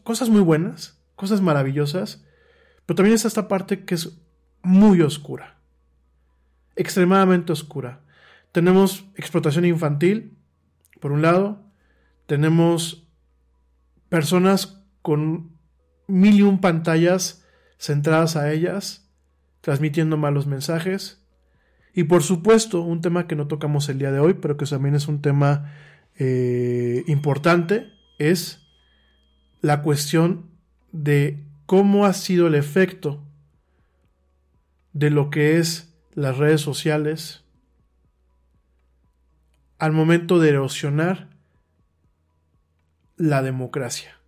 cosas 0.04 0.28
muy 0.28 0.40
buenas, 0.40 1.02
cosas 1.16 1.40
maravillosas, 1.40 2.24
pero 2.86 2.96
también 2.96 3.14
está 3.14 3.28
esta 3.28 3.48
parte 3.48 3.84
que 3.84 3.96
es 3.96 4.20
muy 4.62 5.00
oscura, 5.02 5.58
extremadamente 6.76 7.52
oscura. 7.52 8.00
Tenemos 8.52 9.06
explotación 9.16 9.64
infantil, 9.64 10.36
por 11.00 11.10
un 11.10 11.22
lado, 11.22 11.64
tenemos 12.26 13.08
personas 14.08 14.84
con 15.00 15.50
mil 16.06 16.34
y 16.34 16.42
un 16.42 16.60
pantallas 16.60 17.44
centradas 17.78 18.36
a 18.36 18.52
ellas, 18.52 19.10
transmitiendo 19.62 20.16
malos 20.16 20.46
mensajes. 20.46 21.21
Y 21.94 22.04
por 22.04 22.22
supuesto, 22.22 22.80
un 22.80 23.00
tema 23.00 23.26
que 23.26 23.36
no 23.36 23.48
tocamos 23.48 23.88
el 23.88 23.98
día 23.98 24.12
de 24.12 24.18
hoy, 24.18 24.34
pero 24.34 24.56
que 24.56 24.66
también 24.66 24.94
es 24.94 25.08
un 25.08 25.20
tema 25.20 25.72
eh, 26.16 27.04
importante, 27.06 27.92
es 28.18 28.66
la 29.60 29.82
cuestión 29.82 30.50
de 30.90 31.44
cómo 31.66 32.06
ha 32.06 32.12
sido 32.12 32.46
el 32.46 32.54
efecto 32.54 33.22
de 34.92 35.10
lo 35.10 35.30
que 35.30 35.58
es 35.58 35.94
las 36.14 36.36
redes 36.36 36.60
sociales 36.60 37.44
al 39.78 39.92
momento 39.92 40.38
de 40.38 40.50
erosionar 40.50 41.28
la 43.16 43.42
democracia, 43.42 44.18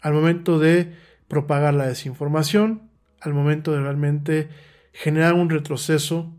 al 0.00 0.12
momento 0.12 0.58
de 0.58 0.94
propagar 1.28 1.74
la 1.74 1.86
desinformación, 1.86 2.90
al 3.20 3.34
momento 3.34 3.72
de 3.72 3.80
realmente 3.80 4.48
generar 4.92 5.34
un 5.34 5.50
retroceso 5.50 6.34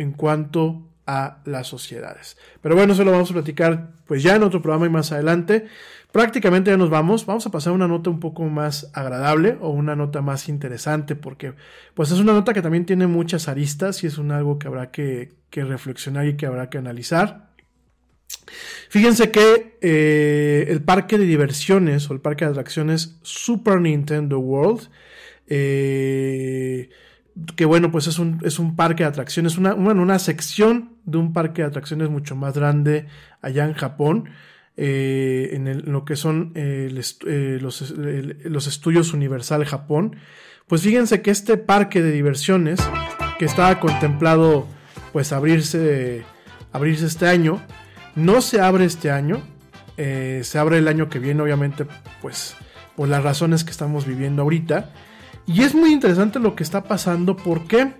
en 0.00 0.12
cuanto 0.12 0.88
a 1.06 1.38
las 1.44 1.66
sociedades. 1.66 2.36
Pero 2.62 2.74
bueno, 2.74 2.94
eso 2.94 3.04
lo 3.04 3.12
vamos 3.12 3.30
a 3.30 3.34
platicar 3.34 3.90
pues 4.06 4.22
ya 4.22 4.36
en 4.36 4.42
otro 4.42 4.62
programa 4.62 4.86
y 4.86 4.90
más 4.90 5.12
adelante. 5.12 5.66
Prácticamente 6.10 6.70
ya 6.70 6.76
nos 6.76 6.88
vamos. 6.88 7.26
Vamos 7.26 7.46
a 7.46 7.50
pasar 7.50 7.72
a 7.72 7.74
una 7.74 7.86
nota 7.86 8.10
un 8.10 8.18
poco 8.18 8.44
más 8.44 8.90
agradable 8.94 9.58
o 9.60 9.70
una 9.70 9.94
nota 9.94 10.22
más 10.22 10.48
interesante 10.48 11.16
porque 11.16 11.52
pues 11.94 12.10
es 12.10 12.18
una 12.18 12.32
nota 12.32 12.54
que 12.54 12.62
también 12.62 12.86
tiene 12.86 13.06
muchas 13.06 13.46
aristas 13.48 14.02
y 14.02 14.06
es 14.06 14.18
un 14.18 14.32
algo 14.32 14.58
que 14.58 14.68
habrá 14.68 14.90
que, 14.90 15.32
que 15.50 15.64
reflexionar 15.64 16.26
y 16.26 16.36
que 16.36 16.46
habrá 16.46 16.70
que 16.70 16.78
analizar. 16.78 17.50
Fíjense 18.88 19.30
que 19.30 19.76
eh, 19.82 20.66
el 20.68 20.82
parque 20.82 21.18
de 21.18 21.26
diversiones 21.26 22.08
o 22.08 22.14
el 22.14 22.20
parque 22.20 22.44
de 22.44 22.52
atracciones 22.52 23.18
Super 23.22 23.80
Nintendo 23.80 24.38
World 24.38 24.88
eh, 25.46 26.88
que 27.56 27.64
bueno, 27.64 27.90
pues 27.90 28.06
es 28.06 28.18
un, 28.18 28.40
es 28.42 28.58
un 28.58 28.76
parque 28.76 29.02
de 29.02 29.08
atracciones, 29.08 29.58
una, 29.58 29.74
una 29.74 30.18
sección 30.18 30.96
de 31.04 31.18
un 31.18 31.32
parque 31.32 31.62
de 31.62 31.68
atracciones 31.68 32.10
mucho 32.10 32.36
más 32.36 32.54
grande 32.54 33.06
allá 33.40 33.64
en 33.64 33.74
Japón, 33.74 34.30
eh, 34.76 35.50
en, 35.52 35.90
lo 35.92 36.04
que 36.04 36.16
son 36.16 36.52
eh, 36.54 36.88
los, 36.90 37.18
los, 37.92 38.66
estudios 38.66 39.12
Universal 39.12 39.64
Japón. 39.64 40.16
Pues 40.66 40.82
fíjense 40.82 41.22
que 41.22 41.30
este 41.30 41.56
parque 41.56 42.02
de 42.02 42.12
diversiones, 42.12 42.80
que 43.38 43.44
estaba 43.44 43.80
contemplado 43.80 44.66
pues 45.12 45.32
abrirse, 45.32 46.22
abrirse 46.72 47.06
este 47.06 47.26
año, 47.26 47.60
no 48.14 48.40
se 48.40 48.60
abre 48.60 48.84
este 48.84 49.10
año, 49.10 49.42
se 49.96 50.58
abre 50.58 50.78
el 50.78 50.88
año 50.88 51.10
que 51.10 51.18
viene, 51.18 51.42
obviamente, 51.42 51.86
pues 52.22 52.56
por 52.96 53.08
las 53.08 53.22
razones 53.22 53.64
que 53.64 53.70
estamos 53.70 54.06
viviendo 54.06 54.42
ahorita. 54.42 54.90
Y 55.52 55.62
es 55.62 55.74
muy 55.74 55.92
interesante 55.92 56.38
lo 56.38 56.54
que 56.54 56.62
está 56.62 56.84
pasando. 56.84 57.36
¿Por 57.36 57.66
qué? 57.66 57.92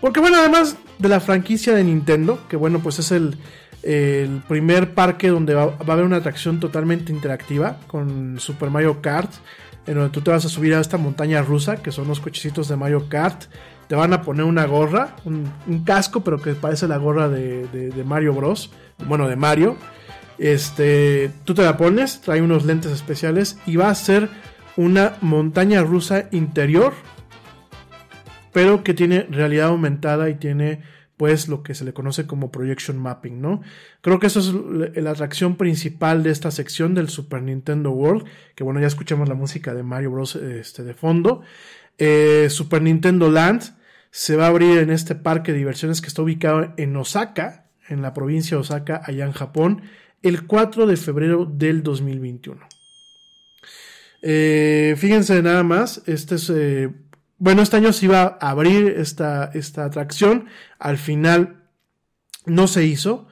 Porque 0.00 0.20
bueno, 0.20 0.38
además 0.38 0.76
de 0.98 1.08
la 1.10 1.20
franquicia 1.20 1.74
de 1.74 1.84
Nintendo, 1.84 2.38
que 2.48 2.56
bueno, 2.56 2.78
pues 2.78 2.98
es 2.98 3.12
el, 3.12 3.36
el 3.82 4.42
primer 4.48 4.94
parque 4.94 5.28
donde 5.28 5.52
va, 5.52 5.64
a 5.64 5.92
haber 5.92 6.06
una 6.06 6.16
atracción 6.16 6.58
totalmente 6.58 7.12
interactiva 7.12 7.76
con 7.86 8.40
Super 8.40 8.70
Mario 8.70 9.02
Kart, 9.02 9.30
en 9.86 9.96
donde 9.96 10.10
tú 10.10 10.22
te 10.22 10.30
vas 10.30 10.46
a 10.46 10.48
subir 10.48 10.74
a 10.74 10.80
esta 10.80 10.96
montaña 10.96 11.42
rusa, 11.42 11.82
que 11.82 11.92
son 11.92 12.08
los 12.08 12.18
cochecitos 12.18 12.68
de 12.68 12.76
Mario 12.76 13.10
Kart. 13.10 13.44
Te 13.86 13.94
van 13.94 14.14
a 14.14 14.22
poner 14.22 14.44
una 14.44 14.64
gorra, 14.64 15.16
un, 15.26 15.52
un 15.66 15.84
casco, 15.84 16.24
pero 16.24 16.40
que 16.40 16.54
parece 16.54 16.88
la 16.88 16.96
gorra 16.96 17.28
de, 17.28 17.66
de, 17.68 17.90
de, 17.90 18.04
Mario 18.04 18.32
Bros. 18.32 18.70
Bueno, 19.06 19.28
de 19.28 19.36
Mario. 19.36 19.76
Este, 20.38 21.30
tú 21.44 21.52
te 21.52 21.62
la 21.62 21.76
pones, 21.76 22.22
trae 22.22 22.40
unos 22.40 22.64
lentes 22.64 22.92
especiales 22.92 23.58
y 23.66 23.76
va 23.76 23.90
a 23.90 23.94
ser 23.94 24.30
una 24.80 25.18
montaña 25.20 25.82
rusa 25.82 26.28
interior, 26.30 26.94
pero 28.50 28.82
que 28.82 28.94
tiene 28.94 29.26
realidad 29.30 29.68
aumentada 29.68 30.30
y 30.30 30.36
tiene 30.36 30.80
pues 31.18 31.48
lo 31.48 31.62
que 31.62 31.74
se 31.74 31.84
le 31.84 31.92
conoce 31.92 32.26
como 32.26 32.50
projection 32.50 32.96
mapping, 32.96 33.42
¿no? 33.42 33.60
Creo 34.00 34.18
que 34.18 34.28
eso 34.28 34.40
es 34.40 34.96
la 34.96 35.10
atracción 35.10 35.56
principal 35.56 36.22
de 36.22 36.30
esta 36.30 36.50
sección 36.50 36.94
del 36.94 37.10
Super 37.10 37.42
Nintendo 37.42 37.90
World, 37.90 38.24
que 38.54 38.64
bueno, 38.64 38.80
ya 38.80 38.86
escuchamos 38.86 39.28
la 39.28 39.34
música 39.34 39.74
de 39.74 39.82
Mario 39.82 40.12
Bros. 40.12 40.36
Este, 40.36 40.82
de 40.82 40.94
fondo. 40.94 41.42
Eh, 41.98 42.46
Super 42.48 42.80
Nintendo 42.80 43.30
Land 43.30 43.76
se 44.10 44.36
va 44.36 44.46
a 44.46 44.48
abrir 44.48 44.78
en 44.78 44.88
este 44.88 45.14
parque 45.14 45.52
de 45.52 45.58
diversiones 45.58 46.00
que 46.00 46.08
está 46.08 46.22
ubicado 46.22 46.72
en 46.78 46.96
Osaka, 46.96 47.66
en 47.86 48.00
la 48.00 48.14
provincia 48.14 48.56
de 48.56 48.62
Osaka, 48.62 49.02
allá 49.04 49.26
en 49.26 49.32
Japón, 49.32 49.82
el 50.22 50.46
4 50.46 50.86
de 50.86 50.96
febrero 50.96 51.44
del 51.44 51.82
2021. 51.82 52.79
Eh, 54.22 54.94
fíjense 54.98 55.42
nada 55.42 55.62
más, 55.62 56.02
este 56.06 56.34
es, 56.34 56.50
eh, 56.50 56.90
bueno, 57.38 57.62
este 57.62 57.76
año 57.76 57.92
se 57.92 58.06
iba 58.06 58.38
a 58.40 58.50
abrir 58.50 58.88
esta, 58.98 59.50
esta 59.54 59.84
atracción, 59.84 60.46
al 60.78 60.98
final 60.98 61.64
no 62.46 62.66
se 62.66 62.84
hizo. 62.84 63.28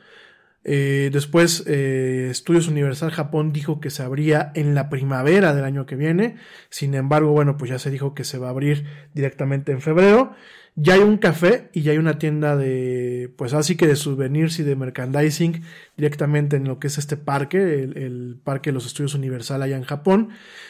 Eh, 0.65 1.09
después 1.12 1.66
Estudios 1.66 2.69
Universal 2.69 3.10
Japón 3.10 3.52
dijo 3.52 3.81
que 3.81 3.89
se 3.89 4.02
abría 4.02 4.52
en 4.55 4.74
la 4.74 4.90
primavera 4.90 5.55
del 5.55 5.65
año 5.65 5.86
que 5.86 5.97
viene. 5.97 6.36
Sin 6.69 6.94
embargo, 6.94 7.31
bueno, 7.32 7.56
pues 7.56 7.70
ya 7.70 7.78
se 7.78 7.90
dijo 7.90 8.15
que 8.15 8.24
se 8.24 8.39
va 8.39 8.48
a 8.48 8.51
abrir 8.51 8.86
directamente 9.15 9.73
en 9.73 9.81
febrero. 9.81 10.35
Ya 10.80 10.94
hay 10.94 11.00
un 11.00 11.16
café 11.16 11.70
y 11.72 11.82
ya 11.82 11.90
hay 11.90 11.98
una 11.98 12.20
tienda 12.20 12.55
de, 12.55 13.34
pues 13.36 13.52
así 13.52 13.74
que 13.74 13.88
de 13.88 13.96
souvenirs 13.96 14.60
y 14.60 14.62
de 14.62 14.76
merchandising 14.76 15.64
directamente 15.96 16.55
en 16.55 16.68
lo 16.68 16.78
que 16.78 16.86
es 16.86 16.98
este 16.98 17.16
parque, 17.16 17.82
el, 17.82 18.38
Parque 18.44 18.70
de 18.70 18.74
los 18.74 18.86
Estudios 18.86 19.16
Universal 19.16 19.60
allá 19.60 19.76
en 19.76 19.82
Japón. 19.82 20.28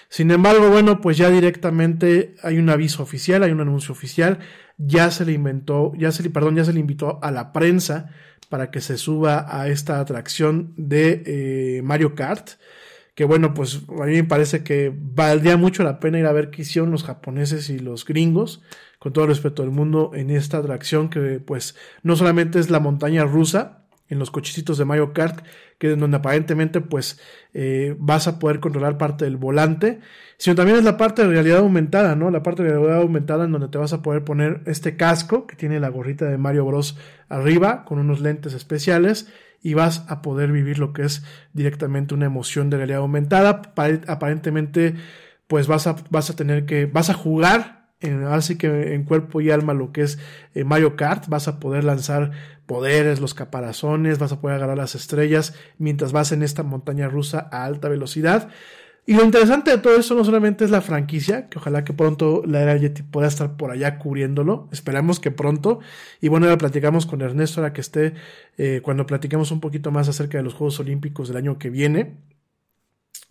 Sin 0.09 0.31
embargo, 0.31 0.71
bueno, 0.71 1.03
pues 1.03 1.19
ya 1.19 1.29
directamente 1.29 2.37
hay 2.43 2.57
un 2.57 2.71
aviso 2.71 3.03
oficial, 3.03 3.43
hay 3.43 3.53
un 3.53 3.61
anuncio 3.61 3.93
oficial, 3.93 4.39
ya 4.79 5.11
se 5.11 5.27
le 5.27 5.33
inventó, 5.33 5.93
ya 5.95 6.11
se 6.11 6.23
le, 6.23 6.31
perdón, 6.31 6.57
ya 6.57 6.65
se 6.65 6.73
le 6.73 6.81
invitó 6.81 7.19
a 7.23 7.31
la 7.31 7.53
prensa 7.53 8.09
para 8.49 8.71
que 8.71 8.81
se 8.81 8.97
suba 8.97 9.45
a 9.47 9.69
esta 9.69 10.01
atracción 10.01 10.73
de 10.79 11.23
eh, 11.27 11.83
Mario 11.83 12.15
Kart 12.15 12.53
que 13.19 13.25
bueno, 13.25 13.53
pues 13.53 13.81
a 14.01 14.05
mí 14.05 14.13
me 14.13 14.23
parece 14.23 14.63
que 14.63 14.93
valdría 14.95 15.57
mucho 15.57 15.83
la 15.83 15.99
pena 15.99 16.21
ir 16.21 16.27
a 16.27 16.31
ver 16.31 16.51
qué 16.51 16.63
hicieron 16.63 16.93
los 16.93 17.03
japoneses 17.03 17.69
y 17.69 17.81
los 17.81 18.05
gringos, 18.05 18.63
con 19.01 19.13
todo 19.13 19.25
el 19.25 19.31
respeto 19.31 19.63
del 19.63 19.73
mundo, 19.73 20.13
en 20.15 20.31
esta 20.31 20.59
atracción 20.59 21.11
que 21.11 21.41
pues 21.41 21.75
no 22.05 22.15
solamente 22.15 22.61
es 22.61 22.71
la 22.71 22.79
montaña 22.79 23.25
rusa, 23.25 23.83
en 24.09 24.21
los 24.21 24.31
cochecitos 24.31 24.79
de 24.79 24.85
Mario 24.85 25.15
Kart, 25.15 25.45
que 25.79 25.91
es 25.91 25.99
donde 25.99 26.17
aparentemente 26.17 26.81
pues 26.81 27.21
eh, 27.55 27.97
vas 27.99 28.29
a 28.29 28.39
poder 28.39 28.61
controlar 28.61 28.99
parte 28.99 29.25
del 29.25 29.37
volante, 29.37 29.99
sino 30.37 30.55
también 30.55 30.79
es 30.79 30.85
la 30.85 30.97
parte 30.97 31.23
de 31.23 31.29
realidad 31.29 31.59
aumentada, 31.59 32.15
¿no? 32.15 32.31
La 32.31 32.45
parte 32.45 32.63
de 32.63 32.71
realidad 32.71 32.99
aumentada 32.99 33.47
en 33.47 33.51
donde 33.51 33.67
te 33.67 33.79
vas 33.79 33.93
a 33.93 34.01
poder 34.01 34.23
poner 34.23 34.63
este 34.67 34.97
casco 34.97 35.49
que 35.49 35.57
tiene 35.57 35.81
la 35.81 35.89
gorrita 35.89 36.27
de 36.27 36.39
Mario 36.39 36.67
Bros 36.67 36.97
arriba 37.29 37.85
con 37.85 37.99
unos 37.99 38.21
lentes 38.21 38.55
especiales 38.55 39.29
y 39.63 39.75
vas 39.75 40.05
a 40.09 40.23
poder 40.23 40.53
vivir 40.53 40.79
lo 40.79 40.93
que 40.93 41.03
es 41.03 41.25
directamente 41.53 42.15
una 42.15 42.27
emoción 42.27 42.71
de 42.71 42.77
realidad 42.77 43.01
aumentada. 43.01 43.63
Aparentemente, 44.07 44.95
pues 45.47 45.67
vas 45.67 45.87
a, 45.87 45.97
vas 46.11 46.31
a 46.31 46.37
tener 46.37 46.67
que, 46.67 46.87
vas 46.87 47.11
a 47.11 47.15
jugar 47.15 47.79
en, 48.01 48.25
así 48.25 48.57
que 48.57 48.95
en 48.95 49.05
cuerpo 49.05 49.41
y 49.41 49.51
alma 49.51 49.75
lo 49.75 49.93
que 49.93 50.03
es 50.03 50.19
eh, 50.55 50.65
Mario 50.65 50.97
Kart, 50.97 51.27
vas 51.29 51.49
a 51.49 51.59
poder 51.59 51.85
lanzar 51.85 52.31
poderes, 52.67 53.21
los 53.21 53.35
caparazones, 53.35 54.19
vas 54.19 54.33
a 54.33 54.41
poder 54.41 54.57
agarrar 54.57 54.77
las 54.77 54.95
estrellas 54.95 55.55
mientras 55.79 56.13
vas 56.13 56.33
en 56.33 56.43
esta 56.43 56.63
montaña 56.63 57.09
rusa 57.09 57.49
a 57.51 57.65
alta 57.65 57.89
velocidad. 57.89 58.51
Y 59.09 59.15
lo 59.15 59.25
interesante 59.25 59.71
de 59.71 59.79
todo 59.79 59.99
esto 59.99 60.15
no 60.15 60.23
solamente 60.23 60.67
es 60.67 60.71
la 60.71 60.83
franquicia, 60.83 61.49
que 61.49 61.57
ojalá 61.57 61.83
que 61.83 61.95
pronto 61.95 62.43
la 62.45 62.61
era 62.61 62.77
Yeti 62.77 63.03
pueda 63.03 63.27
estar 63.27 63.57
por 63.57 63.71
allá 63.71 63.99
cubriéndolo, 63.99 64.69
esperamos 64.71 65.19
que 65.19 65.31
pronto, 65.31 65.81
y 66.21 66.29
bueno, 66.29 66.45
ahora 66.45 66.59
platicamos 66.59 67.07
con 67.07 67.23
Ernesto 67.23 67.63
ahora 67.63 67.73
que 67.73 67.81
esté, 67.81 68.13
eh, 68.59 68.83
cuando 68.83 69.07
platiquemos 69.07 69.51
un 69.51 69.61
poquito 69.61 69.91
más 69.91 70.11
acerca 70.11 70.37
de 70.37 70.45
los 70.45 70.53
Juegos 70.53 70.79
Olímpicos 70.79 71.29
del 71.29 71.39
año 71.39 71.59
que 71.59 71.71
viene, 71.71 72.19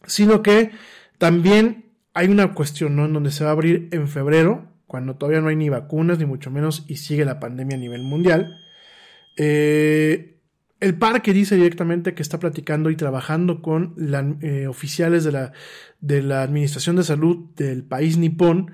sino 0.07 0.41
que 0.41 0.71
también 1.19 1.91
hay 2.15 2.29
una 2.29 2.55
cuestión 2.55 2.95
¿no? 2.95 3.05
en 3.05 3.13
donde 3.13 3.29
se 3.29 3.43
va 3.43 3.51
a 3.51 3.53
abrir 3.53 3.87
en 3.91 4.07
febrero, 4.07 4.71
cuando 4.87 5.15
todavía 5.15 5.41
no 5.41 5.49
hay 5.49 5.57
ni 5.57 5.69
vacunas, 5.69 6.17
ni 6.17 6.25
mucho 6.25 6.49
menos, 6.49 6.85
y 6.87 6.95
sigue 6.95 7.23
la 7.23 7.39
pandemia 7.39 7.77
a 7.77 7.79
nivel 7.79 8.01
mundial. 8.01 8.61
Eh, 9.37 10.36
el 10.79 10.95
parque 10.95 11.33
dice 11.33 11.55
directamente 11.55 12.13
que 12.13 12.21
está 12.21 12.39
platicando 12.39 12.89
y 12.89 12.95
trabajando 12.95 13.61
con 13.61 13.95
eh, 14.41 14.67
oficiales 14.67 15.23
de 15.23 15.31
la, 16.21 16.41
Administración 16.41 16.95
de 16.97 17.03
Salud 17.03 17.49
del 17.55 17.83
país 17.83 18.17
nipón 18.17 18.71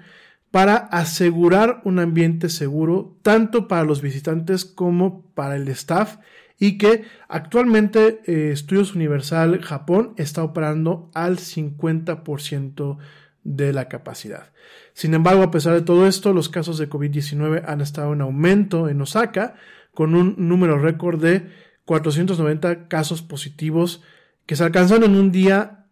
para 0.52 0.76
asegurar 0.76 1.82
un 1.84 2.00
ambiente 2.00 2.50
seguro 2.50 3.18
tanto 3.22 3.68
para 3.68 3.84
los 3.84 4.02
visitantes 4.02 4.66
como 4.66 5.26
para 5.34 5.56
el 5.56 5.68
staff 5.70 6.18
y 6.60 6.78
que 6.78 7.06
actualmente 7.28 8.22
eh, 8.26 8.52
Estudios 8.52 8.94
Universal 8.94 9.62
Japón 9.62 10.14
está 10.18 10.44
operando 10.44 11.10
al 11.14 11.38
50% 11.38 12.98
de 13.44 13.74
la 13.74 13.88
capacidad. 13.88 14.52
Sin 14.94 15.14
embargo, 15.14 15.42
a 15.42 15.52
pesar 15.52 15.74
de 15.74 15.82
todo 15.82 16.06
esto, 16.08 16.34
los 16.34 16.50
casos 16.50 16.78
de 16.78 16.90
COVID-19 16.90 17.64
han 17.66 17.82
estado 17.82 18.14
en 18.14 18.22
aumento 18.22 18.90
en 18.90 19.02
Osaka 19.02 19.56
con 19.94 20.16
un 20.16 20.36
número 20.38 20.78
récord 20.78 21.22
de 21.22 21.63
490 21.86 22.88
casos 22.88 23.22
positivos 23.22 24.02
que 24.46 24.56
se 24.56 24.64
alcanzaron 24.64 25.04
en 25.04 25.16
un 25.16 25.32
día 25.32 25.84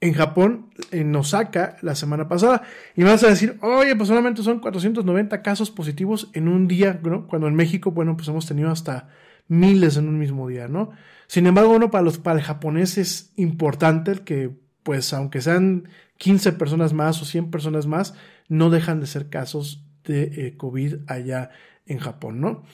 en 0.00 0.12
Japón, 0.12 0.70
en 0.90 1.14
Osaka, 1.16 1.76
la 1.80 1.94
semana 1.94 2.28
pasada. 2.28 2.62
Y 2.94 3.02
vas 3.02 3.24
a 3.24 3.28
decir, 3.28 3.58
oye, 3.62 3.96
pues 3.96 4.08
solamente 4.08 4.42
son 4.42 4.60
490 4.60 5.42
casos 5.42 5.70
positivos 5.70 6.30
en 6.34 6.48
un 6.48 6.68
día, 6.68 7.00
¿no? 7.02 7.26
Cuando 7.26 7.48
en 7.48 7.54
México, 7.54 7.90
bueno, 7.90 8.16
pues 8.16 8.28
hemos 8.28 8.46
tenido 8.46 8.70
hasta 8.70 9.08
miles 9.48 9.96
en 9.96 10.08
un 10.08 10.18
mismo 10.18 10.48
día, 10.48 10.68
¿no? 10.68 10.90
Sin 11.26 11.46
embargo, 11.46 11.70
bueno, 11.70 11.90
para 11.90 12.04
los 12.04 12.18
para 12.18 12.38
el 12.38 12.76
es 12.76 13.32
importante 13.36 14.12
que, 14.24 14.50
pues, 14.82 15.12
aunque 15.12 15.40
sean 15.40 15.88
15 16.18 16.52
personas 16.52 16.92
más 16.92 17.20
o 17.22 17.24
100 17.24 17.50
personas 17.50 17.86
más, 17.86 18.14
no 18.48 18.70
dejan 18.70 19.00
de 19.00 19.06
ser 19.06 19.28
casos 19.28 19.84
de 20.04 20.22
eh, 20.22 20.56
COVID 20.56 20.96
allá 21.08 21.50
en 21.86 21.98
Japón, 21.98 22.40
¿no? 22.40 22.64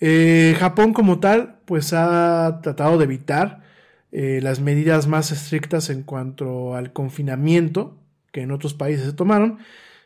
Eh, 0.00 0.56
Japón 0.58 0.92
como 0.92 1.20
tal, 1.20 1.58
pues 1.64 1.92
ha 1.92 2.60
tratado 2.62 2.98
de 2.98 3.04
evitar 3.04 3.62
eh, 4.12 4.40
las 4.42 4.60
medidas 4.60 5.06
más 5.06 5.32
estrictas 5.32 5.90
en 5.90 6.02
cuanto 6.02 6.74
al 6.74 6.92
confinamiento 6.92 7.98
que 8.32 8.42
en 8.42 8.52
otros 8.52 8.74
países 8.74 9.06
se 9.06 9.12
tomaron. 9.12 9.58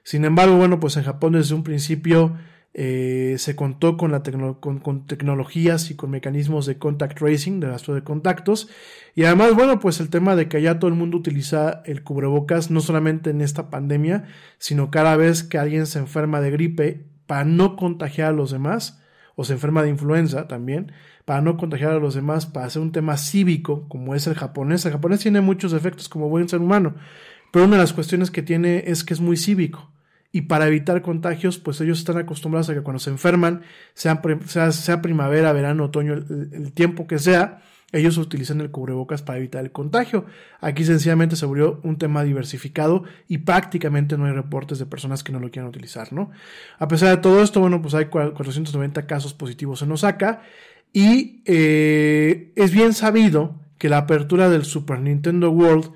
Sin 0.03 0.25
embargo, 0.25 0.57
bueno, 0.57 0.81
pues 0.81 0.97
en 0.97 1.05
Japón 1.05 1.35
desde 1.35 1.55
un 1.55 1.63
principio 1.63 2.37
eh, 2.75 3.37
se 3.39 3.55
contó 3.55 3.97
con, 3.97 4.13
la 4.13 4.23
con, 4.23 5.07
tecnologías 5.07 5.91
y 5.91 5.97
con 5.97 6.11
mecanismos 6.11 6.65
de 6.67 6.79
contact 6.79 7.19
tracing, 7.19 7.61
de 7.61 7.69
rastro 7.69 7.95
de 7.95 8.03
contactos. 8.03 8.69
Y 9.15 9.25
además, 9.25 9.55
bueno, 9.55 9.79
pues 9.79 10.01
el 10.01 10.09
tema 10.09 10.37
de 10.37 10.49
que 10.49 10.63
ya 10.63 10.79
todo 10.79 10.89
el 10.89 10.97
mundo 10.97 11.19
utiliza 11.19 11.83
el 11.85 12.03
cubrebocas, 12.03 12.71
no 12.71 12.81
solamente 12.81 13.31
en 13.31 13.43
esta 13.43 13.71
pandemia, 13.71 14.25
sino 14.59 14.91
cada 14.91 15.17
vez 15.17 15.43
que 15.43 15.59
alguien 15.59 15.87
se 15.87 15.99
enferma 15.99 16.41
de 16.41 16.51
gripe 16.51 17.05
para 17.27 17.45
no 17.45 17.77
contagiar 17.77 18.29
a 18.29 18.33
los 18.33 18.51
demás 18.51 19.02
o 19.35 19.45
se 19.45 19.55
enferma 19.55 19.83
de 19.83 19.91
influenza 19.91 20.49
también, 20.49 20.93
para 21.25 21.41
no 21.41 21.57
contagiar 21.57 21.93
a 21.93 21.99
los 21.99 22.15
demás, 22.15 22.47
para 22.47 22.67
hacer 22.67 22.83
un 22.83 22.93
tema 22.93 23.17
cívico, 23.17 23.89
como 23.89 24.15
es 24.15 24.27
el 24.27 24.35
japonés. 24.35 24.85
El 24.85 24.93
japonés 24.93 25.21
tiene 25.21 25.41
muchos 25.41 25.73
efectos 25.73 26.09
como 26.09 26.29
buen 26.29 26.49
ser 26.49 26.61
humano, 26.61 26.95
pero 27.53 27.65
una 27.65 27.77
de 27.77 27.83
las 27.83 27.93
cuestiones 27.93 28.31
que 28.31 28.43
tiene 28.43 28.85
es 28.87 29.05
que 29.05 29.15
es 29.15 29.21
muy 29.21 29.37
cívico. 29.37 29.91
Y 30.35 30.43
para 30.43 30.67
evitar 30.67 31.03
contagios, 31.03 31.59
pues 31.59 31.81
ellos 31.83 31.99
están 31.99 32.17
acostumbrados 32.17 32.71
a 32.71 32.75
que 32.75 32.81
cuando 32.81 32.99
se 32.99 33.11
enferman, 33.11 33.63
sea, 33.93 34.23
sea, 34.73 35.03
primavera, 35.03 35.53
verano, 35.53 35.85
otoño, 35.85 36.15
el 36.15 36.73
tiempo 36.73 37.07
que 37.07 37.19
sea, 37.19 37.63
ellos 37.93 38.17
utilizan 38.17 38.61
el 38.61 38.71
cubrebocas 38.71 39.23
para 39.23 39.39
evitar 39.39 39.63
el 39.63 39.71
contagio. 39.71 40.25
Aquí 40.61 40.85
sencillamente 40.85 41.37
se 41.37 41.47
volvió 41.47 41.81
un 41.85 41.99
tema 41.99 42.25
diversificado 42.25 43.05
y 43.29 43.39
prácticamente 43.39 44.17
no 44.17 44.25
hay 44.25 44.33
reportes 44.33 44.79
de 44.79 44.87
personas 44.87 45.23
que 45.23 45.33
no 45.33 45.39
lo 45.39 45.51
quieran 45.51 45.69
utilizar, 45.69 46.13
¿no? 46.13 46.31
A 46.79 46.89
pesar 46.89 47.11
de 47.11 47.23
todo 47.23 47.43
esto, 47.43 47.61
bueno, 47.61 47.83
pues 47.83 47.95
hay 47.95 48.07
490 48.07 49.07
casos 49.07 49.35
positivos 49.35 49.83
en 49.83 49.93
Osaka 49.93 50.43
y 50.93 51.43
eh, 51.45 52.53
es 52.57 52.73
bien 52.73 52.95
sabido 52.95 53.61
que 53.79 53.89
la 53.89 53.99
apertura 53.99 54.49
del 54.49 54.65
Super 54.65 55.01
Nintendo 55.01 55.51
World 55.51 55.93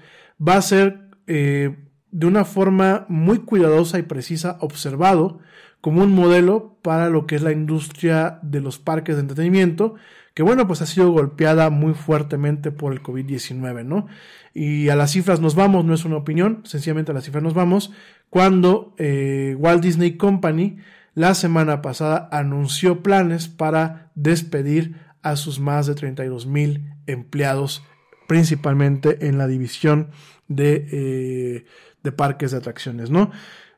va 0.46 0.56
a 0.56 0.62
ser 0.62 1.08
eh, 1.26 1.76
de 2.10 2.26
una 2.26 2.44
forma 2.44 3.06
muy 3.08 3.38
cuidadosa 3.40 3.98
y 3.98 4.02
precisa 4.02 4.58
observado 4.60 5.40
como 5.80 6.02
un 6.02 6.12
modelo 6.12 6.78
para 6.82 7.10
lo 7.10 7.26
que 7.26 7.36
es 7.36 7.42
la 7.42 7.52
industria 7.52 8.38
de 8.42 8.60
los 8.60 8.78
parques 8.78 9.16
de 9.16 9.22
entretenimiento, 9.22 9.94
que 10.36 10.42
bueno, 10.42 10.66
pues 10.66 10.82
ha 10.82 10.86
sido 10.86 11.10
golpeada 11.12 11.70
muy 11.70 11.94
fuertemente 11.94 12.70
por 12.70 12.92
el 12.92 13.02
COVID-19, 13.02 13.86
¿no? 13.86 14.06
Y 14.52 14.90
a 14.90 14.94
las 14.94 15.12
cifras 15.12 15.40
nos 15.40 15.54
vamos, 15.54 15.86
no 15.86 15.94
es 15.94 16.04
una 16.04 16.18
opinión, 16.18 16.60
sencillamente 16.64 17.10
a 17.10 17.14
las 17.14 17.24
cifras 17.24 17.42
nos 17.42 17.54
vamos, 17.54 17.90
cuando 18.28 18.94
eh, 18.98 19.56
Walt 19.58 19.82
Disney 19.82 20.18
Company 20.18 20.76
la 21.14 21.34
semana 21.34 21.80
pasada 21.80 22.28
anunció 22.30 23.02
planes 23.02 23.48
para 23.48 24.12
despedir 24.14 24.96
a 25.22 25.36
sus 25.36 25.58
más 25.58 25.86
de 25.86 25.94
32 25.94 26.46
mil 26.46 26.92
empleados, 27.06 27.82
principalmente 28.28 29.28
en 29.28 29.38
la 29.38 29.46
división 29.46 30.10
de, 30.48 30.86
eh, 30.92 31.64
de 32.02 32.12
parques 32.12 32.50
de 32.50 32.58
atracciones, 32.58 33.08
¿no? 33.08 33.30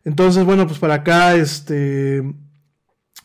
Entonces, 0.02 0.44
bueno, 0.44 0.66
pues 0.66 0.80
para 0.80 0.94
acá, 0.94 1.36
este, 1.36 2.18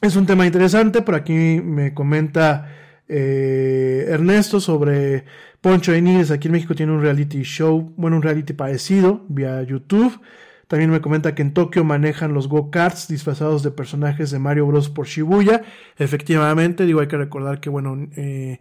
es 0.02 0.16
un 0.16 0.28
tema 0.28 0.46
interesante, 0.46 1.02
por 1.02 1.16
aquí 1.16 1.34
me 1.64 1.96
comenta 1.96 2.82
eh, 3.08 4.06
Ernesto 4.10 4.60
sobre 4.60 5.26
Poncho 5.62 5.96
Inés. 5.96 6.32
Aquí 6.32 6.48
en 6.48 6.54
México 6.54 6.76
tiene 6.76 6.92
un 6.92 7.02
reality 7.02 7.44
show, 7.44 7.94
bueno, 7.98 8.18
un 8.18 8.24
reality 8.24 8.54
parecido 8.54 9.26
vía 9.30 9.62
YouTube. 9.64 10.20
También 10.68 10.90
me 10.90 11.02
comenta 11.02 11.36
que 11.36 11.42
en 11.42 11.54
Tokio 11.54 11.84
manejan 11.84 12.34
los 12.34 12.48
go-karts 12.48 13.08
disfrazados 13.08 13.64
de 13.64 13.72
personajes 13.72 14.32
de 14.32 14.40
Mario 14.40 14.66
Bros. 14.66 14.90
por 14.90 15.06
Shibuya. 15.06 15.62
Efectivamente, 15.98 16.86
digo, 16.86 17.00
hay 17.02 17.08
que 17.08 17.18
recordar 17.18 17.60
que, 17.60 17.70
bueno, 17.70 18.08
eh, 18.16 18.60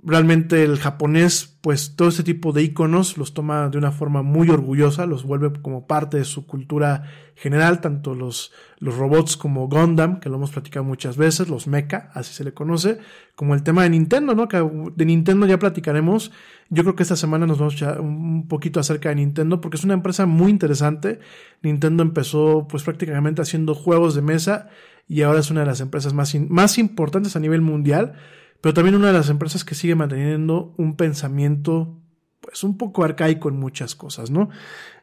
Realmente 0.00 0.62
el 0.62 0.78
japonés, 0.78 1.58
pues 1.60 1.96
todo 1.96 2.08
este 2.08 2.22
tipo 2.22 2.52
de 2.52 2.62
iconos 2.62 3.18
los 3.18 3.34
toma 3.34 3.68
de 3.68 3.78
una 3.78 3.90
forma 3.90 4.22
muy 4.22 4.48
orgullosa, 4.48 5.06
los 5.06 5.24
vuelve 5.24 5.60
como 5.60 5.88
parte 5.88 6.18
de 6.18 6.24
su 6.24 6.46
cultura 6.46 7.02
general, 7.34 7.80
tanto 7.80 8.14
los, 8.14 8.52
los 8.78 8.96
robots 8.96 9.36
como 9.36 9.68
Gundam, 9.68 10.20
que 10.20 10.28
lo 10.28 10.36
hemos 10.36 10.52
platicado 10.52 10.84
muchas 10.84 11.16
veces, 11.16 11.48
los 11.48 11.66
mecha, 11.66 12.10
así 12.14 12.32
se 12.32 12.44
le 12.44 12.54
conoce, 12.54 12.98
como 13.34 13.54
el 13.54 13.64
tema 13.64 13.82
de 13.82 13.90
Nintendo, 13.90 14.36
¿no? 14.36 14.46
De 14.94 15.04
Nintendo 15.04 15.46
ya 15.46 15.58
platicaremos. 15.58 16.30
Yo 16.70 16.84
creo 16.84 16.94
que 16.94 17.02
esta 17.02 17.16
semana 17.16 17.46
nos 17.48 17.58
vamos 17.58 17.82
a 17.82 18.00
un 18.00 18.46
poquito 18.46 18.78
acerca 18.78 19.08
de 19.08 19.16
Nintendo, 19.16 19.60
porque 19.60 19.78
es 19.78 19.84
una 19.84 19.94
empresa 19.94 20.26
muy 20.26 20.52
interesante. 20.52 21.18
Nintendo 21.60 22.04
empezó 22.04 22.68
pues 22.68 22.84
prácticamente 22.84 23.42
haciendo 23.42 23.74
juegos 23.74 24.14
de 24.14 24.22
mesa 24.22 24.68
y 25.08 25.22
ahora 25.22 25.40
es 25.40 25.50
una 25.50 25.60
de 25.60 25.66
las 25.66 25.80
empresas 25.80 26.14
más, 26.14 26.36
más 26.48 26.78
importantes 26.78 27.34
a 27.34 27.40
nivel 27.40 27.62
mundial 27.62 28.14
pero 28.60 28.74
también 28.74 28.94
una 28.94 29.08
de 29.08 29.12
las 29.12 29.30
empresas 29.30 29.64
que 29.64 29.74
sigue 29.74 29.94
manteniendo 29.94 30.74
un 30.76 30.96
pensamiento 30.96 32.00
pues 32.40 32.64
un 32.64 32.78
poco 32.78 33.04
arcaico 33.04 33.48
en 33.48 33.58
muchas 33.58 33.94
cosas, 33.94 34.30
¿no? 34.30 34.48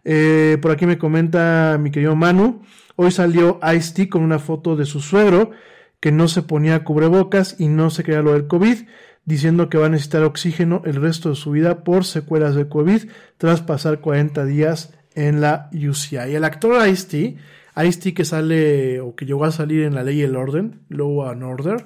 Eh, 0.03 0.57
por 0.61 0.71
aquí 0.71 0.85
me 0.85 0.97
comenta 0.97 1.77
mi 1.79 1.91
querido 1.91 2.15
Manu, 2.15 2.61
hoy 2.95 3.11
salió 3.11 3.59
Ice-T 3.75 4.09
con 4.09 4.23
una 4.23 4.39
foto 4.39 4.75
de 4.75 4.85
su 4.85 4.99
suegro 4.99 5.51
que 5.99 6.11
no 6.11 6.27
se 6.27 6.43
ponía 6.43 6.83
cubrebocas 6.83 7.55
y 7.59 7.67
no 7.67 7.89
se 7.89 8.03
quería 8.03 8.21
lo 8.21 8.33
del 8.33 8.47
COVID, 8.47 8.87
diciendo 9.25 9.69
que 9.69 9.77
va 9.77 9.87
a 9.87 9.89
necesitar 9.89 10.23
oxígeno 10.23 10.81
el 10.85 10.95
resto 10.95 11.29
de 11.29 11.35
su 11.35 11.51
vida 11.51 11.83
por 11.83 12.05
secuelas 12.05 12.55
de 12.55 12.69
COVID 12.69 13.09
tras 13.37 13.61
pasar 13.61 13.99
40 13.99 14.45
días 14.45 14.93
en 15.15 15.41
la 15.41 15.69
UCI. 15.73 16.35
El 16.35 16.43
actor 16.43 16.87
Ice-T 16.87 18.13
que 18.13 18.25
sale 18.25 19.01
o 19.01 19.15
que 19.15 19.25
llegó 19.25 19.45
a 19.45 19.51
salir 19.51 19.83
en 19.83 19.95
la 19.95 20.03
ley 20.03 20.19
y 20.19 20.23
el 20.23 20.35
orden, 20.35 20.81
Law 20.89 21.27
and 21.27 21.43
Order, 21.43 21.85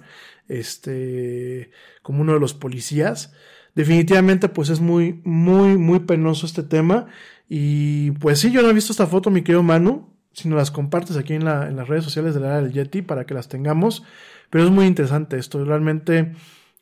este, 0.49 1.71
como 2.01 2.21
uno 2.21 2.33
de 2.33 2.39
los 2.39 2.53
policías. 2.53 3.33
Definitivamente, 3.75 4.49
pues 4.49 4.69
es 4.69 4.81
muy, 4.81 5.21
muy, 5.23 5.77
muy 5.77 5.99
penoso 5.99 6.45
este 6.45 6.63
tema. 6.63 7.07
Y 7.47 8.11
pues 8.11 8.39
sí, 8.39 8.51
yo 8.51 8.61
no 8.61 8.69
he 8.69 8.73
visto 8.73 8.91
esta 8.91 9.07
foto, 9.07 9.29
mi 9.31 9.43
querido 9.43 9.63
Manu. 9.63 10.13
Si 10.33 10.49
nos 10.49 10.57
las 10.57 10.71
compartes 10.71 11.15
aquí 11.17 11.33
en, 11.33 11.47
en 11.47 11.75
las 11.75 11.87
redes 11.87 12.03
sociales 12.03 12.33
de 12.33 12.41
la 12.41 12.61
del 12.61 12.73
Yeti 12.73 13.01
para 13.01 13.25
que 13.25 13.33
las 13.33 13.47
tengamos. 13.47 14.03
Pero 14.49 14.65
es 14.65 14.71
muy 14.71 14.85
interesante 14.85 15.37
esto. 15.37 15.63
Realmente 15.63 16.33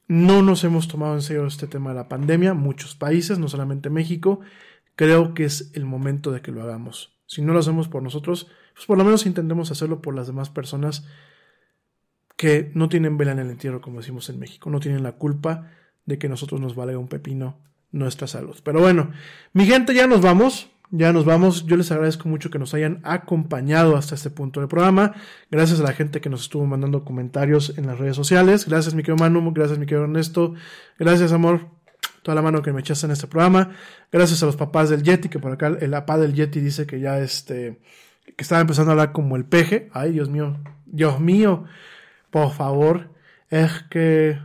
no 0.08 0.42
nos 0.42 0.64
hemos 0.64 0.88
tomado 0.88 1.14
en 1.16 1.22
serio 1.22 1.46
este 1.46 1.68
tema 1.68 1.92
de 1.92 1.98
la 1.98 2.08
pandemia. 2.08 2.54
Muchos 2.54 2.96
países, 2.96 3.40
no 3.40 3.48
solamente 3.48 3.90
México. 3.90 4.40
Creo 4.96 5.34
que 5.34 5.46
es 5.46 5.72
el 5.76 5.86
momento 5.86 6.32
de 6.32 6.42
que 6.42 6.52
lo 6.52 6.64
hagamos. 6.64 7.20
Si 7.28 7.42
no 7.42 7.54
lo 7.54 7.60
hacemos 7.60 7.90
por 7.90 8.02
nosotros, 8.02 8.48
pues 8.74 8.86
por 8.86 8.98
lo 8.98 9.04
menos 9.04 9.26
intentemos 9.26 9.70
hacerlo 9.70 10.02
por 10.02 10.16
las 10.16 10.28
demás 10.28 10.50
personas 10.50 11.06
que 12.38 12.72
no 12.76 12.88
tienen 12.88 13.18
vela 13.18 13.34
en 13.34 13.40
el 13.40 13.50
entierro, 13.50 13.82
como 13.82 14.00
decimos 14.00 14.30
en 14.30 14.40
México, 14.40 14.70
no 14.70 14.80
tienen 14.80 15.04
la 15.04 15.14
culpa 15.14 15.72
de 16.06 16.18
que 16.18 16.30
nosotros 16.30 16.62
nos 16.62 16.76
valga 16.76 16.98
un 16.98 17.10
pepino 17.10 17.58
nuestra 17.92 18.28
salud. 18.28 18.56
Pero 18.64 18.80
bueno, 18.80 19.12
mi 19.54 19.66
gente, 19.66 19.94
ya 19.94 20.08
nos 20.08 20.22
vamos. 20.22 20.70
Ya 20.90 21.12
nos 21.12 21.26
vamos. 21.26 21.66
Yo 21.66 21.76
les 21.76 21.92
agradezco 21.92 22.30
mucho 22.30 22.50
que 22.50 22.60
nos 22.60 22.74
hayan 22.74 23.02
acompañado 23.04 23.98
hasta 23.98 24.16
este 24.16 24.30
punto 24.30 24.62
del 24.62 24.70
programa. 24.70 25.16
Gracias 25.52 25.82
a 25.82 25.84
la 25.84 25.92
gente 25.92 26.22
que 26.22 26.30
nos 26.30 26.44
estuvo 26.44 26.66
mandando 26.66 27.04
comentarios 27.04 27.78
en 27.78 27.88
las 27.88 27.98
redes 27.98 28.16
sociales. 28.16 28.66
Gracias, 28.70 28.94
mi 28.94 29.04
querido 29.04 29.18
Manu. 29.18 29.52
Gracias, 29.52 29.80
mi 29.80 29.86
querido 29.86 30.06
Ernesto. 30.06 30.54
Gracias, 30.98 31.34
amor. 31.34 31.68
Toda 32.22 32.36
la 32.36 32.42
mano 32.42 32.62
que 32.62 32.72
me 32.72 32.80
echaste 32.80 33.06
en 33.06 33.12
este 33.12 33.28
programa. 33.28 33.72
Gracias 34.12 34.42
a 34.44 34.46
los 34.46 34.56
papás 34.56 34.90
del 34.90 35.04
Yeti, 35.04 35.28
que 35.28 35.40
por 35.40 35.52
acá 35.52 35.68
el 35.68 35.92
papá 35.92 36.18
del 36.18 36.34
Yeti 36.34 36.62
dice 36.62 36.86
que 36.86 37.02
ya 37.02 37.20
este, 37.20 37.82
que 38.26 38.42
estaba 38.42 38.62
empezando 38.62 38.92
a 38.92 38.94
hablar 38.94 39.12
como 39.12 39.36
el 39.36 39.44
peje. 39.44 39.90
Ay, 39.92 40.14
Dios 40.14 40.30
mío. 40.30 40.58
Dios 40.86 41.20
mío 41.20 41.66
por 42.38 42.52
favor, 42.52 43.10
es 43.50 43.84
que... 43.90 44.38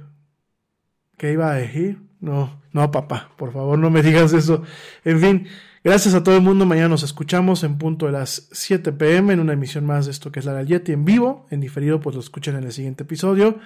¿Qué 1.19 1.33
iba 1.33 1.53
a 1.53 1.55
decir? 1.57 2.01
No, 2.21 2.63
no, 2.73 2.91
papá, 2.91 3.33
por 3.37 3.53
favor, 3.53 3.79
no 3.79 3.91
me 3.91 4.03
digas 4.03 4.33
eso. 4.33 4.63
En 5.05 5.21
fin, 5.21 5.47
gracias 5.85 6.15
a 6.15 6.23
todo 6.23 6.37
el 6.37 6.41
mundo. 6.41 6.65
Mañana 6.65 6.89
nos 6.89 7.03
escuchamos 7.03 7.65
en 7.65 7.77
punto 7.77 8.07
de 8.07 8.13
las 8.13 8.49
7 8.53 8.93
pm 8.93 9.35
en 9.35 9.41
una 9.41 9.53
emisión 9.53 9.85
más 9.85 10.07
de 10.07 10.13
esto 10.13 10.33
que 10.33 10.41
es 10.41 10.47
la 10.47 10.63
Yeti 10.63 10.93
en 10.93 11.05
vivo. 11.05 11.47
En 11.51 11.61
diferido, 11.61 12.01
pues 12.01 12.15
lo 12.15 12.21
escuchan 12.21 12.57
en 12.57 12.65
el 12.65 12.73
siguiente 12.73 13.03
episodio. 13.03 13.59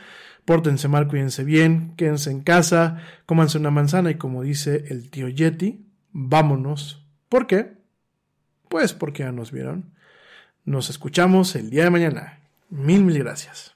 Pórtense 0.44 0.88
mal, 0.88 1.06
cuídense 1.06 1.44
bien, 1.44 1.94
quédense 1.96 2.32
en 2.32 2.40
casa, 2.40 2.98
cómanse 3.26 3.58
una 3.58 3.70
manzana 3.70 4.10
y 4.10 4.16
como 4.16 4.42
dice 4.42 4.86
el 4.88 5.08
tío 5.08 5.28
Yeti, 5.28 5.86
vámonos. 6.10 7.06
¿Por 7.28 7.46
qué? 7.46 7.74
Pues 8.68 8.92
porque 8.92 9.22
ya 9.22 9.30
nos 9.30 9.52
vieron. 9.52 9.92
Nos 10.64 10.90
escuchamos 10.90 11.54
el 11.54 11.70
día 11.70 11.84
de 11.84 11.90
mañana. 11.90 12.40
Mil, 12.70 13.04
mil 13.04 13.20
gracias. 13.20 13.75